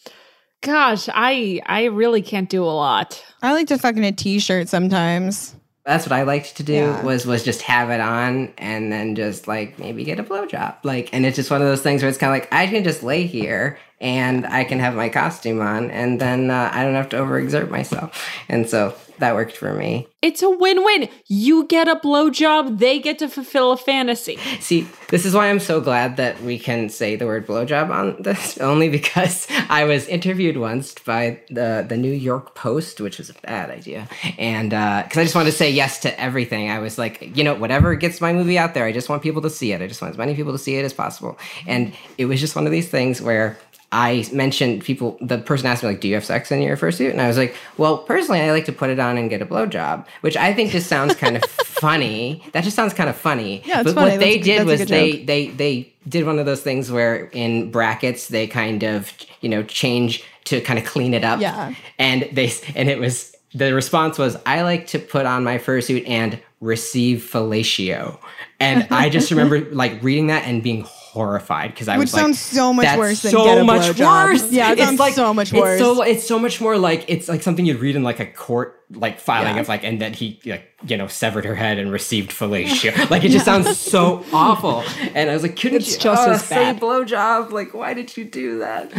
gosh, 0.64 1.08
I 1.12 1.60
I 1.66 1.84
really 1.84 2.22
can't 2.22 2.48
do 2.48 2.64
a 2.64 2.66
lot. 2.66 3.22
I 3.42 3.52
like 3.52 3.68
to 3.68 3.78
fuck 3.78 3.96
in 3.96 4.04
a 4.04 4.12
t-shirt 4.12 4.68
sometimes. 4.68 5.54
That's 5.86 6.06
what 6.06 6.12
I 6.12 6.22
liked 6.22 6.56
to 6.56 6.62
do 6.62 6.72
Yeah. 6.72 7.02
was 7.02 7.26
was 7.26 7.42
just 7.44 7.62
have 7.62 7.90
it 7.90 8.00
on 8.00 8.52
and 8.56 8.90
then 8.90 9.14
just 9.14 9.46
like 9.46 9.78
maybe 9.78 10.04
get 10.04 10.18
a 10.18 10.24
blowjob. 10.24 10.76
Like 10.82 11.10
and 11.12 11.26
it's 11.26 11.36
just 11.36 11.50
one 11.50 11.60
of 11.60 11.66
those 11.68 11.82
things 11.82 12.02
where 12.02 12.08
it's 12.08 12.18
kind 12.18 12.30
of 12.34 12.40
like 12.40 12.52
I 12.52 12.66
can 12.66 12.84
just 12.84 13.02
lay 13.02 13.26
here 13.26 13.78
and 14.00 14.46
I 14.46 14.64
can 14.64 14.78
have 14.80 14.94
my 14.94 15.08
costume 15.08 15.60
on 15.60 15.90
and 15.90 16.20
then 16.20 16.50
uh, 16.50 16.70
I 16.72 16.82
don't 16.84 16.94
have 16.94 17.08
to 17.10 17.16
overexert 17.16 17.70
myself. 17.70 18.28
And 18.48 18.68
so 18.68 18.94
that 19.18 19.34
worked 19.34 19.56
for 19.56 19.72
me. 19.74 20.08
It's 20.22 20.42
a 20.42 20.50
win-win. 20.50 21.08
You 21.26 21.66
get 21.66 21.86
a 21.86 21.96
blowjob, 21.96 22.78
they 22.78 22.98
get 22.98 23.18
to 23.20 23.28
fulfill 23.28 23.72
a 23.72 23.76
fantasy. 23.76 24.36
See, 24.60 24.88
this 25.08 25.24
is 25.24 25.34
why 25.34 25.48
I'm 25.48 25.60
so 25.60 25.80
glad 25.80 26.16
that 26.16 26.42
we 26.42 26.58
can 26.58 26.88
say 26.88 27.14
the 27.14 27.26
word 27.26 27.46
blowjob 27.46 27.90
on 27.90 28.22
this, 28.22 28.58
only 28.70 28.88
because 28.88 29.46
I 29.68 29.84
was 29.84 30.08
interviewed 30.08 30.56
once 30.56 30.94
by 30.94 31.40
the 31.50 31.84
the 31.88 31.96
New 31.96 32.12
York 32.12 32.54
Post, 32.54 33.00
which 33.00 33.18
was 33.18 33.30
a 33.30 33.34
bad 33.34 33.70
idea, 33.70 34.08
and 34.38 34.70
because 34.70 35.18
I 35.18 35.22
just 35.24 35.34
wanted 35.34 35.50
to 35.50 35.56
say 35.56 35.70
yes 35.70 36.00
to 36.00 36.20
everything. 36.20 36.70
I 36.70 36.78
was 36.78 36.98
like, 36.98 37.36
you 37.36 37.44
know, 37.44 37.54
whatever 37.54 37.94
gets 37.94 38.20
my 38.20 38.32
movie 38.32 38.58
out 38.58 38.74
there, 38.74 38.84
I 38.84 38.92
just 38.92 39.08
want 39.08 39.22
people 39.22 39.42
to 39.42 39.50
see 39.50 39.72
it. 39.72 39.82
I 39.82 39.86
just 39.86 40.02
want 40.02 40.12
as 40.12 40.18
many 40.18 40.34
people 40.34 40.52
to 40.52 40.58
see 40.58 40.76
it 40.76 40.84
as 40.84 40.92
possible, 40.92 41.38
and 41.66 41.92
it 42.18 42.24
was 42.24 42.40
just 42.40 42.56
one 42.56 42.66
of 42.66 42.72
these 42.72 42.88
things 42.88 43.22
where. 43.22 43.58
I 43.94 44.26
mentioned 44.32 44.82
people. 44.82 45.16
The 45.20 45.38
person 45.38 45.66
asked 45.66 45.82
me 45.82 45.90
like, 45.90 46.00
"Do 46.00 46.08
you 46.08 46.14
have 46.14 46.24
sex 46.24 46.50
in 46.50 46.60
your 46.60 46.76
fursuit?" 46.76 47.10
And 47.10 47.20
I 47.20 47.28
was 47.28 47.38
like, 47.38 47.54
"Well, 47.78 47.98
personally, 47.98 48.40
I 48.40 48.50
like 48.50 48.64
to 48.64 48.72
put 48.72 48.90
it 48.90 48.98
on 48.98 49.16
and 49.16 49.30
get 49.30 49.40
a 49.40 49.46
blowjob," 49.46 50.04
which 50.22 50.36
I 50.36 50.52
think 50.52 50.72
just 50.72 50.88
sounds 50.88 51.14
kind 51.14 51.36
of 51.36 51.44
funny. 51.64 52.42
That 52.52 52.64
just 52.64 52.74
sounds 52.76 52.92
kind 52.92 53.08
of 53.08 53.16
funny. 53.16 53.62
Yeah, 53.64 53.80
it's 53.80 53.84
but 53.92 53.94
funny. 53.94 54.10
what 54.12 54.20
they 54.20 54.34
a- 54.40 54.42
did 54.42 54.66
was 54.66 54.84
they 54.86 55.12
joke. 55.12 55.26
they 55.26 55.46
they 55.48 55.92
did 56.08 56.26
one 56.26 56.38
of 56.38 56.46
those 56.46 56.60
things 56.62 56.90
where 56.90 57.26
in 57.32 57.70
brackets 57.70 58.28
they 58.28 58.46
kind 58.46 58.82
of 58.82 59.12
you 59.40 59.48
know 59.48 59.62
change 59.62 60.22
to 60.46 60.60
kind 60.60 60.78
of 60.78 60.84
clean 60.84 61.14
it 61.14 61.24
up. 61.24 61.40
Yeah. 61.40 61.74
And 61.98 62.28
they 62.32 62.52
and 62.74 62.88
it 62.90 62.98
was 62.98 63.34
the 63.54 63.72
response 63.72 64.18
was 64.18 64.36
I 64.44 64.62
like 64.62 64.88
to 64.88 64.98
put 64.98 65.24
on 65.26 65.44
my 65.44 65.58
fursuit 65.58 66.08
and 66.08 66.40
receive 66.60 67.28
fellatio. 67.32 68.18
And 68.58 68.86
I 68.90 69.08
just 69.08 69.30
remember 69.34 69.60
like 69.70 70.02
reading 70.02 70.26
that 70.26 70.44
and 70.46 70.62
being 70.62 70.82
horrified 71.14 71.70
because 71.70 71.88
I 71.88 71.96
Which 71.96 72.06
was 72.06 72.14
like, 72.14 72.22
sounds 72.22 72.38
so 72.40 72.72
much 72.72 72.84
"That's 72.84 72.98
worse 72.98 73.22
than 73.22 73.30
so 73.32 73.44
get 73.44 73.58
a 73.58 73.64
much 73.64 73.82
blowjob." 73.96 74.24
worse. 74.32 74.50
Yeah, 74.52 74.72
it 74.72 74.78
It's 74.80 74.96
sounds 74.98 75.14
so 75.14 75.32
much 75.32 75.52
It's 75.52 75.60
worse. 75.60 75.78
so 75.80 76.02
it's 76.02 76.26
so 76.26 76.38
much 76.38 76.60
more 76.60 76.76
like 76.76 77.04
it's 77.08 77.28
like 77.28 77.42
something 77.42 77.64
you'd 77.64 77.78
read 77.80 77.94
in 77.96 78.02
like 78.02 78.18
a 78.20 78.26
court 78.26 78.80
like 78.90 79.20
filing 79.20 79.54
Yeah. 79.54 79.60
of 79.62 79.68
like 79.68 79.84
and 79.84 80.00
that 80.02 80.16
he 80.16 80.40
like 80.44 80.68
you 80.86 80.96
know 80.96 81.06
severed 81.06 81.44
her 81.44 81.54
head 81.54 81.78
and 81.78 81.92
received 81.92 82.32
fellatio. 82.32 83.08
like 83.10 83.22
it 83.24 83.30
just 83.30 83.44
sounds 83.44 83.78
so 83.78 84.24
awful. 84.32 84.82
And 85.14 85.30
I 85.30 85.32
was 85.32 85.42
like, 85.42 85.56
couldn't 85.56 85.78
It's 85.82 85.94
you 85.94 86.00
just 86.00 86.28
as 86.28 86.44
say 86.44 86.56
bad. 86.56 86.80
blowjob? 86.80 87.52
Like, 87.52 87.72
why 87.74 87.94
did 87.94 88.16
you 88.16 88.24
do 88.24 88.58
that? 88.58 88.90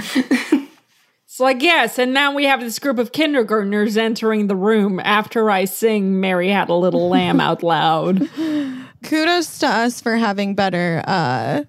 It's 1.28 1.40
like, 1.42 1.62
yes, 1.62 2.00
and 2.00 2.14
now 2.14 2.34
we 2.34 2.46
have 2.46 2.62
this 2.62 2.80
group 2.80 2.98
of 2.98 3.12
kindergartners 3.12 3.98
entering 3.98 4.48
the 4.48 4.56
room 4.56 5.02
after 5.04 5.52
I 5.52 5.66
sing 5.66 6.22
Mary 6.22 6.48
Had 6.50 6.70
a 6.70 6.76
Little 6.76 7.10
Lamb 7.10 7.42
out 7.42 7.62
loud. 7.62 8.30
Kudos 9.04 9.60
to 9.60 9.68
us 9.68 10.00
for 10.00 10.16
having 10.16 10.56
better 10.56 11.04
uh 11.06 11.64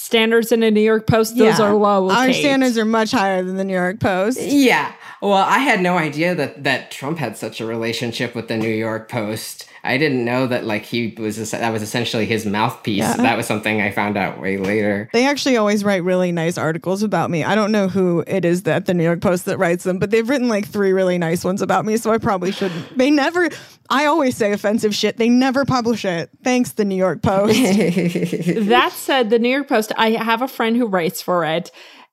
Standards 0.00 0.52
in 0.52 0.62
a 0.62 0.70
New 0.70 0.80
York 0.80 1.08
Post, 1.08 1.36
those 1.36 1.58
yeah. 1.58 1.66
are 1.66 1.74
low. 1.74 2.08
Our 2.08 2.26
Kate. 2.26 2.34
standards 2.34 2.78
are 2.78 2.84
much 2.84 3.10
higher 3.10 3.42
than 3.42 3.56
the 3.56 3.64
New 3.64 3.74
York 3.74 3.98
Post. 3.98 4.40
Yeah. 4.40 4.92
Well, 5.20 5.32
I 5.32 5.58
had 5.58 5.80
no 5.80 5.98
idea 5.98 6.36
that 6.36 6.62
that 6.62 6.92
Trump 6.92 7.18
had 7.18 7.36
such 7.36 7.60
a 7.60 7.66
relationship 7.66 8.32
with 8.32 8.46
the 8.46 8.56
New 8.56 8.70
York 8.70 9.10
Post. 9.10 9.68
I 9.84 9.96
didn't 9.98 10.24
know 10.24 10.46
that 10.46 10.64
like 10.64 10.84
he 10.84 11.14
was 11.18 11.50
that 11.50 11.72
was 11.72 11.82
essentially 11.82 12.26
his 12.26 12.44
mouthpiece. 12.46 12.98
Yeah. 12.98 13.16
That 13.16 13.36
was 13.36 13.46
something 13.46 13.80
I 13.80 13.90
found 13.90 14.16
out 14.16 14.40
way 14.40 14.56
later. 14.58 15.08
They 15.12 15.26
actually 15.26 15.56
always 15.56 15.84
write 15.84 16.02
really 16.04 16.32
nice 16.32 16.58
articles 16.58 17.02
about 17.02 17.30
me. 17.30 17.44
I 17.44 17.54
don't 17.54 17.72
know 17.72 17.88
who 17.88 18.24
it 18.26 18.44
is 18.44 18.64
that 18.64 18.86
the 18.86 18.94
New 18.94 19.04
York 19.04 19.20
Post 19.20 19.44
that 19.46 19.58
writes 19.58 19.84
them, 19.84 19.98
but 19.98 20.10
they've 20.10 20.28
written 20.28 20.48
like 20.48 20.66
three 20.66 20.92
really 20.92 21.18
nice 21.18 21.44
ones 21.44 21.62
about 21.62 21.84
me, 21.84 21.96
so 21.96 22.10
I 22.12 22.18
probably 22.18 22.52
shouldn't. 22.52 22.96
They 22.98 23.10
never 23.10 23.48
I 23.90 24.04
always 24.06 24.36
say 24.36 24.52
offensive 24.52 24.94
shit. 24.94 25.16
They 25.16 25.28
never 25.30 25.64
publish 25.64 26.04
it. 26.04 26.30
Thanks, 26.44 26.72
the 26.72 26.84
New 26.84 26.96
York 26.96 27.22
Post. 27.22 27.54
That 28.68 28.92
said, 28.92 29.30
the 29.30 29.38
New 29.38 29.48
York 29.48 29.68
Post, 29.68 29.92
I 29.96 30.10
have 30.10 30.42
a 30.42 30.48
friend 30.48 30.76
who 30.76 30.86
writes 30.86 31.22
for 31.22 31.44
it. 31.44 31.70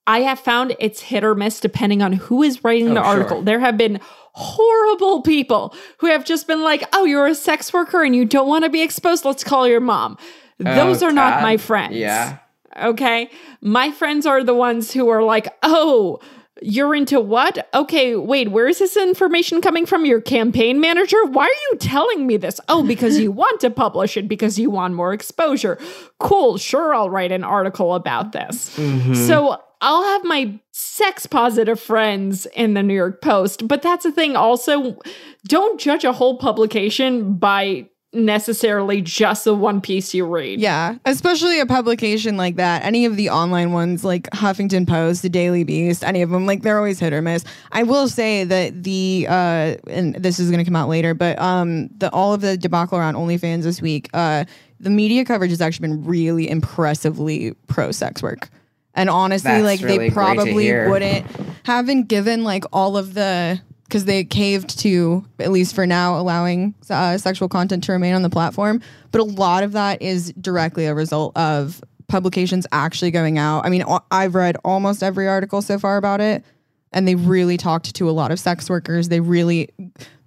I 0.08 0.20
have 0.22 0.40
found 0.40 0.76
it's 0.80 1.02
hit 1.02 1.24
or 1.24 1.34
miss 1.36 1.60
depending 1.60 2.02
on 2.02 2.14
who 2.14 2.44
is 2.44 2.64
writing 2.64 2.92
oh, 2.92 2.94
the 2.94 3.00
Oh, 3.02 3.04
sure. 3.04 3.12
article. 3.14 3.42
There 3.42 3.60
have 3.60 3.78
been 3.78 4.00
horrible 4.38 5.22
people 5.22 5.74
who 6.00 6.08
have 6.08 6.26
just 6.26 6.46
been 6.46 6.62
like, 6.62 6.84
oh, 6.94 7.06
you're 7.06 7.26
a 7.28 7.36
sex 7.36 7.72
worker 7.72 8.04
and 8.04 8.14
you 8.16 8.26
don't 8.26 8.48
want 8.48 8.66
to 8.66 8.70
be 8.70 8.82
exposed. 8.82 9.24
Let's 9.24 9.44
call 9.44 9.68
your 9.68 9.80
mom. 9.80 10.18
Those 10.60 11.02
Oh, 11.02 11.08
are 11.08 11.12
not 11.14 11.36
God. 11.36 11.44
my 11.44 11.58
friends. 11.58 11.96
Yeah. 11.96 12.38
Okay. 12.82 13.30
My 13.62 13.92
friends 13.92 14.26
are 14.26 14.44
the 14.44 14.54
ones 14.54 14.92
who 14.92 15.08
are 15.08 15.24
like, 15.24 15.48
oh, 15.64 16.20
you're 16.62 16.94
into 16.96 17.20
what? 17.20 17.68
Okay, 17.74 18.16
wait, 18.16 18.50
where 18.50 18.68
is 18.68 18.80
this 18.80 18.96
information 18.96 19.62
coming 19.62 19.86
from? 19.86 20.06
Your 20.06 20.22
campaign 20.22 20.80
manager? 20.80 21.18
Why 21.26 21.44
are 21.46 21.72
you 21.72 21.78
telling 21.80 22.26
me 22.28 22.38
this? 22.38 22.60
Oh, 22.70 22.82
because 22.84 23.18
you 23.20 23.32
want 23.44 23.60
to 23.62 23.70
publish 23.70 24.16
it, 24.18 24.28
because 24.30 24.58
you 24.60 24.70
want 24.70 24.94
more 24.94 25.14
exposure. 25.14 25.78
Cool, 26.20 26.58
sure, 26.58 26.94
I'll 26.96 27.10
write 27.10 27.34
an 27.34 27.44
article 27.44 27.94
about 27.94 28.32
this. 28.32 28.76
Mm-hmm. 28.78 29.14
So 29.16 29.62
I'll 29.82 30.04
have 30.04 30.24
my 30.24 30.58
sex 30.96 31.26
positive 31.26 31.78
friends 31.78 32.46
in 32.54 32.74
the 32.74 32.82
New 32.82 32.94
York 32.94 33.22
Post, 33.22 33.68
but 33.68 33.82
that's 33.82 34.04
the 34.04 34.14
thing 34.14 34.38
also 34.38 34.98
don't 35.46 35.78
judge 35.78 36.06
a 36.06 36.14
whole 36.14 36.38
publication 36.38 37.34
by 37.34 37.90
necessarily 38.14 39.02
just 39.02 39.44
the 39.44 39.54
one 39.54 39.82
piece 39.82 40.14
you 40.14 40.26
read. 40.26 40.58
Yeah, 40.58 40.96
especially 41.04 41.60
a 41.60 41.66
publication 41.66 42.38
like 42.38 42.56
that. 42.56 42.86
Any 42.86 43.04
of 43.04 43.18
the 43.18 43.30
online 43.30 43.74
ones 43.74 44.06
like 44.06 44.30
Huffington 44.30 44.88
Post, 44.88 45.22
the 45.22 45.28
Daily 45.28 45.66
Beast, 45.66 46.02
any 46.02 46.22
of 46.22 46.30
them, 46.30 46.46
like 46.46 46.62
they're 46.62 46.78
always 46.78 46.98
hit 46.98 47.12
or 47.12 47.22
miss. 47.22 47.44
I 47.74 47.84
will 47.84 48.08
say 48.08 48.46
that 48.46 48.84
the 48.84 49.28
uh 49.30 49.76
and 49.88 50.16
this 50.16 50.40
is 50.40 50.50
going 50.50 50.64
to 50.64 50.66
come 50.66 50.78
out 50.78 50.88
later, 50.88 51.14
but 51.14 51.38
um 51.40 51.90
the 51.98 52.10
all 52.12 52.34
of 52.34 52.40
the 52.40 52.56
debacle 52.56 52.98
around 52.98 53.16
OnlyFans 53.16 53.64
this 53.64 53.82
week, 53.82 54.10
uh 54.14 54.46
the 54.80 54.90
media 54.90 55.26
coverage 55.26 55.52
has 55.52 55.60
actually 55.60 55.90
been 55.90 56.06
really 56.06 56.50
impressively 56.50 57.54
pro 57.68 57.92
sex 57.92 58.24
work. 58.24 58.50
And 58.96 59.10
honestly, 59.10 59.52
That's 59.52 59.64
like 59.64 59.82
really 59.82 60.10
they 60.10 60.10
probably 60.10 60.72
wouldn't 60.72 61.26
haven't 61.64 62.08
given 62.08 62.44
like 62.44 62.64
all 62.72 62.98
of 62.98 63.14
the 63.14 63.60
because 63.84 64.06
they 64.06 64.24
caved 64.24 64.80
to 64.80 65.26
at 65.40 65.52
least 65.52 65.76
for 65.76 65.86
now 65.86 66.20
allowing 66.20 66.74
uh, 66.90 67.18
sexual 67.18 67.48
content 67.48 67.84
to 67.84 67.92
remain 67.92 68.14
on 68.16 68.24
the 68.24 68.30
platform. 68.30 68.82
But 69.12 69.22
a 69.22 69.26
lot 69.26 69.64
of 69.64 69.74
that 69.74 70.02
is 70.02 70.34
directly 70.34 70.86
a 70.86 70.94
result 70.94 71.38
of 71.38 71.84
publications 72.08 72.66
actually 72.72 73.12
going 73.12 73.38
out. 73.38 73.66
I 73.66 73.70
mean, 73.70 73.84
I've 74.12 74.36
read 74.36 74.58
almost 74.64 75.04
every 75.04 75.28
article 75.28 75.62
so 75.62 75.78
far 75.78 75.98
about 75.98 76.22
it. 76.22 76.44
And 76.92 77.08
they 77.08 77.16
really 77.16 77.58
talked 77.58 77.94
to 77.94 78.10
a 78.10 78.12
lot 78.12 78.32
of 78.32 78.40
sex 78.40 78.70
workers. 78.70 79.10
They 79.10 79.20
really 79.20 79.70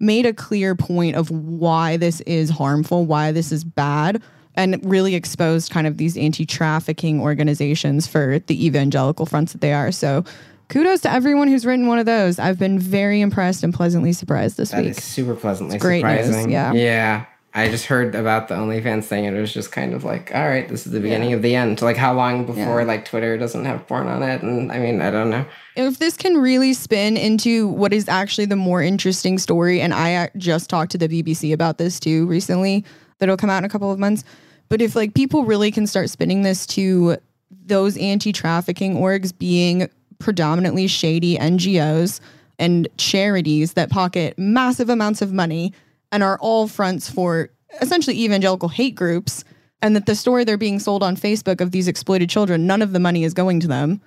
made 0.01 0.27
a 0.27 0.35
clear 0.35 0.75
point 0.75 1.17
of 1.17 1.31
why 1.31 1.97
this 1.97 2.21
is 2.23 2.51
harmful, 2.51 3.07
why 3.07 3.33
this 3.33 3.53
is 3.53 3.65
bad, 3.65 4.23
and 4.59 4.79
really 4.85 5.15
exposed 5.15 5.71
kind 5.71 5.87
of 5.87 5.97
these 5.97 6.17
anti 6.19 6.45
trafficking 6.45 7.21
organizations 7.21 8.07
for 8.07 8.41
the 8.49 8.67
evangelical 8.67 9.25
fronts 9.25 9.53
that 9.53 9.61
they 9.63 9.73
are. 9.73 9.93
So 9.93 10.25
kudos 10.69 11.01
to 11.03 11.11
everyone 11.13 11.49
who's 11.49 11.65
written 11.65 11.87
one 11.87 11.99
of 11.99 12.07
those. 12.07 12.39
I've 12.39 12.59
been 12.59 12.79
very 12.79 13.21
impressed 13.23 13.63
and 13.65 13.73
pleasantly 13.73 14.13
surprised 14.13 14.57
this 14.59 14.73
That 14.73 14.83
week. 14.83 14.99
is 14.99 15.03
super 15.05 15.35
pleasantly 15.35 15.79
great 15.79 16.05
news, 16.05 16.27
surprising. 16.27 16.51
yeah. 16.51 16.73
Yeah. 16.73 17.25
I 17.55 17.69
just 17.71 17.87
heard 17.87 18.15
about 18.15 18.49
the 18.49 18.55
OnlyFans 18.55 19.05
thing 19.05 19.27
and 19.27 19.35
it 19.37 19.41
was 19.41 19.55
just 19.55 19.73
kind 19.73 19.95
of 19.95 20.05
like, 20.05 20.31
all 20.35 20.47
right, 20.47 20.69
this 20.69 20.87
is 20.87 20.93
the 20.93 21.01
beginning 21.01 21.33
of 21.33 21.41
the 21.41 21.55
end. 21.55 21.81
Like 21.81 21.97
how 21.97 22.13
long 22.13 22.45
before 22.45 22.81
Yeah. 22.81 22.87
like 22.87 23.05
Twitter 23.07 23.39
doesn't 23.39 23.65
have 23.65 23.87
porn 23.89 24.07
on 24.07 24.23
it? 24.23 24.43
And 24.43 24.71
I 24.71 24.79
mean, 24.79 25.01
I 25.01 25.11
don't 25.11 25.31
know. 25.31 25.47
if 25.75 25.99
this 25.99 26.17
can 26.17 26.37
really 26.37 26.75
spin 26.75 27.17
into 27.17 27.69
what 27.69 27.93
is 27.95 28.07
actually 28.09 28.45
the 28.47 28.57
more 28.57 28.83
interesting 28.83 29.39
story, 29.39 29.81
and 29.81 29.95
I 29.95 30.15
uh, 30.17 30.27
just 30.37 30.69
talked 30.69 30.91
to 30.93 30.99
the 30.99 31.09
BBC 31.09 31.53
about 31.55 31.79
this 31.79 31.99
too 31.99 32.27
recently, 32.27 32.85
that'll 33.19 33.37
come 33.39 33.49
out 33.51 33.59
in 33.59 33.65
a 33.65 33.69
couple 33.71 33.91
of 33.91 33.99
months. 33.99 34.25
But 34.69 34.83
if 34.83 34.95
like 34.95 35.15
people 35.15 35.45
really 35.45 35.71
can 35.71 35.87
start 35.87 36.11
spinning 36.11 36.43
this 36.43 36.67
to 36.69 37.17
those 37.51 37.97
anti-trafficking 37.97 38.97
orgs 38.97 39.37
being 39.37 39.89
predominantly 40.19 40.87
shady 40.87 41.37
NGOs 41.39 42.21
and 42.59 42.89
charities 42.97 43.75
that 43.75 43.91
pocket 43.91 44.39
massive 44.39 44.91
amounts 44.91 45.23
of 45.23 45.33
money 45.33 45.73
and 46.11 46.23
are 46.23 46.39
all 46.41 46.67
fronts 46.67 47.09
for 47.09 47.51
essentially 47.81 48.19
evangelical 48.19 48.69
hate 48.69 48.95
groups, 48.95 49.45
and 49.83 49.95
that 49.95 50.07
the 50.07 50.15
story 50.15 50.43
they're 50.43 50.57
being 50.57 50.79
sold 50.79 51.03
on 51.03 51.17
Facebook 51.17 51.61
of 51.61 51.71
these 51.71 51.87
exploited 51.87 52.29
children, 52.29 52.67
none 52.67 52.83
of 52.83 52.93
the 52.93 52.99
money 52.99 53.25
is 53.25 53.35
going 53.35 53.61
to 53.61 53.69
them 53.69 54.01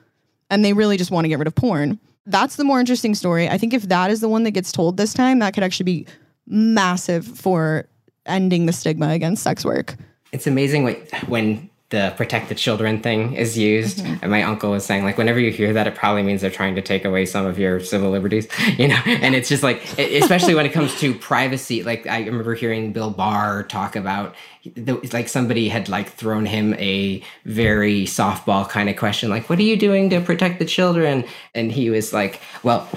and 0.49 0.65
they 0.65 0.73
really 0.73 0.97
just 0.97 1.11
want 1.11 1.23
to 1.23 1.29
get 1.29 1.39
rid 1.39 1.47
of 1.47 1.55
porn. 1.55 1.97
That's 2.25 2.57
the 2.57 2.63
more 2.63 2.79
interesting 2.79 3.15
story. 3.15 3.47
I 3.47 3.57
think 3.57 3.73
if 3.73 3.83
that 3.83 4.11
is 4.11 4.19
the 4.19 4.27
one 4.27 4.43
that 4.43 4.51
gets 4.51 4.71
told 4.71 4.97
this 4.97 5.13
time, 5.13 5.39
that 5.39 5.53
could 5.53 5.63
actually 5.63 5.85
be 5.85 6.07
massive 6.45 7.25
for 7.25 7.87
ending 8.25 8.65
the 8.65 8.73
stigma 8.73 9.09
against 9.09 9.43
sex 9.43 9.63
work. 9.63 9.95
It's 10.31 10.47
amazing 10.47 10.83
when, 10.83 10.95
when 11.27 11.69
the 11.91 12.13
protect 12.15 12.47
the 12.49 12.55
children 12.55 13.01
thing 13.01 13.33
is 13.33 13.57
used. 13.57 13.99
Mm-hmm. 13.99 14.15
And 14.21 14.31
my 14.31 14.43
uncle 14.43 14.71
was 14.71 14.85
saying, 14.85 15.03
like, 15.03 15.17
whenever 15.17 15.39
you 15.39 15.51
hear 15.51 15.73
that, 15.73 15.87
it 15.87 15.95
probably 15.95 16.23
means 16.23 16.41
they're 16.41 16.49
trying 16.49 16.75
to 16.75 16.81
take 16.81 17.05
away 17.05 17.25
some 17.25 17.45
of 17.45 17.59
your 17.59 17.79
civil 17.81 18.09
liberties, 18.09 18.47
you 18.77 18.87
know? 18.87 18.99
And 19.05 19.35
it's 19.35 19.49
just 19.49 19.61
like, 19.61 19.83
especially 19.99 20.55
when 20.55 20.65
it 20.65 20.71
comes 20.71 20.97
to 21.01 21.13
privacy. 21.13 21.83
Like, 21.83 22.07
I 22.07 22.23
remember 22.23 22.55
hearing 22.55 22.93
Bill 22.93 23.11
Barr 23.11 23.63
talk 23.63 23.95
about, 23.95 24.35
the- 24.63 25.09
like, 25.11 25.27
somebody 25.27 25.67
had 25.67 25.89
like 25.89 26.09
thrown 26.09 26.45
him 26.45 26.73
a 26.75 27.21
very 27.45 28.03
softball 28.05 28.67
kind 28.67 28.89
of 28.89 28.95
question, 28.95 29.29
like, 29.29 29.49
what 29.49 29.59
are 29.59 29.63
you 29.63 29.77
doing 29.77 30.09
to 30.11 30.21
protect 30.21 30.59
the 30.59 30.65
children? 30.65 31.25
And 31.53 31.71
he 31.71 31.89
was 31.89 32.13
like, 32.13 32.41
well, 32.63 32.87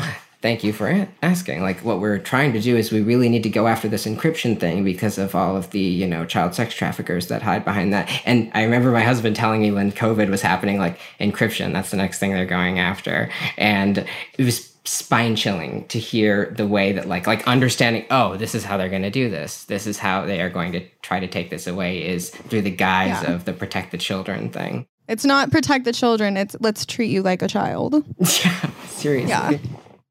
Thank 0.44 0.62
you 0.62 0.74
for 0.74 1.08
asking. 1.22 1.62
Like, 1.62 1.80
what 1.80 2.00
we're 2.00 2.18
trying 2.18 2.52
to 2.52 2.60
do 2.60 2.76
is 2.76 2.92
we 2.92 3.00
really 3.00 3.30
need 3.30 3.44
to 3.44 3.48
go 3.48 3.66
after 3.66 3.88
this 3.88 4.04
encryption 4.04 4.60
thing 4.60 4.84
because 4.84 5.16
of 5.16 5.34
all 5.34 5.56
of 5.56 5.70
the, 5.70 5.80
you 5.80 6.06
know, 6.06 6.26
child 6.26 6.54
sex 6.54 6.74
traffickers 6.74 7.28
that 7.28 7.40
hide 7.40 7.64
behind 7.64 7.94
that. 7.94 8.10
And 8.26 8.50
I 8.52 8.64
remember 8.64 8.90
my 8.90 9.00
husband 9.00 9.36
telling 9.36 9.62
me 9.62 9.70
when 9.70 9.90
COVID 9.90 10.28
was 10.28 10.42
happening, 10.42 10.76
like, 10.76 10.98
encryption, 11.18 11.72
that's 11.72 11.90
the 11.90 11.96
next 11.96 12.18
thing 12.18 12.32
they're 12.32 12.44
going 12.44 12.78
after. 12.78 13.30
And 13.56 14.04
it 14.36 14.44
was 14.44 14.70
spine 14.84 15.34
chilling 15.34 15.88
to 15.88 15.98
hear 15.98 16.52
the 16.54 16.66
way 16.66 16.92
that, 16.92 17.08
like, 17.08 17.26
like 17.26 17.48
understanding, 17.48 18.04
oh, 18.10 18.36
this 18.36 18.54
is 18.54 18.64
how 18.64 18.76
they're 18.76 18.90
going 18.90 19.00
to 19.00 19.08
do 19.10 19.30
this. 19.30 19.64
This 19.64 19.86
is 19.86 19.96
how 19.96 20.26
they 20.26 20.42
are 20.42 20.50
going 20.50 20.72
to 20.72 20.86
try 21.00 21.20
to 21.20 21.26
take 21.26 21.48
this 21.48 21.66
away 21.66 22.06
is 22.06 22.28
through 22.28 22.60
the 22.60 22.70
guise 22.70 23.22
Yeah. 23.22 23.32
of 23.32 23.46
the 23.46 23.54
protect 23.54 23.92
the 23.92 23.98
children 23.98 24.50
thing. 24.50 24.86
It's 25.08 25.24
not 25.24 25.50
protect 25.50 25.86
the 25.86 25.92
children, 25.94 26.36
it's 26.36 26.54
let's 26.60 26.84
treat 26.84 27.08
you 27.10 27.22
like 27.22 27.40
a 27.40 27.48
child. 27.48 28.04
yeah, 28.18 28.70
seriously. 28.88 29.30
Yeah. 29.30 29.58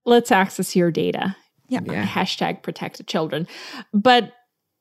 Let's 0.05 0.31
access 0.31 0.75
your 0.75 0.91
data. 0.91 1.35
Yeah. 1.69 1.81
Yeah. 1.85 2.05
Hashtag 2.05 2.61
protect 2.61 2.97
the 2.97 3.03
children. 3.03 3.47
But 3.93 4.33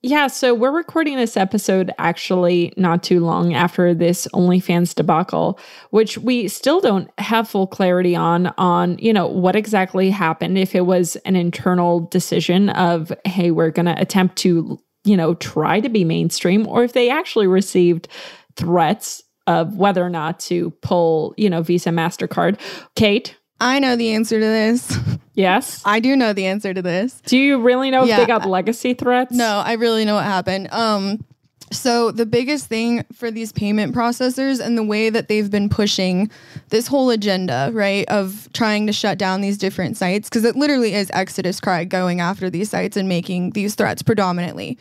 yeah, 0.04 0.26
so 0.26 0.52
we're 0.52 0.72
recording 0.72 1.16
this 1.16 1.36
episode 1.36 1.92
actually 1.96 2.72
not 2.76 3.04
too 3.04 3.20
long 3.20 3.54
after 3.54 3.94
this 3.94 4.26
OnlyFans 4.34 4.96
debacle, 4.96 5.60
which 5.90 6.18
we 6.18 6.48
still 6.48 6.80
don't 6.80 7.08
have 7.18 7.48
full 7.48 7.68
clarity 7.68 8.16
on 8.16 8.48
on, 8.58 8.98
you 8.98 9.12
know, 9.12 9.28
what 9.28 9.54
exactly 9.54 10.10
happened 10.10 10.58
if 10.58 10.74
it 10.74 10.86
was 10.86 11.14
an 11.24 11.36
internal 11.36 12.00
decision 12.00 12.70
of 12.70 13.12
hey, 13.24 13.52
we're 13.52 13.70
going 13.70 13.86
to 13.86 14.00
attempt 14.00 14.34
to, 14.38 14.76
you 15.04 15.16
know, 15.16 15.34
try 15.34 15.78
to 15.78 15.88
be 15.88 16.02
mainstream 16.04 16.66
or 16.66 16.82
if 16.82 16.94
they 16.94 17.08
actually 17.08 17.46
received 17.46 18.08
threats 18.56 19.22
of 19.46 19.76
whether 19.76 20.04
or 20.04 20.10
not 20.10 20.40
to 20.40 20.70
pull, 20.82 21.32
you 21.36 21.48
know, 21.48 21.62
Visa 21.62 21.90
Mastercard. 21.90 22.58
Kate, 22.96 23.36
I 23.62 23.78
know 23.78 23.94
the 23.94 24.12
answer 24.12 24.40
to 24.40 24.44
this. 24.44 24.98
yes. 25.34 25.82
I 25.84 26.00
do 26.00 26.16
know 26.16 26.32
the 26.32 26.46
answer 26.46 26.74
to 26.74 26.82
this. 26.82 27.20
Do 27.26 27.38
you 27.38 27.62
really 27.62 27.90
know 27.90 28.04
if 28.04 28.16
they 28.16 28.26
got 28.26 28.44
legacy 28.44 28.94
threats? 28.94 29.32
No, 29.32 29.62
I 29.64 29.74
really 29.74 30.04
know 30.04 30.16
what 30.16 30.24
happened. 30.24 30.72
Um, 30.72 31.24
so 31.70 32.10
the 32.10 32.26
biggest 32.26 32.66
thing 32.66 33.04
for 33.12 33.30
these 33.30 33.52
payment 33.52 33.94
processors 33.94 34.60
and 34.60 34.76
the 34.76 34.82
way 34.82 35.10
that 35.10 35.28
they've 35.28 35.50
been 35.50 35.68
pushing 35.68 36.30
this 36.68 36.86
whole 36.86 37.10
agenda, 37.10 37.70
right, 37.72 38.06
of 38.08 38.48
trying 38.52 38.86
to 38.88 38.92
shut 38.92 39.16
down 39.16 39.40
these 39.40 39.58
different 39.58 39.96
sites, 39.96 40.28
because 40.28 40.44
it 40.44 40.56
literally 40.56 40.94
is 40.94 41.10
Exodus 41.14 41.60
Cry 41.60 41.84
going 41.84 42.20
after 42.20 42.50
these 42.50 42.68
sites 42.68 42.96
and 42.96 43.08
making 43.08 43.50
these 43.50 43.74
threats 43.74 44.02
predominantly. 44.02 44.76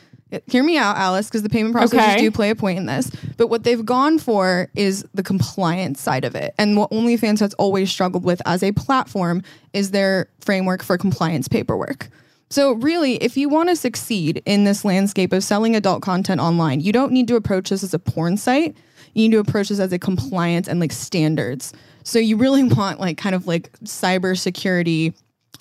Hear 0.48 0.64
me 0.64 0.78
out, 0.78 0.98
Alice, 0.98 1.28
because 1.28 1.44
the 1.44 1.50
payment 1.50 1.76
processors 1.76 2.14
Okay. 2.14 2.18
do 2.20 2.32
play 2.32 2.50
a 2.52 2.56
point 2.56 2.78
in 2.78 2.86
this. 2.86 3.12
But 3.38 3.48
what 3.48 3.64
they've 3.64 3.86
gone 3.86 4.18
for 4.20 4.70
is 4.76 5.06
the 5.14 5.24
compliance 5.24 6.00
side 6.00 6.24
of 6.24 6.36
it. 6.36 6.54
And 6.58 6.78
what 6.78 6.90
OnlyFans 6.92 7.40
has 7.42 7.54
always 7.56 7.92
struggled 7.92 8.24
with 8.24 8.42
as 8.46 8.64
a 8.64 8.72
platform 8.72 9.44
is 9.74 9.92
their 9.92 10.30
framework 10.40 10.84
for 10.84 10.98
compliance 10.98 11.48
paperwork. 11.48 12.10
So, 12.50 12.74
really, 12.74 13.16
if 13.16 13.38
you 13.38 13.48
want 13.48 13.70
to 13.70 13.76
succeed 13.78 14.42
in 14.46 14.66
this 14.66 14.84
landscape 14.84 15.32
of 15.32 15.44
selling 15.44 15.76
adult 15.76 16.02
content 16.02 16.42
online, 16.42 16.82
you 16.82 16.92
don't 16.92 17.12
need 17.14 17.28
to 17.30 17.36
approach 17.38 17.70
this 17.70 17.82
as 17.84 17.94
a 17.94 18.00
porn 18.00 18.36
site. 18.38 18.76
You 19.14 19.28
need 19.28 19.32
to 19.36 19.40
approach 19.40 19.70
this 19.70 19.80
as 19.80 19.92
a 19.94 20.00
compliance 20.00 20.68
and 20.68 20.80
like 20.80 20.92
standards. 20.92 21.72
So, 22.04 22.20
you 22.20 22.36
really 22.38 22.64
want 22.78 23.00
like 23.00 23.18
kind 23.18 23.36
of 23.36 23.48
like 23.48 23.72
cybersecurity, 23.84 25.14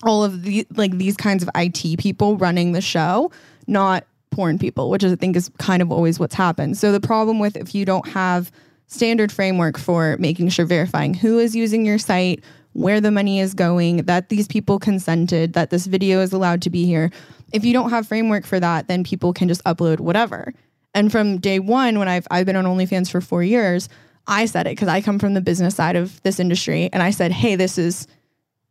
all 0.03 0.23
of 0.23 0.43
the 0.43 0.65
like 0.75 0.97
these 0.97 1.15
kinds 1.17 1.43
of 1.43 1.49
IT 1.55 1.97
people 1.99 2.37
running 2.37 2.71
the 2.73 2.81
show, 2.81 3.31
not 3.67 4.05
porn 4.31 4.57
people, 4.57 4.89
which 4.89 5.03
I 5.03 5.15
think 5.15 5.35
is 5.35 5.49
kind 5.59 5.81
of 5.81 5.91
always 5.91 6.19
what's 6.19 6.35
happened. 6.35 6.77
So, 6.77 6.91
the 6.91 6.99
problem 6.99 7.39
with 7.39 7.55
if 7.55 7.75
you 7.75 7.85
don't 7.85 8.07
have 8.07 8.51
standard 8.87 9.31
framework 9.31 9.77
for 9.77 10.17
making 10.19 10.49
sure 10.49 10.65
verifying 10.65 11.13
who 11.13 11.39
is 11.39 11.55
using 11.55 11.85
your 11.85 11.97
site, 11.97 12.43
where 12.73 12.99
the 12.99 13.11
money 13.11 13.39
is 13.39 13.53
going, 13.53 13.97
that 13.97 14.29
these 14.29 14.47
people 14.47 14.79
consented, 14.79 15.53
that 15.53 15.69
this 15.69 15.85
video 15.85 16.21
is 16.21 16.33
allowed 16.33 16.61
to 16.63 16.69
be 16.69 16.85
here. 16.85 17.11
If 17.53 17.65
you 17.65 17.73
don't 17.73 17.89
have 17.89 18.07
framework 18.07 18.45
for 18.45 18.59
that, 18.59 18.87
then 18.87 19.03
people 19.03 19.33
can 19.33 19.47
just 19.47 19.63
upload 19.65 19.99
whatever. 19.99 20.53
And 20.93 21.11
from 21.11 21.37
day 21.37 21.59
one, 21.59 21.99
when 21.99 22.07
I've 22.07 22.27
I've 22.31 22.45
been 22.45 22.55
on 22.55 22.65
OnlyFans 22.65 23.09
for 23.09 23.21
four 23.21 23.43
years, 23.43 23.87
I 24.27 24.45
said 24.45 24.67
it 24.67 24.71
because 24.71 24.87
I 24.87 25.01
come 25.01 25.19
from 25.19 25.33
the 25.33 25.41
business 25.41 25.75
side 25.75 25.95
of 25.95 26.21
this 26.23 26.39
industry, 26.39 26.89
and 26.91 27.01
I 27.01 27.11
said, 27.11 27.31
"Hey, 27.31 27.55
this 27.55 27.77
is 27.77 28.07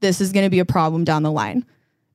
this 0.01 0.21
is 0.21 0.33
going 0.33 0.47
to 0.47 0.51
be 0.51 0.59
a 0.59 0.65
problem 0.65 1.05
down 1.05 1.23
the 1.23 1.33
line." 1.33 1.65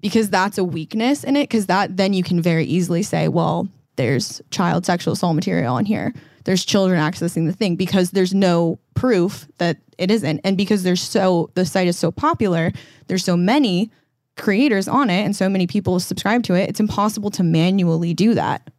Because 0.06 0.30
that's 0.30 0.60
a 0.60 0.64
weakness 0.64 1.24
in 1.24 1.36
it 1.36 1.50
because 1.50 1.66
that 1.66 1.98
then 1.98 2.14
you 2.14 2.22
can 2.22 2.40
very 2.40 2.64
easily 2.64 3.02
say 3.02 3.28
well 3.28 3.68
there's 3.96 4.40
child 4.52 4.86
sexual 4.86 5.14
assault 5.14 5.34
material 5.34 5.74
on 5.74 5.84
here. 5.84 6.14
There's 6.44 6.64
children 6.64 7.00
accessing 7.00 7.48
the 7.48 7.54
thing 7.54 7.76
because 7.76 8.12
there's 8.12 8.32
no 8.32 8.78
proof 8.94 9.48
that 9.58 9.78
it 9.98 10.12
isn't. 10.12 10.42
And 10.44 10.58
because 10.58 10.84
there's 10.84 11.02
so 11.02 11.50
the 11.56 11.66
site 11.66 11.88
is 11.88 11.98
so 11.98 12.12
popular 12.12 12.72
there's 13.08 13.24
so 13.24 13.36
many 13.36 13.90
creators 14.38 14.88
on 14.88 15.10
it 15.10 15.24
and 15.24 15.36
so 15.36 15.50
many 15.50 15.66
people 15.66 16.00
subscribe 16.00 16.44
to 16.44 16.54
it 16.54 16.70
it's 16.70 16.80
impossible 16.80 17.32
to 17.32 17.42
manually 17.42 18.14
do 18.14 18.36
that. 18.36 18.70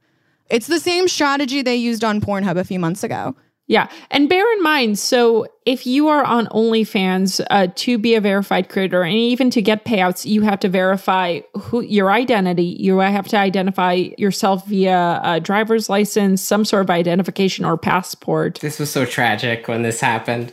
It's 0.49 0.68
the 0.68 0.79
same 0.79 1.09
strategy 1.09 1.61
they 1.61 1.74
used 1.74 2.05
on 2.05 2.20
pornhub 2.20 2.57
a 2.57 2.62
few 2.62 2.79
months 2.79 3.03
ago 3.03 3.35
Yeah. 3.69 3.89
And 4.12 4.29
bear 4.29 4.51
in 4.53 4.62
mind, 4.62 4.99
so 4.99 5.47
if 5.64 5.87
you 5.87 6.07
are 6.07 6.25
on 6.25 6.47
OnlyFans 6.47 7.45
uh, 7.51 7.67
to 7.75 7.99
be 7.99 8.14
a 8.14 8.21
verified 8.21 8.68
creator 8.68 9.03
and 9.03 9.17
even 9.17 9.51
to 9.51 9.61
get 9.61 9.84
payouts, 9.84 10.25
you 10.25 10.43
have 10.43 10.61
to 10.61 10.68
verify 10.68 11.41
who 11.55 11.80
your 11.80 12.13
identity. 12.13 12.76
You 12.79 12.99
have 12.99 13.26
to 13.29 13.37
identify 13.37 14.11
yourself 14.18 14.67
via 14.67 15.21
a 15.25 15.41
driver's 15.41 15.88
license, 15.88 16.43
some 16.43 16.64
sort 16.64 16.83
of 16.83 16.91
identification 16.91 17.64
or 17.64 17.76
passport. 17.76 18.61
This 18.61 18.79
was 18.79 18.91
so 18.91 19.05
tragic 19.05 19.67
when 19.67 19.83
this 19.83 20.01
happened. 20.01 20.53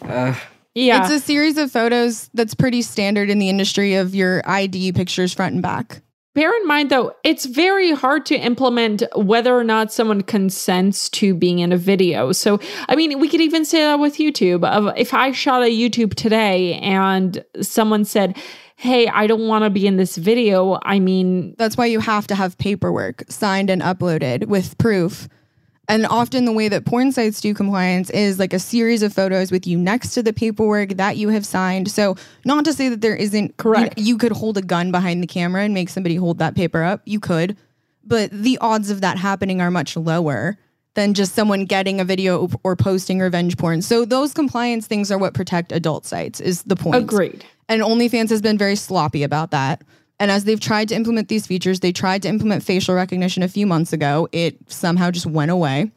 Uh, 0.00 0.34
Yeah. 0.74 1.02
It's 1.02 1.10
a 1.10 1.20
series 1.20 1.56
of 1.56 1.72
photos 1.72 2.28
that's 2.34 2.54
pretty 2.54 2.82
standard 2.82 3.30
in 3.30 3.38
the 3.38 3.48
industry 3.48 3.94
of 3.94 4.14
your 4.14 4.42
ID 4.44 4.92
pictures 4.92 5.32
front 5.32 5.54
and 5.54 5.62
back. 5.62 6.02
Bear 6.36 6.54
in 6.54 6.66
mind, 6.66 6.90
though, 6.90 7.14
it's 7.24 7.46
very 7.46 7.92
hard 7.92 8.26
to 8.26 8.36
implement 8.36 9.02
whether 9.14 9.56
or 9.56 9.64
not 9.64 9.90
someone 9.90 10.20
consents 10.20 11.08
to 11.08 11.34
being 11.34 11.60
in 11.60 11.72
a 11.72 11.78
video. 11.78 12.30
So, 12.32 12.60
I 12.90 12.94
mean, 12.94 13.18
we 13.18 13.30
could 13.30 13.40
even 13.40 13.64
say 13.64 13.78
that 13.78 13.98
with 13.98 14.18
YouTube. 14.18 14.62
If 14.98 15.14
I 15.14 15.32
shot 15.32 15.62
a 15.62 15.70
YouTube 15.70 16.12
today 16.12 16.74
and 16.74 17.42
someone 17.62 18.04
said, 18.04 18.36
"Hey, 18.76 19.08
I 19.08 19.26
don't 19.26 19.48
want 19.48 19.64
to 19.64 19.70
be 19.70 19.86
in 19.86 19.96
this 19.96 20.16
video," 20.16 20.78
I 20.82 20.98
mean, 20.98 21.54
That's 21.56 21.78
why 21.78 21.86
you 21.86 22.00
have 22.00 22.26
to 22.26 22.34
have 22.34 22.58
paperwork 22.58 23.24
signed 23.30 23.70
and 23.70 23.80
uploaded 23.80 24.46
with 24.46 24.76
proof. 24.76 25.28
And 25.88 26.04
often 26.06 26.44
the 26.44 26.52
way 26.52 26.68
that 26.68 26.84
porn 26.84 27.12
sites 27.12 27.40
do 27.40 27.54
compliance 27.54 28.10
is 28.10 28.38
like 28.38 28.52
a 28.52 28.58
series 28.58 29.02
of 29.02 29.12
photos 29.12 29.52
with 29.52 29.66
you 29.66 29.78
next 29.78 30.14
to 30.14 30.22
the 30.22 30.32
paperwork 30.32 30.90
that 30.90 31.16
you 31.16 31.28
have 31.28 31.46
signed. 31.46 31.90
So 31.90 32.16
not 32.44 32.64
to 32.64 32.72
say 32.72 32.88
that 32.88 33.00
there 33.00 33.14
isn't 33.14 33.56
Correct. 33.56 33.98
You, 33.98 34.04
you 34.04 34.18
could 34.18 34.32
hold 34.32 34.58
a 34.58 34.62
gun 34.62 34.90
behind 34.90 35.22
the 35.22 35.26
camera 35.26 35.62
and 35.62 35.74
make 35.74 35.88
somebody 35.88 36.16
hold 36.16 36.38
that 36.38 36.56
paper 36.56 36.82
up. 36.82 37.02
You 37.04 37.20
could, 37.20 37.56
but 38.02 38.30
the 38.32 38.58
odds 38.60 38.90
of 38.90 39.00
that 39.02 39.18
happening 39.18 39.60
are 39.60 39.70
much 39.70 39.96
lower 39.96 40.58
than 40.94 41.14
just 41.14 41.34
someone 41.34 41.66
getting 41.66 42.00
a 42.00 42.04
video 42.04 42.48
or 42.64 42.74
posting 42.74 43.20
revenge 43.20 43.56
porn. 43.56 43.82
So 43.82 44.04
those 44.04 44.32
compliance 44.32 44.86
things 44.86 45.12
are 45.12 45.18
what 45.18 45.34
protect 45.34 45.70
adult 45.70 46.06
sites. 46.06 46.40
Is 46.40 46.62
the 46.64 46.74
point? 46.74 46.96
agreed. 46.96 47.44
And 47.68 47.82
OnlyFans 47.82 48.30
has 48.30 48.40
been 48.40 48.58
very 48.58 48.76
sloppy 48.76 49.22
about 49.22 49.50
that. 49.50 49.82
And 50.18 50.30
as 50.30 50.44
they've 50.44 50.60
tried 50.60 50.88
to 50.88 50.94
implement 50.94 51.28
these 51.28 51.46
features, 51.46 51.80
they 51.80 51.92
tried 51.92 52.22
to 52.22 52.28
implement 52.28 52.62
facial 52.62 52.94
recognition 52.94 53.42
a 53.42 53.48
few 53.48 53.66
months 53.66 53.92
ago. 53.92 54.28
It 54.32 54.56
somehow 54.70 55.10
just 55.10 55.26
went 55.26 55.50
away. 55.50 55.90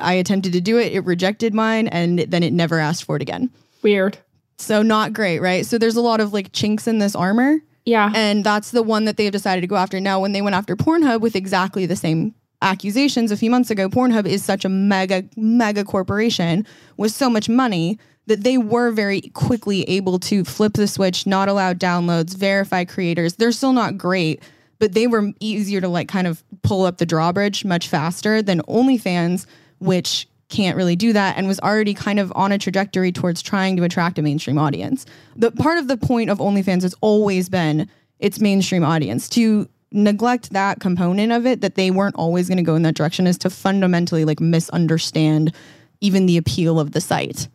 I 0.00 0.14
attempted 0.14 0.52
to 0.52 0.60
do 0.60 0.78
it, 0.78 0.92
it 0.92 1.04
rejected 1.04 1.52
mine, 1.52 1.88
and 1.88 2.20
then 2.20 2.44
it 2.44 2.52
never 2.52 2.78
asked 2.78 3.04
for 3.04 3.16
it 3.16 3.22
again. 3.22 3.50
Weird. 3.82 4.18
So, 4.58 4.82
not 4.82 5.12
great, 5.12 5.40
right? 5.40 5.66
So, 5.66 5.78
there's 5.78 5.96
a 5.96 6.00
lot 6.00 6.20
of 6.20 6.32
like 6.32 6.52
chinks 6.52 6.86
in 6.86 7.00
this 7.00 7.16
armor. 7.16 7.60
Yeah. 7.84 8.12
And 8.14 8.44
that's 8.44 8.70
the 8.70 8.82
one 8.82 9.04
that 9.06 9.16
they've 9.16 9.32
decided 9.32 9.62
to 9.62 9.66
go 9.66 9.76
after. 9.76 9.98
Now, 9.98 10.20
when 10.20 10.32
they 10.32 10.42
went 10.42 10.54
after 10.54 10.76
Pornhub 10.76 11.20
with 11.20 11.34
exactly 11.34 11.86
the 11.86 11.96
same 11.96 12.34
accusations 12.62 13.32
a 13.32 13.36
few 13.36 13.50
months 13.50 13.70
ago, 13.70 13.88
Pornhub 13.88 14.26
is 14.26 14.44
such 14.44 14.64
a 14.64 14.68
mega, 14.68 15.24
mega 15.36 15.82
corporation 15.82 16.66
with 16.98 17.10
so 17.10 17.30
much 17.30 17.48
money 17.48 17.98
that 18.26 18.44
they 18.44 18.58
were 18.58 18.90
very 18.90 19.20
quickly 19.20 19.82
able 19.84 20.18
to 20.18 20.44
flip 20.44 20.74
the 20.74 20.86
switch, 20.86 21.26
not 21.26 21.48
allow 21.48 21.72
downloads, 21.72 22.36
verify 22.36 22.84
creators. 22.84 23.34
They're 23.34 23.52
still 23.52 23.72
not 23.72 23.98
great, 23.98 24.42
but 24.78 24.92
they 24.92 25.06
were 25.06 25.32
easier 25.40 25.80
to 25.80 25.88
like 25.88 26.08
kind 26.08 26.26
of 26.26 26.42
pull 26.62 26.84
up 26.84 26.98
the 26.98 27.06
drawbridge 27.06 27.64
much 27.64 27.88
faster 27.88 28.42
than 28.42 28.60
OnlyFans, 28.62 29.46
which 29.78 30.28
can't 30.48 30.76
really 30.76 30.96
do 30.96 31.12
that 31.12 31.36
and 31.38 31.46
was 31.46 31.60
already 31.60 31.94
kind 31.94 32.18
of 32.18 32.32
on 32.34 32.52
a 32.52 32.58
trajectory 32.58 33.12
towards 33.12 33.40
trying 33.40 33.76
to 33.76 33.84
attract 33.84 34.18
a 34.18 34.22
mainstream 34.22 34.58
audience. 34.58 35.06
The 35.36 35.52
part 35.52 35.78
of 35.78 35.88
the 35.88 35.96
point 35.96 36.28
of 36.28 36.38
OnlyFans 36.38 36.82
has 36.82 36.94
always 37.00 37.48
been 37.48 37.88
its 38.18 38.40
mainstream 38.40 38.84
audience. 38.84 39.28
To 39.30 39.68
neglect 39.92 40.50
that 40.50 40.80
component 40.80 41.32
of 41.32 41.46
it, 41.46 41.60
that 41.62 41.74
they 41.74 41.90
weren't 41.90 42.16
always 42.16 42.48
going 42.48 42.58
to 42.58 42.64
go 42.64 42.74
in 42.74 42.82
that 42.82 42.94
direction, 42.94 43.26
is 43.26 43.38
to 43.38 43.50
fundamentally 43.50 44.24
like 44.24 44.40
misunderstand 44.40 45.52
even 46.00 46.26
the 46.26 46.36
appeal 46.36 46.78
of 46.78 46.92
the 46.92 47.00
site. 47.00 47.48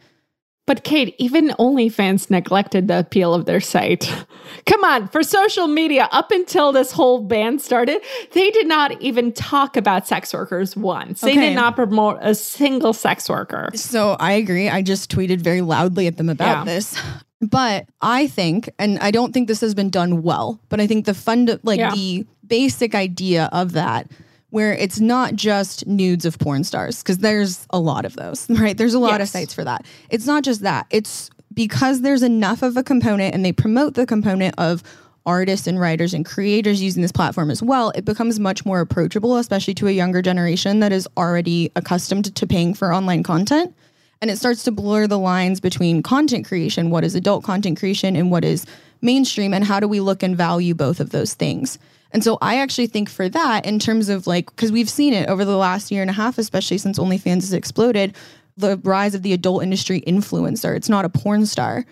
But 0.68 0.84
Kate, 0.84 1.14
even 1.20 1.50
OnlyFans 1.60 2.32
neglected 2.32 2.88
the 2.88 2.98
appeal 3.00 3.36
of 3.36 3.46
their 3.46 3.60
site. 3.60 4.12
Come 4.66 4.84
on, 4.84 5.08
for 5.10 5.22
social 5.22 5.68
media, 5.68 6.10
up 6.12 6.32
until 6.32 6.72
this 6.72 6.92
whole 6.92 7.22
ban 7.22 7.60
started, 7.60 8.02
they 8.32 8.50
did 8.50 8.68
not 8.68 9.00
even 9.02 9.32
talk 9.32 9.78
about 9.78 10.08
sex 10.08 10.34
workers 10.34 10.76
once. 10.76 11.22
They 11.22 11.36
did 11.36 11.54
not 11.56 11.76
promote 11.76 12.18
a 12.22 12.34
single 12.34 12.94
sex 12.94 13.30
worker. 13.30 13.70
So 13.76 14.16
I 14.20 14.34
agree. 14.34 14.68
I 14.68 14.82
just 14.82 15.12
tweeted 15.12 15.40
very 15.42 15.62
loudly 15.62 16.08
at 16.08 16.18
them 16.18 16.30
about 16.30 16.66
Yeah. 16.68 16.74
this. 16.74 17.00
But 17.42 17.86
I 18.02 18.26
think, 18.28 18.70
and 18.80 18.98
I 19.00 19.12
don't 19.12 19.34
think 19.34 19.48
this 19.48 19.62
has 19.62 19.76
been 19.76 19.92
done 19.92 20.24
well, 20.24 20.60
but 20.70 20.80
I 20.82 20.88
think 20.88 21.06
the 21.06 21.14
fund, 21.14 21.60
like 21.64 21.80
Yeah. 21.80 21.92
the 21.94 22.26
basic 22.48 22.96
idea 22.96 23.50
of 23.52 23.74
that, 23.74 24.08
where 24.56 24.72
it's 24.72 25.02
not 25.02 25.36
just 25.36 25.86
nudes 25.86 26.24
of 26.24 26.40
porn 26.40 26.64
stars, 26.64 27.04
because 27.04 27.18
there's 27.18 27.68
a 27.72 27.78
lot 27.78 28.06
of 28.06 28.16
those, 28.16 28.50
right? 28.50 28.78
There's 28.78 28.94
a 28.94 29.00
lot 29.00 29.20
of 29.20 29.28
sites 29.28 29.54
for 29.54 29.66
that. 29.66 29.86
It's 30.10 30.26
not 30.26 30.46
just 30.46 30.62
that. 30.62 30.88
It's 30.92 31.30
because 31.54 32.00
there's 32.00 32.24
enough 32.24 32.62
of 32.62 32.78
a 32.78 32.82
component 32.82 33.36
and 33.36 33.44
they 33.44 33.52
promote 33.52 33.96
the 33.96 34.06
component 34.06 34.56
of 34.58 34.82
artists 35.26 35.68
and 35.68 35.78
writers 35.78 36.14
and 36.14 36.26
creators 36.26 36.82
using 36.82 37.02
this 37.02 37.12
platform 37.12 37.52
as 37.52 37.62
well, 37.62 37.90
it 37.96 38.06
becomes 38.06 38.40
much 38.40 38.66
more 38.66 38.80
approachable, 38.80 39.36
especially 39.36 39.74
to 39.74 39.90
a 39.90 39.92
younger 39.92 40.22
generation 40.22 40.80
that 40.80 40.94
is 40.94 41.06
already 41.18 41.70
accustomed 41.76 42.34
to 42.34 42.48
paying 42.48 42.74
for 42.74 42.94
online 42.94 43.24
content. 43.24 43.76
And 44.22 44.32
it 44.32 44.38
starts 44.38 44.64
to 44.64 44.72
blur 44.72 45.06
the 45.06 45.20
lines 45.20 45.60
between 45.60 46.02
content 46.02 46.48
creation, 46.48 46.92
what 46.92 47.04
is 47.04 47.14
adult 47.14 47.44
content 47.44 47.78
creation, 47.78 48.16
and 48.16 48.32
what 48.32 48.46
is 48.46 48.66
mainstream, 49.02 49.54
and 49.54 49.66
how 49.66 49.82
do 49.82 49.88
we 49.90 50.00
look 50.00 50.24
and 50.24 50.38
value 50.38 50.74
both 50.74 51.02
of 51.02 51.10
those 51.10 51.34
things. 51.34 51.78
And 52.12 52.24
so 52.24 52.38
I 52.42 52.58
actually 52.58 52.88
think 52.88 53.10
for 53.10 53.28
that, 53.30 53.66
in 53.66 53.80
terms 53.80 54.10
of 54.10 54.28
like, 54.28 54.46
because 54.48 54.72
we've 54.72 54.90
seen 54.90 55.14
it 55.14 55.28
over 55.28 55.44
the 55.44 55.58
last 55.58 55.92
year 55.92 56.02
and 56.02 56.10
a 56.10 56.14
half, 56.14 56.38
especially 56.38 56.78
since 56.78 56.98
OnlyFans 56.98 57.42
has 57.42 57.54
exploded, 57.54 58.16
the 58.58 58.78
rise 58.84 59.16
of 59.16 59.22
the 59.22 59.34
adult 59.34 59.64
industry 59.64 60.02
influencer. 60.08 60.76
It's 60.76 60.90
not 60.90 61.06
a 61.06 61.10
porn 61.10 61.46
star. 61.46 61.86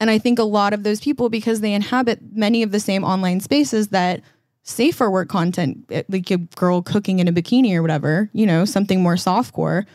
And 0.00 0.10
I 0.10 0.18
think 0.18 0.38
a 0.38 0.44
lot 0.44 0.72
of 0.72 0.82
those 0.82 1.00
people, 1.00 1.28
because 1.28 1.60
they 1.60 1.72
inhabit 1.72 2.20
many 2.32 2.62
of 2.62 2.72
the 2.72 2.80
same 2.80 3.04
online 3.04 3.40
spaces 3.40 3.88
that 3.88 4.20
safer 4.62 5.10
work 5.10 5.28
content, 5.28 5.84
eh, 5.90 6.02
like 6.08 6.30
a 6.30 6.38
girl 6.38 6.82
cooking 6.82 7.18
in 7.18 7.28
a 7.28 7.32
bikini 7.32 7.74
or 7.74 7.82
whatever, 7.82 8.30
you 8.32 8.46
know, 8.46 8.64
something 8.64 9.02
more 9.02 9.14
softcore, 9.14 9.86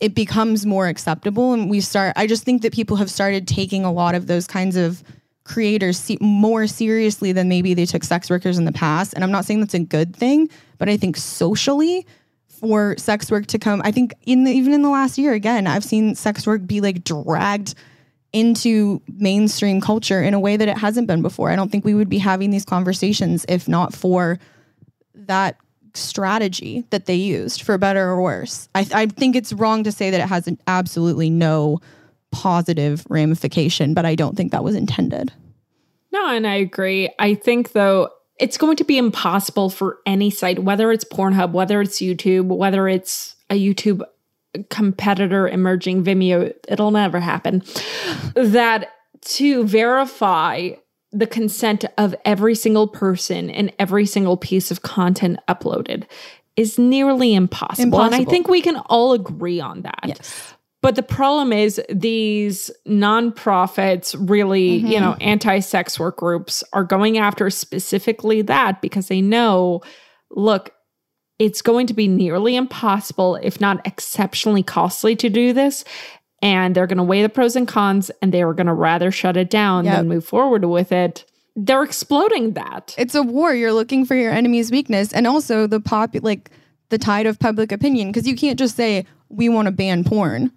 it 0.00 0.14
becomes 0.14 0.66
more 0.66 0.88
acceptable. 0.88 1.52
And 1.52 1.70
we 1.70 1.80
start, 1.80 2.12
I 2.16 2.26
just 2.26 2.44
think 2.44 2.62
that 2.62 2.72
people 2.72 2.96
have 2.96 3.10
started 3.10 3.48
taking 3.48 3.84
a 3.84 3.92
lot 3.92 4.14
of 4.14 4.26
those 4.26 4.46
kinds 4.46 4.76
of 4.76 5.02
creators 5.46 5.98
se- 5.98 6.18
more 6.20 6.66
seriously 6.66 7.32
than 7.32 7.48
maybe 7.48 7.74
they 7.74 7.86
took 7.86 8.04
sex 8.04 8.28
workers 8.28 8.58
in 8.58 8.64
the 8.64 8.72
past. 8.72 9.14
And 9.14 9.22
I'm 9.22 9.30
not 9.30 9.44
saying 9.44 9.60
that's 9.60 9.74
a 9.74 9.78
good 9.78 10.14
thing, 10.14 10.48
but 10.78 10.88
I 10.88 10.96
think 10.96 11.16
socially, 11.16 12.06
for 12.48 12.96
sex 12.96 13.30
work 13.30 13.46
to 13.46 13.58
come. 13.58 13.82
I 13.84 13.92
think 13.92 14.14
in 14.24 14.44
the, 14.44 14.52
even 14.52 14.72
in 14.72 14.82
the 14.82 14.88
last 14.88 15.18
year, 15.18 15.34
again, 15.34 15.66
I've 15.66 15.84
seen 15.84 16.14
sex 16.14 16.46
work 16.46 16.66
be 16.66 16.80
like 16.80 17.04
dragged 17.04 17.74
into 18.32 19.00
mainstream 19.08 19.80
culture 19.80 20.22
in 20.22 20.34
a 20.34 20.40
way 20.40 20.56
that 20.56 20.68
it 20.68 20.76
hasn't 20.78 21.06
been 21.06 21.22
before. 21.22 21.50
I 21.50 21.56
don't 21.56 21.70
think 21.70 21.84
we 21.84 21.94
would 21.94 22.08
be 22.08 22.18
having 22.18 22.50
these 22.50 22.64
conversations 22.64 23.44
if 23.48 23.68
not 23.68 23.94
for 23.94 24.38
that 25.14 25.56
strategy 25.94 26.84
that 26.90 27.06
they 27.06 27.14
used, 27.14 27.62
for 27.62 27.78
better 27.78 28.08
or 28.08 28.20
worse. 28.20 28.68
I, 28.74 28.86
I 28.92 29.06
think 29.06 29.36
it's 29.36 29.52
wrong 29.52 29.84
to 29.84 29.92
say 29.92 30.10
that 30.10 30.20
it 30.20 30.28
has 30.28 30.46
an 30.46 30.58
absolutely 30.66 31.30
no 31.30 31.80
positive 32.36 33.06
ramification, 33.08 33.94
but 33.94 34.04
I 34.04 34.14
don't 34.14 34.36
think 34.36 34.52
that 34.52 34.62
was 34.62 34.74
intended. 34.74 35.32
No, 36.12 36.28
and 36.28 36.46
I 36.46 36.56
agree. 36.56 37.08
I 37.18 37.34
think 37.34 37.72
though 37.72 38.10
it's 38.38 38.58
going 38.58 38.76
to 38.76 38.84
be 38.84 38.98
impossible 38.98 39.70
for 39.70 39.98
any 40.04 40.28
site, 40.28 40.58
whether 40.58 40.92
it's 40.92 41.04
Pornhub, 41.04 41.52
whether 41.52 41.80
it's 41.80 42.00
YouTube, 42.00 42.46
whether 42.46 42.88
it's 42.88 43.36
a 43.48 43.54
YouTube 43.54 44.02
competitor 44.68 45.48
emerging 45.48 46.04
Vimeo, 46.04 46.52
it'll 46.68 46.90
never 46.90 47.20
happen. 47.20 47.62
That 48.34 48.92
to 49.22 49.64
verify 49.64 50.72
the 51.12 51.26
consent 51.26 51.86
of 51.96 52.14
every 52.26 52.54
single 52.54 52.86
person 52.86 53.48
and 53.48 53.72
every 53.78 54.04
single 54.04 54.36
piece 54.36 54.70
of 54.70 54.82
content 54.82 55.38
uploaded 55.48 56.04
is 56.56 56.78
nearly 56.78 57.34
impossible. 57.34 58.00
And 58.02 58.14
I 58.14 58.24
think 58.24 58.48
we 58.48 58.60
can 58.60 58.76
all 58.86 59.12
agree 59.12 59.60
on 59.60 59.82
that. 59.82 60.00
Yes. 60.04 60.54
But 60.82 60.94
the 60.94 61.02
problem 61.02 61.52
is 61.52 61.80
these 61.88 62.70
nonprofits, 62.86 64.14
really, 64.28 64.76
you 64.76 64.86
mm-hmm. 64.86 65.04
know, 65.04 65.16
anti-sex 65.20 65.98
work 65.98 66.18
groups 66.18 66.62
are 66.72 66.84
going 66.84 67.18
after 67.18 67.50
specifically 67.50 68.42
that 68.42 68.80
because 68.80 69.08
they 69.08 69.20
know, 69.20 69.80
look, 70.30 70.70
it's 71.38 71.62
going 71.62 71.86
to 71.88 71.94
be 71.94 72.08
nearly 72.08 72.56
impossible, 72.56 73.36
if 73.36 73.60
not 73.60 73.86
exceptionally 73.86 74.62
costly 74.62 75.16
to 75.16 75.28
do 75.28 75.52
this. 75.52 75.84
And 76.42 76.74
they're 76.74 76.86
going 76.86 76.98
to 76.98 77.02
weigh 77.02 77.22
the 77.22 77.28
pros 77.28 77.56
and 77.56 77.66
cons 77.66 78.10
and 78.22 78.32
they 78.32 78.42
are 78.42 78.54
going 78.54 78.66
to 78.66 78.74
rather 78.74 79.10
shut 79.10 79.36
it 79.36 79.50
down 79.50 79.86
Yep. 79.86 79.96
than 79.96 80.08
move 80.08 80.24
forward 80.24 80.64
with 80.64 80.92
it. 80.92 81.24
They're 81.56 81.82
exploding 81.82 82.52
that. 82.52 82.94
it's 82.98 83.14
a 83.14 83.22
war. 83.22 83.54
You're 83.54 83.72
looking 83.72 84.04
for 84.04 84.14
your 84.14 84.30
enemy's 84.30 84.70
weakness, 84.70 85.10
and 85.14 85.26
also 85.26 85.66
the 85.66 85.80
pop 85.80 86.14
like 86.20 86.50
the 86.90 86.98
tide 86.98 87.24
of 87.24 87.38
public 87.38 87.72
opinion. 87.72 88.08
Because 88.08 88.28
you 88.28 88.36
can't 88.36 88.58
just 88.58 88.76
say 88.76 89.06
we 89.30 89.48
want 89.48 89.64
to 89.64 89.72
ban 89.72 90.04
porn. 90.04 90.52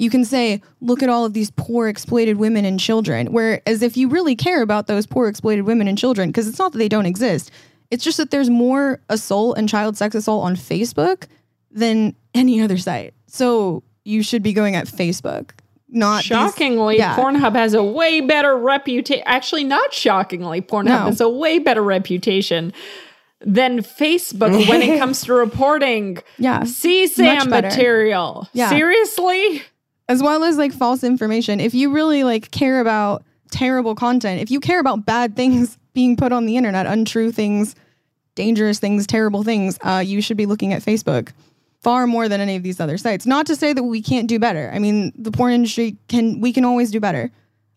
You 0.00 0.08
can 0.08 0.24
say, 0.24 0.62
look 0.80 1.02
at 1.02 1.08
all 1.10 1.26
of 1.26 1.34
these 1.34 1.50
poor 1.50 1.86
exploited 1.86 2.38
women 2.38 2.64
and 2.64 2.80
children. 2.80 3.26
Whereas 3.32 3.82
if 3.82 3.96
you 3.98 4.08
really 4.08 4.34
care 4.34 4.62
about 4.62 4.86
those 4.86 5.06
poor 5.06 5.28
exploited 5.28 5.66
women 5.66 5.86
and 5.88 5.98
children, 5.98 6.30
because 6.30 6.48
it's 6.48 6.58
not 6.58 6.72
that 6.72 6.78
they 6.78 6.88
don't 6.88 7.04
exist, 7.04 7.50
it's 7.90 8.02
just 8.02 8.16
that 8.16 8.30
there's 8.30 8.48
more 8.48 9.00
assault 9.10 9.58
and 9.58 9.68
child 9.68 9.98
sex 9.98 10.14
assault 10.14 10.42
on 10.44 10.56
Facebook 10.56 11.24
than 11.70 12.14
any 12.34 12.62
other 12.62 12.78
site. 12.78 13.12
So 13.26 13.82
you 14.04 14.22
should 14.22 14.42
be 14.42 14.54
going 14.54 14.74
at 14.74 14.86
Facebook. 14.86 15.50
Not 15.90 16.18
these- 16.22 16.26
Shockingly, 16.28 16.96
yeah. 16.96 17.16
Pornhub 17.16 17.54
has 17.54 17.74
a 17.74 17.82
way 17.84 18.20
better 18.22 18.56
reputation. 18.56 19.22
Actually, 19.26 19.64
not 19.64 19.92
shockingly, 19.92 20.62
Pornhub 20.62 20.84
No. 20.84 20.98
has 20.98 21.20
a 21.20 21.28
way 21.28 21.58
better 21.58 21.82
reputation 21.82 22.72
than 23.44 23.80
Facebook 23.80 24.68
when 24.68 24.82
it 24.82 24.98
comes 25.00 25.22
to 25.22 25.32
reporting 25.34 26.18
Yeah. 26.38 26.60
CSAM 26.62 27.48
material. 27.48 28.48
Yeah. 28.52 28.68
Seriously? 28.70 29.62
As 30.10 30.20
well 30.20 30.42
as 30.42 30.58
like 30.58 30.72
false 30.72 31.04
information. 31.04 31.60
If 31.60 31.72
you 31.72 31.92
really 31.92 32.24
like 32.24 32.50
care 32.50 32.80
about 32.80 33.22
terrible 33.52 33.94
content, 33.94 34.40
if 34.42 34.50
you 34.50 34.58
care 34.58 34.80
about 34.80 35.06
bad 35.06 35.36
things 35.36 35.78
being 35.94 36.16
put 36.16 36.32
on 36.32 36.46
the 36.46 36.56
internet, 36.56 36.84
untrue 36.84 37.30
things, 37.30 37.76
dangerous 38.34 38.80
things, 38.80 39.06
terrible 39.06 39.44
things, 39.44 39.78
uh, 39.82 40.02
you 40.04 40.20
should 40.20 40.36
be 40.36 40.46
looking 40.46 40.72
at 40.72 40.82
Facebook 40.82 41.32
far 41.80 42.08
more 42.08 42.28
than 42.28 42.40
any 42.40 42.56
of 42.56 42.64
these 42.64 42.80
other 42.80 42.98
sites. 42.98 43.24
Not 43.24 43.46
to 43.46 43.56
say 43.56 43.72
that 43.72 43.84
we 43.84 44.02
can't 44.02 44.28
do 44.28 44.40
better. 44.40 44.68
I 44.74 44.80
mean, 44.80 45.12
the 45.16 45.30
porn 45.30 45.52
industry 45.52 45.96
can 46.08 46.40
we 46.40 46.52
can 46.52 46.64
always 46.64 46.90
do 46.90 46.98
better. 46.98 47.30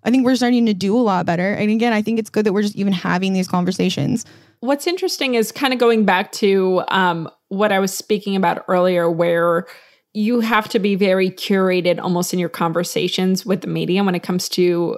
I 0.04 0.10
think 0.10 0.26
we're 0.26 0.36
starting 0.36 0.66
to 0.66 0.74
do 0.74 0.98
a 0.98 1.00
lot 1.00 1.28
better. 1.28 1.54
And 1.54 1.70
again, 1.70 1.94
I 1.94 2.02
think 2.02 2.18
it's 2.18 2.32
good 2.32 2.46
that 2.48 2.54
we're 2.54 2.64
just 2.64 2.76
even 2.76 2.94
having 2.94 3.34
these 3.34 3.48
conversations. 3.48 4.26
What's 4.60 4.88
interesting 4.88 5.36
is 5.36 5.52
kind 5.52 5.72
of 5.72 5.80
going 5.80 6.04
back 6.04 6.32
to 6.34 6.84
um, 6.88 7.30
what 7.50 7.72
I 7.72 7.80
was 7.80 7.94
speaking 7.94 8.36
about 8.36 8.66
earlier, 8.68 9.10
where 9.10 9.68
you 10.14 10.40
have 10.42 10.70
to 10.70 10.80
be 10.80 10.96
very 10.96 11.30
curated 11.30 12.00
almost 12.00 12.34
in 12.34 12.40
your 12.40 12.50
conversations 12.50 13.46
with 13.46 13.62
the 13.62 13.68
media 13.68 14.04
when 14.04 14.16
it 14.16 14.24
comes 14.24 14.48
to 14.50 14.98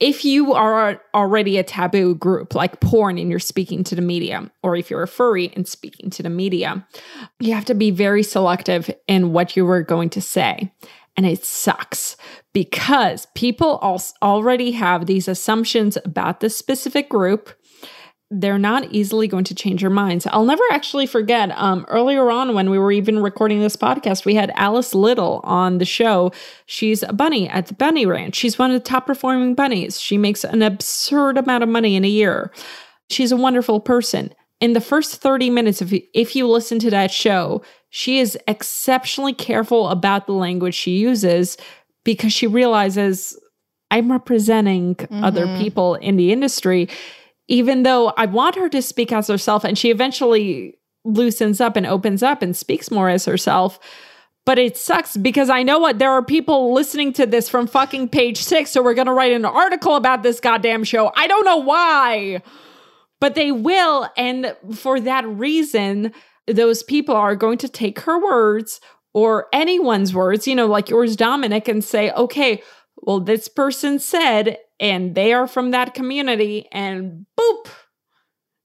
if 0.00 0.24
you 0.24 0.54
are 0.54 1.00
already 1.14 1.58
a 1.58 1.62
taboo 1.62 2.14
group 2.14 2.54
like 2.54 2.80
porn 2.80 3.18
and 3.18 3.30
you're 3.30 3.38
speaking 3.38 3.84
to 3.84 3.94
the 3.94 4.00
media, 4.00 4.50
or 4.62 4.74
if 4.74 4.88
you're 4.88 5.02
a 5.02 5.08
furry 5.08 5.52
and 5.54 5.68
speaking 5.68 6.08
to 6.08 6.22
the 6.22 6.30
media, 6.30 6.86
you 7.38 7.52
have 7.52 7.66
to 7.66 7.74
be 7.74 7.90
very 7.90 8.22
selective 8.22 8.90
in 9.06 9.34
what 9.34 9.56
you 9.56 9.68
are 9.68 9.82
going 9.82 10.08
to 10.08 10.22
say. 10.22 10.72
And 11.18 11.26
it 11.26 11.44
sucks 11.44 12.16
because 12.54 13.26
people 13.34 13.78
already 14.22 14.70
have 14.70 15.04
these 15.04 15.28
assumptions 15.28 15.98
about 16.02 16.40
this 16.40 16.56
specific 16.56 17.10
group 17.10 17.50
they're 18.30 18.58
not 18.58 18.92
easily 18.92 19.26
going 19.26 19.42
to 19.44 19.54
change 19.54 19.82
your 19.82 19.90
minds. 19.90 20.24
I'll 20.26 20.44
never 20.44 20.62
actually 20.70 21.06
forget. 21.06 21.50
Um, 21.56 21.84
earlier 21.88 22.30
on, 22.30 22.54
when 22.54 22.70
we 22.70 22.78
were 22.78 22.92
even 22.92 23.18
recording 23.18 23.60
this 23.60 23.76
podcast, 23.76 24.24
we 24.24 24.36
had 24.36 24.52
Alice 24.54 24.94
Little 24.94 25.40
on 25.42 25.78
the 25.78 25.84
show. 25.84 26.30
She's 26.66 27.02
a 27.02 27.12
bunny 27.12 27.48
at 27.48 27.66
the 27.66 27.74
Bunny 27.74 28.06
Ranch. 28.06 28.36
She's 28.36 28.56
one 28.56 28.70
of 28.70 28.80
the 28.80 28.88
top 28.88 29.06
performing 29.06 29.56
bunnies. 29.56 30.00
She 30.00 30.16
makes 30.16 30.44
an 30.44 30.62
absurd 30.62 31.38
amount 31.38 31.64
of 31.64 31.68
money 31.68 31.96
in 31.96 32.04
a 32.04 32.08
year. 32.08 32.52
She's 33.08 33.32
a 33.32 33.36
wonderful 33.36 33.80
person. 33.80 34.32
In 34.60 34.74
the 34.74 34.80
first 34.80 35.16
30 35.16 35.50
minutes, 35.50 35.82
if 35.82 35.90
you, 35.90 36.02
if 36.14 36.36
you 36.36 36.46
listen 36.46 36.78
to 36.80 36.90
that 36.90 37.10
show, 37.10 37.62
she 37.88 38.20
is 38.20 38.38
exceptionally 38.46 39.32
careful 39.32 39.88
about 39.88 40.26
the 40.28 40.34
language 40.34 40.74
she 40.74 40.98
uses 40.98 41.56
because 42.04 42.32
she 42.32 42.46
realizes 42.46 43.36
I'm 43.90 44.12
representing 44.12 44.96
other 45.10 45.46
people 45.58 45.96
in 45.96 46.14
the 46.14 46.30
industry 46.30 46.88
even 47.50 47.82
though 47.82 48.12
I 48.16 48.26
want 48.26 48.54
her 48.54 48.68
to 48.68 48.80
speak 48.80 49.12
as 49.12 49.26
herself, 49.26 49.64
and 49.64 49.76
she 49.76 49.90
eventually 49.90 50.78
loosens 51.04 51.60
up 51.60 51.76
and 51.76 51.84
opens 51.84 52.22
up 52.22 52.42
and 52.42 52.56
speaks 52.56 52.92
more 52.92 53.08
as 53.08 53.24
herself. 53.24 53.80
But 54.46 54.58
it 54.58 54.76
sucks 54.76 55.16
because 55.16 55.50
I 55.50 55.64
know 55.64 55.80
what 55.80 55.98
there 55.98 56.12
are 56.12 56.24
people 56.24 56.72
listening 56.72 57.12
to 57.14 57.26
this 57.26 57.48
from 57.48 57.66
fucking 57.66 58.10
page 58.10 58.38
six, 58.38 58.70
so 58.70 58.82
we're 58.82 58.94
gonna 58.94 59.12
write 59.12 59.32
an 59.32 59.44
article 59.44 59.96
about 59.96 60.22
this 60.22 60.38
goddamn 60.38 60.84
show. 60.84 61.10
I 61.16 61.26
don't 61.26 61.44
know 61.44 61.56
why, 61.56 62.40
but 63.20 63.34
they 63.34 63.50
will. 63.50 64.08
And 64.16 64.56
for 64.72 65.00
that 65.00 65.26
reason, 65.26 66.12
those 66.46 66.84
people 66.84 67.16
are 67.16 67.34
going 67.34 67.58
to 67.58 67.68
take 67.68 67.98
her 68.00 68.22
words 68.22 68.80
or 69.12 69.48
anyone's 69.52 70.14
words, 70.14 70.46
you 70.46 70.54
know, 70.54 70.68
like 70.68 70.88
yours, 70.88 71.16
Dominic, 71.16 71.66
and 71.66 71.82
say, 71.82 72.12
okay, 72.12 72.62
well, 72.96 73.18
this 73.18 73.48
person 73.48 73.98
said, 73.98 74.56
and 74.80 75.14
they 75.14 75.32
are 75.32 75.46
from 75.46 75.70
that 75.70 75.94
community, 75.94 76.66
and 76.72 77.26
boop, 77.38 77.68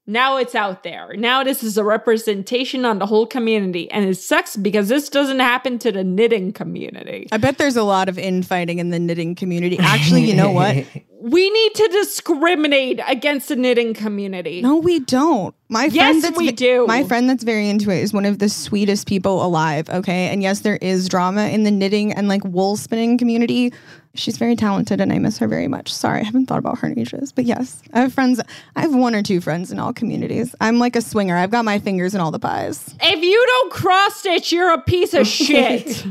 now 0.06 0.36
it's 0.36 0.54
out 0.54 0.84
there. 0.84 1.14
Now 1.16 1.42
this 1.42 1.64
is 1.64 1.76
a 1.76 1.84
representation 1.84 2.84
on 2.84 2.98
the 3.00 3.06
whole 3.06 3.26
community, 3.26 3.90
and 3.90 4.08
it 4.08 4.14
sucks 4.14 4.56
because 4.56 4.88
this 4.88 5.08
doesn't 5.08 5.40
happen 5.40 5.78
to 5.80 5.90
the 5.90 6.04
knitting 6.04 6.52
community. 6.52 7.28
I 7.32 7.38
bet 7.38 7.58
there's 7.58 7.76
a 7.76 7.82
lot 7.82 8.08
of 8.08 8.18
infighting 8.18 8.78
in 8.78 8.90
the 8.90 9.00
knitting 9.00 9.34
community. 9.34 9.78
Actually, 9.80 10.24
you 10.24 10.34
know 10.34 10.50
what? 10.50 10.86
We 11.18 11.50
need 11.50 11.74
to 11.74 11.88
discriminate 11.88 13.00
against 13.08 13.48
the 13.48 13.56
knitting 13.56 13.94
community. 13.94 14.60
No, 14.60 14.76
we 14.76 15.00
don't. 15.00 15.56
My 15.68 15.88
friend 15.88 15.94
Yes, 15.94 16.22
that's 16.22 16.36
we 16.36 16.52
do. 16.52 16.86
My 16.86 17.02
friend 17.02 17.28
that's 17.28 17.42
very 17.42 17.68
into 17.68 17.90
it 17.90 18.00
is 18.00 18.12
one 18.12 18.26
of 18.26 18.38
the 18.38 18.48
sweetest 18.50 19.08
people 19.08 19.44
alive. 19.44 19.88
Okay, 19.88 20.28
and 20.28 20.42
yes, 20.42 20.60
there 20.60 20.76
is 20.76 21.08
drama 21.08 21.48
in 21.48 21.64
the 21.64 21.70
knitting 21.70 22.12
and 22.12 22.28
like 22.28 22.44
wool 22.44 22.76
spinning 22.76 23.16
community. 23.18 23.72
She's 24.16 24.36
very 24.38 24.56
talented, 24.56 25.00
and 25.00 25.12
I 25.12 25.18
miss 25.18 25.38
her 25.38 25.46
very 25.48 25.68
much. 25.68 25.92
Sorry, 25.92 26.20
I 26.20 26.24
haven't 26.24 26.46
thought 26.46 26.58
about 26.58 26.78
her 26.80 26.88
in 26.88 26.98
ages, 26.98 27.32
but 27.32 27.44
yes, 27.44 27.82
I 27.92 28.00
have 28.00 28.12
friends. 28.12 28.40
I 28.74 28.80
have 28.80 28.94
one 28.94 29.14
or 29.14 29.22
two 29.22 29.40
friends 29.40 29.70
in 29.70 29.78
all 29.78 29.92
communities. 29.92 30.54
I'm 30.60 30.78
like 30.78 30.96
a 30.96 31.00
swinger. 31.02 31.36
I've 31.36 31.50
got 31.50 31.64
my 31.64 31.78
fingers 31.78 32.14
in 32.14 32.20
all 32.20 32.30
the 32.30 32.38
pies. 32.38 32.94
If 33.00 33.22
you 33.22 33.44
don't 33.46 33.72
cross 33.72 34.16
stitch, 34.16 34.52
you're 34.52 34.72
a 34.72 34.80
piece 34.80 35.14
of 35.14 35.26
shit. 35.26 36.04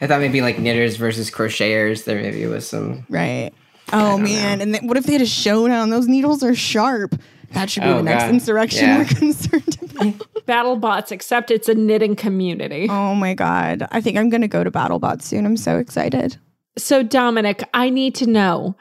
I 0.00 0.06
thought 0.06 0.20
maybe 0.20 0.40
like 0.40 0.58
knitters 0.58 0.96
versus 0.96 1.30
crocheters. 1.30 2.04
There 2.04 2.20
maybe 2.20 2.46
was 2.46 2.68
some. 2.68 3.06
Right. 3.08 3.52
Oh 3.92 4.18
man, 4.18 4.60
and 4.60 4.74
then 4.74 4.86
what 4.88 4.96
if 4.96 5.04
they 5.04 5.12
had 5.12 5.22
a 5.22 5.26
showdown? 5.26 5.90
Those 5.90 6.08
needles 6.08 6.42
are 6.42 6.54
sharp. 6.54 7.14
That 7.52 7.70
should 7.70 7.84
be 7.84 7.88
Oh, 7.88 7.96
the 7.98 8.02
next 8.02 8.24
God. 8.24 8.30
insurrection 8.34 8.84
Yeah. 8.88 8.98
we're 8.98 9.04
concerned 9.18 9.78
about. 9.82 10.46
Battle 10.46 10.76
bots, 10.76 11.12
except 11.12 11.50
it's 11.52 11.68
a 11.68 11.74
knitting 11.74 12.16
community. 12.16 12.88
oh 12.90 13.14
my 13.14 13.34
god, 13.34 13.86
I 13.92 14.00
think 14.00 14.18
I'm 14.18 14.28
gonna 14.28 14.48
go 14.48 14.64
to 14.64 14.70
BattleBot 14.70 15.22
soon. 15.22 15.46
I'm 15.46 15.56
so 15.56 15.78
excited. 15.78 16.36
So, 16.78 17.02
Dominic, 17.02 17.62
I 17.72 17.90
need 17.90 18.14
to 18.16 18.26
know 18.26 18.76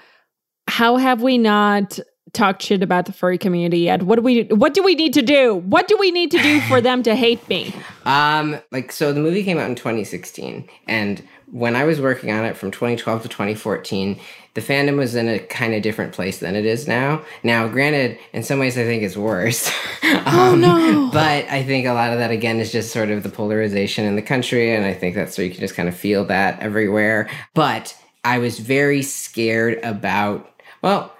how 0.67 0.97
have 0.97 1.21
we 1.21 1.37
not 1.37 1.99
talked 2.33 2.61
shit 2.61 2.83
about 2.83 3.05
the 3.05 3.13
furry 3.13 3.37
community 3.37 3.79
yet? 3.79 4.03
What 4.03 4.17
do 4.17 4.21
we 4.21 4.43
what 4.43 4.73
do 4.73 4.83
we 4.83 4.93
need 4.93 5.13
to 5.13 5.21
do? 5.21 5.55
What 5.55 5.87
do 5.87 5.97
we 5.97 6.11
need 6.11 6.31
to 6.31 6.37
do 6.37 6.59
for 6.61 6.81
them 6.81 7.01
to 7.03 7.15
hate 7.15 7.47
me? 7.49 7.73
Um, 8.05 8.59
like 8.71 8.91
so, 8.91 9.13
the 9.13 9.19
movie 9.19 9.43
came 9.43 9.57
out 9.57 9.67
in 9.67 9.73
2016, 9.73 10.69
and 10.87 11.27
when 11.51 11.75
I 11.75 11.85
was 11.85 11.99
working 11.99 12.29
on 12.29 12.45
it 12.45 12.55
from 12.55 12.69
2012 12.69 13.23
to 13.23 13.27
2014, 13.27 14.19
the 14.55 14.61
fandom 14.61 14.95
was 14.95 15.15
in 15.15 15.27
a 15.27 15.37
kind 15.37 15.73
of 15.73 15.83
different 15.83 16.13
place 16.13 16.39
than 16.39 16.55
it 16.55 16.65
is 16.65 16.87
now. 16.87 17.21
Now, 17.43 17.67
granted, 17.67 18.17
in 18.31 18.41
some 18.41 18.57
ways, 18.57 18.77
I 18.77 18.85
think 18.85 19.03
it's 19.03 19.17
worse. 19.17 19.69
oh 20.03 20.55
no. 20.57 21.09
But 21.11 21.45
I 21.49 21.61
think 21.61 21.85
a 21.85 21.93
lot 21.93 22.13
of 22.13 22.19
that 22.19 22.31
again 22.31 22.59
is 22.59 22.71
just 22.71 22.91
sort 22.91 23.09
of 23.09 23.23
the 23.23 23.29
polarization 23.29 24.05
in 24.05 24.15
the 24.15 24.21
country, 24.21 24.73
and 24.73 24.85
I 24.85 24.93
think 24.93 25.13
that's 25.13 25.37
where 25.37 25.45
you 25.45 25.51
can 25.51 25.59
just 25.59 25.75
kind 25.75 25.89
of 25.89 25.95
feel 25.95 26.23
that 26.25 26.61
everywhere. 26.61 27.29
But 27.53 27.97
I 28.23 28.39
was 28.39 28.59
very 28.59 29.01
scared 29.01 29.83
about 29.83 30.49
well. 30.81 31.11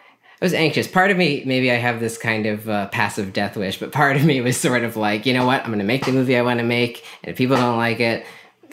I 0.42 0.46
was 0.46 0.54
anxious. 0.54 0.86
Part 0.86 1.12
of 1.12 1.18
me, 1.18 1.44
maybe 1.46 1.72
I 1.72 1.76
have 1.76 2.02
this 2.02 2.18
kind 2.18 2.46
of 2.46 2.70
uh, 2.70 2.90
passive 2.90 3.32
death 3.32 3.56
wish, 3.56 3.80
but 3.80 3.94
part 3.94 4.18
of 4.18 4.26
me 4.26 4.42
was 4.42 4.58
sort 4.58 4.84
of 4.84 4.98
like, 4.98 5.26
you 5.26 5.34
know 5.34 5.46
what? 5.46 5.62
I'm 5.62 5.68
going 5.68 5.80
to 5.80 5.86
make 5.86 6.06
the 6.06 6.12
movie 6.12 6.38
I 6.38 6.42
want 6.42 6.60
to 6.60 6.66
make, 6.66 7.06
and 7.24 7.32
if 7.32 7.38
people 7.38 7.56
don't 7.56 7.78
like 7.78 8.02
it, 8.02 8.26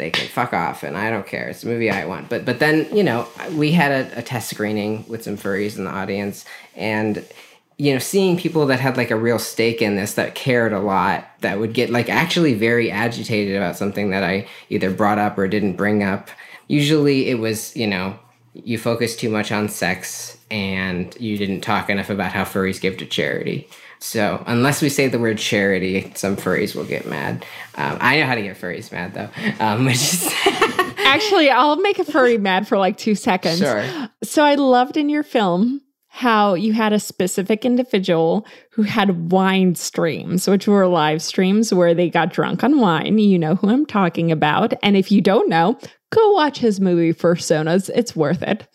they 0.02 0.10
can 0.10 0.26
fuck 0.26 0.52
off, 0.52 0.82
and 0.82 0.96
I 0.96 1.10
don't 1.10 1.26
care. 1.26 1.48
It's 1.48 1.62
a 1.62 1.66
movie 1.68 1.88
I 1.88 2.04
want. 2.06 2.28
But 2.28 2.44
but 2.44 2.58
then 2.58 2.94
you 2.94 3.04
know 3.04 3.28
we 3.52 3.70
had 3.70 3.92
a, 3.92 4.18
a 4.18 4.22
test 4.22 4.50
screening 4.50 5.04
with 5.06 5.22
some 5.22 5.36
furries 5.36 5.78
in 5.78 5.84
the 5.84 5.90
audience, 5.90 6.44
and 6.74 7.24
you 7.78 7.92
know 7.92 8.00
seeing 8.00 8.36
people 8.36 8.66
that 8.66 8.80
had 8.80 8.96
like 8.96 9.12
a 9.12 9.16
real 9.16 9.38
stake 9.38 9.80
in 9.80 9.94
this, 9.94 10.14
that 10.14 10.34
cared 10.34 10.72
a 10.72 10.80
lot, 10.80 11.28
that 11.40 11.60
would 11.60 11.72
get 11.72 11.90
like 11.90 12.08
actually 12.08 12.54
very 12.54 12.90
agitated 12.90 13.54
about 13.54 13.76
something 13.76 14.10
that 14.10 14.24
I 14.24 14.48
either 14.70 14.90
brought 14.90 15.18
up 15.18 15.38
or 15.38 15.46
didn't 15.46 15.76
bring 15.76 16.02
up. 16.02 16.30
Usually 16.66 17.28
it 17.28 17.38
was 17.38 17.76
you 17.76 17.86
know 17.86 18.18
you 18.54 18.78
focus 18.78 19.16
too 19.16 19.30
much 19.30 19.50
on 19.50 19.68
sex 19.68 20.36
and 20.50 21.18
you 21.20 21.38
didn't 21.38 21.62
talk 21.62 21.88
enough 21.88 22.10
about 22.10 22.32
how 22.32 22.44
furries 22.44 22.80
give 22.80 22.96
to 22.98 23.06
charity. 23.06 23.68
So 23.98 24.42
unless 24.46 24.82
we 24.82 24.88
say 24.88 25.06
the 25.08 25.18
word 25.18 25.38
charity, 25.38 26.12
some 26.16 26.36
furries 26.36 26.74
will 26.74 26.84
get 26.84 27.06
mad. 27.06 27.46
Um, 27.76 27.96
I 28.00 28.18
know 28.18 28.26
how 28.26 28.34
to 28.34 28.42
get 28.42 28.60
furries 28.60 28.90
mad 28.92 29.14
though, 29.14 29.30
um, 29.64 29.84
which 29.86 29.94
is 29.94 30.32
Actually, 31.04 31.50
I'll 31.50 31.76
make 31.76 31.98
a 31.98 32.04
furry 32.04 32.38
mad 32.38 32.66
for 32.66 32.78
like 32.78 32.96
two 32.96 33.14
seconds. 33.14 33.58
sure. 33.58 33.84
So 34.22 34.44
I 34.44 34.54
loved 34.56 34.96
in 34.96 35.08
your 35.08 35.22
film 35.22 35.80
how 36.14 36.52
you 36.52 36.74
had 36.74 36.92
a 36.92 37.00
specific 37.00 37.64
individual 37.64 38.46
who 38.70 38.82
had 38.82 39.32
wine 39.32 39.74
streams, 39.74 40.46
which 40.46 40.68
were 40.68 40.86
live 40.86 41.22
streams 41.22 41.72
where 41.72 41.94
they 41.94 42.10
got 42.10 42.30
drunk 42.30 42.62
on 42.62 42.78
wine. 42.78 43.18
You 43.18 43.38
know 43.38 43.54
who 43.54 43.70
I'm 43.70 43.86
talking 43.86 44.30
about. 44.30 44.74
And 44.82 44.94
if 44.94 45.10
you 45.10 45.22
don't 45.22 45.48
know, 45.48 45.78
go 46.10 46.32
watch 46.32 46.58
his 46.58 46.82
movie 46.82 47.14
Fursonas. 47.14 47.88
It's 47.94 48.14
worth 48.14 48.42
it. 48.42 48.68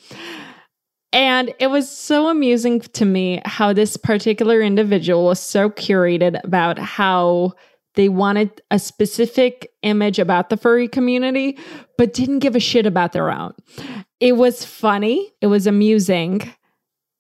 And 1.13 1.53
it 1.59 1.67
was 1.67 1.87
so 1.95 2.27
amusing 2.27 2.79
to 2.79 3.05
me 3.05 3.39
how 3.45 3.71
this 3.71 3.97
particular 3.97 4.59
individual 4.59 5.25
was 5.25 5.39
so 5.39 5.69
curated 5.69 6.43
about 6.43 6.79
how 6.79 7.53
they 7.93 8.09
wanted 8.09 8.61
a 8.71 8.79
specific 8.79 9.71
image 9.83 10.17
about 10.17 10.49
the 10.49 10.57
furry 10.57 10.87
community, 10.87 11.59
but 11.99 12.13
didn't 12.13 12.39
give 12.39 12.55
a 12.55 12.59
shit 12.59 12.87
about 12.87 13.13
their 13.13 13.29
own. 13.29 13.53
It 14.19 14.37
was 14.37 14.65
funny, 14.65 15.31
it 15.39 15.47
was 15.47 15.67
amusing, 15.67 16.51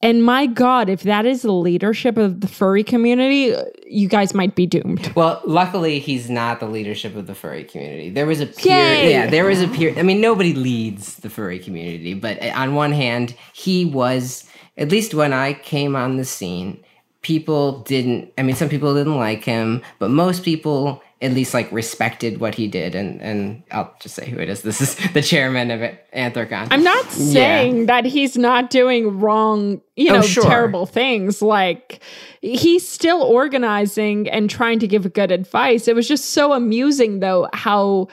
And 0.01 0.23
my 0.23 0.45
God, 0.45 0.89
if 0.89 1.01
that 1.03 1.25
is 1.25 1.41
the 1.41 1.51
leadership 1.51 2.17
of 2.17 2.41
the 2.41 2.47
furry 2.47 2.83
community, 2.83 3.55
you 3.87 4.07
guys 4.07 4.35
might 4.35 4.55
be 4.55 4.67
doomed. 4.67 5.11
Well, 5.15 5.41
luckily 5.45 5.97
he's 5.97 6.29
not 6.29 6.59
the 6.59 6.67
leadership 6.67 7.15
of 7.15 7.25
the 7.25 7.33
furry 7.33 7.63
community. 7.63 8.11
There 8.11 8.27
was 8.27 8.39
a 8.39 8.45
Yay! 8.61 9.09
yeah, 9.09 9.27
there 9.27 9.45
was 9.45 9.61
a 9.61 9.67
peer. 9.67 9.93
I 9.97 10.03
mean, 10.03 10.21
nobody 10.21 10.53
leads 10.53 11.15
the 11.17 11.29
furry 11.31 11.57
community, 11.57 12.13
but 12.13 12.37
eh, 12.41 12.53
on 12.53 12.75
one 12.75 12.91
hand, 12.91 13.35
he 13.53 13.85
was 13.85 14.47
at 14.77 14.91
least 14.91 15.13
when 15.13 15.33
I 15.33 15.53
came 15.53 15.95
on 15.95 16.17
the 16.17 16.25
scene, 16.25 16.83
people 17.21 17.79
didn't. 17.81 18.31
I 18.37 18.43
mean, 18.43 18.55
some 18.55 18.69
people 18.69 18.93
didn't 18.93 19.17
like 19.17 19.43
him, 19.43 19.81
but 19.99 20.09
most 20.09 20.43
people 20.43 21.01
at 21.21 21.31
least 21.33 21.53
like 21.53 21.71
respected 21.71 22.39
what 22.39 22.55
he 22.55 22.67
did. 22.67 22.93
And 22.93 23.21
and 23.21 23.63
I'll 23.71 23.93
just 23.99 24.15
say 24.15 24.29
who 24.29 24.37
it 24.39 24.49
is. 24.49 24.61
This 24.61 24.81
is 24.81 24.95
the 25.13 25.21
chairman 25.21 25.71
of 25.71 25.81
it, 25.81 26.05
Anthrocon. 26.15 26.67
I'm 26.69 26.83
not 26.83 27.05
saying 27.11 27.87
that 27.87 28.05
he's 28.05 28.37
not 28.37 28.69
doing 28.69 29.19
wrong, 29.19 29.81
you 29.95 30.11
Oh, 30.11 30.17
know, 30.17 30.21
sure. 30.21 30.43
terrible 30.43 30.85
things. 30.85 31.41
Like 31.41 32.01
he's 32.41 32.87
still 32.87 33.21
organizing 33.23 34.29
and 34.29 34.49
trying 34.49 34.79
to 34.79 34.87
give 34.87 35.11
good 35.13 35.31
advice. 35.31 35.87
It 35.87 35.95
was 35.95 36.07
just 36.07 36.25
so 36.31 36.53
amusing 36.53 37.19
though 37.19 37.47
how 37.53 38.07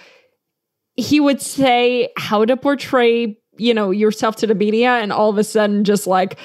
he 0.97 1.20
would 1.20 1.43
say 1.43 2.09
how 2.16 2.44
to 2.44 2.56
portray, 2.56 3.36
you 3.59 3.74
know, 3.74 3.90
yourself 3.90 4.36
to 4.36 4.47
the 4.47 4.55
media 4.55 4.90
and 4.93 5.12
all 5.12 5.28
of 5.28 5.39
a 5.39 5.44
sudden 5.44 5.85
just 5.85 6.06
like 6.06 6.39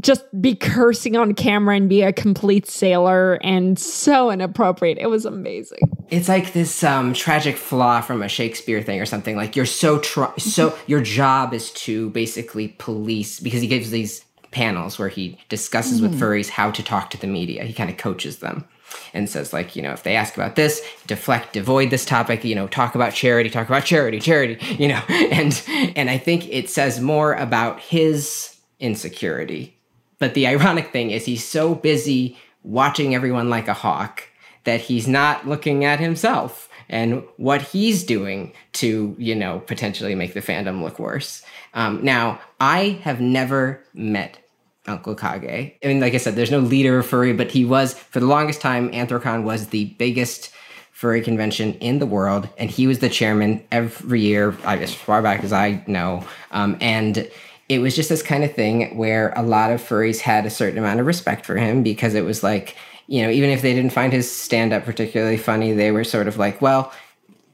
just 0.00 0.24
be 0.40 0.54
cursing 0.54 1.16
on 1.16 1.34
camera 1.34 1.76
and 1.76 1.88
be 1.88 2.02
a 2.02 2.12
complete 2.12 2.68
sailor 2.68 3.34
and 3.42 3.78
so 3.78 4.30
inappropriate. 4.30 4.98
It 4.98 5.08
was 5.08 5.24
amazing. 5.24 5.80
It's 6.10 6.28
like 6.28 6.52
this 6.52 6.84
um, 6.84 7.12
tragic 7.12 7.56
flaw 7.56 8.00
from 8.00 8.22
a 8.22 8.28
Shakespeare 8.28 8.82
thing 8.82 9.00
or 9.00 9.06
something. 9.06 9.36
Like 9.36 9.56
you're 9.56 9.66
so 9.66 9.98
tr- 9.98 10.38
so 10.38 10.76
your 10.86 11.00
job 11.00 11.52
is 11.52 11.72
to 11.72 12.10
basically 12.10 12.68
police 12.78 13.40
because 13.40 13.60
he 13.60 13.68
gives 13.68 13.90
these 13.90 14.24
panels 14.50 14.98
where 14.98 15.08
he 15.08 15.38
discusses 15.48 16.00
with 16.00 16.18
furries 16.18 16.48
how 16.48 16.70
to 16.70 16.82
talk 16.82 17.10
to 17.10 17.20
the 17.20 17.26
media. 17.26 17.64
He 17.64 17.74
kind 17.74 17.90
of 17.90 17.98
coaches 17.98 18.38
them 18.38 18.64
and 19.12 19.28
says 19.28 19.52
like 19.52 19.76
you 19.76 19.82
know 19.82 19.92
if 19.92 20.02
they 20.02 20.16
ask 20.16 20.34
about 20.34 20.56
this 20.56 20.82
deflect 21.06 21.56
avoid 21.56 21.90
this 21.90 22.04
topic 22.06 22.42
you 22.42 22.54
know 22.54 22.66
talk 22.68 22.94
about 22.94 23.12
charity 23.12 23.50
talk 23.50 23.68
about 23.68 23.84
charity 23.84 24.18
charity 24.18 24.58
you 24.76 24.88
know 24.88 25.02
and 25.08 25.62
and 25.94 26.08
i 26.08 26.16
think 26.16 26.48
it 26.48 26.70
says 26.70 27.00
more 27.00 27.34
about 27.34 27.80
his 27.80 28.56
insecurity 28.80 29.77
but 30.18 30.34
the 30.34 30.46
ironic 30.46 30.92
thing 30.92 31.10
is 31.10 31.24
he's 31.24 31.46
so 31.46 31.74
busy 31.74 32.36
watching 32.62 33.14
everyone 33.14 33.48
like 33.50 33.68
a 33.68 33.74
hawk 33.74 34.24
that 34.64 34.80
he's 34.80 35.08
not 35.08 35.46
looking 35.46 35.84
at 35.84 36.00
himself 36.00 36.68
and 36.88 37.22
what 37.36 37.62
he's 37.62 38.04
doing 38.04 38.52
to, 38.72 39.14
you 39.18 39.34
know, 39.34 39.60
potentially 39.60 40.14
make 40.14 40.34
the 40.34 40.40
fandom 40.40 40.82
look 40.82 40.98
worse. 40.98 41.42
Um, 41.74 42.02
now, 42.02 42.40
I 42.60 43.00
have 43.02 43.20
never 43.20 43.82
met 43.94 44.38
Uncle 44.86 45.14
Kage. 45.14 45.74
I 45.82 45.86
mean, 45.86 46.00
like 46.00 46.14
I 46.14 46.18
said, 46.18 46.34
there's 46.34 46.50
no 46.50 46.60
leader 46.60 46.98
of 46.98 47.06
furry, 47.06 47.32
but 47.32 47.50
he 47.50 47.64
was, 47.64 47.94
for 47.94 48.20
the 48.20 48.26
longest 48.26 48.60
time, 48.60 48.90
Anthrocon 48.92 49.44
was 49.44 49.68
the 49.68 49.86
biggest 49.98 50.50
furry 50.92 51.20
convention 51.20 51.74
in 51.74 51.98
the 51.98 52.06
world, 52.06 52.48
and 52.58 52.70
he 52.70 52.86
was 52.86 52.98
the 52.98 53.08
chairman 53.08 53.62
every 53.70 54.20
year, 54.20 54.56
as 54.64 54.92
far 54.92 55.22
back 55.22 55.44
as 55.44 55.52
I 55.52 55.84
know. 55.86 56.26
Um, 56.50 56.76
and 56.80 57.30
it 57.68 57.80
was 57.80 57.94
just 57.94 58.08
this 58.08 58.22
kind 58.22 58.44
of 58.44 58.54
thing 58.54 58.96
where 58.96 59.32
a 59.36 59.42
lot 59.42 59.70
of 59.70 59.80
furries 59.80 60.20
had 60.20 60.46
a 60.46 60.50
certain 60.50 60.78
amount 60.78 61.00
of 61.00 61.06
respect 61.06 61.44
for 61.44 61.56
him 61.56 61.82
because 61.82 62.14
it 62.14 62.24
was 62.24 62.42
like, 62.42 62.76
you 63.06 63.22
know, 63.22 63.30
even 63.30 63.50
if 63.50 63.62
they 63.62 63.74
didn't 63.74 63.92
find 63.92 64.12
his 64.12 64.30
stand 64.30 64.72
up 64.72 64.84
particularly 64.84 65.36
funny, 65.36 65.72
they 65.72 65.90
were 65.90 66.04
sort 66.04 66.28
of 66.28 66.38
like, 66.38 66.62
well, 66.62 66.92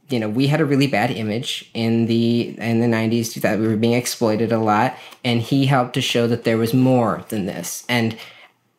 you 0.08 0.20
know, 0.20 0.28
we 0.28 0.46
had 0.46 0.60
a 0.60 0.64
really 0.64 0.86
bad 0.86 1.10
image 1.10 1.70
in 1.74 2.06
the 2.06 2.54
in 2.58 2.80
the 2.80 2.86
90s 2.86 3.40
that 3.40 3.58
we 3.58 3.66
were 3.66 3.76
being 3.76 3.94
exploited 3.94 4.52
a 4.52 4.58
lot 4.58 4.96
and 5.24 5.40
he 5.40 5.66
helped 5.66 5.94
to 5.94 6.00
show 6.00 6.26
that 6.26 6.44
there 6.44 6.58
was 6.58 6.74
more 6.74 7.24
than 7.30 7.46
this. 7.46 7.84
And 7.88 8.16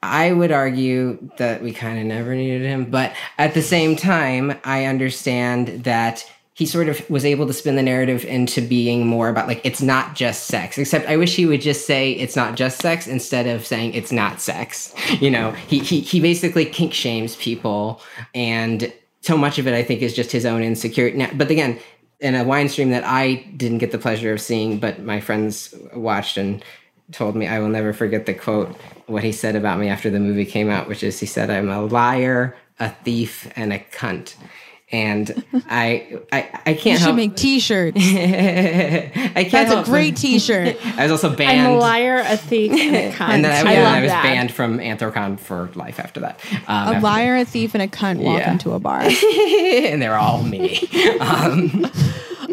I 0.03 0.31
would 0.31 0.51
argue 0.51 1.31
that 1.37 1.63
we 1.63 1.73
kind 1.73 1.97
of 1.97 2.05
never 2.05 2.35
needed 2.35 2.61
him, 2.61 2.91
but 2.91 3.13
at 3.39 3.55
the 3.55 3.61
same 3.63 3.95
time, 3.95 4.57
I 4.63 4.85
understand 4.85 5.83
that 5.85 6.29
he 6.55 6.65
sort 6.65 6.87
of 6.87 7.07
was 7.09 7.25
able 7.25 7.45
to 7.45 7.53
spin 7.53 7.75
the 7.75 7.83
narrative 7.83 8.23
into 8.23 8.61
being 8.61 9.05
more 9.05 9.27
about 9.27 9.45
like 9.45 9.59
it's 9.65 9.81
not 9.81 10.15
just 10.15 10.45
sex. 10.45 10.77
Except 10.77 11.05
I 11.07 11.17
wish 11.17 11.35
he 11.35 11.45
would 11.45 11.59
just 11.59 11.85
say 11.85 12.13
it's 12.13 12.37
not 12.37 12.55
just 12.55 12.79
sex 12.79 13.07
instead 13.07 13.45
of 13.45 13.65
saying 13.65 13.93
it's 13.93 14.11
not 14.11 14.41
sex. 14.41 14.93
You 15.19 15.31
know, 15.31 15.51
he 15.51 15.79
he 15.79 16.01
he 16.01 16.19
basically 16.19 16.65
kink 16.65 16.93
shames 16.93 17.35
people 17.37 18.01
and 18.33 18.91
so 19.21 19.37
much 19.37 19.57
of 19.59 19.67
it 19.67 19.73
I 19.73 19.83
think 19.83 20.01
is 20.01 20.13
just 20.13 20.31
his 20.31 20.45
own 20.45 20.61
insecurity. 20.61 21.17
Now, 21.17 21.29
but 21.33 21.49
again, 21.51 21.79
in 22.19 22.35
a 22.35 22.43
wine 22.43 22.69
stream 22.69 22.89
that 22.89 23.03
I 23.03 23.35
didn't 23.57 23.79
get 23.79 23.91
the 23.91 23.97
pleasure 23.97 24.33
of 24.33 24.41
seeing, 24.41 24.77
but 24.77 25.01
my 25.01 25.19
friends 25.19 25.73
watched 25.93 26.37
and 26.37 26.63
told 27.11 27.35
me 27.35 27.47
I 27.47 27.59
will 27.59 27.69
never 27.69 27.93
forget 27.93 28.25
the 28.25 28.33
quote 28.33 28.75
what 29.07 29.23
he 29.23 29.31
said 29.31 29.55
about 29.55 29.79
me 29.79 29.89
after 29.89 30.09
the 30.09 30.19
movie 30.19 30.45
came 30.45 30.69
out, 30.69 30.87
which 30.87 31.03
is 31.03 31.19
he 31.19 31.25
said 31.25 31.49
I'm 31.49 31.69
a 31.69 31.81
liar, 31.81 32.55
a 32.79 32.89
thief, 32.89 33.51
and 33.55 33.73
a 33.73 33.79
cunt. 33.79 34.35
And 34.95 35.43
I 35.69 36.19
I, 36.31 36.49
I 36.67 36.73
can't 36.73 36.85
You 36.85 36.91
should 36.97 36.99
help 37.01 37.15
make 37.17 37.35
T-shirts. 37.35 37.97
I 37.99 39.45
can't 39.49 39.51
That's 39.51 39.73
a 39.73 39.91
great 39.91 40.15
T-shirt. 40.15 40.77
I 40.97 41.03
was 41.03 41.11
also 41.11 41.35
banned. 41.35 41.59
I'm 41.67 41.71
a 41.73 41.77
liar, 41.77 42.23
a 42.25 42.37
thief, 42.37 42.71
and 42.71 42.95
a 42.95 43.11
cunt. 43.17 43.29
and 43.29 43.43
then 43.43 43.67
I, 43.67 43.71
I 43.71 43.73
yeah, 43.73 43.83
love 43.83 43.93
I 43.95 44.01
was 44.01 44.11
that. 44.11 44.23
banned 44.23 44.51
from 44.53 44.77
Anthrocon 44.79 45.37
for 45.39 45.69
life 45.75 45.99
after 45.99 46.19
that. 46.21 46.39
Um, 46.51 46.59
A 46.67 46.71
after 46.91 47.01
liar, 47.01 47.35
a 47.37 47.45
thief, 47.45 47.73
and 47.75 47.83
a 47.83 47.87
cunt 47.87 48.19
walk 48.19 48.39
Yeah. 48.39 48.51
into 48.53 48.71
a 48.71 48.79
bar. 48.79 49.01
and 49.01 50.01
they're 50.01 50.17
all 50.17 50.41
me. 50.43 50.79
Um, 51.19 51.85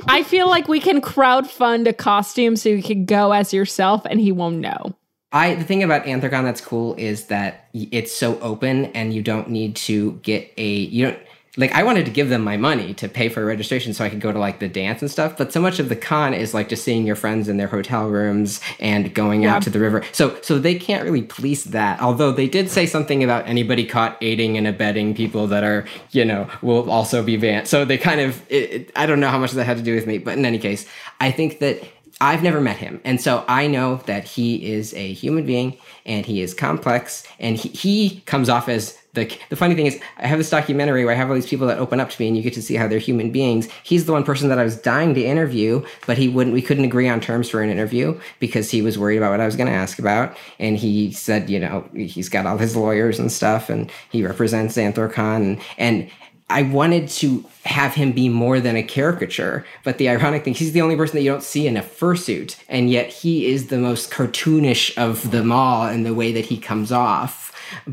I 0.09 0.25
feel 0.25 0.49
like 0.49 0.67
we 0.69 0.81
can 0.81 1.01
crowdfund 1.01 1.87
a 1.87 1.93
costume 1.93 2.57
so 2.57 2.69
you 2.71 2.83
can 2.83 3.05
go 3.05 3.33
as 3.33 3.53
yourself 3.53 4.05
and 4.07 4.21
he 4.21 4.33
won't 4.33 4.57
know. 4.57 4.95
I 5.35 5.55
the 5.55 5.65
thing 5.65 5.83
about 5.83 6.05
Anthrocon 6.05 6.43
that's 6.43 6.61
cool 6.61 6.95
is 6.99 7.27
that 7.29 7.69
it's 7.73 8.13
so 8.13 8.39
open 8.41 8.87
and 8.87 9.15
you 9.15 9.23
don't 9.23 9.49
need 9.49 9.77
to 9.77 10.13
get 10.23 10.53
a 10.59 10.69
you 10.71 11.07
don't 11.07 11.19
like 11.59 11.73
I 11.73 11.83
wanted 11.83 12.07
to 12.07 12.11
give 12.11 12.31
them 12.31 12.43
my 12.43 12.57
money 12.57 12.95
to 12.95 13.09
pay 13.09 13.29
for 13.29 13.45
registration 13.45 13.93
so 13.93 14.05
I 14.05 14.09
could 14.09 14.21
go 14.21 14.33
to 14.33 14.39
like 14.39 14.59
the 14.59 14.69
dance 14.69 15.03
and 15.03 15.11
stuff, 15.11 15.37
but 15.37 15.53
so 15.53 15.61
much 15.61 15.79
of 15.79 15.91
the 15.91 15.97
con 15.97 16.33
is 16.33 16.55
like 16.55 16.71
just 16.71 16.83
seeing 16.83 17.07
your 17.07 17.15
friends 17.17 17.47
in 17.47 17.59
their 17.59 17.67
hotel 17.67 18.09
rooms 18.09 18.61
and 18.81 19.15
going 19.15 19.43
Yeah. 19.43 19.57
out 19.57 19.63
to 19.63 19.71
the 19.71 19.79
river. 19.79 20.03
So 20.13 20.39
so 20.41 20.59
they 20.59 20.75
can't 20.77 21.05
really 21.05 21.23
police 21.23 21.65
that. 21.65 22.01
Although 22.01 22.33
they 22.33 22.49
did 22.49 22.71
say 22.71 22.87
something 22.87 23.23
about 23.23 23.47
anybody 23.47 23.85
caught 23.85 24.17
aiding 24.23 24.57
and 24.57 24.67
abetting 24.67 25.15
people 25.15 25.47
that 25.49 25.63
are, 25.63 25.85
you 26.11 26.25
know, 26.25 26.49
will 26.63 26.91
also 26.91 27.23
be 27.23 27.37
banned. 27.37 27.69
So 27.69 27.85
they 27.85 27.99
kind 27.99 28.21
of 28.23 28.41
it, 28.51 28.71
it, 28.73 28.93
I 28.97 29.05
don't 29.05 29.21
know 29.21 29.29
how 29.29 29.39
much 29.39 29.53
that 29.53 29.65
had 29.65 29.77
to 29.77 29.83
do 29.83 29.95
with 29.95 30.07
me, 30.07 30.17
but 30.19 30.39
in 30.39 30.47
any 30.47 30.59
case, 30.59 30.87
I 31.21 31.31
think 31.31 31.59
that 31.59 31.83
I've 32.21 32.43
never 32.43 32.61
met 32.61 32.77
him. 32.79 33.01
And 33.05 33.21
so 33.21 33.45
I 33.49 33.67
know 33.67 33.97
that 34.07 34.25
he 34.25 34.73
is 34.73 34.95
a 34.95 35.13
human 35.13 35.45
being 35.45 35.77
and 36.07 36.25
he 36.25 36.41
is 36.41 36.55
complex 36.55 37.25
and 37.41 37.57
he, 37.57 37.69
he 37.71 38.21
comes 38.27 38.49
off 38.49 38.69
as 38.69 38.97
the 39.15 39.31
the 39.51 39.57
funny 39.57 39.75
thing 39.75 39.87
is 39.87 40.01
I 40.19 40.27
have 40.27 40.39
this 40.39 40.49
documentary 40.49 41.05
where 41.05 41.15
I 41.15 41.17
have 41.17 41.29
all 41.29 41.35
these 41.35 41.49
people 41.49 41.67
that 41.67 41.79
open 41.79 42.01
up 42.01 42.11
to 42.11 42.21
me 42.21 42.29
and 42.29 42.37
you 42.37 42.43
get 42.43 42.55
to 42.55 42.63
see 42.63 42.77
how 42.77 42.89
they're 42.89 42.99
human 42.99 43.31
beings. 43.31 43.69
He's 43.83 44.07
the 44.07 44.13
one 44.13 44.25
person 44.25 44.49
that 44.49 44.59
I 44.59 44.65
was 44.65 44.77
dying 44.77 45.15
to 45.15 45.25
interview, 45.25 45.85
but 46.07 46.17
he 46.17 46.29
wouldn't 46.29 46.55
we 46.55 46.63
couldn't 46.63 46.85
agree 46.85 47.09
on 47.09 47.21
terms 47.21 47.51
for 47.51 47.61
an 47.61 47.71
interview 47.71 48.19
because 48.39 48.71
he 48.71 48.81
was 48.81 48.99
worried 48.99 49.19
about 49.19 49.33
what 49.33 49.41
I 49.41 49.47
was 49.47 49.57
going 49.57 49.69
to 49.69 49.75
ask 49.75 49.99
about 49.99 50.37
and 50.59 50.77
he 50.77 51.13
said, 51.13 51.51
you 51.51 51.59
know, 51.59 51.89
he's 51.95 52.29
got 52.29 52.47
all 52.47 52.59
his 52.59 52.75
lawyers 52.75 53.19
and 53.19 53.31
stuff 53.31 53.69
and 53.69 53.91
he 54.11 54.25
represents 54.25 54.77
Anthrocon 54.77 55.37
and, 55.37 55.61
and 55.77 56.11
I 56.49 56.63
wanted 56.63 57.09
to 57.09 57.45
have 57.65 57.95
him 57.95 58.13
be 58.13 58.29
more 58.29 58.61
than 58.61 58.77
a 58.77 58.83
caricature, 58.83 59.65
but 59.85 59.97
the 59.97 60.11
ironic 60.11 60.45
thing, 60.45 60.53
he's 60.53 60.73
the 60.73 60.83
only 60.83 60.97
person 60.97 61.17
that 61.17 61.23
you 61.23 61.31
don't 61.31 61.43
see 61.43 61.67
in 61.67 61.79
a 61.79 61.83
fursuit, 61.83 62.57
and 62.69 62.91
yet 62.91 63.09
he 63.09 63.47
is 63.47 63.69
the 63.69 63.79
most 63.79 64.11
cartoonish 64.11 64.99
of 64.99 65.31
them 65.31 65.51
all 65.51 65.89
in 65.89 66.03
the 66.03 66.13
way 66.13 66.31
that 66.33 66.45
he 66.45 66.59
comes 66.59 66.93
off. 66.93 67.42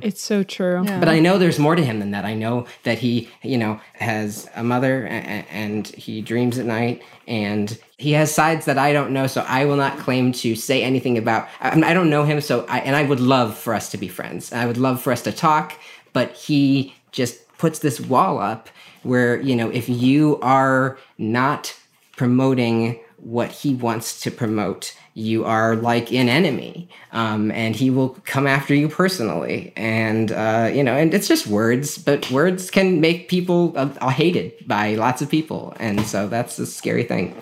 It's 0.02 0.22
so 0.22 0.44
true. 0.44 0.84
But 1.00 1.10
I 1.10 1.20
know 1.20 1.38
there's 1.38 1.60
more 1.60 1.76
to 1.76 1.84
him 1.84 2.00
than 2.00 2.12
that. 2.12 2.26
I 2.26 2.34
know 2.34 2.66
that 2.84 3.00
he, 3.00 3.30
you 3.44 3.58
know, 3.58 3.80
has 3.94 4.50
a 4.56 4.64
mother 4.64 5.06
a- 5.06 5.10
a- 5.10 5.46
and 5.52 5.88
he 5.88 6.22
dreams 6.22 6.58
at 6.58 6.66
night 6.66 7.02
and 7.28 7.78
he 7.98 8.12
has 8.14 8.34
sides 8.34 8.66
that 8.66 8.78
I 8.78 8.94
don't 8.94 9.12
know. 9.12 9.28
So 9.28 9.46
I 9.48 9.66
will 9.66 9.76
not 9.76 9.98
claim 10.00 10.32
to 10.34 10.56
say 10.56 10.84
anything 10.84 11.18
about, 11.18 11.48
I, 11.62 11.80
I 11.82 11.94
don't 11.94 12.10
know 12.10 12.24
him. 12.24 12.42
So 12.42 12.66
I, 12.68 12.80
and 12.80 12.96
I 12.96 13.04
would 13.04 13.20
love 13.20 13.58
for 13.58 13.74
us 13.74 13.90
to 13.92 13.98
be 13.98 14.08
friends. 14.08 14.52
I 14.54 14.66
would 14.66 14.78
love 14.78 15.02
for 15.02 15.12
us 15.12 15.22
to 15.24 15.32
talk, 15.32 15.74
but 16.14 16.32
he 16.34 16.96
just 17.12 17.36
puts 17.58 17.80
this 17.80 18.00
wall 18.00 18.40
up 18.40 18.70
where, 19.04 19.40
you 19.42 19.56
know, 19.56 19.70
if 19.70 19.88
you 19.90 20.40
are 20.42 20.98
not 21.18 21.76
promoting 22.18 23.00
what 23.18 23.52
he 23.52 23.74
wants 23.74 24.20
to 24.22 24.30
promote, 24.32 24.94
you 25.14 25.46
are 25.46 25.76
like 25.76 26.12
an 26.12 26.30
enemy, 26.30 26.90
um, 27.12 27.52
and 27.52 27.76
he 27.76 27.90
will 27.90 28.10
come 28.26 28.48
after 28.48 28.74
you 28.74 28.88
personally. 28.88 29.74
And 29.76 30.32
uh, 30.32 30.70
you 30.74 30.84
know, 30.84 30.96
and 30.96 31.14
it's 31.14 31.28
just 31.28 31.48
words, 31.48 31.98
but 31.98 32.30
words 32.32 32.70
can 32.70 33.02
make 33.02 33.30
people 33.30 33.74
uh, 33.76 33.90
uh, 34.02 34.10
hated 34.10 34.54
by 34.68 34.96
lots 34.96 35.22
of 35.22 35.30
people, 35.30 35.74
and 35.80 36.02
so 36.06 36.28
that's 36.28 36.60
a 36.60 36.66
scary 36.66 37.04
thing. 37.04 37.36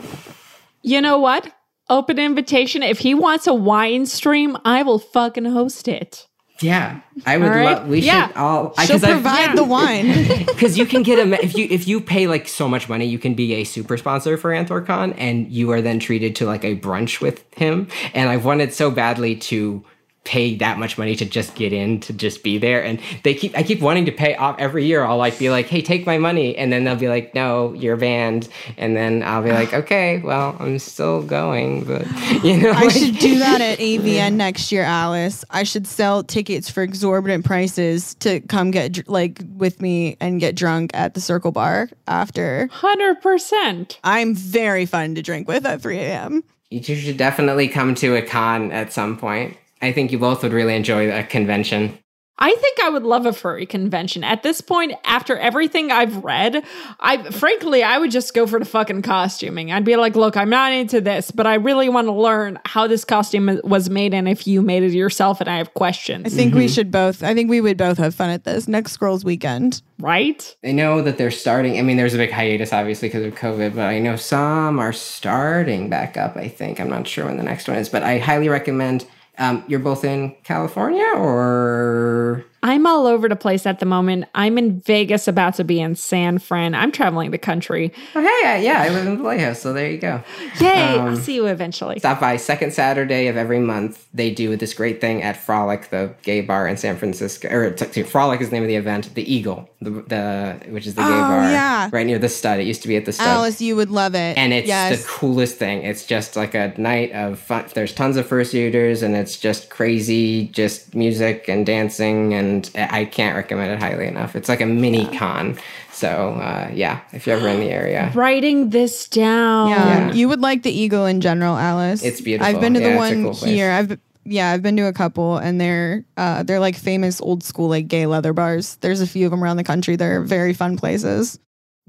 You 0.81 1.02
know 1.02 1.18
what? 1.19 1.52
Open 1.89 2.19
invitation. 2.19 2.84
If 2.84 2.99
he 2.99 3.14
wants 3.14 3.48
a 3.48 3.53
wine 3.53 4.06
stream, 4.06 4.57
I 4.65 4.84
will 4.84 4.99
fucking 4.99 5.45
host 5.45 5.88
it. 5.88 6.27
Yeah, 6.62 7.00
I 7.26 7.38
would 7.38 7.48
right. 7.48 7.64
love. 7.78 7.88
We 7.88 8.00
Yeah. 8.00 8.28
should 8.28 8.38
all. 8.38 8.74
I- 8.78 8.86
She'll 8.86 8.96
I've- 8.98 9.06
provide 9.14 9.56
the 9.58 9.64
wine. 9.64 10.08
because 10.48 10.78
you 10.78 10.86
can 10.86 11.04
get 11.04 11.20
a 11.20 11.44
if 11.44 11.56
you 11.58 11.68
if 11.70 11.88
you 11.88 12.02
pay 12.02 12.28
like 12.28 12.48
so 12.48 12.68
much 12.68 12.90
money 12.90 13.06
you 13.06 13.20
can 13.20 13.34
be 13.36 13.54
a 13.56 13.64
super 13.64 13.96
sponsor 13.98 14.38
for 14.38 14.52
Anthrocon 14.52 15.14
and 15.18 15.52
you 15.52 15.72
are 15.72 15.82
then 15.82 16.00
treated 16.00 16.36
to 16.38 16.46
like 16.46 16.64
a 16.64 16.76
brunch 16.78 17.22
with 17.22 17.46
him 17.56 17.88
and 18.14 18.30
I've 18.30 18.46
wanted 18.46 18.74
so 18.74 18.90
badly 18.92 19.36
to 19.36 19.84
pay 20.28 20.56
that 20.56 20.78
much 20.78 20.98
money 20.98 21.16
to 21.16 21.26
just 21.26 21.56
get 21.56 21.72
in 21.72 21.99
to 22.02 22.12
just 22.12 22.44
be 22.44 22.58
there 22.58 22.84
and 22.84 22.99
they 23.24 23.34
keep 23.34 23.58
i 23.58 23.64
keep 23.64 23.80
wanting 23.80 24.06
to 24.06 24.12
pay 24.12 24.36
off 24.36 24.56
every 24.60 24.86
year 24.86 25.04
i'll 25.06 25.18
like 25.18 25.40
be 25.40 25.49
like 25.49 25.68
hey 25.68 25.82
take 25.82 26.06
my 26.06 26.18
money 26.18 26.56
and 26.58 26.72
then 26.72 26.84
they'll 26.84 26.98
be 26.98 27.08
like 27.08 27.34
no 27.34 27.72
you're 27.74 27.95
banned 27.95 28.49
and 28.78 28.95
then 28.95 29.24
i'll 29.24 29.41
be 29.41 29.52
like 29.52 29.74
okay 29.82 30.20
well 30.20 30.56
i'm 30.60 30.78
still 30.78 31.24
going 31.24 31.84
but 31.86 32.06
you 32.44 32.58
know 32.58 32.72
I 32.72 32.82
like- 32.82 32.91
should 32.91 33.18
do 33.20 33.40
that 33.40 33.62
at 33.62 33.80
AVN 33.88 34.34
next 34.34 34.72
year, 34.72 34.84
Alice. 34.84 35.45
I 35.49 35.64
should 35.64 35.88
sell 35.88 36.24
tickets 36.24 36.70
for 36.70 36.84
exorbitant 36.84 37.45
prices 37.45 38.16
to 38.16 38.41
come 38.41 38.72
get 38.72 39.08
like 39.08 39.41
with 39.56 39.82
me 39.82 40.18
and 40.20 40.40
get 40.41 40.56
drunk 40.56 40.91
at 40.94 41.14
the 41.14 41.22
Circle 41.22 41.52
Bar 41.54 41.90
after. 42.08 42.68
100%. 42.74 43.98
I'm 44.04 44.36
very 44.36 44.86
fun 44.86 45.16
to 45.16 45.22
drink 45.22 45.48
with 45.48 45.66
at 45.66 45.82
3 45.82 45.98
a.m. 45.99 46.44
you 46.70 46.82
two 46.82 46.95
should 46.95 47.18
definitely 47.18 47.68
come 47.68 47.95
to 47.95 48.16
a 48.16 48.22
con 48.22 48.72
at 48.72 48.91
some 48.91 49.18
point 49.18 49.56
i 49.82 49.91
think 49.91 50.12
you 50.12 50.20
both 50.20 50.44
would 50.44 50.54
really 50.54 50.76
enjoy 50.76 51.12
a 51.12 51.24
convention 51.24 51.98
I 52.40 52.54
think 52.54 52.80
I 52.84 52.90
would 52.90 53.04
love 53.04 53.26
a 53.26 53.34
furry 53.34 53.66
convention. 53.66 54.24
At 54.24 54.44
this 54.44 54.62
point, 54.62 54.94
after 55.06 55.38
everything 55.38 55.91
I've 55.91 56.24
read, 56.24 56.64
I 56.99 57.32
frankly 57.32 57.82
I 57.82 57.98
would 57.98 58.12
just 58.12 58.34
go 58.36 58.45
for 58.45 58.60
the 58.60 58.66
fucking 58.66 59.02
costuming. 59.02 59.72
I'd 59.72 59.84
be 59.84 59.95
like, 59.95 60.16
look, 60.16 60.38
I'm 60.38 60.49
not 60.49 60.72
into 60.72 61.02
this, 61.02 61.32
but 61.32 61.48
I 61.48 61.56
really 61.56 61.90
want 61.90 62.08
to 62.08 62.12
learn 62.12 62.60
how 62.66 62.86
this 62.86 63.04
costume 63.04 63.60
was 63.64 63.90
made 63.90 64.14
and 64.14 64.30
if 64.30 64.45
you 64.45 64.62
made 64.62 64.84
it 64.84 64.91
yourself 64.91 65.41
and 65.41 65.49
I 65.49 65.58
have 65.58 65.74
questions." 65.74 65.88
I 65.88 66.22
questions. 66.30 66.36
think 66.36 66.54
we 66.54 66.66
mm-hmm. 66.66 66.74
should 66.74 66.91
both. 66.91 67.24
I 67.24 67.34
think 67.34 67.49
we 67.49 67.60
would 67.60 67.78
both 67.78 67.98
have 67.98 68.14
fun 68.14 68.30
at 68.30 68.44
this 68.44 68.68
next 68.68 68.98
Girls 68.98 69.26
Weekend. 69.26 69.82
right? 69.99 70.56
I 70.64 70.74
know 70.74 71.02
that 71.02 71.18
they're 71.18 71.32
starting. 71.32 71.80
I 71.80 71.82
mean, 71.82 71.98
there's 71.98 72.14
a 72.14 72.18
big 72.18 72.32
hiatus, 72.32 72.72
obviously, 72.72 73.08
because 73.08 73.26
of 73.26 73.34
COVID, 73.34 73.74
but 73.76 73.88
I 73.88 73.98
know 73.98 74.16
some 74.16 74.78
are 74.78 74.94
starting 74.94 75.90
back 75.90 76.18
up, 76.18 76.38
I 76.38 76.48
think. 76.49 76.80
I'm 76.80 76.90
not 76.90 77.08
sure 77.08 77.26
when 77.26 77.38
the 77.38 77.44
next 77.44 77.68
one 77.68 77.78
is, 77.78 77.90
but 77.90 78.04
I 78.04 78.20
highly 78.20 78.48
recommend. 78.48 79.08
Um, 79.38 79.64
you're 79.68 79.80
both 79.80 80.03
in 80.03 80.35
California 80.43 81.05
or. 81.15 82.45
I'm 82.68 82.85
all 82.85 83.07
over 83.07 83.30
the 83.30 83.35
place 83.38 83.65
at 83.65 83.80
the 83.80 83.85
moment. 83.85 84.26
I'm 84.35 84.57
in 84.57 84.81
Vegas, 84.81 85.27
about 85.30 85.56
to 85.56 85.64
be 85.64 85.80
in 85.80 85.95
San 85.95 86.38
Fran. 86.38 86.76
I'm 86.76 86.91
traveling 86.91 87.31
the 87.31 87.38
country. 87.38 87.94
Oh, 88.14 88.22
hey, 88.22 88.61
yeah, 88.61 88.81
I 88.81 88.89
live 88.89 89.07
in 89.07 89.15
the 89.18 89.23
Playhouse, 89.23 89.61
so 89.61 89.72
there 89.72 89.89
you 89.89 89.98
go. 89.98 90.22
Yay! 90.60 90.98
Um, 90.98 91.07
I'll 91.07 91.15
see 91.18 91.35
you 91.35 91.45
eventually. 91.45 91.98
Stop 91.99 92.19
by 92.19 92.35
second 92.35 92.73
Saturday 92.73 93.27
of 93.27 93.38
every 93.38 93.60
month. 93.60 94.06
They 94.14 94.31
do 94.31 94.57
this 94.57 94.73
great 94.73 94.99
thing 94.99 95.23
at 95.23 95.38
Frolic, 95.38 95.89
the 95.91 96.14
gay 96.23 96.41
bar 96.41 96.68
in 96.68 96.76
San 96.76 96.98
Francisco. 96.98 97.48
Or 97.49 97.72
t- 97.72 98.03
Frolic 98.03 98.41
is 98.41 98.49
the 98.49 98.56
name 98.56 98.64
of 98.64 98.68
the 98.69 98.76
event. 98.76 99.15
The 99.15 99.23
Eagle, 99.34 99.69
the, 99.81 99.91
the 99.91 100.60
which 100.69 100.85
is 100.88 100.95
the 100.95 101.02
gay 101.03 101.07
Oh, 101.07 101.22
bar 101.22 101.44
yeah. 101.49 101.89
right 101.94 102.06
near 102.06 102.19
the 102.19 102.27
Stud. 102.30 102.60
It 102.60 102.68
used 102.68 102.81
to 102.81 102.89
be 102.89 102.98
at 102.98 103.06
the 103.06 103.14
Stud. 103.14 103.27
Alice, 103.27 103.61
you 103.61 103.77
would 103.77 103.89
love 103.91 104.14
it. 104.14 104.38
and 104.38 104.52
it's 104.52 104.68
yes. 104.68 105.02
the 105.02 105.07
coolest 105.07 105.56
thing. 105.57 105.84
It's 105.84 106.06
just 106.06 106.35
like 106.35 106.53
a 106.53 106.73
night 106.77 107.14
of 107.14 107.39
fun. 107.39 107.65
There's 107.73 107.94
tons 107.94 108.18
of 108.18 108.27
first 108.27 108.53
years, 108.53 109.03
and 109.03 109.15
it's 109.15 109.38
just 109.39 109.69
crazy, 109.69 110.48
just 110.49 110.94
music 110.95 111.48
and 111.48 111.65
dancing, 111.65 112.34
and 112.34 112.57
I 112.76 113.06
can't 113.06 113.36
recommend 113.36 113.72
it 113.72 113.80
highly 113.80 114.08
enough. 114.08 114.36
It's 114.36 114.50
like 114.50 114.62
a 114.62 114.66
mini 114.66 115.06
con. 115.18 115.58
So 115.92 116.34
uh, 116.34 116.70
yeah, 116.74 117.02
if 117.12 117.26
you're 117.26 117.38
ever 117.38 117.48
in 117.48 117.60
the 117.60 117.70
area, 117.70 118.12
Writing 118.16 118.70
this 118.70 119.08
down. 119.08 119.70
Yeah. 119.70 120.08
Yeah. 120.08 120.14
you 120.14 120.28
would 120.30 120.42
like 120.42 120.64
the 120.64 120.72
Eagle 120.72 121.06
in 121.06 121.22
general, 121.22 121.56
Alice. 121.58 122.04
It's 122.04 122.22
beautiful. 122.22 122.54
I've 122.54 122.62
been 122.62 122.74
to 122.76 122.80
the 122.80 122.90
it's 122.90 122.96
a 122.96 122.98
one 122.98 123.24
cool 123.24 123.34
here. 123.34 123.72
I've 123.72 124.00
yeah, 124.30 124.52
I've 124.52 124.62
been 124.62 124.76
to 124.76 124.88
a 124.88 124.94
couple, 124.94 125.38
and 125.38 125.60
they're 125.60 126.04
uh, 126.18 126.44
they're 126.44 126.60
like 126.60 126.76
famous 126.76 127.22
old 127.22 127.44
school 127.44 127.70
like 127.70 127.88
gay 127.88 128.06
leather 128.06 128.34
bars. 128.34 128.76
There's 128.82 129.00
a 129.02 129.08
few 129.08 129.26
of 129.26 129.32
them 129.32 129.44
around 129.44 129.58
the 129.58 129.64
country. 129.64 129.96
They're 129.96 130.22
very 130.22 130.54
fun 130.54 130.78
places. 130.78 131.40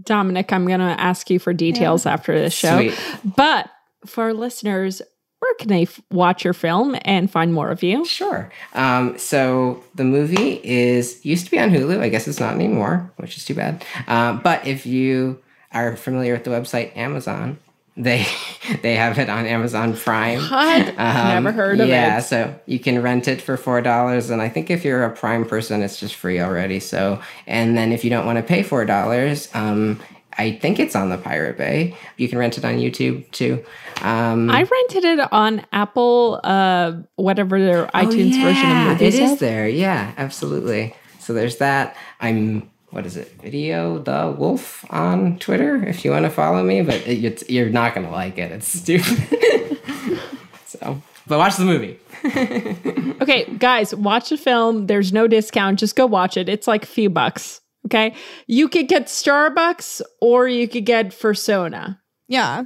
Dominic, 0.03 0.53
I'm 0.53 0.67
going 0.67 0.79
to 0.79 1.01
ask 1.01 1.29
you 1.29 1.41
for 1.41 1.53
details 1.53 2.07
after 2.07 2.39
this 2.39 2.55
show. 2.55 2.77
Sweet. 2.77 2.99
But 3.37 3.69
for 4.07 4.25
our 4.25 4.35
listeners, 4.35 5.03
where 5.41 5.55
can 5.55 5.69
they 5.69 5.83
f- 5.83 6.01
watch 6.11 6.45
your 6.45 6.55
film 6.55 6.97
and 7.03 7.31
find 7.31 7.55
more 7.55 7.71
of 7.71 7.83
you? 7.83 8.05
Sure. 8.05 8.51
Um, 8.75 9.17
so 9.19 9.83
the 9.95 10.05
movie 10.05 10.61
is 10.65 11.25
used 11.25 11.45
to 11.45 11.51
be 11.51 11.59
on 11.59 11.71
Hulu. 11.71 12.01
I 12.01 12.09
guess 12.09 12.27
it's 12.27 12.41
not 12.41 12.55
anymore, 12.55 13.11
which 13.17 13.37
is 13.37 13.45
too 13.45 13.55
bad. 13.55 13.85
Uh, 14.07 14.35
but 14.35 14.67
if 14.67 14.85
you 14.87 15.41
are 15.73 15.97
familiar 15.97 16.33
with 16.33 16.45
the 16.45 16.51
website 16.51 16.97
Amazon, 16.97 17.59
they 17.97 18.27
they 18.83 18.95
have 18.95 19.19
it 19.19 19.29
on 19.29 19.47
Amazon 19.47 19.97
Prime. 19.97 20.41
What? 20.41 20.89
Um, 20.89 20.95
Never 20.97 21.53
heard 21.53 21.81
of 21.81 21.89
yeah, 21.89 21.95
it. 21.95 21.99
Yeah, 22.09 22.19
so 22.21 22.61
you 22.67 22.79
can 22.79 23.03
rent 23.03 23.29
it 23.29 23.41
for 23.43 23.57
four 23.57 23.81
dollars, 23.81 24.31
and 24.31 24.41
I 24.41 24.49
think 24.49 24.71
if 24.71 24.85
you're 24.85 25.05
a 25.05 25.15
Prime 25.15 25.45
person, 25.45 25.83
it's 25.83 26.01
just 26.01 26.15
free 26.15 26.41
already. 26.41 26.81
So, 26.81 27.21
and 27.47 27.77
then 27.77 27.93
if 27.93 28.05
you 28.05 28.11
don't 28.11 28.27
want 28.27 28.39
to 28.39 28.43
pay 28.43 28.63
four 28.63 28.85
dollars, 28.85 29.49
um, 29.55 30.01
I 30.39 30.53
think 30.53 30.79
it's 30.79 30.95
on 30.95 31.09
the 31.11 31.19
Pirate 31.19 31.59
Bay. 31.59 31.97
You 32.17 32.29
can 32.29 32.39
rent 32.39 32.57
it 32.59 32.65
on 32.65 32.77
YouTube 32.77 33.29
too. 33.33 33.65
Um, 34.03 34.49
I 34.51 34.63
rented 34.63 35.05
it 35.05 35.33
on 35.33 35.67
Apple, 35.73 36.41
uh, 36.45 36.93
whatever 37.17 37.61
their 37.61 37.87
iTunes 37.89 38.41
version 38.41 38.71
Oh, 38.71 38.93
of 38.93 38.99
movies 39.01 39.15
It 39.17 39.23
is 39.23 39.31
have. 39.31 39.39
there. 39.41 39.69
Yeah, 39.69 40.13
absolutely. 40.17 40.95
So 41.19 41.35
there's 41.35 41.57
that. 41.57 41.97
I'm 42.21 42.71
what 42.91 43.05
is 43.05 43.17
it? 43.19 43.33
Video 43.43 43.99
the 43.99 44.35
Wolf 44.39 44.85
on 44.91 45.39
Twitter. 45.41 45.77
If 45.87 46.05
you 46.05 46.11
want 46.13 46.25
to 46.25 46.31
follow 46.31 46.63
me, 46.63 46.81
but 46.83 47.07
it, 47.07 47.51
you're 47.51 47.69
not 47.69 47.95
gonna 47.95 48.11
like 48.11 48.39
it. 48.39 48.51
It's 48.53 48.69
stupid. 48.69 49.79
so, 50.67 51.03
but 51.27 51.39
watch 51.39 51.57
the 51.57 51.65
movie. 51.65 51.99
Okay, 53.21 53.45
guys, 53.59 53.95
watch 53.95 54.31
the 54.31 54.37
film. 54.39 54.87
There's 54.87 55.13
no 55.13 55.27
discount. 55.27 55.79
Just 55.81 55.97
go 55.97 56.07
watch 56.07 56.37
it. 56.37 56.49
It's 56.49 56.67
like 56.69 56.85
a 56.85 56.87
few 56.87 57.11
bucks. 57.11 57.61
Okay. 57.89 58.15
You 58.47 58.69
could 58.69 58.87
get 58.87 59.07
Starbucks 59.07 60.03
or 60.21 60.47
you 60.47 60.69
could 60.69 60.85
get 60.85 61.09
Fursona. 61.09 61.99
Yeah, 62.29 62.65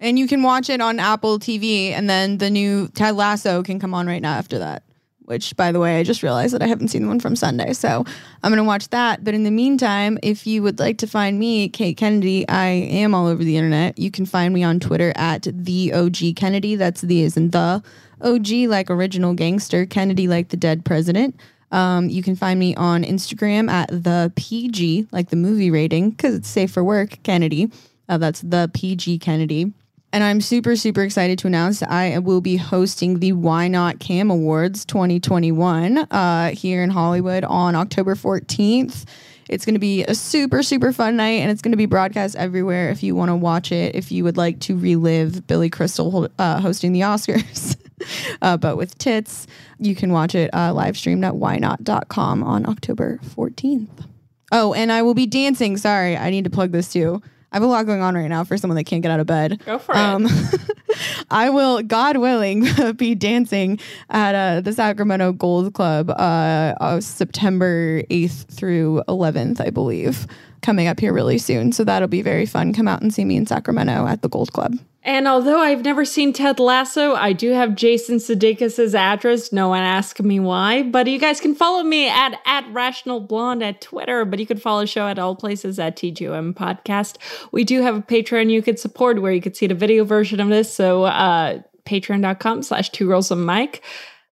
and 0.00 0.18
you 0.18 0.26
can 0.26 0.42
watch 0.42 0.70
it 0.70 0.80
on 0.80 0.98
Apple 0.98 1.38
TV, 1.38 1.90
and 1.90 2.08
then 2.08 2.38
the 2.38 2.50
new 2.50 2.88
Ted 2.88 3.14
Lasso 3.14 3.62
can 3.62 3.78
come 3.78 3.92
on 3.94 4.06
right 4.06 4.22
now 4.22 4.32
after 4.32 4.58
that. 4.58 4.84
Which, 5.24 5.56
by 5.56 5.70
the 5.70 5.78
way, 5.78 5.98
I 5.98 6.02
just 6.02 6.22
realized 6.22 6.52
that 6.52 6.62
I 6.62 6.66
haven't 6.66 6.88
seen 6.88 7.02
the 7.02 7.08
one 7.08 7.20
from 7.20 7.36
Sunday, 7.36 7.74
so 7.74 8.04
I'm 8.42 8.50
gonna 8.50 8.64
watch 8.64 8.88
that. 8.88 9.22
But 9.22 9.34
in 9.34 9.44
the 9.44 9.50
meantime, 9.50 10.18
if 10.22 10.46
you 10.46 10.62
would 10.62 10.78
like 10.78 10.98
to 10.98 11.06
find 11.06 11.38
me, 11.38 11.68
Kate 11.68 11.96
Kennedy, 11.96 12.48
I 12.48 12.66
am 12.66 13.14
all 13.14 13.26
over 13.26 13.44
the 13.44 13.56
internet. 13.56 13.98
You 13.98 14.10
can 14.10 14.26
find 14.26 14.52
me 14.52 14.64
on 14.64 14.80
Twitter 14.80 15.12
at 15.14 15.46
the 15.52 15.92
OG 15.92 16.34
Kennedy. 16.34 16.74
That's 16.74 17.02
the 17.02 17.22
is 17.22 17.36
in 17.36 17.50
the 17.50 17.82
OG 18.22 18.48
like 18.66 18.90
original 18.90 19.34
gangster, 19.34 19.86
Kennedy 19.86 20.26
like 20.26 20.48
the 20.48 20.56
dead 20.56 20.84
president. 20.84 21.38
Um, 21.72 22.08
you 22.08 22.22
can 22.22 22.36
find 22.36 22.60
me 22.60 22.74
on 22.76 23.02
Instagram 23.02 23.70
at 23.70 23.88
the 23.88 24.32
PG, 24.36 25.08
like 25.10 25.30
the 25.30 25.36
movie 25.36 25.70
rating, 25.70 26.10
because 26.10 26.34
it's 26.34 26.48
safe 26.48 26.70
for 26.70 26.84
work, 26.84 27.18
Kennedy. 27.22 27.70
Uh, 28.08 28.18
that's 28.18 28.42
the 28.42 28.70
PG 28.74 29.18
Kennedy. 29.18 29.72
And 30.14 30.22
I'm 30.22 30.42
super, 30.42 30.76
super 30.76 31.02
excited 31.02 31.38
to 31.38 31.46
announce 31.46 31.80
that 31.80 31.90
I 31.90 32.18
will 32.18 32.42
be 32.42 32.56
hosting 32.56 33.20
the 33.20 33.32
YNOT 33.32 33.98
Cam 33.98 34.30
Awards 34.30 34.84
2021 34.84 35.98
uh, 35.98 36.50
here 36.50 36.82
in 36.82 36.90
Hollywood 36.90 37.44
on 37.44 37.74
October 37.74 38.14
14th. 38.14 39.06
It's 39.48 39.64
going 39.64 39.74
to 39.74 39.80
be 39.80 40.04
a 40.04 40.14
super, 40.14 40.62
super 40.62 40.92
fun 40.92 41.16
night 41.16 41.40
and 41.40 41.50
it's 41.50 41.62
going 41.62 41.72
to 41.72 41.78
be 41.78 41.86
broadcast 41.86 42.36
everywhere 42.36 42.90
if 42.90 43.02
you 43.02 43.14
want 43.14 43.30
to 43.30 43.36
watch 43.36 43.72
it. 43.72 43.94
If 43.94 44.12
you 44.12 44.24
would 44.24 44.36
like 44.36 44.60
to 44.60 44.76
relive 44.76 45.46
Billy 45.46 45.70
Crystal 45.70 46.28
uh, 46.38 46.60
hosting 46.60 46.92
the 46.92 47.00
Oscars, 47.00 47.76
uh, 48.42 48.56
but 48.56 48.76
with 48.76 48.96
tits, 48.98 49.46
you 49.78 49.94
can 49.94 50.12
watch 50.12 50.34
it 50.34 50.52
uh, 50.54 50.72
live 50.72 50.96
streamed 50.96 51.24
at 51.24 51.34
ynot.com 51.34 52.42
on 52.42 52.68
October 52.68 53.18
14th. 53.22 54.06
Oh, 54.52 54.74
and 54.74 54.92
I 54.92 55.02
will 55.02 55.14
be 55.14 55.26
dancing. 55.26 55.76
Sorry, 55.76 56.16
I 56.16 56.30
need 56.30 56.44
to 56.44 56.50
plug 56.50 56.72
this 56.72 56.92
too. 56.92 57.22
I 57.52 57.56
have 57.56 57.62
a 57.62 57.66
lot 57.66 57.84
going 57.84 58.00
on 58.00 58.14
right 58.14 58.28
now 58.28 58.44
for 58.44 58.56
someone 58.56 58.76
that 58.76 58.84
can't 58.84 59.02
get 59.02 59.10
out 59.10 59.20
of 59.20 59.26
bed. 59.26 59.62
Go 59.66 59.78
for 59.78 59.92
it. 59.94 60.70
I 61.30 61.50
will, 61.50 61.82
God 61.82 62.16
willing, 62.16 62.66
be 62.96 63.14
dancing 63.14 63.78
at 64.08 64.34
uh, 64.34 64.60
the 64.62 64.72
Sacramento 64.72 65.32
Gold 65.32 65.74
Club 65.74 66.10
uh, 66.10 66.74
uh, 66.80 67.00
September 67.00 68.02
8th 68.04 68.46
through 68.48 69.02
11th, 69.06 69.60
I 69.60 69.68
believe, 69.68 70.26
coming 70.62 70.86
up 70.86 70.98
here 70.98 71.12
really 71.12 71.38
soon. 71.38 71.72
So 71.72 71.84
that'll 71.84 72.08
be 72.08 72.22
very 72.22 72.46
fun. 72.46 72.72
Come 72.72 72.88
out 72.88 73.02
and 73.02 73.12
see 73.12 73.24
me 73.24 73.36
in 73.36 73.46
Sacramento 73.46 74.06
at 74.06 74.22
the 74.22 74.28
Gold 74.28 74.52
Club. 74.52 74.78
And 75.04 75.26
although 75.26 75.58
I've 75.58 75.84
never 75.84 76.04
seen 76.04 76.32
Ted 76.32 76.60
Lasso, 76.60 77.14
I 77.14 77.32
do 77.32 77.50
have 77.50 77.74
Jason 77.74 78.18
Sudeikis' 78.18 78.94
address. 78.94 79.52
No 79.52 79.68
one 79.68 79.82
asked 79.82 80.22
me 80.22 80.38
why, 80.38 80.84
but 80.84 81.08
you 81.08 81.18
guys 81.18 81.40
can 81.40 81.56
follow 81.56 81.82
me 81.82 82.08
at 82.08 82.40
at 82.46 82.72
Rational 82.72 83.18
Blonde 83.18 83.64
at 83.64 83.80
Twitter. 83.80 84.24
But 84.24 84.38
you 84.38 84.46
can 84.46 84.58
follow 84.58 84.82
the 84.82 84.86
show 84.86 85.08
at 85.08 85.18
all 85.18 85.34
places 85.34 85.80
at 85.80 85.96
TGOM 85.96 86.54
Podcast. 86.54 87.16
We 87.50 87.64
do 87.64 87.82
have 87.82 87.96
a 87.96 88.02
Patreon 88.02 88.50
you 88.50 88.62
could 88.62 88.78
support 88.78 89.20
where 89.20 89.32
you 89.32 89.40
could 89.40 89.56
see 89.56 89.66
the 89.66 89.74
video 89.74 90.04
version 90.04 90.38
of 90.38 90.48
this. 90.48 90.72
So 90.72 91.02
uh, 91.04 91.62
patreon.com 91.84 92.62
slash 92.62 92.90
two 92.90 93.08
girls 93.08 93.32
and 93.32 93.44
Mike. 93.44 93.82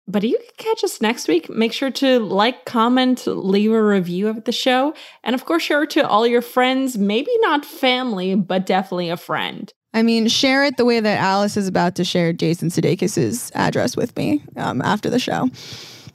But 0.09 0.23
you 0.23 0.37
can 0.39 0.75
catch 0.75 0.85
us 0.85 1.01
next 1.01 1.27
week. 1.29 1.49
Make 1.49 1.73
sure 1.73 1.91
to 1.93 2.21
like, 2.21 2.65
comment, 2.65 3.27
leave 3.27 3.73
a 3.73 3.83
review 3.83 4.29
of 4.29 4.45
the 4.45 4.53
show, 4.53 4.95
and 5.25 5.35
of 5.35 5.45
course, 5.45 5.65
share 5.65 5.83
it 5.83 5.91
to 5.91 6.07
all 6.07 6.27
your 6.27 6.43
friends. 6.43 6.97
Maybe 6.97 7.31
not 7.41 7.65
family, 7.65 8.37
but 8.37 8.67
definitely 8.67 9.11
a 9.11 9.17
friend. 9.17 9.73
I 9.97 10.03
mean, 10.03 10.29
share 10.29 10.63
it 10.65 10.77
the 10.77 10.85
way 10.85 11.01
that 11.01 11.19
Alice 11.19 11.57
is 11.57 11.67
about 11.67 11.95
to 11.97 12.05
share 12.05 12.33
Jason 12.33 12.69
Sudeikis' 12.69 13.51
address 13.55 13.97
with 13.97 14.15
me 14.17 14.43
um, 14.57 14.83
after 14.83 15.09
the 15.11 15.19
show 15.19 15.49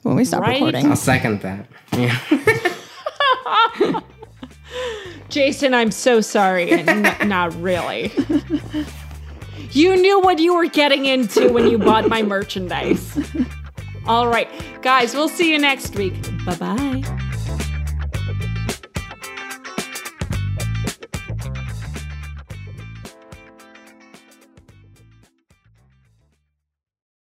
when 0.02 0.14
we 0.14 0.24
stop 0.24 0.40
Right? 0.42 0.54
recording. 0.54 0.86
I'll 0.86 0.96
second 0.96 1.40
that. 1.42 1.66
Yeah. 1.92 2.16
Jason, 5.28 5.74
I'm 5.74 5.90
so 5.90 6.20
sorry. 6.20 6.70
N- 6.70 7.28
not 7.28 7.54
really. 7.60 8.12
You 9.72 9.96
knew 9.96 10.20
what 10.20 10.38
you 10.38 10.54
were 10.54 10.66
getting 10.66 11.06
into 11.06 11.50
when 11.52 11.66
you 11.68 11.78
bought 11.78 12.08
my 12.08 12.22
merchandise. 12.22 13.18
All 14.06 14.28
right, 14.28 14.48
guys, 14.82 15.14
we'll 15.14 15.28
see 15.28 15.50
you 15.50 15.58
next 15.58 15.94
week. 15.96 16.14
Bye 16.44 16.56
bye. 16.56 17.28